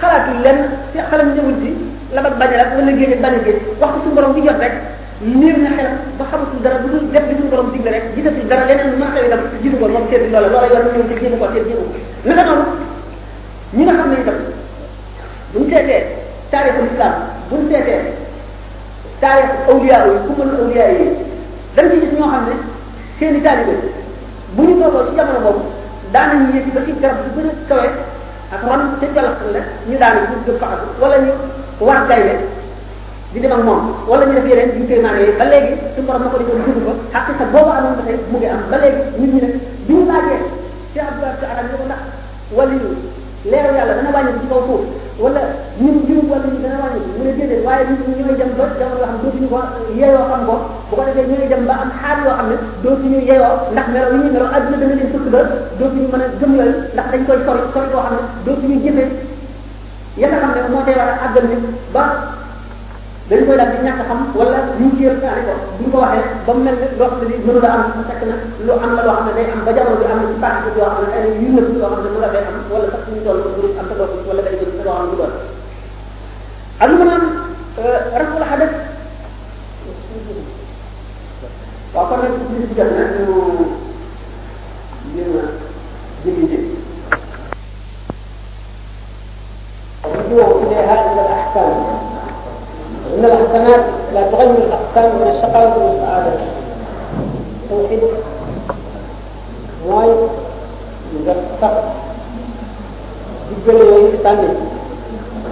xalaatul 0.00 0.38
lenn 0.44 0.60
ci 0.92 0.98
xalam 1.10 1.28
ñëwul 1.34 1.56
ci 1.62 1.68
la 2.14 2.20
bag 2.24 2.34
bañ 2.40 2.50
la 2.60 2.64
wala 2.76 2.92
géej 2.98 3.12
ak 3.16 3.20
bañ 3.24 3.34
géej 3.44 3.58
waxtu 3.82 3.98
suñu 4.02 4.14
borom 4.16 4.32
di 4.34 4.40
jot 4.46 4.58
rek 4.64 4.74
niir 5.20 5.56
na 5.64 5.70
xelam 5.76 5.94
ba 6.18 6.24
xamatul 6.30 6.60
dara 6.64 6.76
bu 6.82 6.88
dul 6.94 7.04
def 7.12 7.24
bi 7.28 7.34
suñu 7.36 7.50
borom 7.52 7.68
digle 7.72 7.90
rek 7.94 8.04
gisatul 8.16 8.46
dara 8.50 8.64
leneen 8.68 8.90
lu 8.92 8.96
mën 9.00 9.08
a 9.08 9.12
xew 9.14 9.24
itam 9.28 9.40
gisu 9.62 9.76
ko 9.80 9.86
moom 9.88 10.04
seetlu 10.10 10.28
loola 10.32 10.48
loola 10.48 10.68
yoon 10.84 10.94
ñëw 10.96 11.06
ci 11.08 11.14
jéem 11.20 11.34
ko 11.38 11.46
seet 11.52 11.66
jéem 11.68 11.80
ko 11.82 11.86
naka 12.28 12.42
noonu 12.48 12.64
ñu 13.76 13.82
nga 13.84 13.92
xam 13.98 14.10
ne 14.10 14.16
itam 14.22 14.34
buñ 15.52 15.62
seetee 15.70 16.00
taarixu 16.50 16.82
islam 16.90 17.12
buñ 17.50 17.60
seetee 17.70 18.00
taarixu 19.22 19.54
awliya 19.70 19.98
yi 20.06 20.12
ku 20.26 20.30
mën 20.38 20.50
awliya 20.60 20.86
yi 20.98 21.04
dañ 21.76 21.86
ci 21.90 21.96
ñoo 22.14 22.28
xam 22.32 22.42
ne 22.48 22.54
seen 23.18 23.36
i 23.36 23.40
taalibe 23.46 23.74
bu 24.54 24.60
ñu 24.66 24.72
toogoo 24.80 25.04
si 25.06 25.12
jamono 25.18 25.38
boobu 25.44 25.62
daanañ 26.14 26.40
yëg 26.54 26.66
ba 26.74 26.80
si 26.86 26.92
garab 27.02 27.18
bu 27.34 27.40
gën 27.40 27.46
a 27.50 27.52
kawe 27.68 27.88
ak 28.54 28.60
ron 28.68 28.82
ñu 29.88 29.94
daana 30.02 30.20
ñu 30.30 30.36
gëm 30.46 30.56
faxatu 30.62 30.86
wala 31.02 32.06
di 33.32 33.38
dem 33.40 33.52
ak 33.52 33.62
moom 33.66 33.80
wala 34.08 34.26
ñu 34.26 34.34
def 34.34 34.46
yeneen 34.50 34.70
ñu 34.80 34.86
koy 34.88 35.00
maanaam 35.02 35.38
ba 35.38 35.44
léegi 35.50 35.74
suñu 35.94 36.06
ma 36.08 36.30
ko 36.30 36.38
defoon 36.38 36.62
dugg 36.74 36.84
ko 36.86 36.92
xaq 37.12 37.26
sa 37.38 37.44
boobu 37.52 37.70
amoon 37.70 37.94
ba 37.98 38.02
tey 38.06 38.18
mu 38.30 38.38
ngi 38.38 38.46
am 38.48 38.62
ba 38.70 38.76
léegi 38.82 39.18
nit 39.20 39.32
ñi 39.34 39.40
nag 39.40 39.54
bi 39.86 39.92
ñu 39.94 40.02
laajee 40.10 40.40
Cheikh 40.92 41.06
Abdoulaye 41.08 41.30
Abdoulaye 41.30 41.52
Adam 41.52 41.66
ñu 41.70 41.76
ko 41.80 41.84
ndax 41.86 42.00
waliyu 42.56 42.88
leeru 43.44 43.74
yàlla 43.74 43.94
dana 43.96 44.10
wàññi 44.14 44.40
ci 44.40 44.46
kaw 44.50 44.60
suuf 44.66 44.82
wala 45.20 45.40
ñun 45.80 45.96
jur 46.06 46.22
wala 46.30 46.44
ñu 46.52 46.58
dana 46.62 46.76
wàññi 46.82 47.08
mu 47.16 47.20
ne 47.24 47.32
déedéet 47.38 47.64
waaye 47.66 47.84
ñun 47.88 48.12
ñooy 48.20 48.36
dem 48.40 48.52
ba 48.58 48.64
jamono 48.78 48.98
yoo 49.00 49.08
xam 49.08 49.16
dootuñu 49.24 49.48
ko 49.52 49.58
yeeyoo 49.98 50.26
xam 50.30 50.42
ko 50.48 50.54
bu 50.88 50.96
ko 50.96 51.02
defee 51.06 51.28
ñooy 51.30 51.48
dem 51.52 51.64
ba 51.68 51.74
am 51.82 51.90
xaal 52.00 52.16
yoo 52.24 52.36
xam 52.38 52.46
ne 52.50 52.56
dootuñu 52.84 53.18
yeeyoo 53.28 53.56
ndax 53.72 53.86
melaw 53.92 54.12
yi 54.12 54.18
ñuy 54.22 54.32
melaw 54.34 54.50
adduna 54.56 54.80
dana 54.80 54.94
leen 54.98 55.12
sëkk 55.12 55.26
ba 55.34 55.40
dootuñu 55.78 56.08
mën 56.12 56.20
a 56.20 56.26
gëm 56.40 56.52
yooyu 56.58 56.74
ndax 56.94 57.06
dañ 57.12 57.22
koy 57.28 57.38
sori 57.46 57.60
sori 57.74 57.88
koo 57.92 58.02
xam 58.06 58.14
ne 58.20 58.24
dootuñu 58.44 58.76
jëfee 58.84 59.08
ya 60.20 60.26
nga 60.28 60.38
xam 60.42 60.52
ne 60.54 60.60
moo 60.72 60.84
tey 60.86 60.96
war 61.00 61.08
a 61.08 61.16
àggal 61.26 61.44
nit 61.50 61.62
ba 61.94 62.02
dañ 63.30 63.40
koy 63.46 63.56
daal 63.56 63.70
di 63.72 63.78
ñàkk 63.86 64.02
xam 64.08 64.18
wala 64.38 64.58
ñu 64.78 64.86
jéem 64.98 65.16
taale 65.22 65.40
ko 65.46 65.52
buñ 65.78 65.88
ko 65.92 65.98
waxee 66.04 66.24
ba 66.46 66.52
mel 66.64 66.76
ne 66.82 66.86
loo 66.98 67.08
xam 67.10 67.18
ne 67.20 67.26
nii 67.30 67.42
mënu 67.46 67.60
la 67.64 67.70
am 67.78 67.86
sa 67.94 68.02
fekk 68.08 68.22
na 68.30 68.36
lu 68.66 68.72
am 68.84 68.90
la 68.96 69.02
loo 69.06 69.14
xam 69.16 69.26
ne 69.26 69.32
day 69.36 69.46
am 69.54 69.60
ba 69.66 69.70
jamono 69.76 69.98
bi 70.00 70.06
am 70.12 70.18
na 70.22 70.28
ci 70.32 70.36
parti 70.44 70.68
yoo 70.76 70.90
xam 70.94 71.04
ne 71.10 71.16
ay 71.16 71.26
yu 71.42 71.48
nëb 71.56 71.66
yoo 71.70 71.80
xam 71.92 72.00
ne 72.04 72.08
mën 72.14 72.24
a 72.26 72.30
day 72.34 72.44
am 72.48 72.56
wala 72.72 72.86
sax 72.92 73.02
ñu 73.10 73.20
toll 73.26 73.40
mu 73.54 73.62
am 73.78 73.86
sa 73.88 73.94
bopp 73.98 74.26
wala 74.28 74.42
day 74.46 74.54
jëm 74.60 74.70
sa 74.74 74.82
loo 74.82 74.94
xam 74.96 74.98
ne 74.98 75.06
du 75.10 75.16
doon 75.18 75.32
ak 76.82 76.88
mu 76.96 77.02
naan 77.08 77.22
raful 78.18 78.44
xadat 78.50 78.72
waaw 81.94 82.04
kon 82.10 82.18
nag 82.22 82.32
ci 82.34 82.54
ci 82.68 82.74
jot 82.78 82.90
na 82.96 83.02
ñu 83.14 83.26
jéem 85.14 85.32
a 85.40 85.42
jëli 86.24 86.42
jëli 86.52 86.68
وجوه 90.14 90.62
إلى 90.62 90.76
هذه 90.88 91.12
الأحكام 91.12 92.09
إن 93.14 93.24
الحسنات 93.24 93.84
لا 94.14 94.22
تغني 94.30 94.58
الأحسان 94.58 95.12
من 95.18 95.30
الشقاء 95.34 95.78
والسعادة 95.82 96.32
توحيد 97.70 98.00
موايد 99.88 100.28
من 101.12 101.24
ذلك 101.26 101.44
الصف 101.52 101.82
حديد 103.46 103.66
قال 103.68 103.76
لي 103.86 103.90
وإيه 103.90 104.22
تاني 104.22 104.48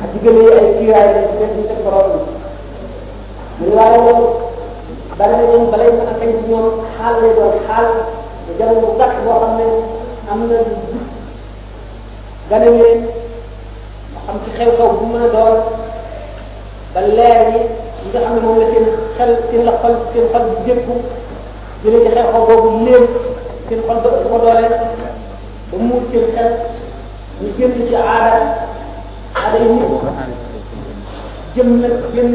حديد 0.03 0.25
قال 0.25 0.39
لي 0.39 0.53
أي 0.59 0.79
كيو 0.79 0.95
هاي 0.95 1.11
الكتاب 1.11 1.49
من 1.49 1.67
تكبر 1.69 1.95
أولي 2.05 2.15
من 3.61 3.67
الله 3.73 3.91
يقول 3.95 4.29
بلاي 5.19 5.59
من 5.59 5.71
بلاي 5.73 5.91
من 5.91 6.17
أكين 6.17 6.37
جنيوم 6.45 6.85
حال 6.99 7.23
لي 7.23 7.35
دور 7.35 7.55
حال 7.69 7.87
وجل 8.49 8.83
مضاك 8.89 9.17
بوحمد 9.27 9.83
أمنا 10.33 10.59
جنيوم 10.71 11.01
قال 12.53 12.61
لي 12.61 13.03
محمد 14.15 14.41
خيوكا 14.59 14.85
وبمنا 14.85 15.29
دور 15.29 15.63
balleeri 16.95 17.69
yi 18.03 18.07
nga 18.11 18.21
xam 18.25 18.35
ne 18.35 18.41
moom 18.45 18.59
la 18.61 18.67
seen 18.73 18.87
xel 19.19 19.31
seen 19.51 19.63
la 19.69 19.73
xol 19.83 19.95
seen 20.13 20.27
xol 20.33 20.45
jëpp 20.67 20.87
di 21.83 21.89
leen 21.93 22.03
di 22.05 22.11
xew 22.15 22.27
xaw 22.33 22.45
boobu 22.49 22.69
léem 22.87 23.05
seen 23.69 23.81
xol 23.87 23.97
ba 24.03 24.11
ko 24.33 24.39
doole 24.45 24.63
ba 25.71 25.79
muur 25.87 26.03
seen 26.11 26.27
xel 26.37 26.51
ñu 27.41 27.47
génn 27.59 27.87
ci 27.89 27.95
aada 27.97 28.39
aada 29.39 29.59
yi 29.63 29.69
nit 29.69 29.93
jëm 31.55 31.69
nag 31.83 31.93
génn 32.15 32.31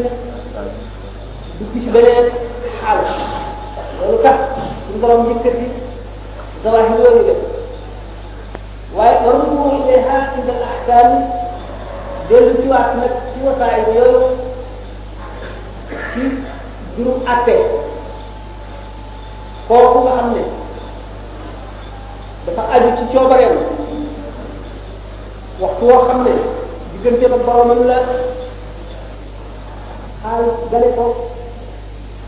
du 1.57 1.65
gis 1.73 1.87
beneen 1.93 2.27
xaal 2.79 2.97
loolu 3.99 4.17
tax 4.23 4.37
suñu 4.85 5.01
borom 5.01 5.29
yëkkati 5.29 5.65
zawaaxi 6.63 6.93
loolu 7.03 7.21
la 7.29 7.35
waaye 8.97 9.15
warul 9.25 9.47
mu 9.55 9.65
ilayha 9.79 10.17
inda 10.37 10.53
al 10.59 10.63
ahkam 10.73 11.09
dellu 12.27 12.55
ci 12.61 12.67
waat 12.69 12.89
nag 12.97 13.13
ci 13.33 13.39
wasaay 13.45 13.81
yooyu 13.97 14.42
ci 16.13 16.19
jurum 16.97 17.19
àtte 17.33 17.53
kooku 19.67 19.97
nga 20.03 20.13
ne 20.33 20.41
dafa 22.45 22.63
aju 22.73 22.89
ci 22.97 23.03
coobareem 23.17 23.53
waxtu 25.61 25.83
woo 25.89 26.01
xam 26.07 26.19
ne 26.25 26.31
diggante 26.91 27.25
ba 27.33 27.37
boromam 27.45 27.79
la 27.89 27.97
xaal 30.21 30.43
gale 30.71 30.89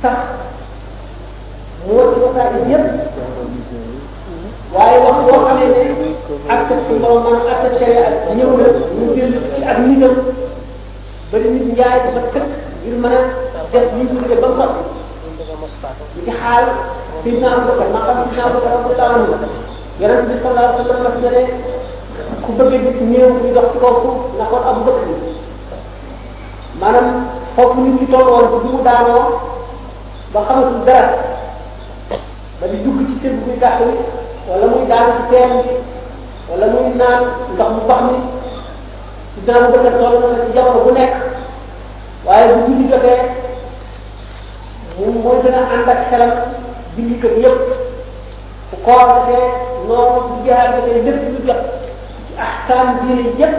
sax 0.01 0.17
mu 1.87 1.93
wër 1.97 2.07
ci 2.13 2.17
wasaare 2.23 2.57
yëpp 2.69 2.87
waaye 4.73 4.97
waxtu 5.05 5.23
woo 5.27 5.43
xamee 5.45 5.69
ne 5.73 6.07
ak 6.51 6.59
sa 6.67 6.75
suñu 6.87 6.99
borom 7.03 7.23
maanaam 7.23 7.49
ak 7.53 7.61
sa 7.63 7.69
sharia 7.77 8.05
ñëw 8.37 8.49
na 8.59 8.67
ñu 8.97 9.05
jël 9.15 9.31
ci 9.55 9.59
ak 9.71 9.77
nitam 9.85 10.15
bari 11.31 11.47
nit 11.53 11.65
ngir 12.85 12.97
mën 13.01 13.21
def 13.73 13.83
ñu 13.97 14.03
ñu 14.13 14.21
def 14.29 14.41
ba 14.41 14.47
mu 14.47 14.55
ñu 14.55 16.25
ci 16.25 16.31
xaal 16.41 16.65
sidna 17.23 17.47
abu 17.57 17.69
bakar 17.79 17.91
ma 17.93 17.99
xam 18.07 18.17
sidna 18.27 18.45
abu 18.45 18.57
bakar 18.59 18.77
abu 18.81 18.91
taala 18.99 19.17
mu 19.17 19.35
yaron 20.01 20.21
bi 20.29 20.33
sallallahu 20.43 20.73
alayhi 20.73 20.87
wasallam 20.87 21.05
wax 21.05 21.31
na 21.31 21.45
ku 22.43 22.49
bëgg 22.57 22.83
gis 22.85 23.01
néew 23.11 23.29
ñu 23.41 23.49
dox 23.57 23.65
ci 23.73 23.77
kaw 23.83 23.95
na 24.37 24.45
kon 24.49 24.61
abu 24.69 24.81
bakar 24.87 25.05
maanaam 26.79 27.09
foofu 27.55 27.79
nit 27.81 27.95
ñi 28.01 28.05
toll 28.11 28.27
woon 28.29 28.45
bu 28.51 28.57
mu 28.69 28.83
daanoo 28.87 29.23
ba 30.33 30.39
xamatul 30.47 30.81
dara 30.87 31.07
ba 32.59 32.65
di 32.71 32.77
dugg 32.83 32.99
ci 33.21 33.27
wala 34.49 34.65
muy 34.71 34.85
daan 34.91 35.09
ci 35.27 35.35
wala 36.49 36.65
muy 36.73 36.85
naan 37.01 37.21
ndox 37.53 37.69
mu 37.75 37.81
bax 37.89 38.01
na 39.45 39.53
ci 40.53 40.59
bu 40.85 40.91
nekk 40.97 41.15
waaye 42.27 42.47
bu 42.53 42.59
julli 42.67 42.85
jotee 42.91 43.17
mu 44.97 45.05
mooy 45.23 45.39
gën 45.43 45.55
a 45.59 45.61
ànd 45.75 45.87
ak 45.93 45.99
xelam 46.09 46.31
julli 46.97 47.15
kër 47.21 47.33
yépp 47.41 47.59
bu 48.69 48.75
koor 48.85 49.01
jotee 49.11 49.43
noonu 49.87 50.19
bu 50.29 50.35
jaar 50.47 50.65
jotee 50.75 51.03
lépp 51.05 51.21
lu 51.33 51.37
jot 51.47 51.61
ci 52.33 52.37
ahkaam 52.47 52.87
diine 53.01 53.23
yépp 53.39 53.55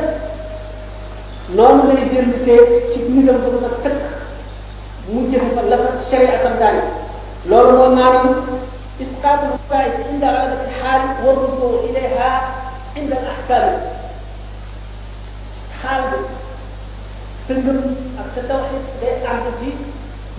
noonu 1.56 1.82
lay 1.94 2.04
dellu 2.12 2.36
see 2.44 2.60
ci 2.90 2.98
nitam 3.12 3.38
ba 3.44 3.48
ma 3.64 3.70
tëkk 3.82 4.00
mu 5.08 5.18
jëfe 5.30 5.48
fa 5.56 5.62
la 5.70 5.76
fa 5.82 5.88
sharia 6.10 6.36
tam 6.44 6.54
daani 6.60 6.82
loolu 7.50 7.72
moo 7.78 7.90
naan 7.98 8.16
إسقاط 9.04 9.40
المباعث 9.44 9.94
عند 10.10 10.24
غلبة 10.24 10.60
الحال 10.68 11.00
والرجوع 11.24 11.72
إليها 11.88 12.30
عند 12.96 13.12
الأحكام 13.12 13.72
حال 15.82 16.00
sa 17.48 17.54
ngëm 17.54 17.78
ak 18.18 18.26
sa 18.34 18.40
tawxid 18.50 18.84
day 19.00 19.22
ànd 19.30 19.46
ci 19.60 19.68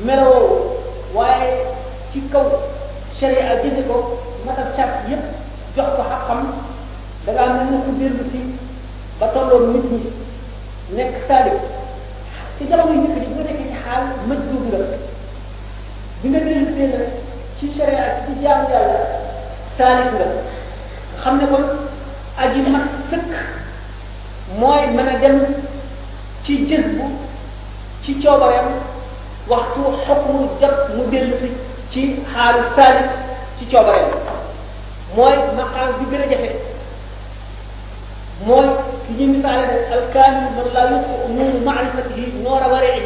melowoo 0.03 0.75
waaye 1.15 1.51
ci 2.11 2.19
kaw 2.27 2.43
sharia 3.19 3.63
jëndi 3.63 3.87
ko 3.87 3.95
matal 4.45 4.67
charte 4.75 5.07
yépp 5.09 5.23
jox 5.75 5.87
ko 5.95 6.03
xam-xam 6.03 6.41
da 7.25 7.29
ngaa 7.33 7.53
mel 7.55 7.65
ni 7.71 7.77
ku 7.85 7.91
dellu 7.99 8.23
si 8.31 8.41
ba 9.19 9.25
tolloon 9.33 9.71
nit 9.73 9.85
ñi 9.93 9.99
nekk 10.99 11.15
taalib 11.27 11.59
ci 12.57 12.61
jamono 12.69 12.91
yu 12.91 13.07
njëkk 13.07 13.23
yi 13.27 13.31
nga 13.35 13.43
nekk 13.47 13.59
ci 13.63 13.69
xaal 13.79 14.03
mëj 14.27 14.39
duub 14.51 14.63
nga 14.69 14.79
bi 16.21 16.27
nga 16.29 16.39
dellu 16.47 16.67
see 16.75 16.87
nag 16.93 17.05
ci 17.59 17.65
sharia 17.75 18.05
ci 18.27 18.31
jaamu 18.43 18.67
yàlla 18.73 18.99
taalib 19.77 20.11
nga 20.19 20.27
xam 21.21 21.35
ne 21.39 21.45
kon 21.51 21.65
aji 22.43 22.59
mat 22.73 22.85
sëkk 23.09 23.29
mën 24.95 25.07
a 25.07 25.15
dem 25.23 25.37
ci 26.47 26.53
jëzbu 26.69 27.03
ci 28.05 28.11
coobareem 28.23 28.67
waxtu 29.51 29.81
xukmu 30.05 30.39
jot 30.61 30.77
mu 30.95 31.03
dellu 31.11 31.35
si 31.41 31.49
ci 31.91 32.01
xaalu 32.33 32.61
saalib 32.75 33.09
ci 33.59 33.63
coobareem 33.71 34.11
mooy 35.15 35.35
maqaam 35.57 35.89
bi 35.99 36.03
gën 36.11 36.21
a 36.21 36.27
jafe 36.31 36.49
mooy 38.47 38.65
ki 39.05 39.11
ñu 39.19 39.25
misaale 39.33 39.65
ne 39.73 39.79
alkaamil 39.93 40.49
man 40.55 40.65
laa 40.73 40.89
yutfi 40.91 41.33
nuuru 41.35 41.59
maarifatihi 41.67 42.25
noora 42.43 42.67
wareehi 42.73 43.03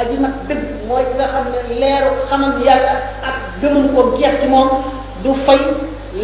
aji 0.00 0.16
mag 0.24 0.32
dëgg 0.48 0.64
mooy 0.88 1.02
ki 1.10 1.14
nga 1.16 1.26
xam 1.32 1.46
ne 1.52 1.60
leeru 1.80 2.10
xamam 2.28 2.52
yàlla 2.66 2.94
ak 3.28 3.36
gëmam 3.60 3.86
ko 3.94 4.00
jeex 4.18 4.34
ci 4.40 4.46
moom 4.52 4.68
du 5.22 5.30
fay 5.44 5.60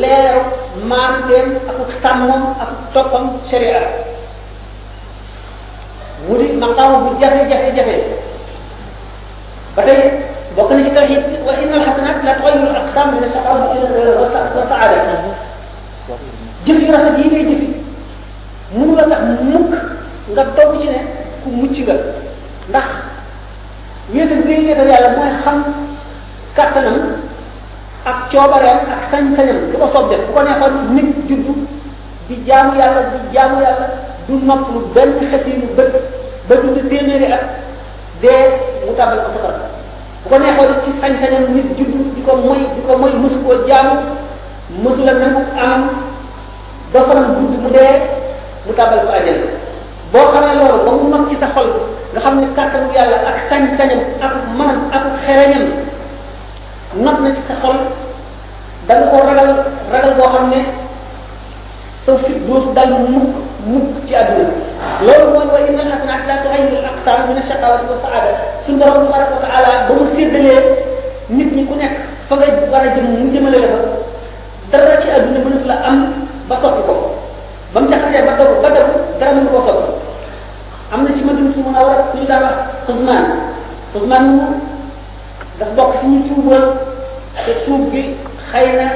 leeru 0.03 0.43
maanteem 0.91 1.49
ak 1.69 1.77
sàmmam 2.03 2.45
ak 2.65 2.71
toppam 2.95 3.25
sharia 3.51 3.83
mu 6.29 6.39
di 6.41 6.53
maqaama 6.57 6.99
bu 7.05 7.11
jafe 7.21 7.45
jafe 7.49 7.69
jafe 7.77 7.95
ba 9.77 9.83
tey 9.87 9.99
bokk 10.57 10.71
na 10.73 10.83
ci 10.85 10.91
tawhid 10.97 11.23
wa 11.45 11.53
innal 11.61 11.85
hasanat 11.85 12.23
la 12.25 12.33
tughayyiru 12.41 12.69
al 12.73 12.81
aqsam 12.87 13.07
min 13.15 13.23
ash-shaqawa 13.25 13.77
wa 14.23 14.65
sa'ada 14.69 14.97
jëf 16.67 16.79
yu 16.81 16.89
rafet 16.93 17.19
yi 17.21 17.25
mu 17.29 17.37
jëfi 17.45 17.69
mënu 18.77 18.95
la 18.97 19.05
tax 19.11 19.21
mukk 19.45 19.73
nga 20.33 20.45
toog 20.57 20.81
ci 20.81 20.87
ne 20.89 21.01
ku 21.45 21.49
mucc 21.51 21.77
nga 21.85 21.95
ndax 22.71 22.89
wéetal 24.15 24.41
ngay 24.47 24.61
wéetal 24.65 24.89
yàlla 24.89 25.11
mooy 25.19 25.33
xam 25.45 25.59
kàttanam 26.57 27.21
ak 28.05 28.17
coobareem 28.33 28.79
ak 28.89 29.01
sañ-sañam 29.11 29.59
lu 29.73 29.77
ko 29.79 29.87
soob 29.93 30.09
def 30.11 30.21
bu 30.27 30.33
ko 30.33 30.41
neexoon 30.47 30.73
nit 30.97 31.09
juddu 31.29 31.53
di 32.29 32.35
jaamu 32.47 32.79
yàlla 32.79 33.03
di 33.13 33.19
jaamu 33.35 33.61
yàlla 33.61 34.04
du 34.29 34.35
nopp 34.47 34.59
lu 34.75 34.81
benn 34.95 35.13
xasiinu 35.33 35.67
bët 35.77 35.89
ba 36.49 36.55
dund 36.57 36.79
téeméeri 36.91 37.25
at 37.33 37.45
dee 38.23 38.49
mu 38.87 38.93
tàbbal 38.97 39.19
ko 39.25 39.29
safara 39.35 39.59
bu 40.25 40.31
ko 40.31 40.35
neexoon 40.39 40.75
ci 40.85 40.91
sañ-sañam 41.01 41.45
nit 41.55 41.67
judd 41.79 41.93
di 42.17 42.23
ko 42.27 42.37
moy 42.41 42.59
di 42.77 42.81
ko 42.89 42.97
moy 42.97 43.11
mësu 43.13 43.37
koo 43.47 43.57
jaamu 43.69 44.01
mësu 44.83 45.05
la 45.05 45.13
nangu 45.13 45.43
am 45.61 45.81
ba 46.93 47.01
fanam 47.09 47.25
gudd 47.37 47.61
mu 47.63 47.69
dee 47.71 47.93
mu 48.67 48.73
tàbbal 48.75 49.01
ko 49.07 49.13
àjjana 49.13 49.47
boo 50.13 50.33
xamee 50.33 50.57
loolu 50.61 50.85
ba 50.85 50.91
mu 50.93 51.05
mag 51.13 51.25
ci 51.29 51.37
sa 51.41 51.49
xol 51.55 51.69
nga 52.13 52.21
xam 52.21 52.41
ne 52.41 52.47
kàttanu 52.57 52.89
yàlla 52.97 53.17
ak 53.29 53.37
sañ-sañam 53.51 54.01
ak 54.25 54.33
manam 54.57 54.89
ak 54.93 55.05
xereñam 55.27 55.65
not 57.05 57.21
na 57.21 57.31
ci 57.37 57.43
sa 57.49 57.55
xol 57.63 57.77
da 58.89 58.95
ko 59.11 59.17
ragal 59.29 59.51
ragal 59.93 60.15
boo 60.17 60.29
xam 60.33 60.51
ne 60.51 60.84
so 62.07 62.13
fit 62.21 62.37
dootu 62.45 62.69
dal 62.77 62.93
mukk 63.09 63.33
mukk 63.65 64.05
ci 64.07 64.13
àdduna 64.15 64.45
bi 65.01 65.07
loolu 65.09 65.27
mooy 65.35 65.47
wa 65.57 65.61
innal 65.69 65.89
hasanati 65.89 66.29
la 66.29 66.37
tughayyiru 66.45 66.77
al 66.85 66.89
aqsam 66.93 67.17
min 67.29 67.37
ash-shaqawati 67.41 67.85
wa 67.89 67.97
saada 68.05 68.31
suñu 68.67 68.79
borom 68.81 69.09
tabaraka 69.09 69.33
wa 69.41 69.41
taala 69.41 69.69
ba 69.89 69.93
mu 69.97 70.05
séddalee 70.13 70.61
nit 71.33 71.49
ñi 71.57 71.65
ku 71.65 71.75
nekk 71.81 71.97
fa 72.29 72.37
nga 72.37 72.47
war 72.69 72.85
a 72.85 72.89
jëm 72.93 73.07
mu 73.09 73.33
jëmale 73.33 73.59
la 73.65 73.69
fa 73.73 73.81
dara 74.73 75.01
ci 75.01 75.09
àdduna 75.17 75.39
mënatu 75.47 75.67
la 75.71 75.77
am 75.89 75.99
ba 76.49 76.55
soppi 76.61 76.83
ko 76.85 76.95
ba 77.73 77.79
mu 77.81 77.89
ca 77.89 77.97
xasee 78.05 78.23
ba 78.29 78.33
dogu 78.37 78.61
ba 78.61 78.69
dogu 78.69 78.95
dara 79.19 79.33
mënu 79.33 79.49
koo 79.49 79.65
soppi 79.65 79.89
am 80.93 81.01
na 81.05 81.09
ci 81.17 81.25
Madinatu 81.25 81.59
Munawwara 81.65 82.05
ñu 82.13 82.29
daan 82.29 82.43
wax 82.45 82.57
Usmaan 82.89 83.25
Usmaan 83.97 84.25
mu 84.37 84.43
daf 85.59 85.71
bokk 85.73 85.91
si 86.03 86.05
ñu 86.07 86.19
tuubal 86.29 86.65
te 87.49 87.53
tuub 87.65 87.89
gi 87.93 88.03
xëy 88.53 88.77
na 88.77 88.87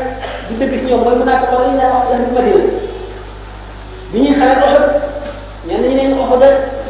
du 0.53 0.61
dëgg 0.61 0.77
si 0.77 0.87
ñoom 0.93 1.01
mooy 1.09 1.17
mën 1.17 1.25
naa 1.27 1.41
ko 1.41 1.47
xool 1.51 1.63
li 1.65 1.71
ñu 1.73 1.79
daan 1.81 1.93
wax 2.05 2.09
la 2.13 2.19
Madina 2.37 2.87
bi 4.13 4.19
ñuy 4.21 4.35
xare 4.41 4.53
Uhud 4.63 4.85
ñenn 5.67 5.83
ñi 5.83 5.95
neen 5.95 6.19
Uhud 6.19 6.43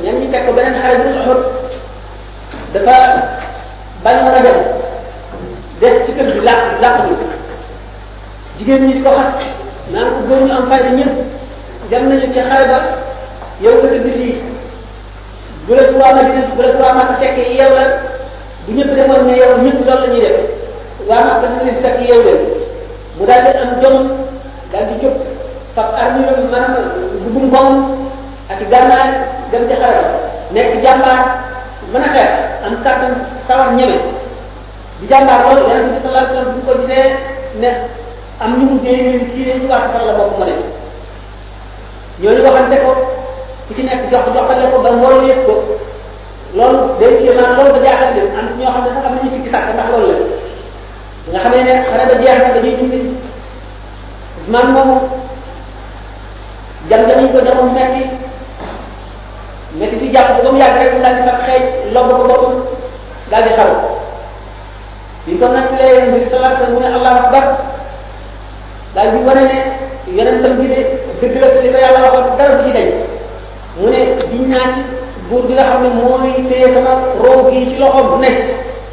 ñenn 0.03 0.17
ñi 0.21 0.27
teg 0.33 0.47
ko 0.47 0.53
beneen 0.53 0.81
xare 0.83 0.97
bu 1.03 1.09
Uhud 1.31 1.41
dafa 2.73 2.97
bañ 4.05 4.19
ragal 4.35 4.59
des 5.81 6.07
ci 6.07 6.13
kër 6.13 6.25
bi 6.35 6.41
làq 6.43 6.61
làq 6.83 6.95
bi 7.07 7.15
jigéen 8.59 8.87
ñi 8.87 8.93
di 8.95 9.03
ko 9.03 9.11
xas 9.19 9.37
naan 9.93 10.05
ko 10.15 10.21
góor 10.29 10.41
ñu 10.47 10.53
am 10.59 10.67
fayda 10.71 10.91
ñëpp 10.99 11.13
dem 11.91 12.09
nañu 12.09 12.33
ci 12.35 12.41
xare 12.41 12.65
ba 12.73 12.79
yow 13.65 13.75
nga 13.81 13.89
tëdd 13.93 14.07
fii 14.17 14.37
bu 15.67 15.73
la 15.75 15.83
waa 16.01 16.15
Madina 16.17 16.43
bu 16.57 16.63
la 16.63 16.69
waa 16.81 16.93
Makka 16.99 17.15
fekkee 17.21 17.51
yeew 17.57 17.73
la 17.77 17.85
bu 18.67 18.73
ñëpp 18.77 18.91
defoon 18.97 19.27
ne 19.27 19.35
yow 19.41 19.51
ñëpp 19.65 19.79
loolu 19.87 20.05
la 20.07 20.11
ñuy 20.13 20.21
def 20.27 20.37
waa 21.09 21.25
Makka 21.27 21.47
dina 21.49 21.63
leen 21.65 21.83
fekk 21.85 21.99
yeew 22.09 22.21
leen 22.27 22.41
mu 23.17 23.25
daal 23.27 23.57
am 23.63 23.73
jom 23.83 23.97
daal 24.73 24.85
di 24.91 24.97
fab 25.79 25.95
armiram 25.95 26.51
man 26.51 26.75
bu 27.33 27.39
ngoom 27.47 27.71
ak 28.51 28.59
gànnaar 28.71 29.09
dem 29.55 29.63
ci 29.71 29.75
xare 29.81 30.03
nekk 30.51 30.83
jàmbaar 30.83 31.23
mën 31.95 32.03
a 32.03 32.09
xeex 32.15 32.31
am 32.67 32.75
kàttan 32.85 33.15
sawar 33.47 33.71
ñeme 33.79 33.99
di 35.01 35.07
jàmbaar 35.11 35.39
loolu 35.47 35.63
yonent 35.71 35.89
bi 35.95 35.99
sallallahu 36.03 36.25
alayhi 36.25 36.35
wasallam 36.35 36.55
bu 36.55 36.61
ko 36.67 36.73
gisee 36.83 37.07
ne 37.63 37.71
am 38.43 38.51
ñu 38.59 38.65
mu 38.71 38.77
dee 38.83 38.99
ñu 39.15 39.19
kii 39.33 39.45
ne 39.47 39.55
ci 39.63 39.67
la 39.71 40.15
bokk 40.19 40.33
mu 40.39 40.45
ne 40.51 40.55
ñooñu 42.23 42.41
waxante 42.47 42.77
ko 42.85 42.91
ku 43.67 43.71
ci 43.77 43.83
nekk 43.87 44.11
jox 44.11 44.25
joxale 44.35 44.67
ko 44.73 44.77
ba 44.85 44.91
mbooloo 44.99 45.23
yëpp 45.31 45.47
ko 45.47 45.55
loolu 46.59 46.79
day 47.01 47.13
kii 47.21 47.31
maanaam 47.37 47.55
loolu 47.59 47.73
da 47.77 47.81
jaaxal 47.87 48.11
leen 48.17 48.35
am 48.39 48.47
ñoo 48.59 48.73
xam 48.75 48.83
ne 48.85 48.91
sax 48.95 49.05
am 49.07 49.15
nañu 49.17 49.31
sikki 49.31 49.51
sàkk 49.55 49.71
ndax 49.75 49.89
loolu 49.93 50.11
la 51.33 51.33
nga 51.33 51.41
xamee 51.45 51.63
ne 51.65 51.73
xare 51.89 52.05
da 52.11 52.15
jeex 52.23 52.39
na 52.43 52.55
dañuy 52.55 52.75
dindi 52.81 53.01
Usmaan 54.41 54.73
moomu 54.73 54.95
jam-jam 56.87 57.23
ñu 57.23 57.29
ko 57.35 57.41
jamoon 57.45 57.75
metti 57.75 58.07
metti 59.79 59.97
bi 59.99 60.13
jàpp 60.15 60.37
ko 60.37 60.43
ba 60.47 60.51
mu 60.53 60.59
yàgg 60.63 60.77
rek 60.79 60.91
mu 60.95 61.01
daal 61.03 61.15
di 61.17 61.23
fekk 61.27 61.43
xëy 61.47 61.61
lobb 61.95 62.11
ko 62.17 62.25
boppam 62.31 62.55
daal 63.31 63.43
di 63.47 63.51
xaru 63.59 63.75
bi 65.27 65.33
ñu 65.33 65.39
ko 65.41 65.47
nattalee 65.49 66.03
mbir 66.09 66.23
sallallahu 66.31 66.55
alayhi 66.55 66.55
wasallam 66.55 66.73
mu 66.75 66.81
ne 66.81 66.87
allahu 66.97 67.17
akbar 67.23 67.45
daal 68.95 69.09
di 69.13 69.19
wane 69.27 69.43
ne 69.51 69.59
yonentam 70.17 70.55
bi 70.59 70.67
ne 70.73 70.79
dëgg 71.21 71.35
la 71.43 71.49
te 71.53 71.59
li 71.65 71.71
ko 71.73 71.79
yàlla 71.85 72.01
waxoon 72.15 72.37
dara 72.39 72.55
du 72.59 72.63
ci 72.65 72.71
dañ 72.77 72.89
mu 73.79 73.85
ne 73.93 73.99
diñ 74.31 74.43
naa 74.53 74.67
ci 74.73 74.81
buur 75.29 75.43
bi 75.47 75.53
nga 75.55 75.65
xam 75.71 75.83
ne 75.83 75.89
mooy 75.99 76.33
téye 76.49 76.69
sama 76.75 76.93
roo 77.23 77.51
gii 77.51 77.69
ci 77.71 77.77
loxoom 77.79 78.21
ne 78.21 78.29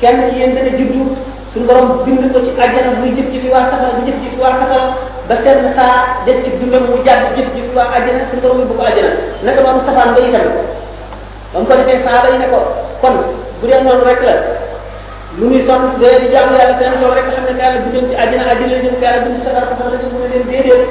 kenn 0.01 0.27
ci 0.27 0.39
yéen 0.39 0.55
dana 0.55 0.71
juddu 0.77 1.15
suñu 1.55 1.67
borom 1.71 2.03
bind 2.05 2.19
ko 2.35 2.39
ci 2.43 2.51
àjjana 2.59 2.99
muy 2.99 3.15
jëf 3.15 3.31
jëfi 3.31 3.47
waa 3.47 3.71
safara 3.71 3.95
di 4.03 4.11
jëf 4.11 4.19
jëfi 4.23 4.37
waa 4.43 4.59
safara 4.59 4.85
ba 5.27 5.35
seen 5.41 5.63
saa 5.71 6.19
des 6.27 6.43
ci 6.43 6.51
dundam 6.59 6.83
mu 6.91 6.99
jàpp 7.07 7.31
jëf 7.37 7.47
jëfi 7.55 7.71
waa 7.71 7.95
àjjana 7.95 8.27
suñu 8.27 8.41
borom 8.43 8.59
yóbbu 8.59 8.75
ko 8.79 8.83
àjjana 8.89 9.11
naka 9.45 9.59
noonu 9.63 9.81
safaan 9.87 10.11
ba 10.15 10.19
itam 10.19 10.47
ba 10.51 11.59
mu 11.63 11.67
ko 11.71 11.75
defee 11.79 12.03
saaba 12.03 12.27
yi 12.33 12.37
ne 12.43 12.47
ko 12.51 12.59
kon 13.01 13.15
bu 13.63 13.63
dee 13.71 13.79
noonu 13.87 14.03
rek 14.09 14.21
la 14.27 14.35
lu 15.39 15.43
muy 15.49 15.61
sonn 15.67 15.83
si 15.95 15.95
dee 16.03 16.19
di 16.27 16.27
jaamu 16.35 16.53
yàlla 16.59 16.75
seen 16.79 16.93
loolu 16.99 17.15
rek 17.17 17.27
xam 17.33 17.45
ne 17.47 17.53
kaay 17.59 17.71
la 17.73 17.79
bu 17.83 17.87
jëm 17.95 18.05
ci 18.11 18.13
àjjana 18.23 18.51
àjjana 18.51 18.73
la 18.75 18.83
jëm 18.83 18.95
kaay 19.01 19.13
la 19.15 19.19
bu 19.23 19.27
jëm 19.31 19.37
ci 19.39 19.43
safara 19.47 19.65
safara 19.71 19.89
la 19.95 19.99
jëm 20.03 20.11
mu 20.11 20.19
ne 20.23 20.27
leen 20.31 20.43
déedéet 20.51 20.83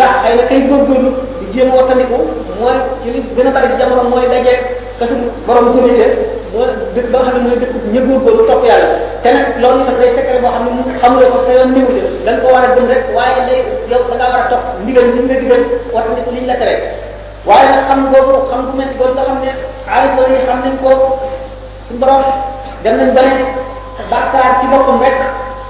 ndax 0.00 0.12
ay 0.26 0.32
na 0.40 0.42
kay 0.48 0.60
góorgóorlu 0.68 1.10
jéem 1.54 1.70
wattandiku 1.74 2.18
mooy 2.60 2.76
ci 3.02 3.10
li 3.10 3.20
gën 3.36 3.46
a 3.46 3.50
bari 3.50 3.68
ci 3.70 3.76
jamono 3.78 4.04
mooy 4.08 4.26
daje 4.30 4.54
kasu 4.98 5.14
borom 5.46 5.74
comité 5.74 6.06
ba 6.52 7.18
mooy 7.44 7.56
dëkk 7.62 7.74
ña 7.94 8.00
góorgóorlu 8.06 8.44
topp 8.48 8.64
yàlla 8.64 8.88
te 9.22 9.28
nag 9.34 9.46
loolu 9.62 9.80
ñu 9.82 9.86
def 9.90 9.98
day 10.00 10.10
secret 10.14 10.40
boo 10.42 10.50
xam 10.52 10.64
ne 10.64 10.70
mu 10.76 10.82
xamuloo 11.00 11.30
ko 11.34 11.38
sa 11.46 11.52
yoon 11.54 11.70
néew 11.74 11.88
da 12.24 12.30
nga 12.32 12.40
ko 12.42 12.48
war 12.54 12.64
a 12.64 12.70
rek 12.92 13.02
waaye 13.16 13.40
day 13.48 13.60
yow 13.90 14.02
da 14.18 14.26
a 14.38 14.42
topp 14.50 14.64
ndigal 14.82 15.04
li 15.06 15.12
ñu 15.22 15.28
la 15.28 15.40
digal 15.40 15.62
wattandiku 15.94 16.30
li 16.34 16.46
la 16.46 16.54
tere 16.54 16.74
waaye 17.46 17.66
nag 17.70 17.84
xam 17.88 18.00
boobu 18.12 18.46
xam 18.50 18.60
bu 18.66 18.72
métti 18.78 18.96
boobu 18.98 19.12
nga 19.14 19.22
xam 19.26 19.38
ne 19.44 19.50
aarifoo 19.94 20.26
yi 20.32 20.42
xam 20.46 20.58
nañ 20.64 20.74
ko 20.82 20.90
suñu 21.86 21.98
borom 22.00 22.22
dem 22.82 23.14
ba 23.14 23.22
ne 23.22 23.32
ci 24.60 24.66
boppam 24.70 24.98
rek 25.02 25.16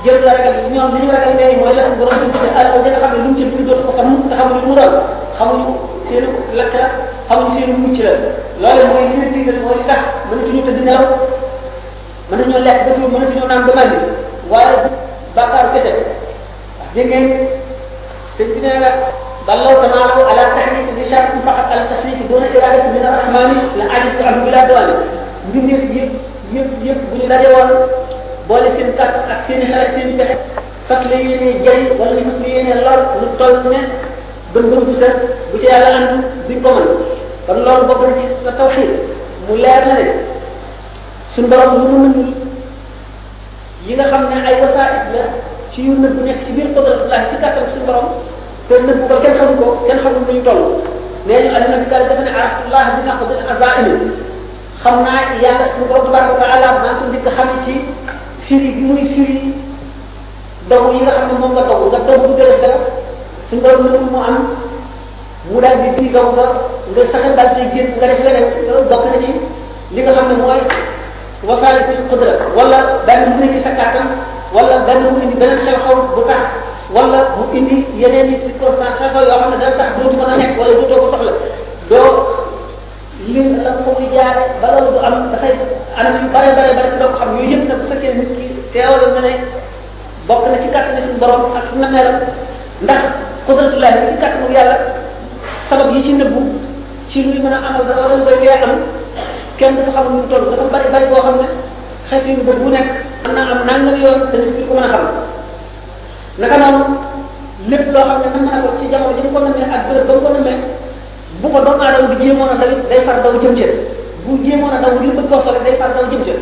jël 0.04 0.20
la 0.24 0.32
ragal 0.32 0.54
ñoom 0.72 0.96
li 0.96 1.02
ñu 1.06 1.12
ragal 1.12 1.34
nee 1.36 1.56
mooy 1.58 1.74
la 1.76 1.84
suñu 1.84 1.96
borom 1.98 2.20
dund 2.20 2.32
seen 2.40 2.56
alal 2.56 2.72
nga 2.80 2.90
xam 3.00 3.10
ne 3.12 3.20
lu 3.20 3.28
mu 3.30 3.40
ca 3.44 3.52
bind 3.56 3.68
dootu 3.68 3.82
ko 3.86 3.92
xam 3.98 4.06
mukk 4.10 4.28
te 4.30 4.36
xamuñu 4.38 4.66
mu 4.66 4.74
dal 4.80 4.90
xamuñu 5.38 5.72
seen 6.08 6.24
lakk 6.58 6.74
la 6.78 6.86
xamuñu 7.28 7.50
seen 7.56 7.70
mucc 7.82 7.96
la 8.00 8.68
loolu 8.76 8.84
mooy 8.92 9.04
li 9.10 9.14
leen 9.20 9.32
tiital 9.34 9.58
mooy 9.64 9.76
li 9.78 9.84
tax 9.90 10.00
mënatuñu 10.30 10.60
tëdd 10.66 10.78
nelaw 10.84 11.04
mënatuñoo 12.30 12.62
lekk 12.66 12.78
ba 12.86 12.90
suur 12.96 13.08
mënatuñoo 13.14 13.48
naan 13.50 13.62
ba 13.66 13.72
màndi 13.78 13.96
waaye 14.48 14.76
bàkkaaru 15.36 15.68
kese 15.74 15.90
wax 16.78 16.88
dégg 16.94 17.08
ngeen 17.10 17.26
sëñ 18.36 18.48
bi 18.54 18.60
nee 18.64 18.80
na 18.84 18.90
بلوا 19.48 19.74
تمامه 19.82 20.20
على 20.30 20.42
تحريك 20.56 20.86
الرشاد 20.94 21.26
فقط 21.46 21.66
على 21.72 21.80
التشريك 21.82 22.18
دون 22.28 22.42
إرادة 22.52 22.84
من 22.94 23.04
الرحمن 23.08 23.50
لعجزت 23.78 24.20
عنه 24.26 24.44
بلا 24.44 24.68
دوام. 24.68 24.90
ngir 25.48 25.64
yëpp 25.64 26.12
yëpp 26.54 26.70
yëpp 26.84 27.00
bu 27.10 27.16
ñu 27.16 27.26
dajewoon 27.32 27.68
boole 28.50 28.66
seen 28.74 28.90
kàtt 28.98 29.30
ak 29.32 29.42
seen 29.46 29.62
xel 29.62 29.78
ak 29.78 29.90
seen 29.96 30.16
pexe 30.18 30.64
fas 30.90 31.04
la 31.10 31.18
yéene 31.24 31.50
jëriñ 31.62 31.86
wala 31.98 32.18
ñu 32.18 32.30
fas 32.30 32.40
la 32.42 32.48
yéene 32.54 32.74
lor 32.84 33.00
lu 33.22 33.28
toll 33.38 33.56
ne 33.72 33.80
bën-bën 34.52 34.82
bu 34.86 34.94
set 34.98 35.16
bu 35.52 35.56
ci 35.60 35.66
yàlla 35.70 35.90
andu 35.98 36.16
duñ 36.48 36.58
ko 36.64 36.70
mën 36.74 36.88
kon 37.46 37.56
loolu 37.66 37.86
bokk 37.88 38.00
na 38.02 38.10
ci 38.18 38.24
sa 38.44 38.50
tawxiid 38.58 38.90
mu 39.48 39.54
leer 39.64 39.82
na 39.88 39.94
ne 40.02 40.06
suñ 41.34 41.46
borom 41.50 41.72
lu 41.78 41.98
mu 42.02 42.08
mën 42.16 42.32
yi 43.86 43.94
nga 43.94 44.04
xam 44.10 44.22
ne 44.30 44.36
ay 44.48 44.56
wasaait 44.62 44.96
la 45.14 45.22
ci 45.72 45.80
yu 45.86 45.94
nëbb 46.02 46.16
nekk 46.26 46.42
ci 46.44 46.50
biir 46.56 46.68
qudratullahi 46.74 47.28
ci 47.30 47.36
kàttan 47.42 47.66
suñ 47.74 47.84
borom 47.86 48.08
te 48.68 48.74
nëbb 48.86 49.00
ko 49.08 49.14
kenn 49.22 49.36
xamu 49.38 49.52
ko 49.62 49.66
kenn 49.86 50.02
xamul 50.02 50.22
luñ 50.28 50.40
toll 50.46 50.62
nee 51.26 51.40
ñu 51.44 51.50
alima 51.56 51.76
bi 51.82 51.88
daal 51.92 52.04
dafa 52.10 52.22
ne 52.26 52.32
arafullah 52.38 52.82
bi 52.96 53.00
naqdil 53.06 53.42
azaimi 53.52 53.94
xam 54.82 54.94
naa 55.06 55.20
yàlla 55.42 55.66
suñu 55.72 55.86
borom 55.88 56.04
tabaraka 56.04 56.32
wa 56.34 56.40
taala 56.42 56.68
maa 56.82 56.96
ko 56.98 57.02
njëkk 57.10 57.28
xame 57.38 57.54
ci 57.66 57.74
firi 58.50 58.70
bi 58.76 58.80
muy 58.82 59.02
firi 59.14 59.38
dogu 60.68 60.90
yi 60.94 61.00
nga 61.06 61.12
xam 61.16 61.26
ne 61.30 61.38
moom 61.38 61.52
nga 61.54 61.62
dogu 61.70 61.84
nga 61.94 61.98
dogu 62.06 62.26
bu 62.28 62.34
def 62.34 62.60
dara 62.62 62.78
suñu 63.48 63.60
borom 63.62 63.80
mënul 63.86 64.06
mu 64.12 64.20
am 64.28 64.36
mu 65.48 65.60
daal 65.62 65.76
di 65.84 65.88
di 65.96 66.06
dogu 66.14 66.32
nga 66.34 66.44
nga 66.94 67.02
saxal 67.12 67.32
daal 67.38 67.48
ci 67.54 67.62
génn 67.74 67.88
nga 67.98 68.06
def 68.10 68.18
leneen 68.24 68.46
loolu 68.66 68.88
bokk 68.90 69.04
na 69.06 69.18
ci 69.22 69.30
li 69.94 70.00
nga 70.02 70.12
xam 70.16 70.26
ne 70.30 70.34
mooy 70.42 70.60
wasaare 71.48 71.80
ci 71.88 71.92
xudra 72.10 72.32
wala 72.58 72.78
benn 73.06 73.22
mu 73.28 73.34
indi 73.46 73.62
sa 73.62 73.70
kàttan 73.78 74.06
wala 74.54 74.74
benn 74.86 75.00
mu 75.14 75.22
indi 75.22 75.34
beneen 75.40 75.62
xew-xew 75.64 75.94
bu 76.14 76.20
tax 76.28 76.42
wala 76.94 77.18
mu 77.38 77.42
indi 77.58 77.76
yeneen 78.02 78.32
i 78.34 78.36
circonstance 78.42 78.98
xew-xew 78.98 79.24
yoo 79.30 79.38
xam 79.40 79.50
ne 80.26 80.32
a 80.32 80.36
nekk 80.40 80.58
wala 80.58 80.72
dootoo 80.78 81.00
ko 81.02 81.06
soxla 81.14 81.32
doo 81.90 82.08
lii 83.28 83.60
la 83.62 83.70
ko 83.84 83.92
muy 83.98 84.08
jaare 84.16 84.56
ba 84.64 84.70
loolu 84.72 84.96
du 84.96 85.00
am 85.04 85.28
dafay 85.32 85.52
anam 86.00 86.30
bare 86.32 86.54
bare 86.56 86.72
bare 86.78 86.88
ci 86.96 87.08
xam 87.18 87.36
yooyu 87.36 87.52
yëpp 87.52 87.66
nag 87.68 87.78
bu 87.82 87.86
fekkee 87.92 88.12
nit 88.16 88.30
ki 88.36 88.44
teewal 88.72 89.02
nga 89.12 89.20
ne 89.26 89.32
bokk 90.28 90.44
na 90.48 90.58
ci 90.62 90.68
kàttanu 90.72 91.00
suñu 91.04 91.18
borom 91.20 91.42
ak 91.60 91.66
na 91.80 91.86
melam 91.92 92.16
ndax 92.80 93.02
qudratullahi 93.46 93.98
ci 94.08 94.20
kàttanu 94.22 94.52
yàlla 94.56 94.76
sabab 95.68 95.90
yi 95.94 96.02
ci 96.04 96.12
nëbbu 96.14 96.40
ci 97.10 97.18
luy 97.24 97.38
mën 97.44 97.52
a 97.52 97.56
amal 97.68 97.84
dafa 97.88 98.00
war 98.08 98.12
a 98.16 98.24
bëri 98.26 98.48
kenn 99.58 99.74
dafa 99.76 99.90
xam 99.96 100.04
nu 100.08 100.12
mu 100.16 100.22
toll 100.30 100.44
dafa 100.50 100.64
bari 100.72 100.88
bari 100.92 101.06
boo 101.12 101.20
xam 101.26 101.36
ne 101.40 101.48
xeet 102.08 102.24
yu 102.26 102.42
bët 102.46 102.56
bu 102.62 102.68
am 102.72 103.32
na 103.36 103.42
am 103.52 103.60
nangam 103.68 104.00
yoon 104.02 104.20
te 104.30 104.36
nit 104.36 104.56
ki 104.56 104.64
ko 104.68 104.74
mën 104.74 104.86
a 104.88 104.92
xam 104.92 105.04
naka 106.40 106.56
noonu 106.56 106.84
lépp 107.68 107.92
loo 107.92 108.04
xam 108.08 108.18
ne 108.24 108.28
mën 108.34 108.44
na 108.48 108.60
ko 108.64 108.68
ci 108.80 108.88
jamono 108.88 109.12
ji 109.16 109.22
ñu 109.22 109.30
ko 109.34 109.38
namee 109.44 109.68
ak 109.76 109.82
bërëb 109.88 110.06
ba 110.08 110.12
mu 110.14 110.22
ko 110.24 110.30
namee 110.32 110.58
bu 111.42 111.48
ko 111.52 111.58
doomu 111.64 111.80
aadama 111.82 112.08
bi 112.12 112.24
jéemoon 112.24 112.48
a 112.52 112.56
daw 112.60 112.68
it 112.68 112.86
day 112.92 113.00
far 113.08 113.22
daw 113.24 113.32
jëm 113.40 113.54
ca 113.56 113.66
bu 114.24 114.36
jéemoon 114.44 114.74
a 114.76 114.80
daw 114.84 114.92
ngir 115.00 115.12
bëgg 115.16 115.28
koo 115.32 115.40
sori 115.40 115.60
day 115.64 115.76
far 115.80 115.88
daw 115.96 116.04
jëm 116.12 116.38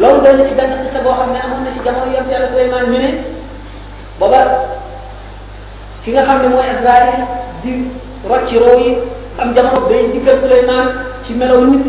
loolu 0.00 0.22
doy 0.24 0.32
na 0.36 0.44
ci 0.48 0.54
benn 0.56 0.72
xista 0.82 1.00
boo 1.04 1.12
xam 1.20 1.32
ne 1.32 1.40
amoon 1.44 1.62
na 1.64 1.70
ci 1.74 1.80
jamono 1.84 2.10
yonent 2.12 2.32
Yàlla 2.32 2.48
Suleymaan 2.48 2.84
ñu 2.92 2.98
ne 3.02 3.10
booba 4.18 4.40
ki 6.02 6.10
nga 6.12 6.22
xam 6.28 6.38
ne 6.42 6.48
mooy 6.48 6.66
Israël 6.74 7.08
di 7.62 7.72
rocc 8.28 8.48
roo 8.62 8.78
yi 8.80 8.96
am 9.36 9.54
jamono 9.54 9.86
day 9.88 10.02
dikkal 10.12 10.36
Suleymaan 10.40 10.86
ci 11.26 11.32
a 11.36 11.60
nit 11.60 11.84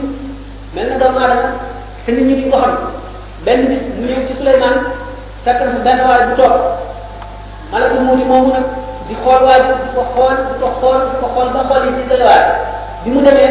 mel 0.75 0.87
na 0.89 0.97
doomu 0.99 1.19
aadama 1.19 1.53
te 2.05 2.11
nit 2.11 2.25
ñi 2.27 2.35
di 2.43 2.49
ko 2.49 2.57
xam 2.57 2.75
benn 3.45 3.61
bis 3.69 3.81
mu 3.95 4.03
ñëw 4.03 4.27
ci 4.27 4.33
Suleymaan 4.35 4.75
fekk 5.47 5.59
na 5.63 5.71
fa 5.75 5.79
benn 5.87 5.99
waay 6.07 6.23
bu 6.27 6.33
toog 6.41 6.55
malakul 7.71 8.01
mawti 8.03 8.25
moomu 8.27 8.51
nag 8.51 8.67
di 9.09 9.17
xool 9.25 9.41
waajur 9.41 9.77
di 9.83 9.89
ko 9.97 10.01
xool 10.13 10.37
di 10.37 10.43
ko 10.61 10.69
xool 10.81 10.97
di 11.09 11.15
ko 11.21 11.27
xool 11.33 11.47
ba 11.57 11.61
xool 11.65 11.81
yi 11.87 11.91
si 11.97 12.01
doywaat 12.09 12.43
bi 13.03 13.09
mu 13.09 13.19
demee 13.25 13.49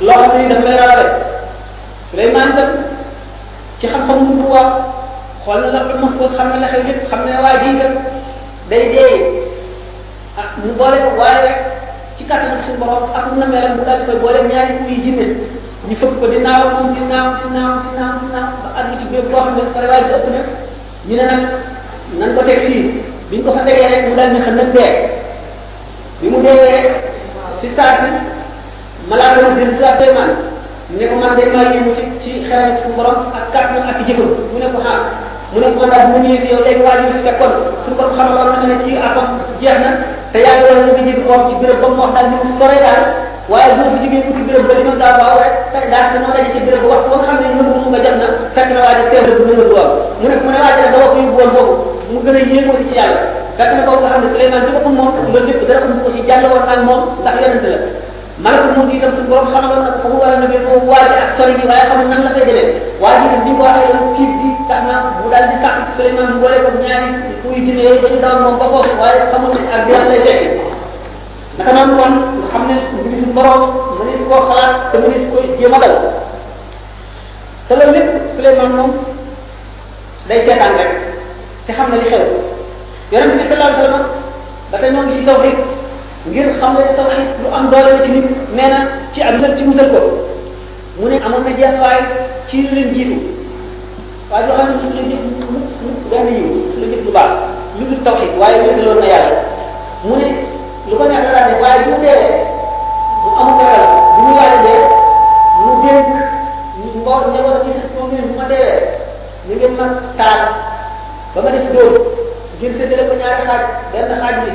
loo 0.00 0.18
xam 0.24 0.34
ne 0.40 0.44
daf 0.48 0.60
may 0.64 0.76
rawale 0.80 1.06
Suleymaan 2.10 2.50
tam 2.56 2.68
ci 3.80 3.86
xam-xam 3.86 4.22
xool 5.44 5.58
na 5.58 5.74
la 5.74 5.90
ko 5.90 5.94
mos 6.06 6.14
ko 6.18 6.24
xam 6.38 6.48
na 6.54 6.60
la 6.62 6.68
xew 6.72 6.82
lépp 6.86 7.10
xam 7.10 7.20
na 7.26 7.34
ne 7.34 7.40
waa 7.44 7.56
jii 7.62 7.78
kat 7.82 7.92
day 8.70 8.82
dee 8.94 9.14
ah 10.38 10.46
mu 10.62 10.70
boole 10.78 10.96
ko 11.02 11.10
waaye 11.18 11.42
rek 11.46 11.58
ci 12.16 12.22
kàttanu 12.30 12.62
suñu 12.62 12.78
borom 12.78 13.10
ak 13.10 13.24
na 13.36 13.46
melam 13.50 13.74
bu 13.78 13.82
daal 13.84 13.98
di 14.00 14.04
koy 14.06 14.18
boole 14.22 14.40
ñaari 14.50 14.78
kuy 14.86 15.02
jinne 15.02 15.26
ñu 15.88 15.94
fëgg 16.00 16.16
ko 16.20 16.26
di 16.30 16.38
naaw 16.46 16.62
moom 16.78 16.92
di 16.94 17.00
naaw 17.10 17.28
di 17.42 17.48
naaw 17.56 17.74
di 17.82 17.90
naaw 17.98 18.12
di 18.22 18.26
naaw 18.34 18.48
ba 18.62 18.68
àgg 18.78 18.90
ci 19.00 19.04
bépp 19.12 19.28
boo 19.30 19.42
xam 19.44 19.54
ne 19.58 19.62
sore 19.74 19.86
waay 19.90 20.02
bi 20.06 20.14
ëpp 20.18 20.26
na 20.30 20.40
ñu 21.04 21.14
ne 21.16 21.22
nag 21.26 21.42
nan 22.18 22.34
ko 22.36 22.40
teg 22.46 22.58
fii 22.70 22.82
bi 23.30 23.34
ñu 23.38 23.42
ko 23.46 23.50
fa 23.56 23.66
tegee 23.66 23.90
rek 23.92 24.02
mu 24.08 24.14
daal 24.14 24.30
di 24.34 24.38
xam 24.44 24.54
nag 24.56 24.70
dee 24.76 24.90
bi 26.20 26.26
mu 26.30 26.38
dee 26.44 26.56
rek 26.66 26.84
ci 27.58 27.66
saa 27.76 27.98
si 28.04 28.08
malaaka 29.10 29.38
mu 29.42 29.58
jël 29.58 29.74
si 29.76 29.82
ab 29.84 29.98
Suleymaan 29.98 30.30
ne 30.92 31.04
ko 31.08 31.14
man 31.18 31.34
de 31.36 31.42
maa 31.50 31.66
yëngu 31.74 31.90
ci 31.96 32.02
ci 32.22 32.30
xelam 32.46 32.78
suñu 32.78 32.94
borom 32.96 33.18
ak 33.36 33.44
kàttan 33.52 33.90
ak 33.90 34.06
jëfam 34.06 34.30
mu 34.52 34.58
ne 34.62 34.68
ko 34.70 34.78
xaar 34.86 35.30
mu 35.52 35.60
ne 35.60 35.68
ko 35.76 35.84
daal 35.84 36.06
bu 36.08 36.12
ma 36.16 36.18
ñëwee 36.24 36.48
yow 36.52 36.60
léegi 36.64 36.80
waa 36.86 36.96
ji 37.02 37.08
fi 37.14 37.20
fekkoon 37.28 37.52
suñu 37.84 37.96
borom 37.98 38.14
xamaloon 38.18 38.48
na 38.56 38.66
ne 38.72 38.76
ci 38.84 38.90
atam 39.08 39.28
jeex 39.60 39.76
na 39.84 39.90
te 40.32 40.38
yaa 40.44 40.56
ngi 40.56 40.64
war 40.64 40.80
a 40.82 40.84
liggéey 40.88 41.14
bi 41.20 41.24
moom 41.28 41.42
ci 41.48 41.54
béréb 41.60 41.76
ba 41.82 41.88
mu 41.92 41.98
wax 42.02 42.12
daal 42.16 42.26
ni 42.32 42.36
mu 42.40 42.50
sore 42.58 42.76
daal 42.84 43.02
waaye 43.52 43.68
bu 43.76 43.82
fi 43.92 43.96
jógee 44.02 44.20
uti 44.32 44.42
béréb 44.48 44.64
ba 44.68 44.72
li 44.78 44.82
ma 44.88 44.92
daa 45.02 45.12
baaw 45.20 45.36
rek 45.44 45.52
tey 45.74 45.84
daal 45.92 46.04
te 46.10 46.16
noo 46.24 46.32
daje 46.34 46.48
ci 46.56 46.64
béréb 46.64 46.80
ba 46.84 46.88
wax 46.92 47.02
ba 47.10 47.16
nga 47.20 47.26
xam 47.28 47.36
ne 47.36 47.46
mën 47.52 47.66
mu 47.84 47.90
nga 47.92 48.00
jot 48.04 48.16
na 48.22 48.26
fekk 48.56 48.68
na 48.72 48.80
waa 48.84 48.96
ji 48.98 49.04
teew 49.12 49.22
na 49.28 49.32
bu 49.38 49.42
mën 49.50 49.60
a 49.60 49.60
du 49.60 49.68
am 49.68 49.74
mu 50.24 50.28
ne 50.30 50.36
mu 50.44 50.50
ne 50.54 50.58
waa 50.64 50.72
ji 50.76 50.80
nag 50.84 50.92
dama 50.94 51.06
ko 51.12 51.16
yóbbu 51.20 51.34
woon 51.38 51.50
boobu 51.54 51.72
mu 52.12 52.18
gën 52.24 52.36
a 52.36 52.40
yéegoo 52.50 52.76
ci 52.88 52.94
yàlla 52.98 53.20
fekk 53.60 53.70
na 53.76 53.80
ko 53.86 53.92
nga 54.00 54.08
xam 54.12 54.20
ne 54.24 54.28
Suleymaan 54.32 54.62
ci 54.66 54.70
boppam 54.74 54.94
moom 54.96 55.08
loolu 55.24 55.40
lépp 55.48 55.60
dara 55.68 55.80
ko 56.02 56.08
ci 56.14 56.20
jàll 56.28 56.44
woon 56.48 56.64
ak 56.74 56.80
moom 56.88 57.00
ndax 57.20 57.36
yonent 57.44 57.66
la 57.68 57.76
malaka 58.44 58.68
mu 58.76 58.82
ngi 58.88 58.96
itam 58.98 59.12
suñu 59.16 59.28
borom 59.30 59.48
xamaloon 59.52 59.84
na 59.84 59.92
ko 60.00 60.06
wala 60.22 60.36
na 60.40 60.46
bi 60.50 60.56
ko 60.64 60.72
waaji 60.90 61.16
ak 61.24 61.30
sori 61.36 61.52
gi 61.60 61.64
waaye 61.70 61.84
xamul 61.92 62.08
nan 62.10 62.20
la 62.26 62.30
koy 62.34 62.40
jëlee 62.48 62.68
waaji 63.04 63.26
ni 63.44 63.52
ko 63.58 63.62
waxee 63.68 64.00
kii 64.16 64.31
tax 64.72 64.88
na 64.88 64.96
mu 65.20 65.28
daal 65.30 65.44
di 65.52 65.56
sàq 65.60 65.76
ci 65.84 65.90
Souleymane 65.96 66.40
boole 66.40 66.58
ko 66.64 66.70
ñaari 66.80 67.08
kuy 67.44 67.60
dina 67.64 67.82
yooyu 67.84 68.00
ba 68.02 68.08
ñu 68.08 68.18
dawal 68.24 68.40
moom 68.42 68.56
ba 68.58 68.64
foofu 68.72 68.94
waaye 69.00 69.20
xamul 69.32 69.52
ne 69.52 69.60
ak 69.76 69.82
yàlla 69.88 70.08
lay 70.08 70.22
fekk 70.24 70.40
naka 71.58 71.70
noonu 71.76 71.92
kon 71.96 72.10
nga 72.10 72.24
xam 72.52 72.62
ne 72.68 72.74
mbiri 73.00 73.20
suñu 73.20 73.32
borom 73.36 73.60
mënees 74.00 74.22
koo 74.28 74.40
xalaat 74.48 74.74
te 74.90 74.96
mënees 75.02 75.24
ko 75.30 75.36
jéem 75.58 75.74
a 75.74 75.78
dal 75.84 75.94
te 77.68 77.72
loolu 77.76 77.92
lépp 77.96 78.10
Souleymane 78.36 78.72
moom 78.76 78.90
day 80.28 80.40
seetaan 80.46 80.72
rek 80.80 80.90
te 81.66 81.72
xam 81.76 81.86
na 81.90 81.96
li 82.02 82.08
xew 82.12 82.24
yonent 83.12 83.32
bi 83.36 83.44
sallallahu 83.44 83.68
alayhi 83.68 83.84
wasallam 83.84 84.06
ba 84.72 84.76
tey 84.80 84.90
ñoo 84.94 85.02
ngi 85.06 85.12
ci 85.16 85.22
tawhid 85.28 85.56
ngir 86.28 86.48
xam 86.60 86.70
leen 86.78 86.96
tawhid 86.98 87.26
lu 87.44 87.48
am 87.58 87.68
doole 87.70 87.90
la 87.92 88.00
ci 88.04 88.10
nit 88.10 88.26
nee 88.56 88.68
na 88.72 88.78
ci 89.12 89.18
ak 89.22 89.34
musal 89.36 89.52
ci 89.58 89.64
musal 89.64 89.88
ko 89.96 90.00
mu 90.96 91.08
ne 91.08 91.16
amoon 91.26 91.44
na 91.44 91.52
jenn 91.60 91.76
waay 91.82 92.00
ci 92.48 92.56
leen 92.74 92.90
jiitu 92.94 93.18
waaye 94.32 94.46
loo 94.48 94.56
xam 94.56 94.68
ne 94.70 94.74
mosul 95.22 95.44
jëf 95.44 96.08
benn 96.10 96.28
yiw 96.36 96.46
mosul 96.64 96.88
jëf 96.92 97.02
lu 97.06 97.12
baax 97.16 97.30
lu 97.76 97.82
dul 97.88 98.00
tawxiid 98.06 98.32
waaye 98.42 98.58
wéetaloon 98.64 98.98
na 99.02 99.08
yàlla 99.12 99.38
mu 100.04 100.16
ne 100.20 100.26
lu 100.88 100.92
ko 100.98 101.04
neex 101.10 101.24
daan 101.34 101.44
ne 101.52 101.56
waaye 101.62 101.78
bu 101.84 101.88
mu 101.92 101.98
deewee 102.02 102.32
mu 103.22 103.28
amul 103.40 103.56
dara 103.60 103.82
bu 104.14 104.20
mu 104.26 104.32
yàlla 104.40 104.58
dee 104.66 104.80
mu 105.60 105.68
dénk 105.84 106.06
mboor 106.98 107.20
njaboot 107.30 107.58
bi 107.64 107.72
moom 107.94 108.10
ne 108.14 108.20
bu 108.28 108.32
ma 108.38 108.44
deewee 108.52 108.88
ñu 109.48 109.52
ngeen 109.58 109.74
ma 109.78 109.84
taal 110.18 110.40
ba 111.34 111.38
ma 111.44 111.50
def 111.54 111.64
dóor 111.74 111.92
ngeen 112.56 112.72
séddale 112.78 113.04
ko 113.08 113.14
ñaari 113.20 113.42
xaaj 113.48 113.62
benn 113.92 114.16
xaaj 114.22 114.36
bi 114.44 114.52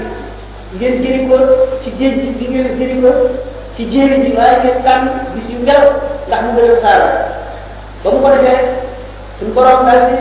ngeen 0.77 0.95
jëri 1.03 1.19
ko 1.29 1.35
ci 1.83 1.89
géej 1.99 2.15
gi 2.23 2.29
bi 2.39 2.45
ngeen 2.51 2.67
jëri 2.79 2.95
ko 3.05 3.09
ci 3.75 3.81
jéeri 3.91 4.17
ji 4.25 4.31
waaye 4.39 4.55
ngeen 4.61 4.77
tànn 4.89 5.05
gis 5.35 5.47
yu 5.53 5.59
ngelaw 5.65 5.87
ndax 6.27 6.41
mu 6.45 6.49
gën 6.57 6.65
a 6.65 6.77
saara 6.83 7.09
ba 8.01 8.07
mu 8.11 8.17
ko 8.25 8.29
defee 8.33 8.87
suñu 9.39 9.53
borom 9.53 9.85
daal 9.85 10.01
di 10.09 10.17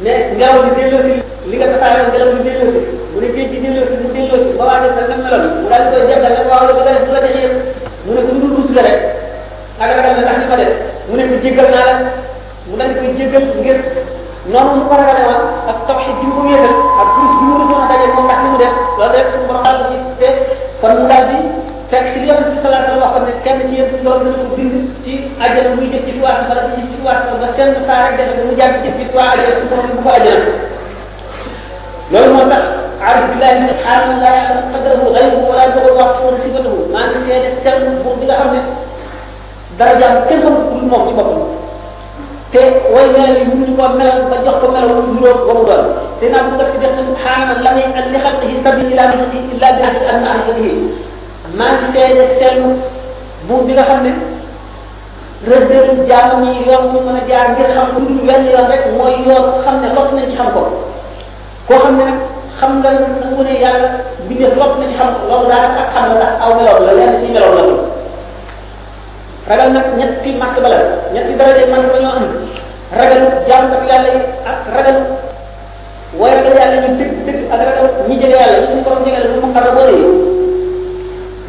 ne 0.00 0.32
ngelaw 0.32 0.58
li 0.64 0.70
delloosi 0.76 1.14
li 1.44 1.54
nga 1.60 1.68
tasaare 1.76 2.08
ngelaw 2.08 2.28
li 2.36 2.42
delloosi 2.42 2.80
mu 3.12 3.18
ne 3.20 3.26
géej 3.36 3.50
gi 3.52 3.58
delloosi 3.60 3.94
mu 4.00 4.08
delloosi 4.16 4.50
ba 4.56 4.64
waa 4.64 4.78
des 4.80 4.92
nag 4.96 5.08
nag 5.08 5.22
meloon 5.22 5.52
mu 5.60 5.68
daal 5.68 5.82
di 5.84 5.88
koy 5.92 6.06
jàngal 6.08 6.32
ne 6.38 6.42
waaw 6.48 6.62
la 6.66 6.72
bu 6.72 6.80
la 6.86 7.22
jaxee 7.24 7.50
mu 8.06 8.10
ne 8.16 8.20
ko 8.24 8.30
lu 8.32 8.38
dul 8.40 8.52
rus 8.56 8.68
la 8.74 8.82
rek 8.88 9.00
ak 9.80 9.88
ragal 9.94 10.12
la 10.16 10.22
tax 10.26 10.36
ñu 10.40 10.46
ma 10.48 10.56
def 10.58 10.72
mu 11.08 11.14
ne 11.16 11.22
ko 11.30 11.34
jéggal 11.44 11.68
naa 11.74 11.92
mu 12.68 12.74
daal 12.78 12.88
di 12.94 12.98
koy 13.04 13.12
jéggal 13.20 13.44
ngir 13.60 13.78
noonu 14.50 14.70
mu 14.72 14.82
ko 14.88 14.94
ragale 15.00 15.20
woon 15.28 15.42
ak 15.72 15.76
tawxid 15.86 16.16
bi 16.20 16.26
mu 16.32 16.36
ko 16.40 16.44
wéetal 16.48 16.74
ak 17.00 17.08
plus 17.14 17.32
bi 17.38 17.44
mu 17.44 17.52
rusoon 17.60 17.84
a 17.84 17.86
daje 17.90 18.06
moom 18.14 18.24
ndax 18.26 18.38
li 18.44 18.48
mu 18.48 18.56
def 18.58 18.74
loolu 18.96 19.12
rek 19.16 19.26
suñu 19.32 19.44
borom 19.48 19.62
daal 19.66 19.76
di 19.90 19.96
ci 20.08 20.12
te 20.20 20.28
mu 20.80 21.04
daal 21.12 21.26
fekk 21.90 22.06
ci 22.14 22.18
yonent 22.22 22.54
bi 22.54 22.58
salaa 22.62 22.86
sallam 22.86 23.02
waxoon 23.02 23.24
ne 23.28 23.32
kenn 23.44 23.60
ci 23.66 23.74
yéen 23.82 23.90
suñu 23.90 24.02
borom 24.06 24.22
dana 24.24 24.38
ko 24.46 24.54
bind 24.54 24.74
ci 25.04 25.12
àjjana 25.44 25.70
muy 25.76 25.88
jëf 25.92 26.04
ci 26.06 26.12
tuwaas 26.16 26.46
wala 26.50 26.62
ci 26.78 26.82
tuwaas 26.86 27.20
ba 27.42 27.48
seen 27.58 27.70
saa 27.86 28.04
rek 28.06 28.14
defe 28.16 28.32
mu 28.46 28.54
jàng 28.60 28.74
jëf 28.84 28.94
ci 28.98 29.04
waa 29.16 29.28
àjjana 29.32 29.54
suñu 29.58 29.66
borom 29.70 29.90
bu 29.94 29.98
ko 30.06 30.10
àjjana 30.14 30.46
loolu 32.12 32.30
moo 32.34 32.46
tax 32.52 32.64
aarif 33.06 33.24
billahi 33.30 33.54
min 33.62 33.70
xaaral 33.82 34.12
laa 34.22 34.36
yàlla 34.38 34.62
qadarahu 34.72 35.06
xayruhu 35.14 35.44
wala 35.50 35.64
dogal 35.74 35.94
wax 35.98 36.12
wala 36.24 36.38
sibatahu 36.46 36.80
maa 36.94 37.06
ngi 37.10 37.18
seede 37.26 37.48
sell 37.62 37.80
buur 38.04 38.14
bi 38.22 38.26
nga 38.30 38.36
xam 38.40 38.50
ne 38.54 38.60
dara 39.78 39.92
jaam 40.00 40.14
kenn 40.30 40.42
xamul 40.46 40.62
ku 40.70 40.74
moom 40.88 41.02
ci 41.10 41.12
boppam 41.18 41.42
te 42.54 42.60
way 42.94 43.06
mel 43.14 43.32
yi 43.38 43.44
mënuñu 43.50 43.74
ko 43.78 43.84
melal 43.98 44.18
ba 44.30 44.36
jox 44.46 44.56
ko 44.62 44.66
melal 44.72 44.94
lu 44.96 45.02
niroo 45.10 45.42
ba 45.46 45.52
mu 45.58 45.62
doon 45.68 45.84
seen 46.22 46.34
abou 46.38 46.50
bakar 46.54 46.68
si 46.70 46.78
def 46.78 46.94
na 46.96 47.02
subhaana 47.08 47.58
lamay 47.66 47.86
li 48.14 48.18
xalqihi 48.26 48.62
sabi 48.64 48.82
ila 48.94 49.04
bi 49.10 49.16
illa 49.58 49.66
bi 49.76 49.80
ahdi 49.90 50.02
an 50.14 50.20
ahdihi 50.34 50.72
maa 51.56 51.72
ngi 51.72 51.88
seede 51.94 52.24
sellu 52.40 52.74
buur 53.48 53.62
bi 53.66 53.72
nga 53.74 53.82
xam 53.84 54.04
ne 54.04 54.12
rëddal 55.50 56.06
jaam 56.08 56.42
ñi 56.44 56.64
yoon 56.66 56.84
ñu 56.92 57.00
mën 57.00 57.16
a 57.22 57.22
jaar 57.28 57.48
ngir 57.52 57.66
xam 57.74 57.86
ko 57.94 58.00
dul 58.00 58.26
wenn 58.28 58.44
yoon 58.50 58.70
rek 58.70 58.84
mooy 58.98 59.12
yoon 59.26 59.62
xam 59.64 59.80
ne 59.82 59.88
lott 59.96 60.12
nañ 60.12 60.26
ci 60.30 60.36
xam 60.36 60.48
ko 60.54 60.60
koo 61.68 61.78
xam 61.78 61.98
ne 61.98 62.04
nag 62.04 62.18
xam 62.60 62.80
nga 62.80 62.90
nangu 63.22 63.42
ne 63.42 63.52
yàlla 63.62 63.88
bindeef 64.28 64.56
lott 64.56 64.72
nañ 64.80 64.88
ci 64.90 64.96
xam 64.98 65.14
ko 65.14 65.22
loolu 65.30 65.48
daal 65.48 65.64
ak 65.82 65.88
xam 65.94 66.06
la 66.20 66.26
aw 66.44 66.52
meloon 66.54 66.86
la 66.86 66.92
lenn 66.92 67.18
ci 67.20 67.32
meloon 67.32 67.54
la 67.56 67.62
loolu 67.62 67.78
ragal 69.48 69.72
nag 69.72 69.86
ñetti 69.98 70.30
màkk 70.40 70.56
bala 70.62 70.78
ñoo 71.12 72.02
am 72.08 72.24
ragal 72.98 73.22
jaam 73.48 73.64
ak 73.76 73.86
yàlla 73.88 74.08
yi 74.14 74.20
ak 74.52 74.58
ragal 74.76 74.96
waaye 76.18 76.34
ragal 76.36 76.56
yàlla 76.60 76.76
ñu 76.82 76.88
dëgg 76.98 77.14
dëgg 77.26 77.50
ak 77.52 77.58
ragal 77.66 77.86
ñi 78.08 78.18
jële 78.20 78.36
yàlla 78.40 78.58
ñu 78.60 78.66
suñu 78.66 78.82
borom 78.84 79.04
jëlee 79.04 79.28
lu 79.34 79.40
mu 79.40 79.52
xar 79.54 79.66
a 79.68 79.70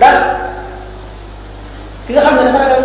dara 0.01 0.49
ki 2.09 2.17
nga 2.17 2.25
xam 2.25 2.33
ne 2.41 2.49
dafa 2.49 2.57
ragal 2.61 2.83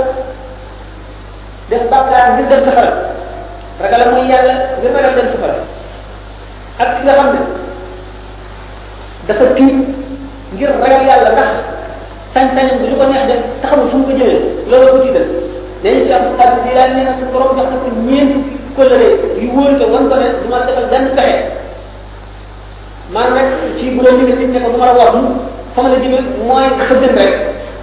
def 1.72 1.82
bàkkaar 1.90 2.24
ngir 2.36 2.46
dem 2.52 2.60
safara 2.62 2.92
ragalam 3.80 4.08
muy 4.14 4.24
ngir 4.28 4.42
dem 4.84 4.92
safara 5.32 5.56
ak 6.78 6.88
ki 6.94 7.00
nga 7.08 7.14
xam 7.18 7.28
ne 7.32 7.40
dafa 9.26 9.44
tiit 9.56 9.76
ngir 10.52 10.70
ragal 10.76 11.02
yàlla 11.08 11.30
ndax 11.32 11.50
sañ-sañam 12.36 12.80
bu 12.84 12.88
ñu 12.92 12.96
ko 13.00 13.04
neex 13.08 13.24
def 13.32 13.40
taxawul 13.64 13.88
fu 13.88 13.96
mu 13.96 14.06
ko 14.12 14.16
jëlee 14.20 14.40
loolu 14.68 14.88
ko 14.92 14.98
tiital 15.08 15.26
dañu 15.82 15.98
si 16.04 16.10
am 16.12 16.24
xaalis 16.36 16.60
di 16.64 16.70
daal 16.76 16.90
nee 16.92 17.04
na 17.08 17.12
suñu 17.16 17.32
borom 17.32 17.56
jox 17.56 17.66
na 17.72 17.78
ko 17.80 17.88
ne 18.92 19.08
du 20.44 20.46
ma 20.52 20.58
defal 20.68 20.86
benn 20.92 21.08
pexe 21.16 21.48
maanaam 23.10 23.46
rek 23.48 23.72
ci 23.80 23.96
bu 23.96 24.04
doon 24.04 24.20
ñu 24.20 24.36
ne 24.36 24.44
ne 24.52 24.58
ko 24.60 24.68
bu 24.70 24.76
ma 24.78 24.92
la 24.92 25.16
sama 25.76 25.90
la 25.92 25.96
jëmel 26.00 26.24
mooy 26.48 26.64
xëddëm 26.88 27.14
rek 27.20 27.32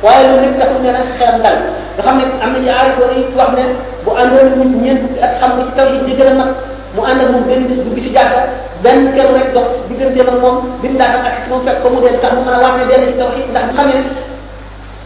waaye 0.02 0.26
loolu 0.26 0.42
lépp 0.42 0.58
taxul 0.60 0.82
ne 0.82 0.92
nag 0.98 1.06
xelam 1.18 1.42
dal 1.46 1.58
nga 1.96 2.02
xam 2.04 2.18
ne 2.18 2.24
am 2.42 2.52
na 2.54 2.60
ci 2.64 2.70
aarif 2.74 2.98
wala 3.00 3.22
it 3.22 3.32
wax 3.38 3.50
ne 3.58 3.64
bu 4.04 4.10
àndoon 4.18 4.50
nit 4.60 4.82
ñeent 4.84 5.00
fukki 5.06 5.20
at 5.28 5.34
xam 5.40 5.52
nga 5.56 5.64
ci 5.70 5.72
taw 5.78 5.86
yi 5.94 5.98
di 6.06 6.14
gën 6.18 6.30
a 6.34 6.34
mag 6.40 6.50
mu 6.98 7.02
ànd 7.10 7.22
ak 7.22 7.30
moom 7.30 7.44
benn 7.48 7.62
bis 7.70 7.78
bu 7.86 7.94
gisi 7.96 8.10
jàkka 8.14 8.40
benn 8.84 9.14
kër 9.14 9.30
rek 9.38 9.48
dox 9.54 9.68
digganteem 9.90 10.30
ak 10.34 10.40
moom 10.42 10.58
bimu 10.82 10.98
daatam 10.98 11.22
ak 11.28 11.36
si 11.38 11.46
moom 11.50 11.62
fekk 11.66 11.78
ko 11.86 11.88
mu 11.94 12.00
dellu 12.02 12.18
tax 12.22 12.34
mu 12.36 12.42
mën 12.42 12.58
a 12.58 12.62
wax 12.66 12.74
ne 12.80 12.84
dellu 12.90 13.06
ci 13.12 13.16
tawxid 13.22 13.46
ndax 13.54 13.66
mu 13.70 13.74
xamee 13.78 14.02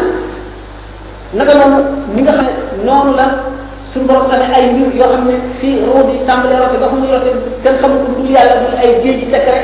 naka 1.33 1.53
noonu 1.57 1.79
ni 2.15 2.19
nga 2.23 2.33
xam 2.37 2.45
ne 2.77 2.85
noonu 2.85 3.11
la 3.19 3.25
suñu 3.91 4.05
borom 4.07 4.29
xam 4.29 4.37
ne 4.39 4.47
ay 4.57 4.65
mbir 4.71 4.89
yoo 4.99 5.09
xam 5.13 5.23
ne 5.27 5.35
fii 5.59 5.81
roo 5.87 6.03
di 6.09 6.15
tàmbalee 6.29 6.59
rote 6.61 6.77
ba 6.81 6.87
fu 6.93 6.95
muy 7.01 7.09
rote 7.11 7.31
kenn 7.63 7.77
xamul 7.81 7.97
ko 8.05 8.09
dul 8.17 8.29
yàlla 8.35 8.55
dul 8.61 8.75
ay 8.81 8.89
géej 9.01 9.17
gi 9.19 9.25
secret 9.33 9.63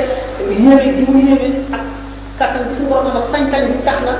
yéeme 0.50 0.76
gi 0.82 1.06
muy 1.10 1.22
yéeme 1.30 1.48
ak 1.76 1.84
kattan 2.40 2.64
bi 2.68 2.86
borom 2.90 3.06
am 3.12 3.18
ak 3.22 3.28
sañ-sañ 3.32 3.64
bi 3.72 3.78
tax 3.88 3.98
na 4.06 4.14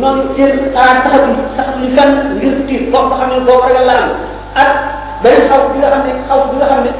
noonu 0.00 0.22
seen 0.34 0.50
ah 0.76 0.94
saxatuñ 1.02 1.32
saxatuñ 1.56 1.88
fenn 1.96 2.12
ngir 2.36 2.54
tiit 2.68 2.84
boo 2.90 3.06
xam 3.20 3.30
ne 3.32 3.38
boo 3.46 3.58
ko 3.62 3.66
ragal 3.68 3.86
la 3.88 3.94
am 4.04 4.10
ak 4.62 4.70
beneen 5.22 5.48
xaw 5.48 5.60
bi 5.70 5.78
nga 5.78 5.90
xam 5.92 6.02
ne 6.08 6.12
xaw 6.28 6.40
bi 6.50 6.56
nga 6.58 6.66
xam 6.72 6.80
ne 6.84 6.92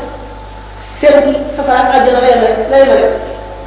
seen 1.00 1.16
safara 1.56 1.80
ak 1.82 1.94
àjjana 1.98 2.20
lay 2.22 2.34
lay 2.70 2.84
lay 2.90 3.04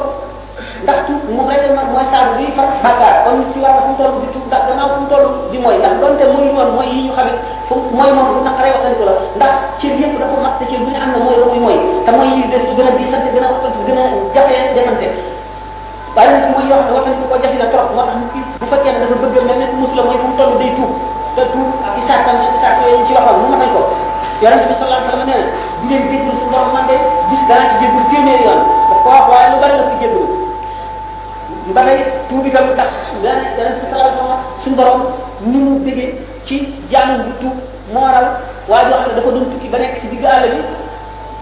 ndax 0.84 1.00
tu 1.08 1.14
mu 1.36 1.44
vraiment 1.44 1.92
mooy 1.92 2.08
saabu 2.08 2.40
bi 2.40 2.56
farat 2.56 2.80
bàkkaar 2.84 3.14
kon 3.28 3.52
ci 3.52 3.60
war 3.60 3.76
na 3.76 3.82
fu 3.84 3.90
mu 3.92 3.98
toll 4.00 4.14
di 4.24 4.28
tuub 4.32 4.46
ndax 4.48 4.62
gannaaw 4.70 4.90
fu 4.96 5.00
mu 5.04 5.08
toll 5.12 5.26
di 5.52 5.58
mooy 5.64 5.76
ndax 5.82 5.94
donte 6.02 6.24
mooy 6.34 6.48
noon 6.56 6.70
mooy 6.76 6.88
yi 6.94 7.00
ñu 7.08 7.12
xamit 7.18 7.38
fu 7.68 7.74
mooy 7.98 8.12
moom 8.16 8.28
lu 8.36 8.40
naqaree 8.48 8.72
waxandiku 8.76 9.04
la 9.12 9.16
ndax 9.40 9.52
cër 9.80 9.94
yëpp 10.02 10.14
dafa 10.22 10.38
mat 10.44 10.54
te 10.60 10.64
cër 10.72 10.80
bu 10.84 10.90
ñu 10.94 11.00
am 11.04 11.12
na 11.14 11.20
mooy 11.26 11.36
la 11.42 11.46
muy 11.52 11.60
mooy 11.66 11.78
te 12.06 12.12
mooy 12.18 12.30
yi 12.36 12.42
des 12.52 12.64
gën 12.76 12.88
a 12.88 12.92
di 13.00 13.06
sant 13.12 13.24
gën 13.34 13.44
a 13.50 13.52
gën 13.86 13.98
a 14.00 14.04
jafee 14.34 14.74
defante 14.76 15.08
waaye 16.16 16.30
nag 16.34 16.46
mooy 16.54 16.66
yoo 16.72 16.80
xam 16.80 16.88
ne 16.96 16.96
waxandiku 16.96 17.26
ko 17.32 17.36
jafe 17.44 17.58
na 17.62 17.68
trop 17.72 17.88
moo 17.96 18.04
tax 18.10 18.18
bu 18.60 18.66
fekkee 18.72 18.92
ne 18.96 18.98
dafa 19.04 19.16
bëgg 19.22 19.36
mel 19.48 19.58
ne 19.62 19.66
musula 19.84 20.02
mooy 20.08 20.18
fu 20.22 20.26
mu 20.32 20.36
toll 20.40 20.54
day 20.64 20.72
tuub 20.80 20.92
te 21.36 21.42
tuub 21.52 21.70
ak 21.88 21.96
isaatan 22.02 22.38
ak 22.46 22.56
isaatan 22.58 22.84
yooyu 22.88 23.04
ci 23.08 23.12
waxoon 23.20 23.36
mu 23.44 23.48
matal 23.54 23.70
ko 23.76 23.82
yaronte 24.42 24.64
bi 24.72 24.76
sallallahu 24.80 25.04
alayhi 25.04 25.12
wasallam 25.12 25.28
neena 25.28 25.48
di 25.84 25.86
leen 25.92 26.04
jéggul 26.12 26.34
su 26.40 26.46
borom 26.52 26.72
man 26.76 26.86
de 26.90 26.96
bis 27.30 27.42
dana 27.52 27.66
ci 27.70 27.76
jéggul 27.84 28.04
téeméer 28.12 28.40
yoon 28.48 28.60
daf 28.90 29.00
ko 29.04 29.08
wax 29.16 29.24
waaye 29.32 29.48
lu 29.54 29.58
bari 29.64 29.76
la 29.80 29.86
ko 29.92 29.96
jéggul 30.04 30.26
ba 31.74 31.86
tey 31.86 32.00
tuubi 32.30 32.50
tam 32.52 32.74
tax 32.76 32.90
nga 33.22 33.34
ne 33.38 33.42
yonent 33.58 33.78
bi 33.82 33.86
sallallahu 33.90 34.34
alayhi 34.34 34.76
borom 34.78 35.02
ni 35.46 35.58
mu 35.58 35.72
déggee 35.86 36.16
ci 36.46 36.56
jaamu 36.92 37.24
bu 37.26 37.32
tuub 37.42 37.56
mooral 37.94 38.42
waaye 38.68 38.86
boo 38.90 38.98
xam 39.06 39.14
dafa 39.18 39.30
doon 39.30 39.46
tukki 39.54 39.70
ba 39.70 39.78
nekk 39.78 39.98
si 40.02 40.08
digg 40.10 40.26
àll 40.26 40.46
bi 40.50 40.62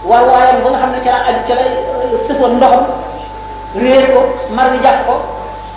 war 0.10 0.24
waayam 0.28 0.64
ba 0.64 0.70
nga 0.74 0.80
xam 0.84 0.92
ne 0.96 1.00
la 1.04 1.18
aju 1.30 1.42
ca 1.48 1.54
la 1.60 1.64
sëfoon 2.28 2.54
ndoxam 2.60 2.84
réer 3.80 4.04
ko 4.12 4.20
mar 4.52 4.68
bi 4.72 4.80
jàpp 4.84 5.08
ko 5.08 5.16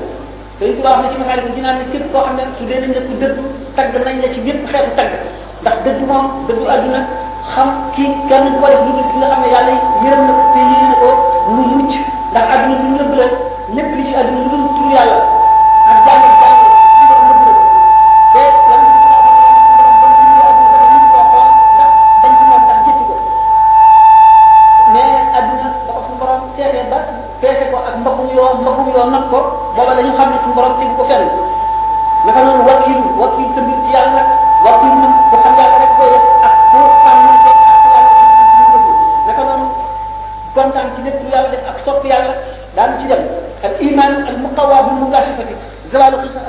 dañu 0.59 0.73
tubaab 0.77 0.95
wax 0.99 1.03
na 1.07 1.11
ci 1.13 1.17
masaali 1.23 1.43
bi 1.47 1.51
dinaa 1.55 1.77
ne 1.79 1.85
képp 1.93 2.05
koo 2.13 2.23
xam 2.27 2.35
ne 2.37 2.43
su 2.59 2.63
dee 2.67 2.79
nañ 2.83 2.91
la 2.99 3.01
ku 3.07 3.13
dëddu 3.23 3.43
tagg 3.79 3.93
nañ 4.07 4.17
la 4.23 4.27
ci 4.35 4.41
bépp 4.47 4.61
xeetu 4.71 4.91
tagg 4.99 5.11
ndax 5.63 5.77
dëddu 5.87 6.05
moom 6.11 6.25
dëddu 6.51 6.65
àdduna 6.75 7.01
xam 7.55 7.69
kii 7.95 8.11
kenn 8.29 8.59
ko 8.59 8.67
def 8.67 8.83
lu 8.87 8.91
dul 8.97 9.07
ki 9.11 9.17
nga 9.23 9.29
xam 9.33 9.39
ne 9.43 9.49
yàlla 9.55 9.75
yërëm 10.03 10.23
na 10.27 10.33
ko 10.39 10.43
te 10.55 10.61
yéene 10.67 10.87
na 10.91 10.97
ko 11.03 11.09
lu 11.47 11.63
mucc 11.79 11.93
ndax 12.33 12.47
àdduna 12.55 12.77
lu 12.83 12.91
nëbb 12.99 13.15
la 13.23 13.29
lépp 13.77 13.93
li 13.97 14.05
ci 14.07 14.15
àdduna 14.21 14.43
lu 14.45 14.49
dul 14.51 14.67
tur 14.75 14.91
yàlla 14.93 15.48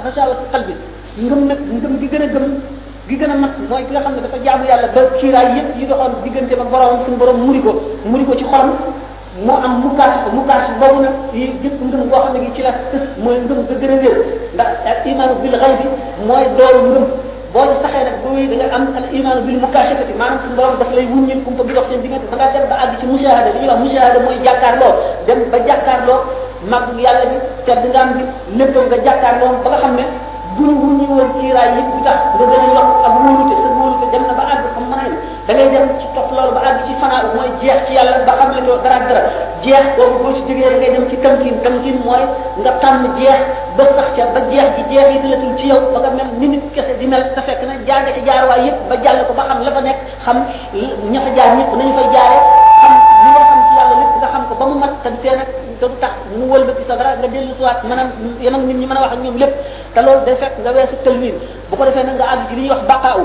xasawa 0.03 0.35
qalbi 0.51 0.73
ngëm 1.19 1.45
nag 1.47 1.59
ngëm 1.59 1.93
gi 1.99 2.07
gën 2.07 2.21
a 2.21 2.27
gëm 2.27 2.45
gi 3.07 3.15
gën 3.19 3.31
a 3.31 3.35
mat 3.35 3.51
mooy 3.69 3.85
ki 3.85 3.91
nga 3.91 4.01
xam 4.01 4.13
ne 4.15 4.21
dafa 4.21 4.37
jaamu 4.43 4.65
yàlla 4.65 4.87
ba 4.93 5.01
kiiraay 5.19 5.47
yépp 5.55 5.69
yi 5.77 5.85
doxoon 5.87 6.13
diggante 6.23 6.55
ba 6.55 6.63
borom 6.71 7.03
suñu 7.05 7.17
borom 7.17 7.37
muri 7.41 7.61
ko 7.61 7.71
muri 8.05 8.25
ko 8.25 8.35
ci 8.35 8.43
xolam 8.45 8.71
mu 9.45 9.51
am 9.53 9.73
mu 9.81 9.95
kaas 9.97 10.23
ko 10.23 10.29
mu 10.35 10.43
kaas 10.47 10.65
boobu 10.79 11.01
nag 11.03 11.15
yi 11.33 11.45
jëpp 11.63 11.77
ngëm 11.83 12.03
goo 12.09 12.19
xam 12.23 12.33
ne 12.33 12.39
gi 12.45 12.51
ci 12.55 12.61
la 12.61 12.71
tës 12.91 13.03
mooy 13.23 13.35
ngëm 13.45 13.65
ga 13.67 13.75
gën 13.81 13.91
a 13.91 13.95
wér 14.03 14.17
ndax 14.53 14.69
al 14.91 14.97
imaanu 15.11 15.33
bil 15.41 15.55
xalbi 15.59 15.85
mooy 16.27 16.45
dooru 16.57 16.81
ngëm 16.91 17.05
boo 17.53 17.65
ci 17.71 17.75
saxee 17.83 18.03
nag 18.07 18.17
boo 18.23 18.33
da 18.35 18.55
nga 18.65 18.75
am 18.75 18.83
al 18.99 19.07
imaanu 19.19 19.41
bil 19.47 19.59
mukashafati 19.63 20.13
maanaam 20.21 20.39
suñu 20.43 20.55
borom 20.55 20.75
daf 20.79 20.89
lay 20.95 21.05
wuññil 21.11 21.41
kumpa 21.45 21.63
bi 21.63 21.73
dox 21.73 21.85
seen 21.89 22.01
diggante 22.01 22.27
ba 22.31 22.35
nga 22.37 22.47
dem 22.55 22.65
ba 22.69 22.75
àgg 22.83 22.93
ci 22.99 23.05
mushahada 23.11 23.49
li 23.53 23.59
ñuy 23.59 23.67
wax 23.69 23.79
mushahada 23.83 24.19
mooy 24.25 24.37
jàkkaarloo 24.45 24.93
dem 25.27 25.39
ba 25.51 25.57
jàkkaarloo 25.67 26.19
màgg 26.71 26.85
bu 26.93 26.97
bi 26.97 27.03
tedd 27.65 27.83
nga 27.91 28.03
bi 28.15 28.21
léppam 28.59 28.85
nga 28.91 28.97
jàkkaar 29.05 29.35
loom 29.41 29.55
ba 29.63 29.69
nga 29.71 29.77
xam 29.83 29.93
ne 29.99 30.03
buñu 30.57 30.75
wuñu 30.81 31.05
woon 31.17 31.29
kiiraay 31.35 31.69
yëpp 31.77 31.89
bi 31.95 31.99
tax 32.05 32.19
nga 32.35 32.45
gën 32.51 32.61
a 32.67 32.69
yokk 32.75 32.91
ba 33.01 34.45
àgg 34.53 34.63
da 35.47 35.53
ngay 35.55 35.67
dem 35.73 35.87
ci 35.99 36.07
topp 36.15 36.29
loolu 36.35 36.59
ci 36.85 36.91
fanaa 37.01 37.23
mooy 37.35 37.49
jeex 37.61 37.79
ci 37.85 37.91
yàlla 37.97 38.13
ba 38.27 38.33
xam 38.39 38.49
ne 38.55 38.61
doo 38.67 38.77
dara 38.83 38.99
dara 39.09 39.21
jeex 39.63 39.85
boobu 39.97 40.17
boo 40.23 40.33
ci 40.35 40.41
jógee 40.47 40.69
da 40.71 40.77
ngay 40.79 40.91
dem 40.95 41.05
ci 41.09 41.15
tamkin 41.23 41.55
tamkin 41.63 41.97
mooy 42.05 42.23
nga 42.61 42.71
tànn 42.81 43.03
jeex 43.19 43.41
ba 43.77 43.83
sax 43.97 44.07
ca 44.17 44.23
ba 44.33 44.39
jeex 44.51 44.69
gi 44.77 44.83
ci 45.57 45.65
yow 45.71 45.81
ba 45.93 45.97
nga 46.03 46.09
mel 46.17 46.29
ni 46.39 46.47
nit 46.53 46.63
kese 46.75 46.93
di 46.99 47.05
mel 47.11 47.23
na 47.35 47.73
jaar 47.87 48.01
nga 48.05 48.11
ci 48.15 48.21
yëpp 48.65 48.77
ba 48.89 48.95
jàll 49.03 49.19
ko 49.27 49.33
ba 49.39 49.43
xam 49.49 49.57
la 49.65 49.71
fa 49.75 49.81
nekk 49.87 49.99
xam 50.25 50.37
ña 51.11 51.19
fa 51.25 51.29
jaar 51.37 51.49
ñëpp 51.57 51.71
nañu 51.79 51.93
fay 51.97 52.07
jaaree 52.13 52.41
xam 52.81 52.93
li 53.23 53.29
nga 53.33 53.43
xam 53.49 53.59
ci 53.67 53.71
yàlla 53.77 53.95
lépp 54.01 54.13
nga 54.19 54.27
xam 54.33 54.43
ko 54.49 54.53
ba 54.59 54.65
mu 54.69 54.75
mat 54.81 54.93
te 55.03 55.09
tee 55.23 55.35
nag 55.37 55.49
te 55.79 55.85
du 55.87 55.93
tax 56.03 56.11
mu 56.35 56.47
wëlbati 56.51 56.83
sa 56.87 56.95
dara 56.99 57.15
nga 57.17 57.27
dellu 57.31 57.53
siwaat 57.55 57.83
mën 57.83 57.89
mana 57.89 58.03
yéen 58.43 58.55
ak 58.55 58.61
nit 58.67 58.73
ñi 58.73 58.85
a 58.91 58.99
wax 59.01 59.11
ak 59.15 59.19
ñoom 59.23 59.37
lépp 59.39 59.55
te 59.95 59.99
loolu 60.03 60.21
day 60.25 60.35
fekk 60.35 60.53
nga 60.59 60.71
weesu 60.75 60.95
talwiin 61.03 61.35
bu 61.71 61.75
ko 61.75 61.83
defee 61.87 62.03
nag 62.03 62.15
nga 62.19 62.27
àgg 62.35 62.43
ci 62.49 62.55
li 62.55 62.61
ñuy 62.63 62.69
wax 62.75 62.81
baqaaw 62.87 63.21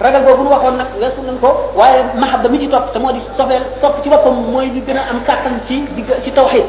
ragal 0.00 0.22
boobu 0.24 0.42
nu 0.44 0.50
waxoon 0.50 0.76
nag 0.80 0.86
weesu 0.98 1.20
nañ 1.28 1.36
ko 1.44 1.50
waaye 1.76 2.00
mahabba 2.16 2.48
mi 2.48 2.58
ci 2.60 2.68
topp 2.68 2.92
te 2.92 2.98
moo 2.98 3.12
di 3.12 3.20
sofeel 3.36 3.64
sopp 3.80 4.02
ci 4.02 4.08
boppam 4.08 4.32
mooy 4.52 4.66
li 4.72 4.80
gën 4.80 4.96
a 4.96 5.02
am 5.12 5.20
kàttan 5.28 5.60
ci 5.66 5.84
digg 5.94 6.08
ci 6.24 6.30
tawhid 6.32 6.64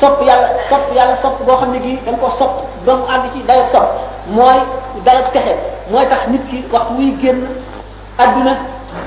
sopp 0.00 0.20
yàlla 0.22 0.48
sopp 0.70 0.92
yàlla 0.94 1.16
sopp 1.22 1.40
boo 1.46 1.56
xam 1.56 1.72
ne 1.72 1.80
gii 1.80 1.98
da 2.04 2.10
nga 2.12 2.18
ko 2.20 2.30
sopp 2.38 2.52
ba 2.84 2.94
mu 2.94 3.04
àgg 3.08 3.32
ci 3.32 3.40
dayob 3.48 3.68
sopp 3.72 3.88
mooy 4.28 4.58
dayob 5.04 5.32
texe 5.32 5.54
tax 6.10 6.22
nit 6.28 6.42
ki 6.50 6.64
waxtu 6.72 6.92
wuy 6.94 7.16
génn 7.22 7.40
adduna 8.18 8.52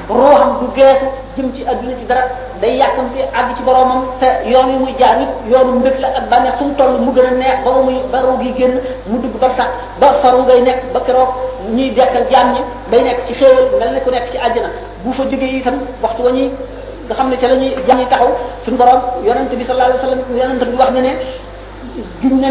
ruuxam 0.10 0.50
du 0.62 0.68
geesu 0.80 1.06
jëm 1.38 1.48
ci 1.56 1.64
adduna 1.66 1.96
ci 2.00 2.06
dara 2.06 2.22
day 2.62 2.76
yàkkamti 2.78 3.20
àgg 3.34 3.56
ci 3.58 3.64
boromam 3.64 4.06
te 4.20 4.30
yoon 4.50 4.70
yi 4.70 4.78
muy 4.78 4.94
jaar 5.00 5.22
it 5.22 5.30
yoonu 5.52 5.80
mbëgg 5.80 6.00
la 6.00 6.08
ak 6.08 6.30
bànneex 6.30 6.56
fu 6.58 6.64
mu 6.66 6.74
toll 6.76 6.98
mu 7.00 7.12
gën 7.14 7.26
a 7.26 7.32
neex 7.32 7.58
ba 7.64 7.72
muy 7.84 7.96
ba 8.12 8.20
ruu 8.22 8.38
gi 8.42 8.54
génn 8.58 8.78
mu 9.08 9.18
dugg 9.22 9.36
ba 9.40 9.50
sax 9.58 9.68
ba 10.00 10.08
faru 10.22 10.44
ngay 10.44 10.62
nekk 10.62 10.80
ba 10.94 11.00
keroog 11.02 11.32
ñuy 11.76 11.90
dekkal 11.92 12.26
jaam 12.32 12.54
ñi 12.54 12.60
day 12.92 13.04
nekk 13.04 13.26
ci 13.28 13.34
xéewal 13.34 13.68
mel 13.80 13.94
ne 13.94 14.00
ku 14.02 14.10
nekk 14.12 14.32
ci 14.32 14.38
àjjana 14.38 14.70
bu 15.04 15.12
fa 15.12 15.24
jógee 15.24 15.58
itam 15.58 15.76
waxtu 16.02 16.22
wa 16.24 16.32
ñuy 16.32 16.50
nga 17.06 17.16
xam 17.16 17.30
ne 17.30 17.36
ca 17.38 17.48
la 17.48 17.56
ñuy 17.56 17.74
jaam 17.88 18.00
ñi 18.00 18.06
taxaw 18.08 18.32
suñu 18.66 18.78
borom 18.78 19.02
yonent 19.26 19.52
bi 19.56 19.64
sallallahu 19.66 19.90
alayhi 19.90 20.02
wasallam 20.02 20.24
yonent 20.40 20.64
bi 20.66 20.78
wax 20.78 20.92
ne 20.92 21.02
ne 21.02 21.12
juñ 22.22 22.40
na 22.42 22.48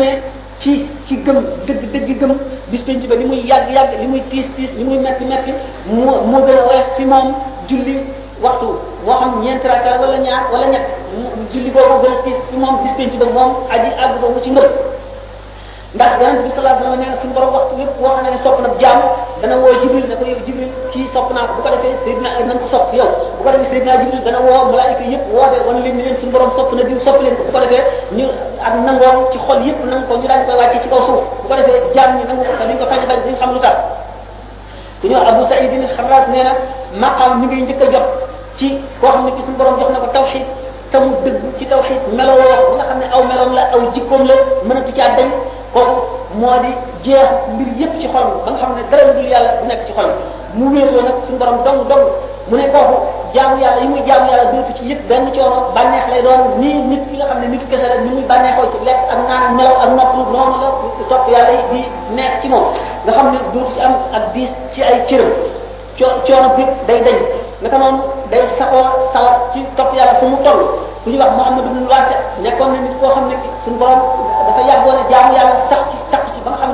ci 0.66 0.74
ci 1.06 1.14
gëm 1.22 1.38
dëgg 1.64 1.82
dëgg 1.94 2.10
gëm 2.18 2.32
bis 2.70 2.80
penc 2.82 3.02
ba 3.06 3.14
ni 3.14 3.24
muy 3.30 3.40
yàgg 3.46 3.70
yàgg 3.76 3.92
ni 4.02 4.06
muy 4.10 4.22
tiis 4.30 4.48
tiis 4.56 4.70
ni 4.76 4.82
muy 4.82 4.98
metti 4.98 5.24
metti 5.30 5.52
moo 5.94 6.26
moo 6.30 6.42
gën 6.46 6.58
a 6.58 6.66
woyof 6.66 6.88
fi 6.96 7.04
moom 7.10 7.28
julli 7.68 7.94
waxtu 8.42 8.66
moo 9.04 9.14
xam 9.20 9.32
ñeent 9.42 9.62
raka 9.70 9.90
wala 10.00 10.16
ñaar 10.26 10.42
wala 10.52 10.66
ñett 10.72 10.86
julli 11.52 11.70
boobu 11.74 12.02
gën 12.02 12.16
tiis 12.24 12.38
fi 12.50 12.56
moom 12.62 12.76
bis 12.82 12.96
penc 12.98 13.12
ba 13.20 13.26
moom 13.36 13.50
aji 13.74 13.88
àgg 14.04 14.14
ba 14.22 14.26
mu 14.32 14.40
ci 14.42 14.50
ngëm 14.50 14.66
ndax 15.96 16.12
yonent 16.20 16.44
bi 16.44 16.50
sallallahu 16.52 16.76
alayhi 16.76 16.84
wasallam 16.84 17.00
nee 17.00 17.08
na 17.08 17.16
suñu 17.24 17.32
borom 17.34 17.50
waxtu 17.56 17.74
yëpp 17.80 17.92
boo 17.96 18.12
xam 18.12 18.20
ne 18.28 18.38
sopp 18.44 18.56
na 18.60 18.68
jaam 18.82 18.98
dana 19.40 19.56
woo 19.64 19.72
jibril 19.80 20.04
ne 20.12 20.16
ko 20.20 20.24
yow 20.28 20.40
jibril 20.44 20.68
kii 20.92 21.08
sopp 21.14 21.32
naa 21.32 21.48
ko 21.48 21.56
bu 21.56 21.60
ko 21.64 21.68
defee 21.72 21.94
sayyidina 22.04 22.28
nañ 22.52 22.58
ko 22.60 22.66
sopp 22.68 22.92
yow 22.92 23.08
bu 23.40 23.40
ko 23.40 23.48
defee 23.56 23.68
sayyidina 23.72 23.94
jibril 24.04 24.20
dana 24.28 24.38
woo 24.44 24.60
malaayika 24.76 25.04
yëpp 25.12 25.24
woote 25.32 25.56
wan 25.66 25.80
leen 25.80 25.96
ni 25.96 26.02
leen 26.04 26.16
suñu 26.20 26.32
borom 26.36 26.52
sopp 26.52 26.68
na 26.76 26.82
diw 26.84 27.00
sopp 27.00 27.16
leen 27.24 27.32
ko 27.36 27.42
bu 27.48 27.52
ko 27.56 27.60
defee 27.64 27.82
ñu 28.18 28.26
ak 28.68 28.72
nangoo 28.84 29.12
ci 29.32 29.38
xol 29.46 29.60
yëpp 29.68 29.78
nang 29.88 30.02
ko 30.08 30.12
ñu 30.20 30.26
daañu 30.28 30.44
koy 30.48 30.56
wàcce 30.60 30.78
ci 30.84 30.88
kaw 30.92 31.00
suuf 31.08 31.22
bu 31.40 31.46
ko 31.48 31.54
defee 31.60 31.80
jaam 31.96 32.10
ñi 32.20 32.24
nangu 32.28 32.44
ko 32.44 32.54
te 32.60 32.64
duñ 32.68 32.76
ko 32.80 32.84
sañ 32.92 33.00
a 33.00 33.06
bañ 33.10 33.18
duñ 33.24 33.34
xam 33.40 33.50
lu 33.56 33.60
tax 33.64 33.76
ku 35.00 35.04
ñëw 35.08 35.16
Abu 35.28 35.42
Saïd 35.48 35.72
ibn 35.72 35.84
Xarras 35.96 36.26
nee 36.28 36.44
na 36.44 36.52
maqaam 37.02 37.40
mi 37.40 37.46
ngay 37.48 37.60
njëkk 37.66 37.80
a 37.80 37.86
jot 37.94 38.06
ci 38.58 38.68
koo 39.00 39.08
xam 39.16 39.24
ne 39.24 39.30
ki 39.32 39.42
suñu 39.48 39.56
borom 39.56 39.80
jox 39.80 39.88
na 39.96 40.04
ko 40.04 40.08
tawhid 40.12 40.44
te 40.96 41.00
mu 41.04 41.12
dëgg 41.24 41.42
ci 41.60 41.64
tawhid 41.68 42.00
melowoo 42.16 42.70
ba 42.70 42.74
nga 42.80 42.84
xam 42.88 42.98
ne 43.00 43.04
aw 43.12 43.22
meloom 43.28 43.52
la 43.54 43.62
aw 43.76 43.80
jikkoom 43.92 44.24
la 44.26 44.34
mënatu 44.66 44.92
caa 44.96 45.10
dañ 45.18 45.28
kooku 45.72 45.92
moo 46.40 46.56
di 46.64 46.70
jeex 47.04 47.28
mbir 47.52 47.68
yépp 47.80 47.92
ci 48.00 48.06
xolam 48.08 48.32
ba 48.44 48.50
nga 48.52 48.58
xam 48.64 48.72
ne 48.76 48.82
dara 48.90 49.12
dul 49.12 49.28
yàlla 49.28 49.50
du 49.60 49.64
nekk 49.68 49.82
ci 49.86 49.92
xolam 49.92 50.12
mu 50.56 50.64
wéetoo 50.72 51.02
nag 51.04 51.16
suñu 51.26 51.38
borom 51.38 51.58
dong 51.66 51.80
dong 51.90 52.04
mu 52.48 52.56
ne 52.56 52.66
kooku 52.72 52.96
jaamu 53.36 53.60
yàlla 53.60 53.80
yi 53.82 53.88
muy 53.92 54.00
jaamu 54.08 54.26
yàlla 54.30 54.44
dootu 54.52 54.72
ci 54.78 54.82
yëpp 54.90 55.04
benn 55.08 55.24
coono 55.36 55.58
bànneex 55.76 56.04
lay 56.12 56.22
doon 56.24 56.42
nii 56.60 56.74
nit 56.90 57.02
ki 57.10 57.14
nga 57.16 57.26
xam 57.28 57.38
ne 57.42 57.46
nitu 57.52 57.66
kese 57.70 57.86
la 57.92 57.96
ni 58.04 58.08
muy 58.16 58.24
bànneexoo 58.30 58.66
ci 58.72 58.78
lekk 58.88 59.00
ak 59.12 59.20
naan 59.28 59.44
nelaw 59.56 59.76
ak 59.84 59.90
noppalu 59.98 60.22
noonu 60.32 60.56
la 60.64 60.70
topp 61.10 61.24
yàlla 61.34 61.52
yi 61.56 61.60
di 61.72 61.80
neex 62.16 62.32
ci 62.42 62.48
moom 62.48 62.72
nga 63.04 63.12
xam 63.12 63.26
ne 63.32 63.38
dootu 63.52 63.68
ci 63.74 63.80
am 63.84 63.92
ak 64.16 64.32
diis 64.32 64.52
ci 64.72 64.80
ay 64.82 65.04
cëram 65.08 65.28
coo 65.98 66.12
coono 66.26 66.48
bépp 66.56 66.72
day 66.88 67.00
dañ 67.04 67.18
naka 67.64 67.76
noonu 67.80 68.02
day 68.28 68.44
saxoo 68.58 69.08
sawar 69.16 69.36
ci 69.52 69.64
topp 69.76 69.94
yàlla 69.96 70.14
fu 70.20 70.26
mu 70.28 70.36
toll 70.44 70.60
ku 71.04 71.10
ñuy 71.10 71.18
wax 71.20 71.32
Muhammad 71.36 71.64
ibn 71.70 71.88
Wasi' 71.88 72.18
nekkoon 72.44 72.70
na 72.76 72.92
koo 73.00 73.08
xam 73.16 73.26
ne 73.32 73.36
suñu 73.64 73.78
borom 73.80 74.02
dafa 74.46 74.60
a 74.60 74.66
jaamu 75.08 75.32
yàlla 75.32 75.56
sax 75.70 75.80
ci 75.90 75.96
xam 76.12 76.20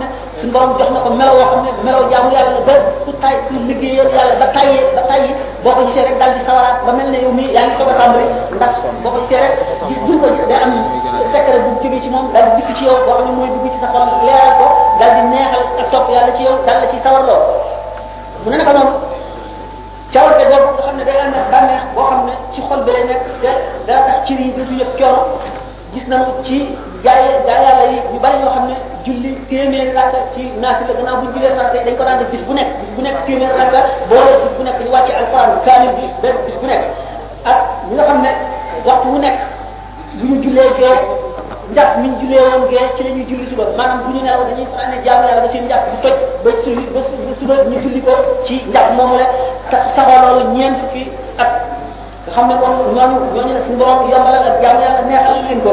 ne 0.03 0.07
suñu 0.41 0.51
borom 0.55 0.73
jox 0.79 0.91
na 0.95 0.99
ko 1.05 1.11
melo 1.15 1.33
woo 1.39 1.47
xam 1.55 1.61
ne 1.67 1.71
melo 1.87 2.03
ba 2.67 2.75
ku 3.07 3.11
tay 3.23 3.35
ku 3.47 3.55
liggéeyal 3.69 4.11
yàlla 4.17 4.35
ba 4.43 4.47
tayyee 4.57 4.85
ba 4.99 5.03
tayyi 5.11 5.31
boo 5.63 5.71
ko 5.77 5.83
gisee 5.87 6.03
di 6.03 6.41
sawaraat 6.47 6.83
ba 6.87 6.91
mel 6.99 7.09
ne 7.15 7.19
yow 7.23 7.31
mii 7.39 7.55
yaa 7.55 7.63
ngi 7.69 7.77
soog 7.79 7.87
a 7.87 7.95
tàmbali 8.03 8.27
ndax 8.59 8.75
boo 9.07 9.11
ko 9.15 9.19
gisee 9.23 9.39
rek 9.45 9.55
gis 9.89 9.99
duñ 10.07 10.19
ko 10.23 10.27
gis 10.35 10.47
day 10.51 10.61
am 10.65 10.73
ci 12.03 12.09
moom 12.11 12.27
daal 12.35 12.59
mooy 13.39 13.49
dugg 13.55 13.71
ci 13.71 13.79
sa 13.79 13.87
xol 13.93 14.03
leeral 14.27 14.53
topp 15.95 16.11
yàlla 16.11 16.27
la 16.27 16.87
ci 16.91 16.99
sawarloo 17.05 17.41
mu 18.43 18.51
ne 18.51 18.57
naka 18.57 18.73
noonu 18.75 18.95
cawar 20.13 20.37
ga 20.37 20.45
boobu 20.45 20.77
nga 20.77 20.85
xam 20.85 20.97
ne 21.01 21.05
day 21.09 21.19
ànd 21.25 21.35
ak 21.35 21.47
bànneex 21.51 21.85
boo 21.97 22.05
xam 22.13 22.21
ne 22.29 22.35
ci 22.53 22.61
xol 22.69 22.81
bi 22.85 22.91
lay 22.93 23.05
nekk 23.09 23.23
te 23.41 23.53
dana 23.89 24.01
tax 24.09 24.19
cër 24.29 24.39
yi 24.45 24.53
dootu 24.57 24.75
yëg 24.81 24.91
coono 25.01 25.23
gis 25.95 26.07
nañu 26.09 26.33
ci 26.45 26.57
gaay 27.05 27.23
gaay 27.49 27.61
yàlla 27.65 27.85
yi 27.93 27.97
ñu 28.13 28.19
bari 28.21 28.37
ñoo 28.45 28.53
xam 28.55 28.67
ne 28.69 28.75
julli 29.07 29.31
téeméer 29.49 29.95
rakka 29.97 30.21
ci 30.35 30.53
naati 30.61 30.85
la 30.89 30.93
gannaaw 31.01 31.17
bu 31.23 31.33
ñu 31.33 31.33
jullee 31.33 31.57
farata 31.57 31.79
dañ 31.85 31.97
ko 31.97 32.05
daan 32.05 32.19
def 32.21 32.29
bis 32.31 32.45
bu 32.47 32.53
nekk 32.53 32.69
bis 32.81 32.91
bu 32.95 33.01
nekk 33.03 33.25
téeméer 33.27 33.57
rakka 33.57 33.81
boole 34.11 34.33
bis 34.45 34.53
bu 34.57 34.63
nekk 34.65 34.79
ñu 34.85 34.93
wàcce 34.93 35.13
alquran 35.17 35.51
kaamil 35.65 35.93
bi 35.97 36.05
benn 36.23 36.37
bis 36.47 36.57
bu 36.61 36.67
nekk 36.69 36.83
ak 37.49 37.59
ñi 37.89 37.95
nga 37.97 38.05
xam 38.05 38.21
ne 38.21 38.31
waxtu 38.85 39.09
wu 39.09 39.19
nekk 39.19 39.37
bu 40.21 40.25
ñu 40.29 40.37
jullee 40.45 40.71
gee 40.77 41.01
njàpp 41.73 41.91
mi 42.05 42.09
ñu 42.09 42.17
jullee 42.21 42.45
woon 42.53 42.69
gee 42.69 42.85
ci 42.97 43.01
la 43.05 43.11
ñuy 43.17 43.27
julli 43.31 43.47
suba 43.49 43.65
maanaam 43.79 44.05
bu 44.05 44.11
ñu 44.13 44.21
nelaw 44.23 44.45
dañuy 44.45 44.67
fanaane 44.77 45.01
jaamu 45.05 45.25
yàlla 45.29 45.41
ba 45.45 45.49
seen 45.49 45.65
njàpp 45.65 45.87
bu 45.91 45.97
toj 46.05 46.17
ba 46.45 46.51
suba 46.63 46.83
ba 47.29 47.33
suba 47.41 47.55
ñu 47.71 47.77
julli 47.83 48.01
ko 48.03 48.13
ci 48.45 48.61
njàpp 48.69 48.91
moomu 48.97 49.17
la 49.17 49.25
saxoo 49.73 50.17
loolu 50.23 50.45
ñeent 50.57 50.75
fukki 50.81 51.03
at 51.43 51.51
nga 52.25 52.33
xam 52.35 52.45
ne 52.49 52.55
kon 52.63 52.71
ñooñu 52.97 53.19
ñooñu 53.35 53.53
la 53.57 53.61
suñu 53.65 53.79
borom 53.81 54.03
yombalal 54.13 54.45
ak 54.51 54.57
jaamu 54.63 54.81
yàlla 54.85 55.03
neexal 55.09 55.37
leen 55.49 55.61
ko 55.67 55.73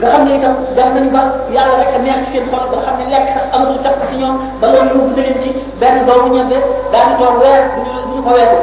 nga 0.00 0.06
xam 0.12 0.22
ne 0.24 0.30
itam 0.38 0.54
dem 0.76 0.88
nañu 0.94 1.10
ba 1.16 1.22
yàlla 1.54 1.74
rek 1.80 1.90
a 1.96 1.98
neex 2.04 2.16
ci 2.24 2.30
seen 2.32 2.44
xol 2.52 2.66
ba 2.72 2.78
xam 2.84 2.94
ne 2.98 3.04
lekk 3.12 3.28
sax 3.34 3.44
amatul 3.54 3.78
tax 3.84 3.94
ci 4.08 4.14
ñoom 4.20 4.36
ba 4.60 4.66
loolu 4.72 4.90
yóbbu 4.96 5.08
na 5.16 5.22
leen 5.26 5.36
ci 5.42 5.48
benn 5.80 5.96
doomu 6.06 6.28
ñebe 6.34 6.56
daanu 6.92 7.12
toog 7.20 7.36
weer 7.42 7.60
bu 7.74 7.80
ñu 7.84 7.92
bu 8.06 8.10
ñu 8.14 8.20
ko 8.26 8.30
weesu 8.36 8.58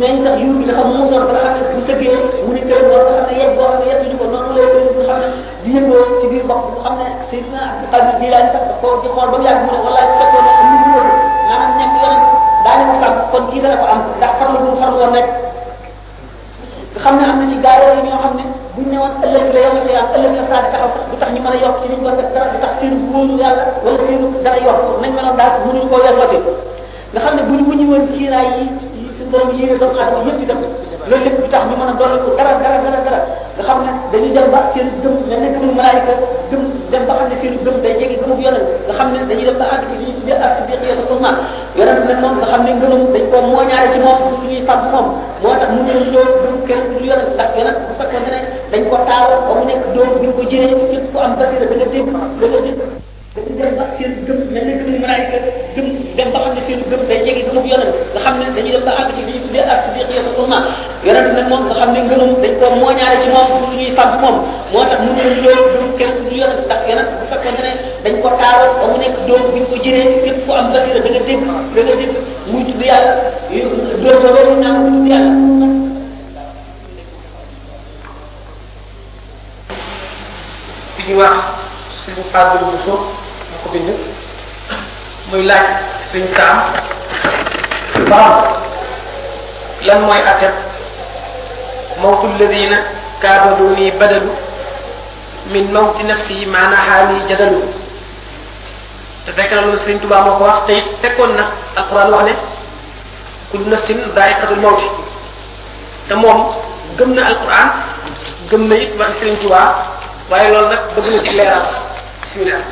nañ 0.00 0.12
sax 0.24 0.34
yiw 0.42 0.52
bi 0.58 0.64
dafa 0.68 0.82
muusoon 0.90 1.24
ba 1.28 1.32
nga 1.34 1.42
xam 1.44 1.54
ne 1.60 1.68
bu 1.74 1.80
sëggee 1.86 2.18
mu 2.44 2.50
ni 2.54 2.62
kër 2.68 2.82
boo 2.88 3.02
xam 3.08 3.24
ne 3.28 3.32
yegg 3.40 3.54
boo 3.58 3.68
xam 3.68 3.76
ne 3.80 3.84
yegg 3.90 4.02
ñu 4.10 4.16
ko 4.20 4.24
noonu 4.32 4.50
lay 4.56 4.66
kër 4.72 4.84
bu 4.96 5.00
xam 5.08 5.18
ne 5.22 5.28
di 5.62 5.68
yëngoo 5.76 6.04
ci 6.18 6.26
biir 6.30 6.44
bopp 6.48 6.62
bu 6.72 6.76
xam 6.84 6.94
ne 7.00 7.06
Seydina 7.28 7.60
Abdou 7.68 7.86
Qadir 7.92 8.16
Jilani 8.20 8.48
sax 8.54 8.64
ko 8.80 8.88
di 9.02 9.08
xool 9.14 9.14
ba 9.16 9.24
mu 9.30 9.36
yàgg 9.48 9.60
mu 9.66 9.70
ne 9.74 9.78
wallaahi 9.84 10.08
su 10.12 10.16
fekkoon 10.20 10.44
ne 10.46 10.58
am 10.62 10.64
ñu 10.70 10.78
woon 10.86 11.06
maanaam 11.48 11.72
nekk 11.78 11.92
yonent 12.00 12.24
daani 12.64 12.82
ko 12.88 12.92
sàmm 13.02 13.16
kon 13.32 13.44
kii 13.50 13.62
dana 13.64 13.76
ko 13.80 13.86
am 13.92 14.00
ndax 14.16 14.32
farlu 14.38 14.58
bu 14.64 14.70
farlu 14.80 14.96
woon 15.00 15.12
rek 15.16 15.26
nga 16.92 16.98
xam 17.04 17.14
ne 17.18 17.24
am 17.30 17.36
na 17.38 17.44
ci 17.50 17.56
gaayoo 17.64 17.92
yi 17.96 18.06
ñoo 18.06 18.22
xam 18.22 18.32
ne 18.38 18.44
bu 18.78 18.84
ñu 18.86 18.90
ñëwoon 18.94 19.12
ëllëg 19.24 19.48
la 19.54 19.60
yow 19.66 19.74
xiyam 19.84 20.06
ëllëg 20.14 20.32
la 20.38 20.44
saa 20.50 20.62
taxaw 20.70 20.90
sax 20.94 21.04
du 21.10 21.16
tax 21.20 21.30
ñu 21.34 21.40
mën 21.42 21.52
a 21.54 21.58
yokk 21.62 21.76
ci 21.82 21.86
liñ 21.90 22.00
war 22.06 22.14
def 22.18 22.30
dara 22.34 22.46
du 22.52 22.58
tax 22.62 22.72
seenu 22.78 22.96
wóolu 23.12 23.34
yàlla 23.42 23.62
wala 23.84 23.98
seenu 24.06 24.26
dara 24.44 24.58
yokk 24.62 25.02
nañ 25.02 25.10
mënoon 25.16 25.36
daal 25.38 25.52
mënuñ 25.66 25.86
koo 25.90 25.98
weesooti 26.04 26.38
nga 27.12 27.20
xam 27.24 27.34
ne 27.36 27.42
bu 27.48 27.52
ñu 27.58 27.64
wuñu 27.68 27.84
woon 27.90 28.04
kiiraay 28.12 28.48
yi 28.56 28.64
suñu 29.16 29.30
borom 29.32 29.50
yéene 29.58 29.74
doomu 29.80 29.98
aadama 30.02 30.26
yëpp 30.28 30.38
di 30.40 30.46
dem 30.50 30.60
loolu 31.08 31.24
lépp 31.26 31.38
du 31.42 31.46
tax 31.52 31.62
ñu 31.68 31.74
mën 31.78 31.90
a 31.90 31.94
dolli 31.98 32.18
ko 32.24 32.28
dara 32.38 32.52
dara 32.62 32.78
dara 32.84 33.00
dara 33.06 33.20
nga 33.56 33.62
xam 33.66 33.78
ne 33.84 33.90
dañuy 34.12 34.32
dem 34.36 34.46
ba 34.54 34.60
seen 34.72 34.88
dëm 35.02 35.14
mel 35.28 35.40
ne 35.42 35.48
gëm 35.58 35.70
malaayika 35.78 36.14
gëm 36.50 36.62
dem 36.90 37.02
ba 37.06 37.14
xamne 37.18 37.36
seenu 37.40 37.58
gëm 37.64 37.76
day 37.82 37.94
jéggi 38.00 38.16
gëmu 38.20 38.34
yonent 38.44 38.68
nga 38.86 38.94
xamne 38.98 39.18
dañuy 39.28 39.44
dem 39.48 39.58
ba 39.60 39.64
àgg 39.74 39.84
ci 39.90 39.94
ñu 40.02 40.10
tuddee 40.16 40.40
ak 40.46 40.50
siddiqiyatu 40.56 41.12
umma 41.14 41.30
yonent 41.78 42.00
nag 42.08 42.16
moom 42.22 42.34
nga 42.38 42.46
xam 42.52 42.62
ne 42.64 42.72
dañ 42.82 42.92
ko 43.30 43.36
mooñaale 43.52 43.92
ci 43.92 43.98
moom 44.04 44.16
su 44.38 44.44
ñuy 44.48 44.62
fab 44.68 44.80
moom 44.92 45.06
mu 45.42 45.78
ñëw 45.86 46.00
dóor 46.12 46.28
du 46.42 46.50
kenn 46.68 46.84
du 46.92 46.98
yonent 47.08 47.30
ndax 47.34 47.50
bu 47.56 48.04
dañ 48.72 48.82
ko 48.90 48.96
taaw 49.08 49.26
ba 49.46 49.52
mu 49.58 49.64
nekk 49.68 49.82
bi 50.90 50.98
ko 51.12 51.18
am 51.24 51.32
basira 51.38 51.64
nga 51.66 51.86
dégg 51.92 52.08
nga 52.14 52.26
dégg 52.48 53.04
dañu 53.38 53.58
dem 53.62 53.74
ba 53.78 53.84
seen 53.98 54.10
gëm 54.26 54.38
mel 54.52 54.64
ne 54.66 54.72
gëmuñu 54.78 54.98
malaayika 55.00 55.38
gëm 55.74 55.86
dem 56.16 56.28
ba 56.34 56.38
xam 56.42 56.54
ne 56.54 56.60
seen 56.66 56.80
gëm 56.90 57.02
day 57.08 57.20
jege 57.26 57.42
gëmug 57.46 57.66
yonent 57.70 57.96
nga 58.14 58.20
xam 58.24 58.34
ne 58.38 58.44
dañuy 58.56 58.70
dem 58.74 58.84
ba 58.84 58.90
àgg 59.00 59.10
ci 59.16 59.22
li 59.26 59.32
ñuy 59.32 59.42
tuddee 59.44 59.64
as-siddiqiyatul 59.70 60.42
uzma 60.42 60.58
yonent 61.06 61.32
nag 61.36 61.46
moom 61.50 61.64
nga 61.68 61.74
xam 61.78 61.92
ne 61.92 62.00
ngëmam 62.06 62.32
dañ 62.42 62.52
ko 62.60 62.66
mooñaale 62.80 63.18
ci 63.22 63.28
moom 63.34 63.48
du 63.54 63.76
ñuy 63.76 63.92
fàgg 63.96 64.14
moom 64.22 64.36
moo 64.72 64.84
tax 64.90 64.98
mënu 64.98 65.18
ko 65.18 65.48
ñëw 65.48 65.60
gëm 65.74 65.88
kenn 65.98 66.14
du 66.28 66.34
yonent 66.40 66.62
ndax 66.66 66.82
yonent 66.90 67.08
bu 67.20 67.24
fekkoon 67.30 67.54
ne 67.62 67.70
dañ 68.04 68.14
ko 68.22 68.28
taaroo 68.38 68.70
ba 68.80 68.84
mu 68.90 68.96
nekk 69.02 69.16
doom 69.28 69.42
bi 69.52 69.58
ñu 69.60 69.66
ko 69.70 69.76
jëlee 69.82 70.10
képp 70.24 70.38
ku 70.46 70.50
am 70.58 70.66
basira 70.72 71.00
da 71.04 71.08
nga 71.14 71.20
dégg 71.28 71.42
da 71.74 71.80
nga 71.86 71.94
dégg 72.00 72.14
muy 72.50 72.62
tudd 72.66 72.82
yàlla 72.88 73.12
doom 74.02 74.16
ba 74.24 74.28
loolu 74.34 74.54
naan 74.62 74.76
tudd 74.86 75.08
yàlla 75.12 75.30
di 81.08 81.14
wax 81.20 81.32
suñu 82.02 82.22
fàgg 82.32 82.50
bu 82.68 82.76
suuf 82.84 83.27
ko 83.64 83.70
bind 83.74 83.90
muy 85.30 85.42
laaj 85.48 85.66
suñ 86.12 86.26
saam 86.34 86.58
baram 88.10 88.36
lan 89.86 89.98
mooy 90.06 90.22
ateb 90.32 90.54
mawtu 92.02 92.26
alladina 92.32 92.78
kaabaduni 93.22 93.90
badalu 94.00 94.30
min 95.52 95.66
mawti 95.74 96.02
nafsi 96.08 96.34
maanahaani 96.54 97.18
jadalu 97.28 97.60
te 99.24 99.30
fekk 99.36 99.50
na 99.52 99.60
loolu 99.62 99.78
Sëriñ 99.82 99.98
Tuubaa 100.00 100.24
moo 100.26 100.38
ko 100.38 100.44
wax 100.44 100.58
te 100.66 100.72
it 100.80 100.86
fekkoon 101.02 101.32
na 101.38 101.44
alquran 101.78 102.08
wax 102.14 102.24
ne 102.28 102.34
kullu 103.50 103.66
nafsin 103.70 103.98
daa'iqatul 104.16 104.60
mawti 104.64 104.86
te 106.08 106.14
moom 106.22 106.38
gëm 106.98 107.10
na 107.16 107.22
alquran 107.30 107.68
gëm 108.50 108.62
na 108.68 108.74
it 108.84 108.92
waxi 109.00 109.18
Sëriñ 109.22 109.36
Tuubaa 109.42 109.68
waaye 110.30 110.46
loolu 110.52 110.68
nag 110.70 110.82
bëgg 110.94 111.06
na 111.14 111.18
ci 111.26 111.30
leeral 111.38 111.64
bismillah 112.22 112.62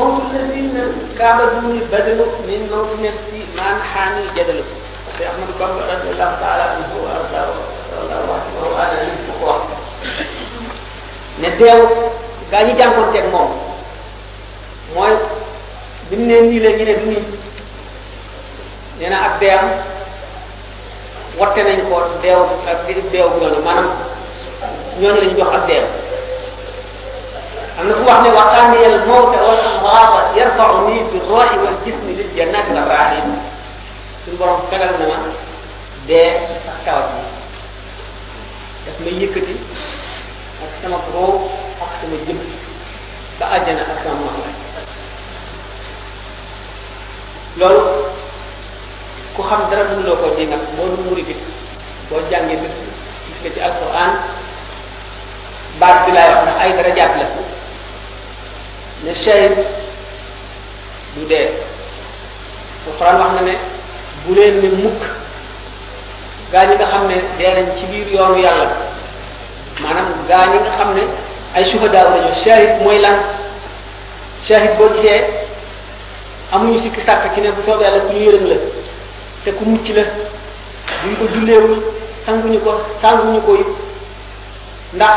moom 0.00 0.20
alladina 0.26 0.84
kaabaduni 1.18 1.80
badalu 1.92 2.26
min 2.48 2.62
mawti 2.72 3.00
nafsi 3.04 3.40
man 3.56 3.76
xaani 3.92 4.22
jadalu 4.36 4.64
si 5.16 5.26
Ahmadu 5.30 5.54
Bamba 5.60 5.84
radiallahu 5.92 6.36
taala 6.42 6.64
anhu 6.76 6.96
wa 7.04 7.10
ardaa 7.18 8.30
ko 8.54 9.44
wax 9.48 9.62
ne 11.42 11.48
teew 11.60 11.78
gaa 12.52 12.64
ñi 12.68 12.74
jànkoonteeg 12.80 13.26
moom 13.36 13.50
mooy 14.96 15.14
bi 16.08 16.16
ne 16.26 16.38
nii 16.48 16.60
la 16.66 16.70
ne 16.80 16.94
du 17.00 17.06
nii 17.12 17.22
nee 18.98 19.10
na 19.14 19.18
ak 19.28 19.34
deewam 19.44 19.68
wotte 21.40 21.60
nañ 21.68 21.80
ko 21.90 21.96
deew 22.26 22.42
ak 22.74 22.78
deew 23.16 23.28
ñooñu 23.40 23.60
maanaam 23.68 23.90
ñooñu 25.00 25.18
lañ 25.22 25.32
jox 25.40 25.50
ab 25.58 25.66
deew 25.72 25.84
am 27.78 27.86
na 27.88 27.94
fu 27.94 28.04
wax 28.06 28.18
ne 28.24 28.28
wa 28.34 28.44
xaaniya 28.50 28.86
al 28.90 28.98
mawta 29.06 29.38
wal 29.38 29.60
amraada 29.78 30.20
yarfauni 30.36 31.02
bi 31.12 31.18
ruuxi 31.22 31.56
wal 31.62 31.76
jismi 31.84 32.12
lil 32.18 32.30
jannati 32.36 32.70
wa 32.74 32.82
rahim 32.88 33.30
suñu 34.24 34.36
borom 34.38 34.58
fegal 34.70 34.90
na 34.98 35.06
ma 35.06 35.16
dee 36.06 36.50
ak 36.68 36.78
tawat 36.84 37.06
bi 37.14 37.20
daf 38.86 38.96
may 39.04 39.14
yëkkati 39.22 39.54
ak 40.64 40.72
sama 40.82 40.98
roow 41.14 41.46
ak 41.78 41.92
sama 41.98 42.38
ba 43.38 43.46
àjjana 43.54 43.82
ak 43.86 43.98
sama 44.02 44.18
moom 44.18 44.50
la 47.60 47.68
loolu 47.68 48.04
ku 49.36 49.42
xam 49.46 49.62
dara 49.70 49.84
mënuloo 49.94 50.18
ko 50.18 50.34
di 50.36 50.46
nag 50.50 50.62
moo 50.76 50.90
nu 50.90 51.06
boo 51.10 52.20
jàngee 52.30 52.58
dëgg 52.58 52.78
gis 53.26 53.38
nga 53.42 53.50
ci 53.54 53.60
alquran 53.62 54.10
baat 55.78 55.98
bi 56.04 56.10
laay 56.12 56.28
wax 56.34 56.40
ndax 56.42 56.56
ay 56.58 56.72
dara 56.76 56.92
jàpp 56.98 57.14
la 57.18 57.26
ne 59.04 59.14
shahid 59.14 59.52
du 61.16 61.28
dee 61.30 61.48
alxuraan 62.86 63.18
wax 63.22 63.32
na 63.36 63.42
ne 63.46 63.52
bu 64.26 64.30
leen 64.36 64.56
mukk 64.84 65.00
gaa 66.52 66.64
ñi 66.68 66.74
nga 66.74 66.84
xam 66.92 67.04
ne 67.08 67.14
dee 67.38 67.52
nañ 67.54 67.66
ci 67.76 67.84
biir 67.90 68.06
yoonu 68.14 68.36
yàlla 68.44 68.76
maanaam 69.82 70.08
gaa 70.28 70.46
ñi 70.50 70.58
nga 70.60 70.70
xam 70.78 70.90
ne 70.94 71.02
ay 71.54 71.64
suhadaa 71.64 72.04
lañu 72.10 72.32
shahid 72.44 72.70
mooy 72.82 72.98
lan 73.00 73.16
shahid 74.46 74.72
boo 74.78 74.88
gisee 74.94 75.24
amuñu 76.52 76.78
sikki 76.80 77.00
sàkk 77.00 77.32
ci 77.34 77.40
ne 77.40 77.52
bu 77.52 77.62
soobee 77.62 77.84
yàlla 77.84 78.00
ku 78.00 78.12
ñu 78.12 78.20
yërëm 78.26 78.44
la 78.50 78.56
te 79.44 79.50
ku 79.52 79.64
mucc 79.64 79.88
la 79.96 80.02
duñ 81.02 81.16
ko 81.18 81.24
julleewul 81.34 81.82
sanguñu 82.26 82.60
ko 82.60 82.72
sanguñu 83.00 83.40
ko 83.46 83.52
yëpp 83.60 83.72
ndax 84.92 85.16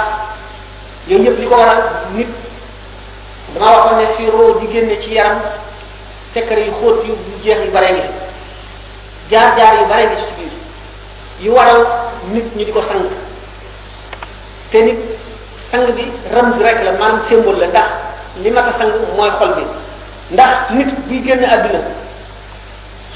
yooyu 1.09 1.23
yëpp 1.25 1.39
li 1.41 1.47
ko 1.47 1.55
waral 1.55 1.79
nit 2.13 2.29
damaa 3.53 3.77
waxoon 3.77 3.97
ne 3.97 4.07
fii 4.17 4.29
roo 4.31 4.59
di 4.59 4.67
génne 4.73 4.99
ci 5.01 5.11
yaram 5.13 5.39
secret 6.33 6.65
yu 6.67 6.73
xóot 6.73 7.05
yu 7.05 7.15
jeex 7.43 7.57
yu 7.65 7.71
bare 7.71 7.91
ngi 7.91 8.01
fi 8.01 8.13
jaar-jaar 9.29 9.79
yu 9.81 9.85
bare 9.85 10.05
ngi 10.05 10.15
ci 10.15 10.23
biir 10.37 10.51
yu 11.41 11.51
waral 11.53 11.85
nit 12.31 12.45
ñi 12.55 12.65
di 12.65 12.71
ko 12.71 12.81
sang 12.81 13.05
te 14.71 14.81
nit 14.83 14.99
sang 15.71 15.85
bi 15.95 16.11
ramz 16.33 16.57
rek 16.61 16.83
la 16.83 16.91
maanaam 16.91 17.21
symbole 17.27 17.59
la 17.59 17.67
ndax 17.67 17.89
li 18.43 18.49
ma 18.49 18.61
nit 20.69 20.95
buy 21.07 21.21
génn 21.25 21.43
àdduna 21.43 21.81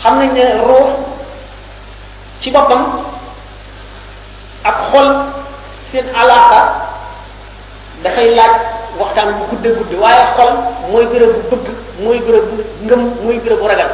xam 0.02 0.20
nañ 0.20 0.34
ne 0.34 0.44
roo 0.64 0.94
ci 2.40 2.52
boppam 2.52 2.86
ak 4.64 4.78
xol 4.92 5.08
seen 5.92 6.06
alaaka 6.16 6.86
dafay 8.04 8.36
laaj 8.36 8.77
waxtaan 9.00 9.28
bu 9.40 9.44
gudde 9.54 9.70
gudde 9.78 9.96
waaye 10.04 10.24
xol 10.38 10.52
mooy 10.92 11.06
béréb 11.12 11.34
bu 11.50 11.56
bëgg 11.66 11.78
mooy 12.04 12.18
béréb 12.26 12.46
bu 12.50 12.56
ngëm 12.86 13.02
mooy 13.24 13.38
béréb 13.44 13.62
ragal 13.72 13.92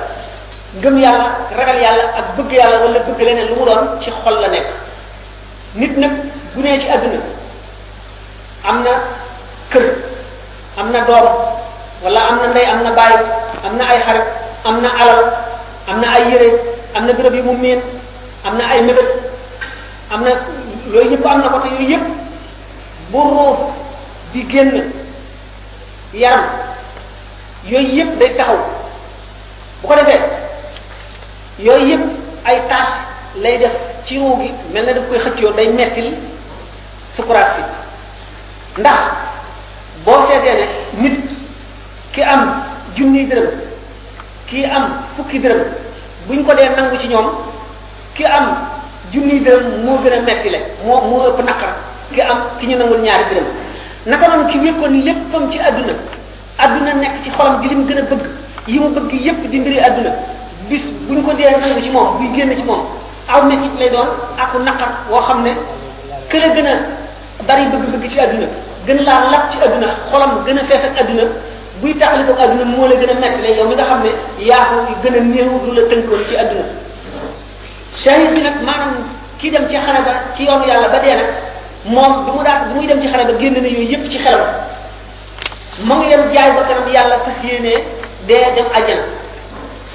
ngëm 0.79 0.95
yàlla 1.03 1.25
ragal 1.59 1.79
yàlla 1.85 2.03
ak 2.19 2.25
bëgg 2.37 2.51
yàlla 2.59 2.77
wala 2.83 2.99
bëgg 3.07 3.19
leneen 3.27 3.47
lu 3.49 3.55
mu 3.59 3.65
doon 3.67 3.83
ci 4.01 4.09
xol 4.23 4.35
la 4.41 4.47
nekk 4.53 4.67
nit 5.79 5.93
nag 5.97 6.13
bu 6.53 6.61
nee 6.61 6.79
ci 6.79 6.87
àdduna 6.93 7.19
am 8.69 8.77
na 8.83 8.93
kër 9.71 9.83
am 10.79 10.87
na 10.91 10.99
doom 11.07 11.27
wala 12.03 12.19
am 12.29 12.35
na 12.41 12.47
ndey 12.47 12.65
am 12.73 12.79
na 12.83 12.91
baay 12.91 13.15
am 13.67 13.73
na 13.77 13.83
ay 13.91 13.99
xarit 14.05 14.27
am 14.65 14.75
na 14.83 14.89
alal 15.01 15.23
am 15.89 15.97
na 16.01 16.07
ay 16.15 16.23
yére 16.31 16.49
am 16.95 17.05
na 17.05 17.13
béréb 17.13 17.35
yu 17.35 17.43
mu 17.43 17.53
miin 17.63 17.81
am 18.47 18.57
na 18.57 18.63
ay 18.71 18.81
mébét 18.81 19.09
am 20.11 20.23
na 20.23 20.31
yooyu 20.93 21.11
yëpp 21.11 21.25
am 21.25 21.39
na 21.41 21.49
ko 21.49 21.59
te 21.59 21.67
yooyu 21.67 21.89
yëpp 21.91 22.05
bu 23.11 23.21
ruuf 23.21 23.59
di 24.33 24.43
génn 24.49 24.89
yaram 26.13 26.43
yooyu 27.67 27.95
yëpp 27.95 28.17
day 28.19 28.33
taxaw 28.35 28.57
bu 29.81 29.87
ko 29.87 29.93
defee 29.95 30.25
yooyu 31.61 31.85
yëpp 31.93 32.01
ay 32.49 32.57
tâche 32.67 32.93
lay 33.41 33.57
def 33.59 33.71
ci 34.05 34.17
ruu 34.17 34.35
mel 34.73 34.85
na 34.85 34.93
daf 34.93 35.05
koy 35.07 35.19
xëccoo 35.19 35.53
day 35.53 35.67
mettil 35.73 36.09
sukuraat 37.15 37.51
si 37.55 37.61
ndax 38.81 39.01
boo 40.03 40.17
seetee 40.27 40.57
ne 40.65 41.01
nit 41.01 41.19
ki 42.11 42.21
am 42.23 42.49
junniy 42.97 43.27
dërëm 43.27 43.61
kii 44.49 44.65
am 44.65 44.89
fukki 45.15 45.39
dërëm 45.39 45.61
bu 46.25 46.33
ñu 46.37 46.43
ko 46.43 46.53
dee 46.55 46.69
nangu 46.75 46.97
ci 46.97 47.07
ñoom 47.07 47.29
ki 48.15 48.25
am 48.25 48.49
junniy 49.13 49.39
dërëm 49.45 49.85
moo 49.85 49.97
gën 50.03 50.17
a 50.17 50.21
mettile 50.21 50.51
le 50.57 50.59
moo 50.85 51.01
moo 51.01 51.29
ëpp 51.29 51.43
naqar 51.45 51.73
ki 52.13 52.21
am 52.21 52.43
ki 52.59 52.65
ñu 52.67 52.77
nangul 52.77 52.97
ñaari 53.01 53.29
dërëm 53.29 53.62
naka 54.05 54.27
noonu 54.27 54.47
ki 54.49 54.57
wékkoon 54.59 54.93
léppam 55.05 55.49
ci 55.51 55.59
àdduna 55.59 55.93
àdduna 56.59 56.93
nekk 56.95 57.21
ci 57.23 57.29
xolam 57.37 57.61
di 57.61 57.67
lim 57.69 57.85
gën 57.87 57.97
a 57.99 58.01
bëgg 58.09 58.21
yi 58.67 58.79
mu 58.79 58.89
bëgg 58.89 59.11
yépp 59.11 59.45
di 59.51 59.59
mbiri 59.59 59.79
àdduna 59.79 60.09
bis 60.69 60.85
buñ 61.07 61.21
ko 61.23 61.31
dee 61.33 61.49
nangu 61.51 61.81
ci 61.81 61.89
moom 61.89 62.17
buy 62.17 62.27
génn 62.35 62.55
ci 62.55 62.63
moom 62.63 62.81
aw 63.29 63.41
metit 63.45 63.71
lay 63.79 63.89
doon 63.89 64.07
aku 64.37 64.57
naqar 64.61 64.89
woo 65.09 65.21
xam 65.21 65.43
ne 65.43 65.51
kële 66.27 66.51
gën 66.55 66.67
a 66.67 66.73
bari 67.47 67.63
bëgg-bëgg 67.71 68.09
ci 68.11 68.19
àdduna 68.19 68.47
gën 68.87 69.03
laa 69.05 69.19
lab 69.31 69.43
ci 69.51 69.57
àdduna 69.63 69.87
xolam 70.11 70.31
gën 70.45 70.57
a 70.59 70.63
fees 70.63 70.83
ak 70.83 70.99
àdduna 70.99 71.23
buy 71.81 71.93
taxali 71.95 72.23
ko 72.27 72.33
àdduna 72.43 72.65
moo 72.75 72.87
la 72.87 72.95
gën 72.95 73.09
a 73.09 73.13
metti 73.19 73.41
lay 73.41 73.55
yow 73.55 73.67
mi 73.69 73.75
nga 73.75 73.83
xam 73.83 74.01
ne 74.03 74.11
yaa 74.45 74.65
ko 74.67 74.75
gën 75.03 75.15
a 75.15 75.19
néew 75.23 75.59
lu 75.65 75.71
la 75.73 75.83
tënkoon 75.89 76.25
ci 76.27 76.35
àdduna 76.35 76.65
shahid 77.95 78.33
bi 78.35 78.41
nag 78.41 78.55
maanaam 78.65 78.93
kii 79.39 79.51
dem 79.51 79.65
ci 79.69 79.77
xale 79.79 80.01
ba 80.05 80.11
ci 80.35 80.43
yoonu 80.43 80.65
yàlla 80.67 80.89
ba 80.89 80.99
dee 80.99 81.15
nag 81.15 81.52
moom 81.87 82.23
du 82.23 82.31
mu 82.37 82.41
daan 82.43 82.71
du 82.71 82.79
muy 82.79 82.87
dem 82.87 83.01
ci 83.01 83.07
xare 83.11 83.25
ba 83.27 83.35
génn 83.39 83.53
na 83.53 83.67
yooyu 83.67 83.85
yépp 83.91 84.09
ci 84.09 84.17
xelam 84.19 84.47
mu 85.83 85.95
ngi 85.95 86.07
dem 86.09 86.31
jaay 86.33 86.51
ba 86.55 86.61
kanam 86.67 86.87
yàlla 86.89 87.17
fas 87.19 87.43
yéenee 87.43 87.83
dee 88.27 88.45
dem 88.55 88.65
àjjana 88.73 89.03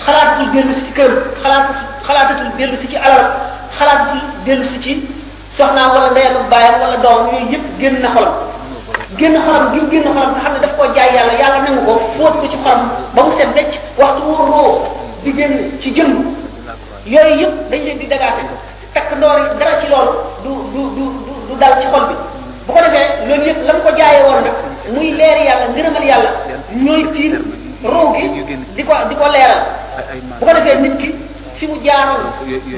xalaatatul 0.05 0.53
dellu 0.53 0.73
si 0.75 0.87
ci 0.87 0.93
këram 0.93 1.17
xalaat 1.43 1.69
xalaatatul 2.07 2.53
dellu 2.59 2.77
si 2.77 2.89
ci 2.89 2.97
alalam 2.97 3.33
xalaatatul 3.79 4.21
dellu 4.45 4.65
si 4.69 4.79
ci 4.83 5.09
soxnaam 5.53 5.91
wala 5.93 6.11
ndeyam 6.11 6.35
ak 6.37 6.81
wala 6.81 6.97
doomam 7.03 7.29
yooyu 7.33 7.51
yépp 7.53 7.81
génn 7.81 8.01
na 8.03 8.09
xolam 8.13 8.35
génn 9.17 9.35
xolam 9.41 9.73
gi 9.73 9.81
génn 9.91 10.05
xolam 10.13 10.31
nga 10.37 10.49
ne 10.53 10.59
daf 10.61 10.77
koo 10.77 10.93
jaay 10.95 11.11
yàlla 11.15 11.33
yàlla 11.41 11.83
ko 11.87 11.99
fóot 12.17 12.33
ko 12.41 12.49
ci 12.51 12.57
xolam 12.63 12.93
ba 13.15 13.23
mu 13.23 13.33
set 13.33 13.49
decc 13.55 13.79
waxtu 13.97 14.23
wóor 14.23 14.49
roo 14.49 14.83
di 15.25 15.33
génn 15.33 15.55
ci 15.81 15.91
jëmm 15.95 16.13
yooyu 17.07 17.37
yépp 17.41 17.71
dañ 17.71 17.83
leen 17.85 17.99
di 17.99 18.07
dagaase 18.07 18.43
takk 18.95 19.17
ndoor 19.17 19.39
yi 19.41 19.59
dara 19.59 19.81
ci 19.81 19.87
loolu 19.89 20.19
du 20.45 20.83
du 20.97 21.08
daal 21.59 21.75
ci 21.83 21.87
xol 21.93 22.05
bi 22.09 22.15
bu 22.67 22.73
ko 22.73 22.81
defee 22.81 23.07
loolu 23.29 23.43
yëpp 23.49 23.61
la 23.67 23.73
mu 23.75 23.81
ko 23.83 23.91
jaayee 23.99 24.23
woon 24.27 24.41
nag 24.47 24.57
muy 24.95 25.11
leer 25.13 25.39
yàlla 25.45 25.67
ngërëmal 25.75 26.05
yàlla 26.09 26.31
ñooy 26.73 27.05
tiim 27.13 27.35
ruu 27.83 28.13
di 28.77 28.85
ko 28.85 28.95
di 29.09 29.15
ko 29.17 29.27
leeral 29.35 29.61
bu 30.39 30.45
ko 30.47 30.53
defee 30.55 30.81
nit 30.81 30.97
ki 30.99 31.09
fi 31.57 31.67
mu 31.67 31.79
jaaroon 31.85 32.23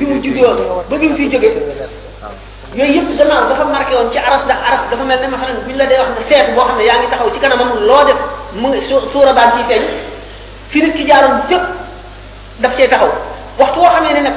bi 0.01 0.07
mu 0.07 0.21
juddoo 0.23 0.85
ba 0.89 0.97
bi 0.97 1.09
mu 1.09 1.17
fiy 1.17 1.29
jógee 1.29 1.53
yooyu 2.75 2.93
yëpp 2.97 3.17
gannaaw 3.19 3.49
dafa 3.49 3.65
marqué 3.65 3.95
woon 3.95 4.11
ci 4.11 4.19
aras 4.19 4.45
ndax 4.45 4.59
aras 4.67 4.83
dafa 4.91 5.05
mel 5.05 5.21
ne 5.21 5.27
ma 5.29 5.37
bi 5.67 5.77
la 5.77 5.87
dee 5.87 5.99
wax 6.01 6.11
ne 6.19 6.25
seetu 6.25 6.53
boo 6.53 6.65
xam 6.65 6.77
ne 6.79 6.85
yaa 6.85 6.99
ngi 6.99 7.11
taxaw 7.11 7.31
ci 7.33 7.41
kanamam 7.41 7.73
loo 7.87 8.05
def 8.05 8.19
mu 8.61 8.69
ngi 8.69 8.81
suura 9.13 9.33
baan 9.33 9.53
ciy 9.55 9.65
feeñ 9.69 9.83
fi 10.69 10.83
nit 10.83 10.95
ki 10.97 11.05
jaaroon 11.07 11.41
fépp 11.49 11.67
daf 12.59 12.77
cee 12.77 12.89
taxaw 12.89 13.11
waxtu 13.59 13.81
woo 13.81 13.91
xamee 13.93 14.13
ne 14.15 14.21
nag 14.21 14.35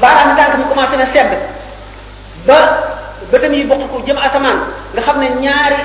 baaraam 0.00 0.36
tànk 0.36 0.54
mi 0.58 0.64
commencé 0.68 0.96
na 0.98 1.06
sedd 1.06 1.30
ba 2.46 2.58
bëtam 3.30 3.52
yi 3.54 3.64
bokk 3.66 3.78
ko 3.90 3.98
jëm 4.06 4.16
asamaan 4.18 4.60
nga 4.94 5.02
xam 5.02 5.16
ne 5.20 5.28
ñaari 5.42 5.78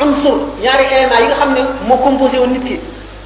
unsur 0.00 0.36
ñaari 0.62 0.84
éléments 0.92 1.20
yi 1.20 1.26
nga 1.26 1.34
xam 1.40 1.50
ne 1.54 1.60
moo 1.88 1.96
composé 1.98 2.38
woon 2.38 2.48
nit 2.52 2.64
ki 2.64 2.80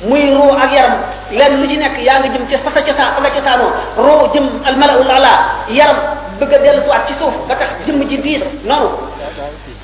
muy 0.08 0.30
roo 0.34 0.54
ak 0.54 0.72
yaram 0.72 0.94
lenn 1.32 1.60
lu 1.60 1.66
ci 1.68 1.76
nekk 1.78 1.98
yaa 2.00 2.20
nga 2.20 2.28
jëm 2.32 2.46
ca 2.48 2.58
fa 2.64 2.70
sa 2.70 2.82
cosaan 2.82 3.14
fa 3.14 3.20
nga 3.20 3.30
cosaanoo 3.30 3.70
roo 3.96 4.28
jëm 4.32 4.46
almalaul 4.66 5.10
ala 5.10 5.32
yaram 5.70 5.96
bëgg 6.40 6.52
a 6.54 6.58
dellu 6.58 6.82
suwaat 6.82 7.06
ci 7.06 7.14
suuf 7.14 7.34
ba 7.48 7.54
tax 7.56 7.70
jëmm 7.86 8.08
ji 8.08 8.16
diis 8.18 8.44
noonu 8.64 8.90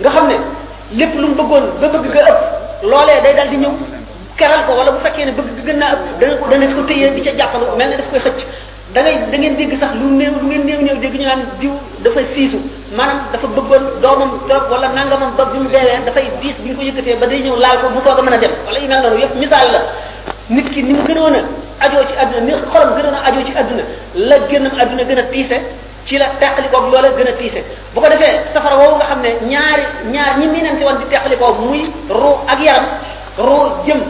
nga 0.00 0.10
xam 0.10 0.26
ne 0.28 0.34
lépp 0.98 1.14
lu 1.16 1.26
mu 1.28 1.34
bëggoon 1.34 1.66
ba 1.80 1.88
bëgg 1.88 2.06
nga 2.12 2.22
ëpp 2.30 2.40
loolee 2.82 3.20
day 3.22 3.34
dal 3.34 3.48
di 3.48 3.56
ñëw 3.58 3.72
keral 4.36 4.64
ko 4.66 4.72
wala 4.78 4.92
bu 4.92 4.98
fekkee 5.02 5.24
ne 5.26 5.32
bëgg 5.32 5.64
gën 5.66 5.76
naa 5.78 5.92
ëpp 5.92 6.20
dana 6.20 6.34
ko 6.38 6.46
dana 6.48 6.66
ko 6.74 6.82
téye 6.82 7.10
di 7.10 7.20
ca 7.22 7.34
jàppalu 7.38 7.64
mel 7.76 7.88
ne 7.90 7.96
daf 7.96 8.10
koy 8.10 8.20
xëcc 8.20 8.42
da 8.96 9.02
ngay 9.04 9.28
da 9.30 9.36
ngeen 9.36 9.56
dégg 9.60 9.76
sax 9.76 9.92
lu 10.00 10.16
néew 10.16 10.32
lu 10.40 10.46
ngeen 10.48 10.64
néew 10.64 10.80
néew 10.80 10.96
dégg 11.04 11.20
ñu 11.20 11.26
naan 11.28 11.44
diw 11.60 11.72
dafa 12.00 12.24
siisu 12.24 12.56
maanaam 12.96 13.20
dafa 13.32 13.46
bëggoon 13.56 13.84
doomam 14.00 14.30
trop 14.48 14.70
wala 14.72 14.88
nangamam 14.96 15.36
ba 15.36 15.44
bi 15.52 15.58
mu 15.60 15.68
deewee 15.68 16.00
dafay 16.08 16.24
diis 16.40 16.56
bi 16.64 16.70
ñu 16.70 16.74
ko 16.76 16.82
yëkkatee 16.82 17.16
ba 17.20 17.26
day 17.28 17.44
ñëw 17.44 17.56
laal 17.60 17.76
ko 17.84 17.88
mu 17.92 18.00
soo 18.00 18.16
a 18.16 18.16
a 18.16 18.36
dem 18.40 18.52
wala 18.64 18.78
yu 18.80 18.88
mel 18.88 19.00
noonu 19.04 19.20
yëpp 19.20 19.36
la 19.52 19.80
nit 20.48 20.66
ki 20.72 20.82
ni 20.82 20.92
mu 20.96 21.04
gënoon 21.04 21.36
a 21.36 21.44
ajoo 21.84 22.04
ci 22.08 22.14
àdduna 22.22 22.40
ni 22.48 22.52
xolam 22.72 22.90
gënoon 22.96 23.14
a 23.20 23.20
ajoo 23.28 23.44
ci 23.44 23.52
àdduna 23.60 23.82
la 24.28 24.36
gënam 24.48 24.72
àdduna 24.80 25.02
gën 25.04 25.18
a 25.18 25.22
tiise 25.32 25.56
ci 26.06 26.16
la 26.18 26.28
teqalikoog 26.40 26.88
loola 26.92 27.10
gën 27.18 27.28
a 27.28 27.32
tiise 27.36 27.60
boo 27.92 28.00
ko 28.00 28.08
defee 28.08 28.32
safara 28.52 28.76
woowu 28.80 28.96
nga 28.96 29.04
xam 29.12 29.20
ne 29.20 29.30
ñaari 29.50 29.84
ñaar 30.12 30.38
ñi 30.40 30.46
miinante 30.48 30.80
woon 30.88 30.96
di 31.04 31.04
teqalikoog 31.12 31.58
muy 31.68 31.84
ruu 32.08 32.36
ak 32.48 32.58
yaram 32.64 32.84
ruu 33.44 33.62
jëm 33.84 34.00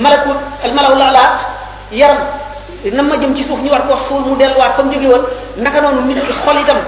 malakut 0.00 0.38
al 0.64 0.72
malaw 0.72 0.94
lala 0.96 1.24
yaram 1.92 2.16
na 2.88 3.02
ma 3.04 3.16
jëm 3.20 3.36
ci 3.36 3.44
suuf 3.44 3.60
ñu 3.62 3.68
war 3.68 3.84
ko 3.86 3.96
suul 4.00 4.22
mu 4.26 4.32
delluwaat 4.40 4.74
fa 4.74 4.82
mu 4.82 4.92
jóge 4.96 5.06
woon 5.12 5.22
naka 5.60 5.80
noonu 5.84 6.02
nit 6.08 6.18
ki 6.24 6.32
xol 6.32 6.56
itam 6.64 6.78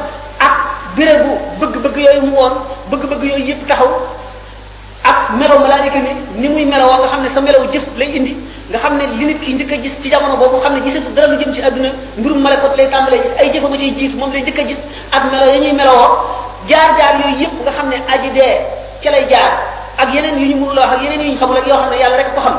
ak 0.41 0.55
bérébu 0.97 1.29
bëgg-bëgg 1.61 1.97
yooyu 2.01 2.21
mu 2.25 2.33
woon 2.35 2.53
bëgg-bëgg 2.91 3.23
yooyu 3.29 3.45
yëpp 3.49 3.67
taxaw 3.69 3.89
ak 5.05 5.37
melaw 5.39 5.59
malaayika 5.61 5.99
ni 6.01 6.11
ni 6.41 6.49
muy 6.49 6.65
melawoo 6.65 6.97
nga 6.99 7.09
xam 7.13 7.23
ne 7.23 7.29
sa 7.29 7.41
melaw 7.45 7.69
jëf 7.71 7.83
lay 8.01 8.09
indi 8.17 8.33
nga 8.73 8.79
xam 8.81 8.97
ne 8.97 9.05
li 9.21 9.25
nit 9.33 9.41
ki 9.45 9.53
njëkk 9.55 9.73
a 9.73 9.77
gis 9.83 10.01
ci 10.01 10.09
jamono 10.09 10.37
boobu 10.37 10.61
xam 10.65 10.73
ne 10.77 10.81
gisatu 10.81 11.13
dara 11.13 11.27
lu 11.29 11.37
jëm 11.39 11.53
ci 11.53 11.61
àdduna 11.61 11.91
mbirum 12.17 12.41
malakoot 12.41 12.75
lay 12.77 12.89
tàmbalee 12.89 13.21
gis 13.21 13.33
ay 13.39 13.53
jëfama 13.53 13.77
ciy 13.77 13.93
jiitu 13.95 14.17
moom 14.17 14.33
lay 14.33 14.41
njëkk 14.41 14.59
a 14.61 14.65
gis 14.65 14.81
ak 15.13 15.29
melo 15.31 15.45
ya 15.47 15.59
ñuy 15.61 15.73
melowoo 15.73 16.09
jaar-jaar 16.69 17.21
yëpp 17.41 17.53
nga 17.63 17.71
xam 17.73 17.89
ne 17.89 17.97
aji 18.15 18.31
dee 18.31 18.65
ca 19.03 19.11
lay 19.11 19.29
jaar 19.29 19.53
ak 19.99 20.15
yeneen 20.15 20.41
yu 20.41 20.47
ñu 20.55 20.55
mënul 20.63 20.79
wax 20.79 20.93
ak 20.97 21.03
yeneen 21.03 21.21
yu 21.21 21.31
ñu 21.33 21.37
xamul 21.37 21.57
ak 21.59 21.67
yoo 21.67 21.77
xam 21.77 21.91
ne 21.91 21.97
yàlla 22.01 22.17
rek 22.17 22.35
ko 22.35 22.41
xam 22.41 22.57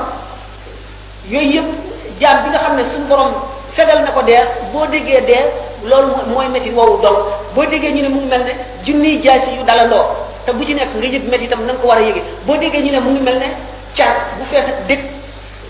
yooyu 1.31 1.49
yëpp 1.55 1.92
jaam 2.19 2.43
bi 2.43 2.49
nga 2.53 2.59
xam 2.61 2.75
ne 2.77 2.83
suñu 2.85 3.07
borom 3.09 3.31
fegal 3.75 4.01
na 4.03 4.11
ko 4.11 4.21
dee 4.23 4.41
boo 4.73 4.85
déggee 4.87 5.21
dee 5.29 5.41
loolu 5.89 6.13
mooy 6.33 6.47
métti 6.49 6.69
woowu 6.69 7.01
donc 7.01 7.17
boo 7.55 7.65
déggee 7.65 7.91
ñu 7.93 8.01
ne 8.03 8.09
mu 8.09 8.19
ngi 8.19 8.27
mel 8.29 8.43
ne 8.43 8.53
junniy 8.85 9.21
jaasi 9.23 9.51
yu 9.53 9.63
dalandoo 9.65 10.03
te 10.45 10.51
bu 10.51 10.63
ci 10.65 10.73
nekk 10.75 10.89
nga 10.95 11.05
yëg 11.07 11.23
métti 11.29 11.45
itam 11.45 11.65
na 11.65 11.73
ko 11.73 11.87
war 11.87 11.97
a 11.97 12.01
yëgee 12.01 12.23
boo 12.45 12.57
déggee 12.57 12.81
ñu 12.81 12.91
ne 12.91 12.99
mu 12.99 13.09
ngi 13.11 13.21
mel 13.21 13.37
ne 13.39 13.47
car 13.95 14.13
bu 14.37 14.43
fees 14.45 14.67
ak 14.69 14.77
dëkk 14.87 14.99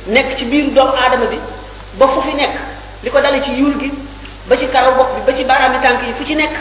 nekk 0.08 0.36
ci 0.36 0.46
biiru 0.46 0.72
doomu 0.72 0.92
aadama 0.96 1.26
bi 1.26 1.40
ba 1.98 2.08
fu 2.08 2.20
fi 2.22 2.34
nekk 2.36 2.54
li 3.04 3.10
ko 3.10 3.20
dale 3.22 3.42
ci 3.42 3.52
yuur 3.54 3.78
gi 3.80 3.92
ba 4.48 4.56
ci 4.56 4.68
karaw 4.68 4.96
bopp 4.96 5.10
bi 5.16 5.22
ba 5.32 5.38
ci 5.38 5.44
baaraam 5.46 5.74
yi 5.74 5.80
tànk 5.80 6.02
yi 6.04 6.14
fu 6.14 6.24
ci 6.24 6.36
nekk 6.36 6.54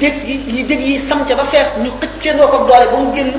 dëkk 0.00 0.16
yi 0.26 0.62
dëkk 0.68 0.80
yi 0.80 0.98
sam 1.08 1.24
ca 1.26 1.34
ba 1.34 1.44
fees 1.44 1.68
ñu 1.78 1.90
xëccandoo 2.00 2.48
ko 2.48 2.58
doole 2.64 2.86
ba 2.90 2.96
mu 2.96 3.14
génn 3.14 3.32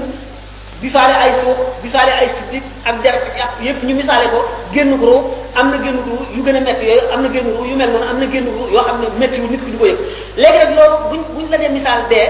bifaale 0.86 1.16
ay 1.24 1.34
suux 1.42 1.58
bifaale 1.82 2.14
ay 2.22 2.30
siddit 2.30 2.62
ak 2.86 3.02
deret 3.02 3.26
ak 3.42 3.58
yàpp 3.64 3.82
ñu 3.90 3.96
misaale 3.98 4.30
ko 4.30 4.40
génn 4.74 4.94
ko 5.00 5.06
ruu 5.06 5.20
am 5.58 5.72
na 5.74 5.78
génn 5.84 5.98
ruu 6.06 6.22
yu 6.36 6.44
gën 6.46 6.56
a 6.56 6.60
métti 6.62 6.86
am 7.12 7.24
na 7.26 7.30
génn 7.34 7.48
ruu 7.58 7.66
yu 7.66 7.74
mel 7.76 7.90
noonu 7.90 8.06
am 8.06 8.20
na 8.22 8.28
génn 8.30 8.46
ruu 8.46 8.70
yoo 8.72 8.84
xam 8.86 9.02
ne 9.02 9.08
métti 9.20 9.42
wu 9.42 9.50
nit 9.50 9.64
ki 9.66 9.72
du 9.74 9.78
ko 9.82 9.86
yëg 9.88 9.98
léegi 10.38 10.58
nag 10.62 10.76
loolu 10.78 10.98
buñ 11.10 11.22
buñ 11.34 11.46
la 11.50 11.58
dee 11.58 11.70
misaal 11.74 12.02
dee 12.08 12.30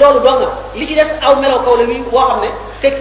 loolu 0.00 0.20
doo 0.24 0.36
nga 0.40 0.48
li 0.74 0.86
ci 0.86 0.94
des 0.94 1.10
aw 1.28 1.36
melaw 1.36 1.60
kaw 1.64 1.76
la 1.76 1.84
wi 1.84 2.00
woo 2.10 2.24
xam 2.24 2.40
ne 2.40 2.48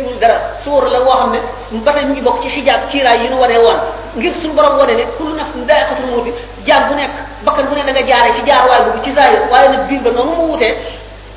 wul 0.04 0.20
dara 0.20 0.36
suur 0.64 0.84
la 0.92 1.00
woo 1.00 1.16
xam 1.16 1.32
ne 1.32 1.80
ba 1.86 1.94
tey 1.94 2.04
mu 2.06 2.12
ngi 2.14 2.22
bokk 2.22 2.42
ci 2.44 2.50
xijaab 2.50 2.90
kiiraay 2.92 3.24
yi 3.24 3.28
nu 3.30 3.40
waree 3.40 3.58
woon 3.60 3.80
ngir 4.20 4.36
suñu 4.36 4.54
borom 4.54 4.78
wane 4.80 4.96
ne 5.00 5.04
kullu 5.18 5.34
nafsin 5.36 5.64
daa'iqatul 5.66 6.12
mawti 6.12 6.32
jaar 6.68 6.90
bu 6.90 6.96
nekk 6.96 7.12
bakkan 7.46 7.66
bu 7.70 7.76
ne 7.76 7.84
da 7.86 7.92
nga 7.92 8.04
jaaree 8.06 8.34
ci 8.36 8.42
jaar 8.46 8.68
waay 8.68 8.82
bu 8.92 9.00
ci 9.04 9.14
zaahir 9.14 9.48
waaye 9.50 9.70
nag 9.70 9.88
biir 9.88 10.02
ba 10.02 10.12
noonu 10.12 10.32
mu 10.40 10.44
wutee 10.52 10.76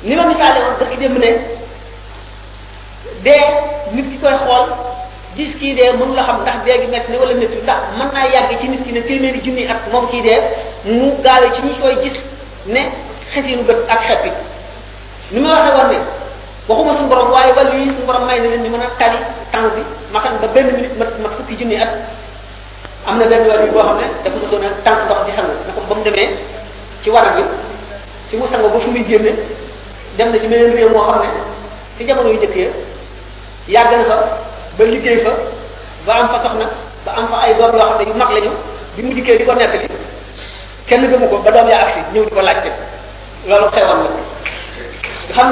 li 0.03 0.15
ma 0.15 0.23
misaale 0.25 0.59
woon 0.63 0.75
barki 0.79 0.97
démb 0.97 1.17
ne 1.17 1.31
dee 3.27 3.43
nit 3.95 4.05
ki 4.11 4.17
koy 4.23 4.35
xool 4.43 4.65
gis 5.37 5.51
kii 5.59 5.75
dee 5.77 5.89
mënu 5.99 6.13
la 6.17 6.23
xam 6.29 6.37
ndax 6.43 6.57
dee 6.65 6.77
gi 6.81 6.87
nekk 6.93 7.05
na 7.11 7.15
wala 7.21 7.33
nekk 7.41 7.53
ndax 7.65 7.81
mën 7.97 8.09
naa 8.15 8.25
yàgg 8.35 8.51
ci 8.61 8.67
nit 8.73 8.83
ki 8.85 8.91
ne 8.95 9.01
téeméeri 9.09 9.39
junni 9.45 9.63
at 9.71 9.81
moom 9.91 10.05
kii 10.11 10.21
mu 10.21 11.47
ci 11.55 11.61
ñi 11.67 11.73
koy 11.81 11.95
gis 12.03 12.15
ne 12.73 12.81
xetiinu 13.33 13.63
bët 13.67 13.79
ak 13.93 14.01
xet 14.07 14.19
bi 14.23 14.31
ni 15.31 15.39
ma 15.41 15.49
waxee 15.53 15.75
woon 15.77 15.89
ne 15.91 15.97
waxuma 16.67 16.93
suñu 16.97 17.09
borom 17.09 17.31
waaye 17.35 17.51
wala 17.57 17.69
yi 17.75 17.89
suñu 17.95 18.05
borom 18.07 18.25
may 18.27 18.39
na 18.39 18.47
leen 18.49 18.63
ñu 18.63 18.69
mën 18.69 18.81
a 18.85 18.89
tali 18.99 19.19
temps 19.51 19.69
bi 19.75 19.81
ma 20.13 20.19
xam 20.19 20.33
ba 20.41 20.47
benn 20.55 20.67
minute 20.77 20.97
mat 20.99 21.09
mat 21.23 21.31
fukki 21.37 21.55
junni 21.59 21.75
at 21.83 21.91
am 23.07 23.17
na 23.19 23.25
benn 23.25 23.47
wàll 23.47 23.67
boo 23.73 23.83
xam 23.87 23.97
ne 23.99 24.05
dafa 24.23 24.37
mosoon 24.41 24.65
a 24.65 24.69
tànk 24.85 24.99
ndox 25.05 25.19
di 25.25 25.31
sang 25.37 25.49
na 25.67 25.71
ko 25.75 25.81
ba 25.89 25.95
mu 25.95 26.03
demee 26.03 26.29
ci 27.03 27.09
waram 27.09 27.35
bi 27.35 27.43
fi 28.29 28.35
mu 28.37 28.47
sang 28.47 28.61
ba 28.63 28.79
fu 28.79 28.89
muy 28.91 29.05
génne 29.09 29.31
dem 30.17 30.29
na 30.31 30.39
ci 30.39 30.47
réew 30.47 30.89
moo 30.89 31.01
xam 31.11 31.19
ne 31.23 31.27
ci 31.97 32.05
jamono 32.05 32.29
yu 32.29 32.39
ya 32.41 32.69
yàgg 33.69 33.91
na 33.91 34.03
fa 34.07 34.17
ba 34.79 34.83
liggéey 34.87 35.19
fa 35.25 35.31
ba 36.07 36.13
am 36.23 36.27
fa 36.31 36.39
soxna 36.43 36.67
ba 37.05 37.11
am 37.19 37.27
fa 37.27 37.37
ay 37.43 37.53
doom 37.57 37.75
yoo 37.75 37.97
xam 37.97 37.99
ne 37.99 38.05
yu 38.05 38.13
mag 38.17 38.31
lañu 38.33 38.49
bi 38.95 39.01
mu 39.03 39.13
dikkee 39.13 39.37
di 39.37 39.45
ko 39.45 39.53
nekk 39.53 39.73
li 39.73 39.87
kenn 40.87 41.07
gëmu 41.11 41.27
ko 41.29 41.37
ba 41.43 41.51
doom 41.51 41.67
yaa 41.67 41.81
agsi 41.83 41.99
ñëw 42.13 42.23
di 42.25 42.31
ko 42.31 42.41
laajte 42.41 42.69
loolu 43.47 43.67
xewoon 43.75 43.99
na 45.35 45.43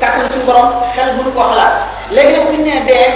nga 0.00 0.28
xam 0.28 0.44
ko 1.32 1.40
xalaat 1.48 1.74
léegi 2.12 2.32
nag 2.36 2.46
bu 2.48 2.52
ñu 2.56 2.64
nee 2.64 2.84
dee 2.86 3.06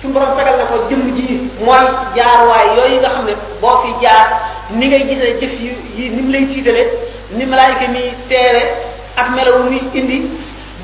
suñu 0.00 0.12
borom 0.14 0.36
fegal 0.38 0.56
na 0.58 0.64
ko 0.70 0.76
jëmm 0.88 1.02
ji 1.16 1.50
mooy 1.64 1.86
jaarwaay 2.14 2.66
yooyu 2.76 3.00
nga 3.00 3.08
xam 3.10 3.24
ne 3.26 3.32
boo 3.60 3.78
fi 3.82 3.88
jaar 4.02 4.26
ni 4.70 4.86
ngay 4.86 5.06
gisee 5.08 5.34
jëf 5.40 5.52
yi 5.60 5.70
yi 5.96 6.08
ni 6.10 6.22
mu 6.22 6.32
lay 6.32 6.46
tiitale 6.46 6.86
ni 7.30 7.44
malaayka 7.46 7.88
mi 7.88 8.12
teere 8.28 8.62
ak 9.16 9.26
melawu 9.34 9.64
muy 9.64 9.80
indi 9.94 10.22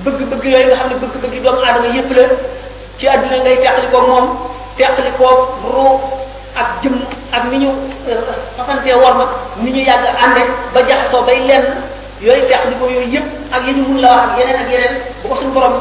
bëgg-bëgg 0.05 0.45
yooyu 0.55 0.69
nga 0.73 0.77
xam 0.79 0.89
ne 0.91 0.97
bëgg-bëgg 1.03 1.35
doomu 1.45 1.61
aadama 1.65 1.89
yépp 1.97 2.11
la 2.17 2.23
ci 2.99 3.09
àdduna 3.15 3.39
ngay 3.41 3.57
teqali 3.61 3.87
ko 3.93 3.99
moom 4.09 4.27
teqali 4.77 5.13
ko 5.19 5.29
ruu 5.73 5.93
ak 6.61 6.69
jëmm 6.83 6.97
ak 7.37 7.43
ni 7.51 7.57
ñu 7.65 7.71
euh, 8.13 8.21
fasantee 8.57 8.95
war 9.03 9.15
ma 9.19 9.25
ni 9.63 9.71
ñu 9.75 9.83
yàgg 9.89 10.05
ànde 10.25 10.43
ba 10.75 10.81
jaxasoo 10.89 11.25
bay 11.27 11.39
lenn 11.49 11.65
yooyu 12.23 12.45
teqali 12.49 12.75
ko 12.81 12.85
yooyu 12.95 13.13
yépp 13.15 13.29
ak 13.57 13.63
yi 13.67 13.73
ñu 13.77 13.83
mun 13.89 14.01
la 14.03 14.09
wax 14.13 14.25
ak 14.31 14.39
yeneen 14.41 14.61
ak 14.63 14.71
yeneen 14.75 14.95
bu 15.23 15.29
ko 15.29 15.37
suñu 15.37 15.53
borom 15.57 15.75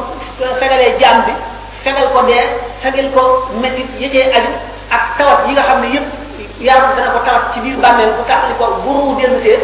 fegalee 0.60 0.92
jaam 1.00 1.22
bi 1.28 1.32
fegal 1.84 2.08
ko 2.14 2.22
dee 2.28 2.44
fegal 2.82 3.08
ko 3.14 3.20
métit 3.62 3.88
yi 4.00 4.10
cee 4.10 4.32
aju 4.38 4.52
ak 4.90 5.02
tawat 5.18 5.40
yi 5.48 5.52
nga 5.52 5.62
xam 5.62 5.80
ne 5.82 5.88
yépp 5.94 6.06
yaram 6.60 6.96
dana 6.96 7.12
ko 7.14 7.20
tawat 7.26 7.52
ci 7.52 7.60
biir 7.60 7.76
bàmmeel 7.76 8.12
bu 8.16 8.22
teqali 8.24 8.54
ko 8.58 8.64
bu 8.82 8.90
ruu 8.90 9.16
dellusee 9.20 9.60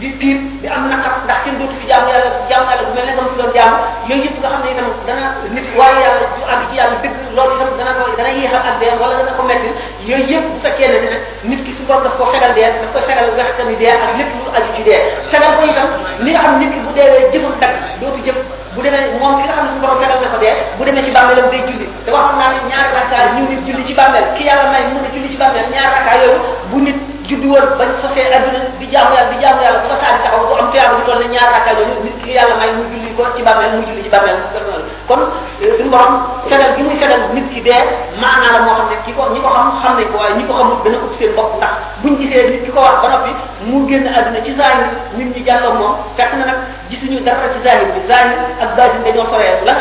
di 0.00 0.10
tiit 0.20 0.38
di 0.62 0.66
am 0.70 0.86
naqar 0.90 1.24
ndax 1.26 1.38
kenn 1.44 1.58
dootu 1.58 1.74
fi 1.82 1.86
jaamu 1.90 2.06
yàlla 2.14 2.30
jaamu 2.48 2.66
yàlla 2.70 2.84
bu 2.88 2.92
mel 2.96 3.04
ne 3.10 3.14
dama 3.18 3.28
fi 3.30 3.36
doon 3.42 3.50
jaamu 3.56 3.76
yooyu 4.08 4.22
yëpp 4.26 4.36
nga 4.40 4.48
xam 4.52 4.60
ne 4.64 4.70
itam 4.74 4.88
dana 5.06 5.24
nit 5.54 5.66
waaye 5.78 5.98
yàlla 6.06 6.26
du 6.34 6.40
àgg 6.52 6.62
ci 6.70 6.74
yàlla 6.80 6.96
dëgg 7.02 7.16
loolu 7.36 7.52
itam 7.56 7.70
dana 7.78 7.92
ko 7.98 8.02
dana 8.18 8.30
yéexal 8.38 8.62
ak 8.70 8.76
dee 8.80 8.92
wala 9.02 9.14
dana 9.20 9.32
ko 9.36 9.42
metti 9.50 9.68
yooyu 10.08 10.24
yëpp 10.32 10.46
bu 10.50 10.56
fekkee 10.64 10.88
ne 10.92 10.98
ne 11.04 11.16
nit 11.50 11.60
ki 11.66 11.70
su 11.76 11.82
borom 11.88 12.02
daf 12.06 12.14
koo 12.18 12.30
fegal 12.34 12.52
dee 12.54 12.68
daf 12.82 12.90
koy 12.94 13.02
fegal 13.10 13.26
nga 13.36 13.44
xam 13.58 13.66
ne 13.70 13.74
dee 13.82 13.90
ak 13.90 14.10
lépp 14.18 14.30
lu 14.38 14.42
aju 14.56 14.70
ci 14.76 14.82
dee 14.88 15.00
fegal 15.32 15.52
ko 15.58 15.62
itam 15.72 15.88
li 16.24 16.30
nga 16.34 16.40
xam 16.44 16.54
nit 16.60 16.70
ki 16.74 16.80
bu 16.86 16.90
deewee 16.98 17.30
jëfam 17.32 17.54
dag 17.62 17.72
dootu 18.00 18.20
jëf 18.26 18.38
bu 18.78 18.84
demee 18.86 19.06
moom 19.22 19.34
ki 19.38 19.44
nga 19.48 19.54
xam 19.58 19.64
ne 19.90 20.02
suñu 20.06 20.20
borom 20.20 20.52
fegal 20.52 20.54
na 20.62 20.68
ko 20.68 20.76
ki 20.78 20.84
yàlla 24.48 24.66
may 24.66 24.86
mën 24.86 24.98
a 31.56 31.84
julli 31.88 32.04
di 32.04 32.20
ki 32.22 32.32
yàlla 32.36 32.54
may 32.56 32.72
ko 33.16 33.24
ci 33.34 33.42
mu 33.42 33.48
euh, 35.90 36.32
xam 39.02 39.02
ne 39.02 39.02
ki 39.04 39.12
ko 39.12 39.22
ñi 39.34 39.40
ko 39.42 39.48
xam 39.50 39.72
xam 39.82 39.92
nañ 39.98 40.08
ko 40.12 40.16
waaye 40.54 40.98
seen 41.18 41.32
bopp 41.34 41.50
ndax 41.58 41.70
buñ 42.02 42.14
gisee 42.20 42.48
nit 42.50 42.64
ki 42.64 42.70
ko 42.70 42.80
wax 42.80 43.14
mu 43.66 43.84
génn 43.88 44.06
adduna 44.06 44.40
ci 44.44 44.52
zahir 44.54 44.86
moom 45.80 45.92
fekk 46.16 46.32
na 46.38 46.44
nag 46.46 46.58
gisuñu 46.90 47.20
dara 47.26 47.46
ci 47.52 47.60
zahir 47.66 47.86
bi 47.94 48.00
zahir 48.06 48.67
ak 48.68 48.76
baatin 48.76 49.00
dañoo 49.04 49.24
soree 49.24 49.64
la 49.64 49.74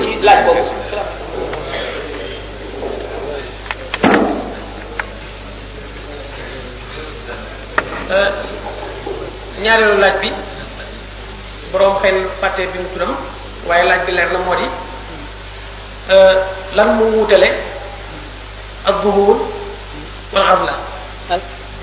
ci 0.00 0.12
laaj 0.22 0.38
boobu 0.46 0.62
euh, 8.14 8.28
ñaareelu 9.62 9.98
laaj 10.00 10.14
bi 10.20 10.28
borom 11.72 11.98
xëy 12.02 12.12
na 12.42 12.70
bi 12.72 12.78
mu 12.78 12.88
turam 12.94 13.12
waaye 13.68 13.84
laaj 13.88 14.00
bi 14.06 14.12
leer 14.12 14.30
na 14.32 14.38
moo 14.38 14.54
di 14.54 14.66
euh, 16.10 16.34
lan 16.74 16.96
mu 16.96 17.04
wutale 17.20 17.48
ak 18.86 18.94
buhuur 19.02 19.36
wala 20.32 20.46
xam 20.46 20.64
la 20.66 20.74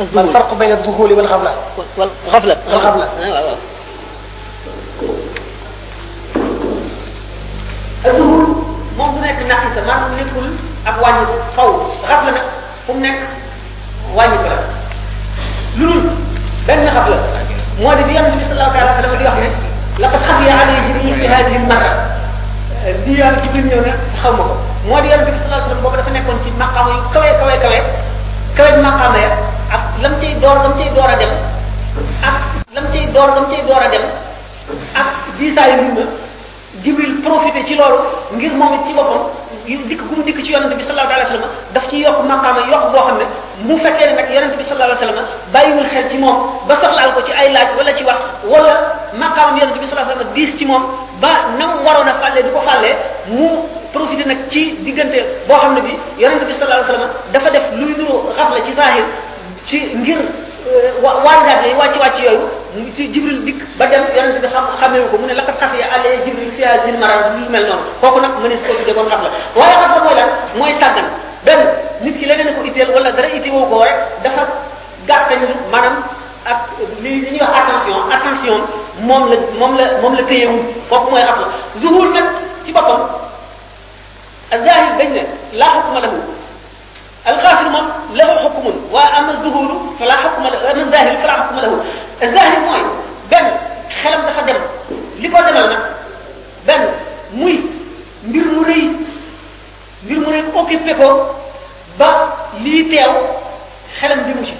الظهور 0.02 0.24
الفرق 0.28 0.54
بين 0.54 0.72
الظهور 0.72 1.14
والغفلة 1.14 1.54
والغفلة 1.98 2.58
والغفلة 2.72 3.04
آه، 3.04 3.40
آه، 3.40 3.40
آه. 3.40 3.56
الظهور 8.10 8.56
مو 8.98 9.22
نيك 9.22 9.36
ناقصه 9.48 9.82
ما 9.88 10.10
نيكول 10.16 10.52
اك 10.88 10.96
واني 11.02 11.26
فاو 11.58 11.76
غفلة 12.06 12.42
فم 12.88 13.00
نيك 13.00 13.20
واني 14.16 14.38
فرا 14.38 14.60
لول 15.78 16.04
بن 16.68 16.88
غفلة 16.88 17.20
مو 17.82 17.94
دي 17.94 18.14
يام 18.14 18.26
نبي 18.28 18.44
صلى 18.46 18.54
الله 18.54 18.72
عليه 18.72 19.00
وسلم 19.08 19.18
دي 19.20 19.24
واخني 19.26 19.50
لقد 20.00 20.20
خفي 20.28 20.50
علي 20.52 20.76
جبريل 20.90 21.16
في 21.16 21.28
هذه 21.28 21.56
المره 21.56 22.08
دي 23.06 23.18
يام 23.20 23.36
جبريل 23.46 23.66
نيونا 23.68 23.94
خاوماكو 24.24 24.56
مو 24.88 25.00
دي 25.00 25.08
يام 25.08 25.22
نبي 25.22 25.38
صلى 25.38 25.46
الله 25.46 25.56
عليه 25.56 25.66
وسلم 25.66 25.82
بوكو 25.82 25.96
دا 25.96 26.02
فا 26.02 26.12
نيكون 26.12 26.40
سي 26.44 26.50
مقام 26.60 26.88
كوي 27.14 27.32
كوي 27.40 27.58
كوي 27.60 27.82
كوي 28.58 28.82
مقام 28.82 29.14
ak 29.72 30.04
lam 30.04 30.12
cey 30.20 30.36
door 30.44 30.56
lam 30.64 30.74
cey 30.78 30.90
door 30.96 31.08
a 31.10 31.16
dem 31.22 31.32
ak 32.20 32.38
lam 32.76 32.86
cey 32.92 33.06
door 33.16 33.30
lam 33.36 33.46
cey 33.52 33.62
door 33.68 33.80
a 33.84 33.88
dem 33.94 34.04
ak 34.92 35.10
diisaayu 35.40 35.80
mbir 35.92 36.04
ma 36.04 36.06
jibril 36.84 37.16
profité 37.26 37.64
ci 37.68 37.76
loolu 37.80 38.00
ngir 38.36 38.52
moom 38.60 38.74
it 38.76 38.84
ci 38.88 38.94
boppam 39.00 39.24
dikk 39.88 40.02
gum 40.10 40.22
dikk 40.28 40.40
ci 40.44 40.52
yonente 40.56 40.76
bi 40.80 40.84
sallallahu 40.84 41.14
alayhi 41.16 41.32
wasallam 41.32 41.52
daf 41.76 41.86
ci 41.90 42.04
yokk 42.04 42.18
maqama 42.28 42.60
yokk 42.74 42.84
boo 42.94 43.00
xam 43.08 43.18
ne 43.22 43.26
mu 43.68 43.76
fekkee 43.86 44.06
ne 44.10 44.14
nag 44.20 44.28
yonente 44.38 44.58
bi 44.60 44.64
sallallahu 44.68 44.92
alayhi 44.92 45.08
wasallam 45.08 45.28
bàyyiwul 45.56 45.90
xel 45.94 46.06
ci 46.12 46.18
moom 46.18 46.38
ba 46.68 46.76
soxlaal 46.84 47.14
ko 47.16 47.22
ci 47.28 47.32
ay 47.32 47.54
laaj 47.56 47.70
wala 47.80 47.92
ci 48.00 48.04
wax 48.10 48.20
wala 48.54 48.76
maqamam 49.24 49.56
yonente 49.62 49.80
bi 49.84 49.88
sallallahu 49.88 50.12
alayhi 50.12 50.20
wasallam 50.20 50.34
diis 50.36 50.54
ci 50.60 50.66
moom 50.66 50.84
ba 51.24 51.32
nam 51.60 51.72
waroon 51.86 52.12
a 52.12 52.14
fàllee 52.24 52.44
du 52.44 52.52
ko 52.56 52.60
fàllee 52.68 52.94
mu 53.32 53.48
profité 53.96 54.26
nag 54.34 54.40
ci 54.52 54.64
diggante 54.84 55.20
boo 55.48 55.56
xam 55.62 55.76
ne 55.78 55.82
bi 55.88 55.94
yonente 56.20 56.44
bi 56.50 56.54
sallallahu 56.54 56.84
alayhi 56.84 56.92
wasallam 56.92 57.12
dafa 57.32 57.50
def 57.56 57.66
luy 57.80 57.94
nuru 58.00 58.18
xafla 58.36 58.60
ci 58.68 58.74
zahir 58.74 59.06
ci 59.66 59.82
ngir 59.96 60.18
euh, 60.18 61.02
wa 61.04 61.22
waandaat 61.26 61.62
yooyu 61.66 61.78
wàcc 61.80 61.96
wàcc 62.02 62.18
yooyu 62.26 62.90
ci 62.96 63.08
jibril 63.14 63.42
dikk 63.46 63.62
ba 63.78 63.86
dem 63.88 64.02
yonent 64.16 64.40
bi 64.42 64.48
xam 64.48 64.66
xameewu 64.80 65.08
ko 65.10 65.18
mu 65.20 65.28
ne 65.28 65.34
la 65.34 65.44
ko 65.44 65.52
xafee 65.60 65.84
àllee 65.86 66.26
jibril 66.26 66.52
fi 66.58 66.64
zil 66.86 66.98
maram 67.00 67.38
lu 67.38 67.50
mel 67.50 67.66
noonu 67.68 67.84
kooku 68.02 68.20
nag 68.20 68.32
mënees 68.42 68.62
koo 68.66 68.74
tuddee 68.74 68.94
kon 68.94 69.06
xam 69.10 69.22
la 69.24 69.30
waaye 69.56 69.76
xam 69.76 69.92
nga 69.92 70.02
mooy 70.10 70.18
mooy 70.58 70.74
sàggan 70.74 71.06
benn 71.46 71.62
nit 72.02 72.18
ki 72.20 72.26
leneen 72.26 72.56
ko 72.56 72.62
itteel 72.66 72.90
wala 72.94 73.12
dara 73.12 73.28
itteewoo 73.28 73.66
ko 73.70 73.84
rek 73.84 73.98
dafa 74.24 74.48
gàttañ 75.08 75.40
maanaam 75.72 76.04
ak 76.46 76.60
li 77.02 77.22
li 77.22 77.30
ñuy 77.32 77.40
wax 77.40 77.66
attention 77.70 78.02
attention 78.12 78.60
moom 79.02 79.30
la 79.30 79.36
moom 79.60 79.78
la 79.78 79.86
moom 80.02 80.16
la 80.18 80.24
téyewul 80.24 80.62
kooku 80.90 81.12
mooy 81.12 81.22
af 81.22 81.38
la 81.40 81.48
zuhur 81.82 82.10
nag 82.14 82.26
ci 82.66 82.72
boppam 82.74 83.02
azahir 84.52 84.98
dañ 84.98 85.10
ne 85.14 85.22
laa 85.54 85.82
xukma 85.86 86.00
lahu 86.02 86.41
الغافل 87.28 87.66
مم 87.70 87.88
له 88.14 88.26
حكم 88.36 88.74
وأما 88.92 89.32
الظهور 89.32 89.94
فلا 90.00 90.14
حكم 90.14 90.44
له 90.44 90.72
أما 90.72 90.82
الظاهر 90.84 91.16
فلا 91.18 91.32
حكم 91.34 91.56
له 91.56 91.84
الظاهر 92.24 92.60
موين 92.60 92.84
بل 93.32 93.48
خلم 94.04 94.22
تخدم 94.26 94.56
لكو 95.20 95.38
دمالنا 95.40 95.90
بل 96.68 96.90
موي 97.34 97.60
مير 98.28 98.46
موري 98.46 98.92
مير 100.10 100.20
موري 100.20 100.44
أوكي 100.56 100.76
بيكو 100.76 101.24
با 102.00 102.28
لي 102.64 102.84
تيو 102.84 103.12
خلم 104.02 104.20
دي 104.22 104.34
موشي 104.40 104.54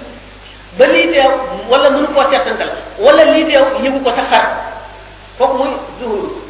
با 0.78 0.84
لي 0.84 1.06
تيو 1.12 1.30
ولا 1.70 1.88
منو 1.90 2.06
كو 2.06 2.22
سيطنتل 2.30 2.68
ولا 3.00 3.22
لي 3.22 3.44
تيو 3.44 3.62
يهو 3.82 3.98
كو 4.04 4.10
سخار 4.10 4.56
فوق 5.38 5.54
موي 5.56 5.68
ظهور 6.00 6.41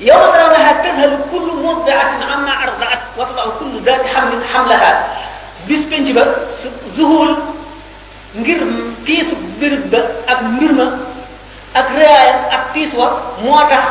يوم 0.00 0.20
ترونها 0.32 0.72
تذهل 0.72 1.18
كل 1.32 1.48
مرضعة 1.64 2.10
عما 2.32 2.50
أرضعت 2.64 3.00
na 3.18 3.58
كل 3.60 3.84
ذات 3.84 4.04
حمل 4.08 4.40
حملها 4.54 5.04
bis 5.68 5.84
penc 5.92 6.08
ba 6.16 6.24
su 6.56 6.72
zuhul 6.96 7.36
ngir 8.34 8.60
tiisu 9.04 9.36
bërëb 9.60 9.92
ba 9.92 10.00
ak 10.26 10.40
mbir 10.56 10.72
ma 10.72 10.86
ak 11.76 11.86
réyaayam 11.92 12.38
ak 12.50 12.62
tiis 12.72 12.92
wa 12.96 13.20
moo 13.44 13.60
tax 13.68 13.84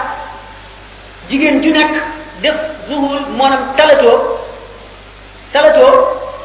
jigéen 1.29 1.61
ju 1.61 1.69
nekk 1.69 1.93
def 2.41 2.57
zuhul 2.89 3.21
maanaam 3.37 3.61
talatoo 3.77 4.41
talatoo 5.53 5.93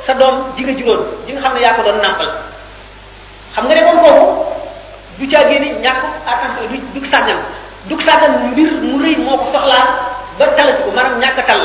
sa 0.04 0.12
doom 0.20 0.52
ji 0.56 0.62
nga 0.68 0.74
juróon 0.78 1.00
ji 1.26 1.32
nga 1.32 1.40
xam 1.40 1.52
ne 1.56 1.60
yaa 1.64 1.76
ko 1.76 1.82
doon 1.88 1.98
xam 3.54 3.64
nga 3.64 3.74
ne 3.74 3.82
kon 3.88 3.98
kooku 4.04 4.26
du 5.18 5.24
caa 5.26 5.48
génne 5.48 5.68
ñàkk 5.80 6.02
attention 6.28 6.68
du 6.70 6.78
du 7.00 7.06
sàggan 7.08 7.40
dug 7.90 8.00
sàggan 8.00 8.30
mbir 8.52 8.68
mu 8.84 8.96
rëy 9.02 9.14
moo 9.24 9.36
ko 9.40 9.44
soxlaal 9.52 9.88
ba 10.38 10.44
talati 10.56 10.82
ko 10.84 10.90
maanaam 10.96 11.20
ñàkk 11.22 11.38
a 11.38 11.42
tal 11.48 11.60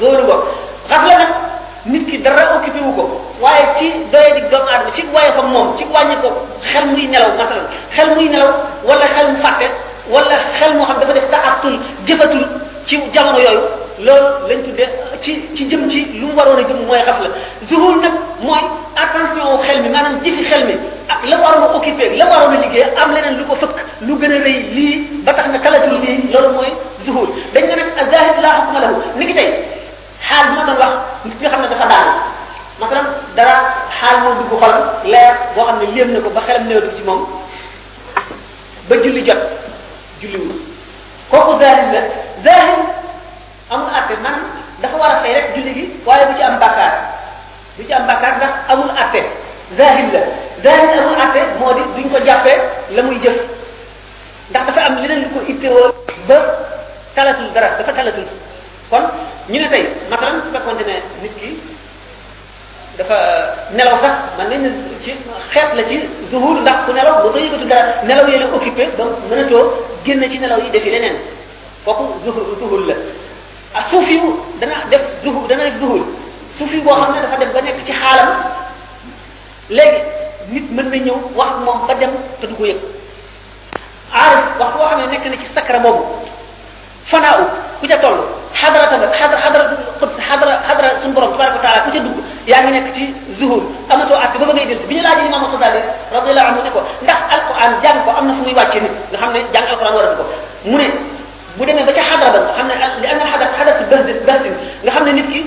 loolu 0.00 0.22
ko 0.28 0.34
raf 0.90 1.02
la 1.08 1.14
nag 1.22 1.32
nit 1.90 2.04
ki 2.10 2.18
dara 2.24 2.54
occupé 2.56 2.80
wu 2.86 2.92
ko 2.98 3.04
waaye 3.42 3.64
ci 3.78 3.86
doye 4.12 4.30
dig 4.36 4.50
doomu 4.50 4.68
aadama 4.70 4.92
ci 4.96 5.02
waaye 5.14 5.30
fa 5.36 5.42
moom 5.42 5.76
ci 5.78 5.84
wàññi 5.92 6.16
ko 6.22 6.28
xel 6.70 6.84
muy 6.90 7.04
nelaw 7.10 7.30
masalan 7.38 7.66
xel 7.94 8.08
muy 8.14 8.26
nelaw 8.32 8.52
wala 8.88 9.06
xel 9.14 9.26
mu 9.32 9.36
fàtte 9.44 9.66
wala 10.12 10.36
xel 10.58 10.70
moo 10.76 10.84
xam 10.88 10.98
dafa 11.00 11.12
def 11.12 11.26
taatul 11.30 11.74
jëfatul 12.06 12.44
ci 12.86 13.00
jamono 13.12 13.38
yooyu 13.40 13.60
loolu 14.04 14.48
lañ 14.48 14.60
tuddee 14.64 14.88
ci 15.20 15.48
ci 15.56 15.64
jëm 15.68 15.88
ci 15.88 16.18
lu 16.18 16.26
mu 16.26 16.34
waroon 16.34 16.58
a 16.58 16.64
jëm 16.68 16.84
mooy 16.86 17.00
xaf 17.00 17.20
la 17.20 17.28
zuhul 17.68 18.00
nag 18.00 18.12
mooy 18.42 18.58
attention 18.94 19.58
xel 19.64 19.80
mi 19.82 19.88
maanaam 19.88 20.20
jëfi 20.22 20.44
xel 20.44 20.64
mi 20.66 20.72
ak 21.08 21.24
la 21.24 21.36
waroon 21.38 21.62
a 21.62 21.74
occupé 21.76 22.14
la 22.16 22.26
waroon 22.26 22.56
a 22.56 22.60
liggéey 22.66 22.84
am 22.96 23.12
leneen 23.12 23.38
lu 23.38 23.44
ko 23.46 23.54
fëkk 23.54 23.74
lu 24.00 24.18
gën 24.18 24.32
a 24.32 24.36
rëy 24.38 24.56
lii 24.74 25.08
ba 25.24 25.32
tax 25.32 25.46
na 25.48 25.58
talatul 25.58 25.98
lii 26.00 26.30
loolu 26.32 26.48
mooy 26.54 26.72
zuhul 27.06 27.28
dañ 27.54 27.64
ne 27.68 27.74
nag 27.76 27.88
azahid 27.96 28.42
laa 28.42 28.60
xukma 28.60 28.80
lahu 28.80 28.96
ni 29.16 29.26
ki 29.26 29.34
tey 29.34 29.48
xaal 30.28 30.48
bi 30.50 30.54
ma 30.56 30.64
doon 30.64 30.76
wax 30.78 30.94
nit 31.24 31.34
ki 31.38 31.42
nga 31.42 31.50
xam 31.50 31.60
ne 31.62 31.68
dafa 31.68 31.86
daal 31.88 32.08
masalan 32.80 33.06
dara 33.34 33.56
xaal 34.00 34.16
moo 34.24 34.34
dugg 34.34 34.60
xolam 34.60 34.82
leer 35.04 35.34
boo 35.54 35.64
xam 35.64 35.76
ne 35.80 35.86
léem 35.94 36.12
na 36.12 36.18
ko 36.20 36.28
ba 36.30 36.40
xelam 36.46 36.66
néewatu 36.68 36.96
ci 36.96 37.02
moom 37.02 37.24
ba 38.88 38.94
julli 38.96 39.24
jot 39.24 39.40
julliwul 40.20 40.52
kooku 41.30 41.58
zahid 41.60 41.92
la 41.94 42.23
zahir 42.44 42.76
amul 43.72 43.88
àtte 43.90 44.14
man 44.22 44.36
dafa 44.84 44.96
war 45.00 45.10
a 45.16 45.20
fay 45.24 45.32
rek 45.34 45.46
julli 45.56 45.72
gi 45.74 45.84
waaye 46.06 46.24
bu 46.28 46.34
ci 46.38 46.42
am 46.42 46.58
bàkkaar 46.60 46.92
bu 47.76 47.82
ci 47.88 47.92
am 47.92 48.06
bàkkaar 48.06 48.36
ndax 48.36 48.52
amul 48.72 48.90
àtte 49.02 49.20
zahir 49.78 50.04
la 50.12 50.20
zahir 50.64 51.00
amul 51.02 51.20
àtte 51.26 51.40
moo 51.58 51.72
di 51.74 51.82
duñ 51.96 52.06
ko 52.12 52.18
jàppee 52.26 52.58
la 52.96 53.02
muy 53.02 53.16
jëf 53.24 53.36
dax 54.52 54.62
dafa 54.66 54.80
am 54.80 54.94
leneen 55.02 55.20
lu 55.24 55.28
ko 55.34 55.40
itteewoo 55.52 55.88
ba 56.28 56.36
talatul 57.14 57.48
dara 57.54 57.68
dafa 57.78 57.92
talatul 57.92 58.26
kon 58.90 59.04
ñu 59.50 59.58
ne 59.60 59.68
tey 59.68 59.84
masalan 60.10 60.42
su 60.44 60.50
fekkoonte 60.52 60.84
ne 60.84 60.96
nit 61.22 61.32
ki 61.40 61.48
dafa 62.98 63.16
nelaw 63.72 63.96
sax 64.04 64.14
man 64.38 64.46
nañ 64.50 64.60
ne 64.64 64.70
ci 65.02 65.10
xeet 65.54 65.70
la 65.76 65.82
ci 65.88 65.96
zuhur 66.30 66.60
ndax 66.60 66.78
ku 66.86 66.92
nelaw 66.92 67.14
ba 67.24 67.28
doy 67.32 67.42
yëngatu 67.46 67.64
dara 67.66 68.02
nelaw 68.08 68.26
yee 68.28 68.38
la 68.38 68.46
occupé 68.54 68.84
ba 68.98 69.04
mënatoo 69.30 69.64
génn 70.04 70.28
ci 70.30 70.38
nelaw 70.38 70.60
yi 70.60 70.70
defi 70.70 70.90
leneen 70.90 71.16
kooku 71.84 72.04
zuhur 72.24 72.44
zuhur 72.60 72.80
la 72.88 72.96
ak 73.76 73.84
suufi 73.88 74.14
yu 74.18 74.32
dana 74.58 74.88
def 74.90 75.04
zuhur 75.22 75.44
dana 75.46 75.68
def 75.68 75.76
zuhur 75.80 76.00
suufi 76.56 76.80
boo 76.80 76.94
xam 76.96 77.12
ne 77.12 77.20
dafa 77.20 77.36
dem 77.36 77.52
ba 77.52 77.60
nekk 77.60 77.84
ci 77.84 77.92
xaalam 77.92 78.28
léegi 79.68 80.00
nit 80.50 80.64
mën 80.72 80.88
na 80.90 80.96
ñëw 80.96 81.16
wax 81.36 81.52
moom 81.64 81.84
ba 81.86 81.94
dem 81.94 82.10
te 82.40 82.46
du 82.48 82.54
ko 82.56 82.64
yëg 82.64 82.80
aarif 84.16 84.44
wax 84.58 84.72
boo 84.74 84.86
xam 84.88 84.98
ne 84.98 85.06
nekk 85.12 85.24
na 85.28 85.36
ci 85.36 85.46
sakra 85.46 85.78
boobu 85.78 86.04
fanaa 87.04 87.36
u 87.42 87.44
ku 87.80 87.86
ca 87.86 87.98
toll 88.00 88.16
xadarata 88.56 88.96
ba 88.96 89.06
xadra 89.12 89.36
xadratul 89.36 89.78
quds 90.00 90.16
xadra 90.24 90.56
xadra 90.66 90.88
suñu 91.02 91.12
borom 91.12 91.32
tabaraka 91.36 91.60
taala 91.60 91.82
ku 91.84 91.90
ca 91.92 92.00
dugg 92.00 92.16
yaa 92.48 92.62
ngi 92.64 92.72
nekk 92.72 92.92
ci 92.96 93.02
zuhur 93.38 93.60
amatoo 93.92 94.16
àtte 94.16 94.38
ba 94.40 94.46
ba 94.46 94.54
ngay 94.54 94.66
delsi 94.66 94.86
bi 94.88 94.96
ñu 94.96 95.02
laajee 95.04 95.26
imam 95.28 95.44
alxasali 95.44 95.80
radiallahu 96.12 96.46
anhu 96.48 96.62
ne 96.64 96.70
ko 96.70 96.80
ndax 97.04 97.20
alquran 97.34 97.72
jàng 97.82 98.00
ko 98.04 98.10
am 98.16 98.26
na 98.26 98.32
fu 98.32 98.40
muy 98.42 98.54
wàccee 98.54 98.80
nit 98.80 98.94
nga 99.10 99.18
xam 99.18 99.32
ne 99.32 99.40
jàng 99.52 99.66
alquran 99.68 99.92
waratu 99.94 100.16
ko 100.16 100.24
mu 100.64 100.78
ne 100.78 100.88
bu 101.58 101.66
demee 101.66 101.86
ba 101.86 101.92
ca 101.96 102.02
xadara 102.02 102.30
ba 102.34 102.40
nga 102.46 102.52
xam 102.58 102.68
ne 102.68 102.74
li 103.00 103.06
am 103.12 103.18
na 103.22 103.24
xadar 103.32 103.74
ci 103.78 103.84
bahtin 103.90 104.18
bahtin 104.28 104.52
nga 104.84 104.90
xam 104.94 105.04
ne 105.04 105.12
nit 105.12 105.26
ki 105.32 105.40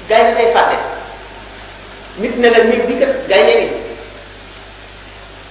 gaay 0.09 0.23
ne 0.29 0.35
day 0.35 0.53
fàtte 0.55 0.77
nit 2.23 2.37
ne 2.39 2.49
la 2.51 2.65
nit 2.65 2.83
bi 2.89 2.95
kat 3.01 3.13
gaay 3.29 3.43
ne 3.45 3.67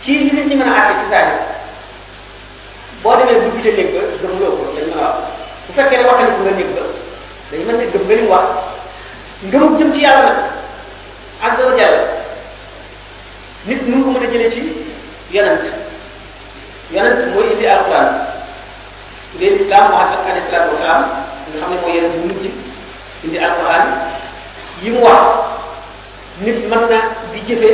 ci 0.01 0.11
li 0.19 0.31
nit 0.33 0.45
ñi 0.47 0.55
mën 0.55 0.69
a 0.69 0.77
àtte 0.81 0.93
ci 1.01 1.05
saa 1.11 1.29
boo 3.03 3.15
demee 3.17 3.41
dugg 3.45 3.61
ca 3.63 3.69
néeg 3.69 3.93
ba 3.93 4.01
gëm 4.23 4.39
loo 4.39 4.55
ko 4.57 4.65
dañ 4.77 4.87
mën 4.89 4.97
a 4.97 5.01
wax 5.09 5.15
bu 5.67 5.71
fekkee 5.77 5.97
ne 5.97 6.03
waxtaanee 6.09 6.33
ko 6.35 6.41
nga 6.45 6.51
néeg 6.57 6.71
ba 6.75 6.81
dañ 7.51 7.61
mën 7.67 7.77
ne 7.77 7.85
gëm 7.93 8.03
nga 8.07 8.15
li 8.15 8.21
mu 8.23 8.31
wax 8.33 8.45
ngëmu 9.51 9.77
jëm 9.77 9.93
ci 9.93 10.01
yàlla 10.01 10.29
nag 10.33 10.49
ak 11.45 11.53
dara 11.57 11.77
jàll 11.77 11.97
nit 13.67 13.81
mu 13.87 14.03
ko 14.03 14.09
mën 14.15 14.25
a 14.25 14.31
jëlee 14.33 14.51
ci 14.51 14.59
yonent 15.37 15.90
yonent 16.93 17.33
mooy 17.35 17.47
indi 17.51 17.65
alquran 17.67 18.07
ngeen 19.39 19.55
islam 19.57 19.83
Muhammad 19.91 20.19
alayhi 20.29 20.45
salaatu 20.51 20.71
wasalaam 20.73 21.03
nga 21.51 21.59
xam 21.61 21.71
ne 21.71 21.77
mooy 21.81 21.95
yonent 21.95 23.45
yi 24.83 24.89
mu 24.93 24.99
wax 25.01 25.23
nit 26.41 26.57
mën 26.69 26.87
na 26.89 26.99
di 27.33 27.39
jëfe 27.47 27.69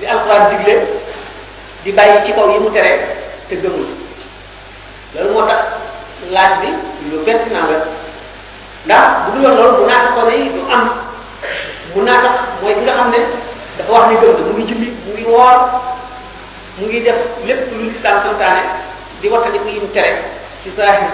di 0.00 0.04
alquran 0.12 0.42
digle 0.50 0.74
di 1.84 1.90
bàyyi 1.96 2.24
ci 2.24 2.30
kaw 2.36 2.46
yi 2.52 2.58
mu 2.64 2.70
tere 2.74 2.92
te 3.48 3.54
gëmul 3.62 3.86
loolu 5.14 5.30
moo 5.34 5.44
tax 5.50 5.58
laaj 6.34 6.52
bi 6.60 6.68
lu 7.10 7.18
pertinent 7.26 7.68
la 7.70 7.78
ndax 8.86 9.02
bu 9.22 9.30
dul 9.34 9.42
woon 9.44 9.54
loolu 9.58 9.76
bu 9.78 9.84
naata 9.88 10.10
ko 10.14 10.20
ne 10.30 10.36
du 10.56 10.60
am 10.72 10.84
bu 11.94 11.98
naata 12.06 12.28
mooy 12.62 12.74
ki 12.76 12.80
nga 12.86 12.92
xam 12.98 13.08
ne 13.14 13.18
dafa 13.76 13.92
wax 13.94 14.04
ni 14.10 14.14
gëm 14.20 14.30
mu 14.46 14.52
ngi 14.54 14.64
julli 14.68 14.88
mu 15.04 15.10
ngi 15.14 15.24
woor 15.32 15.56
mu 16.82 16.88
ngi 16.90 17.00
def 17.06 17.18
lépp 17.46 17.60
lu 17.70 17.86
lislaam 17.86 18.18
santaane 18.26 18.62
di 19.22 19.28
wattandiku 19.30 19.68
yi 19.70 19.78
mu 19.78 19.88
tere 19.94 20.18
ci 20.62 20.68
saaxir 20.74 21.06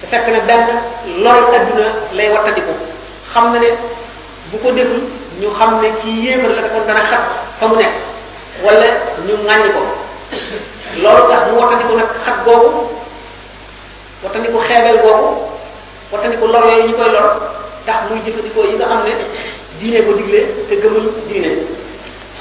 te 0.00 0.06
fekk 0.10 0.26
na 0.34 0.40
benn 0.42 0.66
lori 1.22 1.46
adduna 1.56 1.86
lay 2.18 2.28
wattandiku 2.34 2.74
xam 3.32 3.44
na 3.54 3.58
ne 3.62 3.68
bu 4.50 4.56
ko 4.62 4.68
déglu 4.76 4.98
ñu 5.40 5.48
xam 5.58 5.70
ne 5.80 5.88
kii 6.02 6.20
yéefar 6.26 6.50
la 6.50 6.62
kon 6.74 6.84
fa 7.58 7.64
mu 7.70 7.76
nekk 7.76 7.94
wala 8.64 8.86
ñu 9.26 9.34
ŋàññi 9.46 9.70
ko 9.76 9.82
loolu 11.02 11.22
tax 11.30 11.40
mu 11.48 11.54
wattandiku 11.62 11.92
nag 11.94 12.08
xat 12.24 12.38
googu 12.44 12.70
wattandiku 14.24 14.58
xeebeel 14.68 14.98
googu 15.06 15.28
wattandiku 16.12 16.46
lor 16.52 16.64
yooyu 16.70 16.84
ñu 16.88 16.94
koy 16.98 17.10
lor 17.14 17.26
tax 17.86 17.96
muy 18.10 18.18
jëfandikoo 18.26 18.66
yi 18.68 18.74
nga 18.76 18.86
xam 18.90 19.00
ne 19.06 19.12
diine 19.78 20.00
ko 20.06 20.12
digle 20.18 20.40
te 20.68 20.74
gëmul 20.82 21.06
diine 21.28 21.50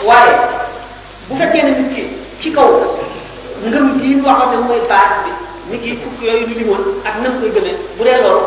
waaye 0.08 0.34
bu 1.28 1.34
fekkee 1.40 1.64
ne 1.64 1.72
nit 1.78 1.90
ki 1.94 2.04
ci 2.42 2.50
kaw 2.56 2.68
ngëm 3.66 3.86
gi 4.02 4.10
ñu 4.16 4.22
waxoon 4.26 4.64
mooy 4.68 4.82
baat 4.92 5.14
bi 5.26 5.32
mi 5.70 5.76
ngi 5.82 5.92
fukk 6.02 6.20
yooyu 6.28 6.46
lu 6.50 6.54
limoon 6.60 6.84
ak 7.08 7.16
nam 7.24 7.34
koy 7.42 7.50
gëmee 7.56 7.76
bu 7.98 8.04
dee 8.04 8.20
loolu 8.24 8.44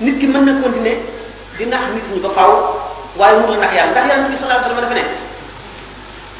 nit 0.00 0.18
ki 0.18 0.26
mën 0.26 0.44
na 0.46 0.52
continuer 0.62 0.96
di 1.58 1.64
nax 1.66 1.80
nit 1.94 2.04
ñi 2.12 2.20
ba 2.24 2.28
faaw 2.36 2.52
waaye 3.18 3.34
mënul 3.40 3.58
nax 3.62 3.72
yàlla 3.76 3.92
ndax 3.92 4.06
yàlla 4.10 4.28
bi 4.30 4.36
sallallahu 4.36 4.64
alayhi 4.64 4.80
dafa 4.80 4.94
ne 4.98 5.04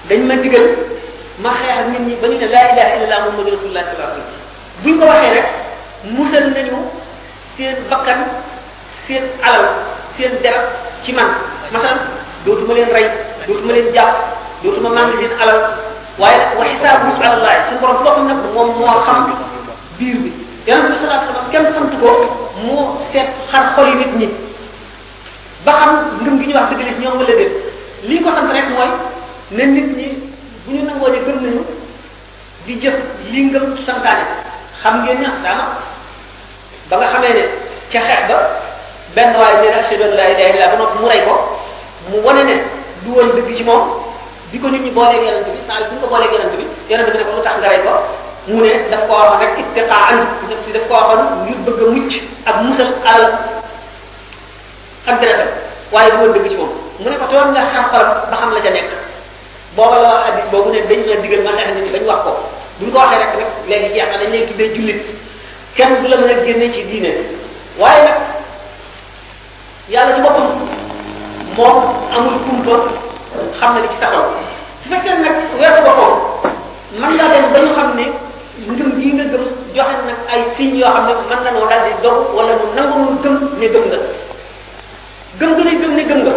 dañ 0.08 0.20
ma 0.28 0.34
digal 0.42 0.66
ma 1.42 1.50
xeex 1.60 1.76
ak 1.82 1.88
nit 1.92 2.02
ñi 2.06 2.14
ba 2.22 2.26
ñu 2.30 2.36
ne 2.40 2.48
laa 2.54 2.66
ilaha 2.72 2.90
illallah 2.96 3.20
muhammadu 3.24 3.50
rasulullah 3.56 3.82
sallallahu 3.86 4.12
alayhi 4.12 4.24
wasallam 4.24 4.82
buñ 4.84 4.94
ko 4.98 5.04
waxee 5.12 5.32
rek 5.36 5.48
musal 6.16 6.44
nañu 6.56 6.76
seen 7.56 7.76
bakkan 7.92 8.20
seen 9.06 9.24
alal 9.46 9.64
seen 10.16 10.32
deret 10.42 10.64
ci 11.04 11.12
man 11.12 11.28
masalan 11.72 11.98
dootuma 12.46 12.74
leen 12.74 12.88
rey 12.96 13.06
dootuma 13.46 13.72
leen 13.72 13.92
jàpp 13.94 14.14
dootuma 14.62 14.90
mangi 14.96 15.16
seen 15.20 15.32
alal 15.42 15.60
waaye 16.18 16.36
nag 16.38 16.56
wa 16.60 16.64
xisaabuhum 16.68 17.20
ala 17.22 17.36
allah 17.36 17.52
suñu 17.68 17.80
borom 17.80 17.96
boppam 18.04 18.28
nag 18.28 18.36
moom 18.52 18.66
moo 18.78 18.86
xam 19.06 19.32
biir 19.98 20.16
bi 20.20 20.30
yonent 20.68 20.90
bi 20.92 20.96
sallallahu 20.96 21.20
alayhi 21.20 21.28
wasallam 21.28 21.50
kenn 21.52 21.66
sant 21.72 21.92
ko 22.00 22.10
mu 22.64 22.76
seet 23.12 23.26
xar 23.50 23.64
xol 23.76 23.88
yi 23.88 23.94
nit 23.96 24.12
ñi 24.20 24.28
ba 25.64 25.72
xam 25.72 25.92
ngëm 26.20 26.36
gi 26.40 26.46
ñu 26.48 26.54
wax 26.54 26.66
dëgg 26.70 27.00
ñoom 27.00 27.16
wala 27.20 27.32
déet 27.38 27.52
li 28.08 28.16
ko 28.20 28.30
sant 28.30 28.52
rek 28.52 28.68
mooy 28.74 28.90
ne 29.56 29.64
nit 29.64 29.88
ñi 29.98 30.06
bu 30.66 30.70
ñu 30.76 30.82
nangoo 30.84 31.08
ne 31.08 31.18
gëm 31.26 31.36
nañu 31.42 31.64
di 32.66 32.74
jëf 32.82 32.96
li 33.32 33.40
ngëm 33.48 33.74
santaane 33.76 34.24
xam 34.82 34.94
ngeen 35.04 35.20
ñax 35.24 35.34
saama 35.42 35.64
ba 36.90 36.96
nga 36.98 37.08
xamee 37.12 37.32
ne 37.38 37.44
ca 37.92 38.00
xeex 38.00 38.24
ba 38.28 38.38
benn 39.16 39.32
waaye 39.40 39.56
nee 39.62 39.70
na 39.70 39.78
ashhadu 39.80 40.04
an 40.04 40.14
la 40.20 40.26
ilaha 40.28 40.48
illallah 40.50 40.70
ba 40.72 40.76
noppi 40.76 40.98
mu 41.00 41.08
rey 41.08 41.22
ko 41.24 41.34
mu 42.10 42.18
wane 42.20 42.42
ne 42.44 42.54
du 43.04 43.10
woon 43.12 43.28
dëgg 43.34 43.54
ci 43.56 43.64
moom. 43.64 44.11
bi 44.52 44.58
ko 44.62 44.68
nit 44.68 44.82
ñi 44.84 44.90
booleeg 44.92 45.24
yonent 45.24 45.48
bi 45.48 45.64
saa 45.66 45.80
bu 45.88 45.94
ñu 45.94 46.00
ko 46.04 46.08
booleeg 46.12 46.30
yonent 46.36 46.54
bi 46.60 46.64
yonent 46.92 47.08
bi 47.10 47.18
ne 47.18 47.24
ko 47.24 47.32
lu 47.36 47.42
tax 47.46 47.56
nga 47.60 47.68
rey 47.72 47.80
ko 47.86 47.94
mu 48.48 48.60
ne 48.60 48.72
daf 48.92 49.02
ko 49.08 49.12
waxoon 49.16 49.40
rek 49.42 49.52
ittiqaan 49.62 50.16
si 50.64 50.70
daf 50.76 50.84
ko 50.88 50.94
waxoon 51.00 51.20
ngir 51.44 51.58
bëgg 51.64 51.78
a 51.80 51.86
mucc 51.88 52.12
ak 52.50 52.56
musal 52.64 52.88
àll 53.12 53.24
ak 55.08 55.16
deretam 55.20 55.48
waaye 55.92 56.10
bu 56.12 56.18
woon 56.22 56.32
dëgg 56.36 56.46
ci 56.52 56.56
moom 56.60 56.72
mu 57.00 57.08
ne 57.10 57.16
ko 57.16 57.26
toog 57.32 57.48
nga 57.56 57.62
xar 57.72 57.84
xolam 57.90 58.10
ba 58.30 58.36
xam 58.40 58.50
la 58.52 58.60
ca 58.60 58.70
nekk 58.76 58.88
booba 59.76 59.96
la 60.04 60.08
wax 60.12 60.22
hadis 60.28 60.46
boobu 60.52 60.68
ne 60.70 60.80
dañ 60.90 61.00
la 61.08 61.16
digal 61.24 61.42
ma 61.48 61.52
xeex 61.56 61.68
nit 61.74 61.84
ñi 61.86 61.90
bañ 61.96 62.04
wax 62.12 62.20
ko 62.26 62.30
bu 62.78 62.82
ñu 62.84 62.92
ko 62.92 62.98
waxee 63.00 63.18
rek 63.22 63.30
rek 63.40 63.48
léegi 63.68 63.88
jeex 63.96 64.08
na 64.12 64.16
dañ 64.20 64.30
lay 64.36 64.44
tuddee 64.48 64.70
jullit 64.76 65.02
kenn 65.76 66.02
du 66.02 66.08
la 66.12 66.16
mën 66.16 66.28
a 66.30 66.44
génne 66.44 66.66
ci 66.74 66.84
diine 66.88 67.10
waaye 67.80 68.02
nag 68.04 68.18
yàlla 69.88 70.14
ci 70.14 70.20
boppam 70.20 70.44
moom 71.56 71.76
amul 72.16 72.36
kumpa 72.44 72.76
xam 73.60 73.74
na 73.74 73.80
li 73.80 73.88
ci 73.92 73.96
saxal 74.02 74.24
su 74.82 74.86
fekkee 74.92 75.14
nag 75.24 75.36
weesu 75.60 75.80
ko 75.86 75.92
foofu 75.98 76.48
mën 77.00 77.10
ngaa 77.16 77.28
dem 77.32 77.44
ba 77.54 77.58
ñu 77.64 77.70
xam 77.78 77.88
ne 77.98 78.04
ngëm 78.72 78.90
gii 79.00 79.12
nga 79.16 79.24
gëm 79.32 79.44
joxe 79.76 79.96
nag 80.08 80.18
ay 80.32 80.40
signes 80.56 80.80
yoo 80.82 80.92
xam 80.94 81.06
ne 81.06 81.18
mën 81.30 81.42
na 81.44 81.50
noo 81.54 81.66
daal 81.72 81.82
di 81.86 81.92
dog 82.04 82.18
wala 82.36 82.52
nu 82.60 82.66
nangu 82.76 82.96
nu 83.04 83.10
gëm 83.24 83.34
ne 83.60 83.66
gëm 83.74 83.84
nga 83.90 83.98
gëm 85.40 85.50
gën 85.58 85.68
a 85.72 85.74
gëm 85.82 85.92
ne 85.98 86.02
gëm 86.10 86.20
nga 86.26 86.32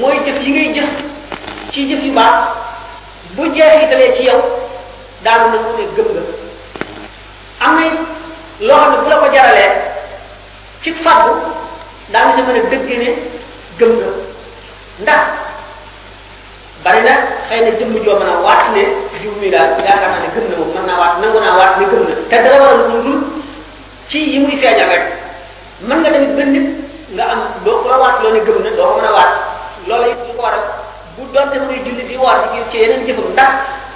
mooy 0.00 0.16
jëf 0.26 0.38
yi 0.44 0.50
ngay 0.54 0.68
jëf 0.76 0.88
ci 1.72 1.80
jëf 1.90 2.02
yu 2.06 2.12
baax 2.18 2.36
bu 3.36 3.42
jeexitalee 3.54 4.14
ci 4.16 4.22
yow 4.30 4.40
daanu 5.24 5.44
nangu 5.54 5.70
ne 5.78 5.84
gëm 5.96 6.08
nga 6.14 6.22
am 7.66 7.72
na 7.78 7.84
loo 8.68 8.82
xam 8.82 8.92
ne 8.92 8.96
bu 9.02 9.08
la 9.10 9.16
ko 9.22 9.26
jaralee 9.36 9.72
ci 10.82 10.90
fàggu 11.04 11.32
daanu 12.12 12.30
sa 12.34 12.40
mën 12.46 12.58
a 12.58 12.60
dëggee 12.72 12.98
ne 13.04 13.08
gëm 13.78 13.90
nga 13.98 14.08
ndax 15.04 15.22
bari 16.84 17.00
na 17.02 17.14
xëy 17.50 17.60
na 17.64 17.70
jëmm 17.78 17.98
joo 18.04 18.14
mën 18.20 18.28
a 18.30 18.38
waat 18.46 18.70
ne 18.74 18.82
jiw 19.22 19.32
mi 19.42 19.50
daal 19.50 19.66
yaakaar 19.84 20.10
naa 20.10 20.18
ne 20.22 20.28
gëm 20.34 20.46
na 20.50 20.56
moom 20.56 20.70
mën 20.76 20.86
naa 20.88 20.98
waat 21.02 21.14
nangu 21.22 21.40
naa 21.42 21.56
waat 21.58 21.74
ne 21.80 21.84
gëm 21.90 22.02
na 22.08 22.14
te 22.36 22.42
dara 22.44 22.58
waral 22.58 22.78
lu 22.90 22.98
dul 23.04 23.20
ci 24.10 24.18
yi 24.30 24.38
muy 24.38 24.56
feeñal 24.60 24.88
rek 24.92 25.02
mën 25.88 25.98
nga 26.00 26.10
tamit 26.14 26.32
ba 26.36 26.44
nit 26.54 26.66
nga 27.14 27.24
am 27.34 27.40
doo 27.64 27.82
ko 27.82 27.88
waat 28.02 28.16
loo 28.22 28.32
ne 28.32 28.38
gëm 28.46 28.58
na 28.64 28.70
doo 28.78 28.86
ko 28.94 28.98
mën 29.02 29.06
a 29.06 29.12
waat 29.16 29.32
loola 29.88 30.06
it 30.08 30.14
ko 30.26 30.32
waral 30.42 30.64
bu 31.16 31.22
doonte 31.34 31.56
mu 31.60 31.66
ngi 31.70 31.80
julli 31.86 32.04
di 32.08 32.16
woor 32.22 32.36
di 32.52 32.62
ci 32.70 32.76
yeneen 32.82 33.06
jëfam 33.06 33.28
ndax 33.34 33.50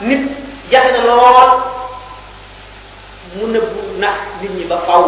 nit 0.08 0.20
jafe 0.70 0.90
na 0.92 0.98
lool 1.08 1.50
mu 3.36 3.44
nëbbu 3.54 3.80
nax 4.02 4.16
nit 4.40 4.52
ñi 4.58 4.64
ba 4.70 4.76
faw 4.86 5.02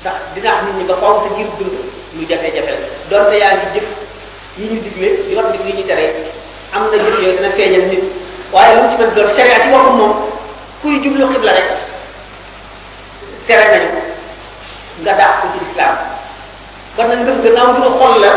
ndax 0.00 0.16
di 0.34 0.40
nit 0.40 0.74
ñi 0.78 0.84
ba 0.90 0.96
faw 1.02 1.14
sa 1.22 1.28
ngir 1.28 1.46
dund 1.58 1.76
lu 2.16 2.20
jafe-jafe 2.30 2.70
la 2.72 2.78
doonte 3.10 3.36
yaa 3.42 3.54
ngi 3.58 3.66
jëf 3.74 3.86
yi 4.58 4.64
ñu 4.72 4.78
digle 4.84 5.08
di 5.28 5.34
wax 5.36 5.46
nit 5.52 5.76
yi 5.78 5.84
tere 5.86 6.06
am 6.72 6.90
na 6.90 6.96
jëf 6.96 7.16
yooyu 7.18 7.36
dana 7.36 7.50
feeñal 7.56 7.84
nit 7.90 8.02
waaye 8.52 8.72
lu 8.76 8.80
mu 8.84 8.88
ci 8.92 8.96
mën 8.98 9.10
doon 9.14 9.28
ci 9.34 9.42
boppam 9.42 9.96
moom 9.98 10.12
kuy 10.80 11.00
jublu 11.02 11.24
xibla 11.32 11.52
rek 11.58 11.68
tere 13.46 13.64
nañu 13.72 13.90
nga 15.02 15.12
daax 15.18 15.32
ko 15.42 15.46
ci 15.52 15.58
lislaam 15.64 15.96
kon 16.96 17.06
nag 17.10 17.18
ngëm 17.24 17.38
gannaaw 17.44 17.70
ñu 17.78 17.88
xol 17.98 18.12
la 18.22 18.30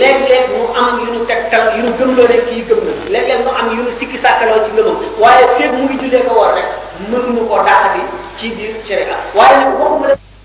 léeg-léeg 0.00 0.46
mu 0.54 0.62
am 0.82 0.90
yu 1.00 1.08
nu 1.14 1.20
tegtal 1.30 1.64
yu 1.76 1.82
nu 1.86 1.92
gëmloo 1.98 2.28
ne 2.32 2.36
kii 2.46 2.62
gëm 2.68 2.80
na 3.08 3.20
léeg 3.20 3.28
mu 3.44 3.50
am 3.60 3.68
yu 3.74 3.80
nu 3.86 3.90
sikki 3.98 4.18
sàkkaloo 4.22 4.64
ci 4.64 4.70
ngëmam 4.74 4.98
waaye 5.22 5.44
féeg 5.56 5.72
mu 5.76 5.82
ngi 5.84 5.96
jullee 6.02 6.24
ko 6.28 6.32
war 6.40 6.52
rek 6.58 6.68
mënuñu 7.10 7.42
koo 7.50 7.60
daaxati 7.66 8.00
ci 8.38 8.44
biir 8.56 8.72
sharia 8.86 9.16
waaye 9.36 9.56
nag 9.64 9.74
waxuma 9.80 10.35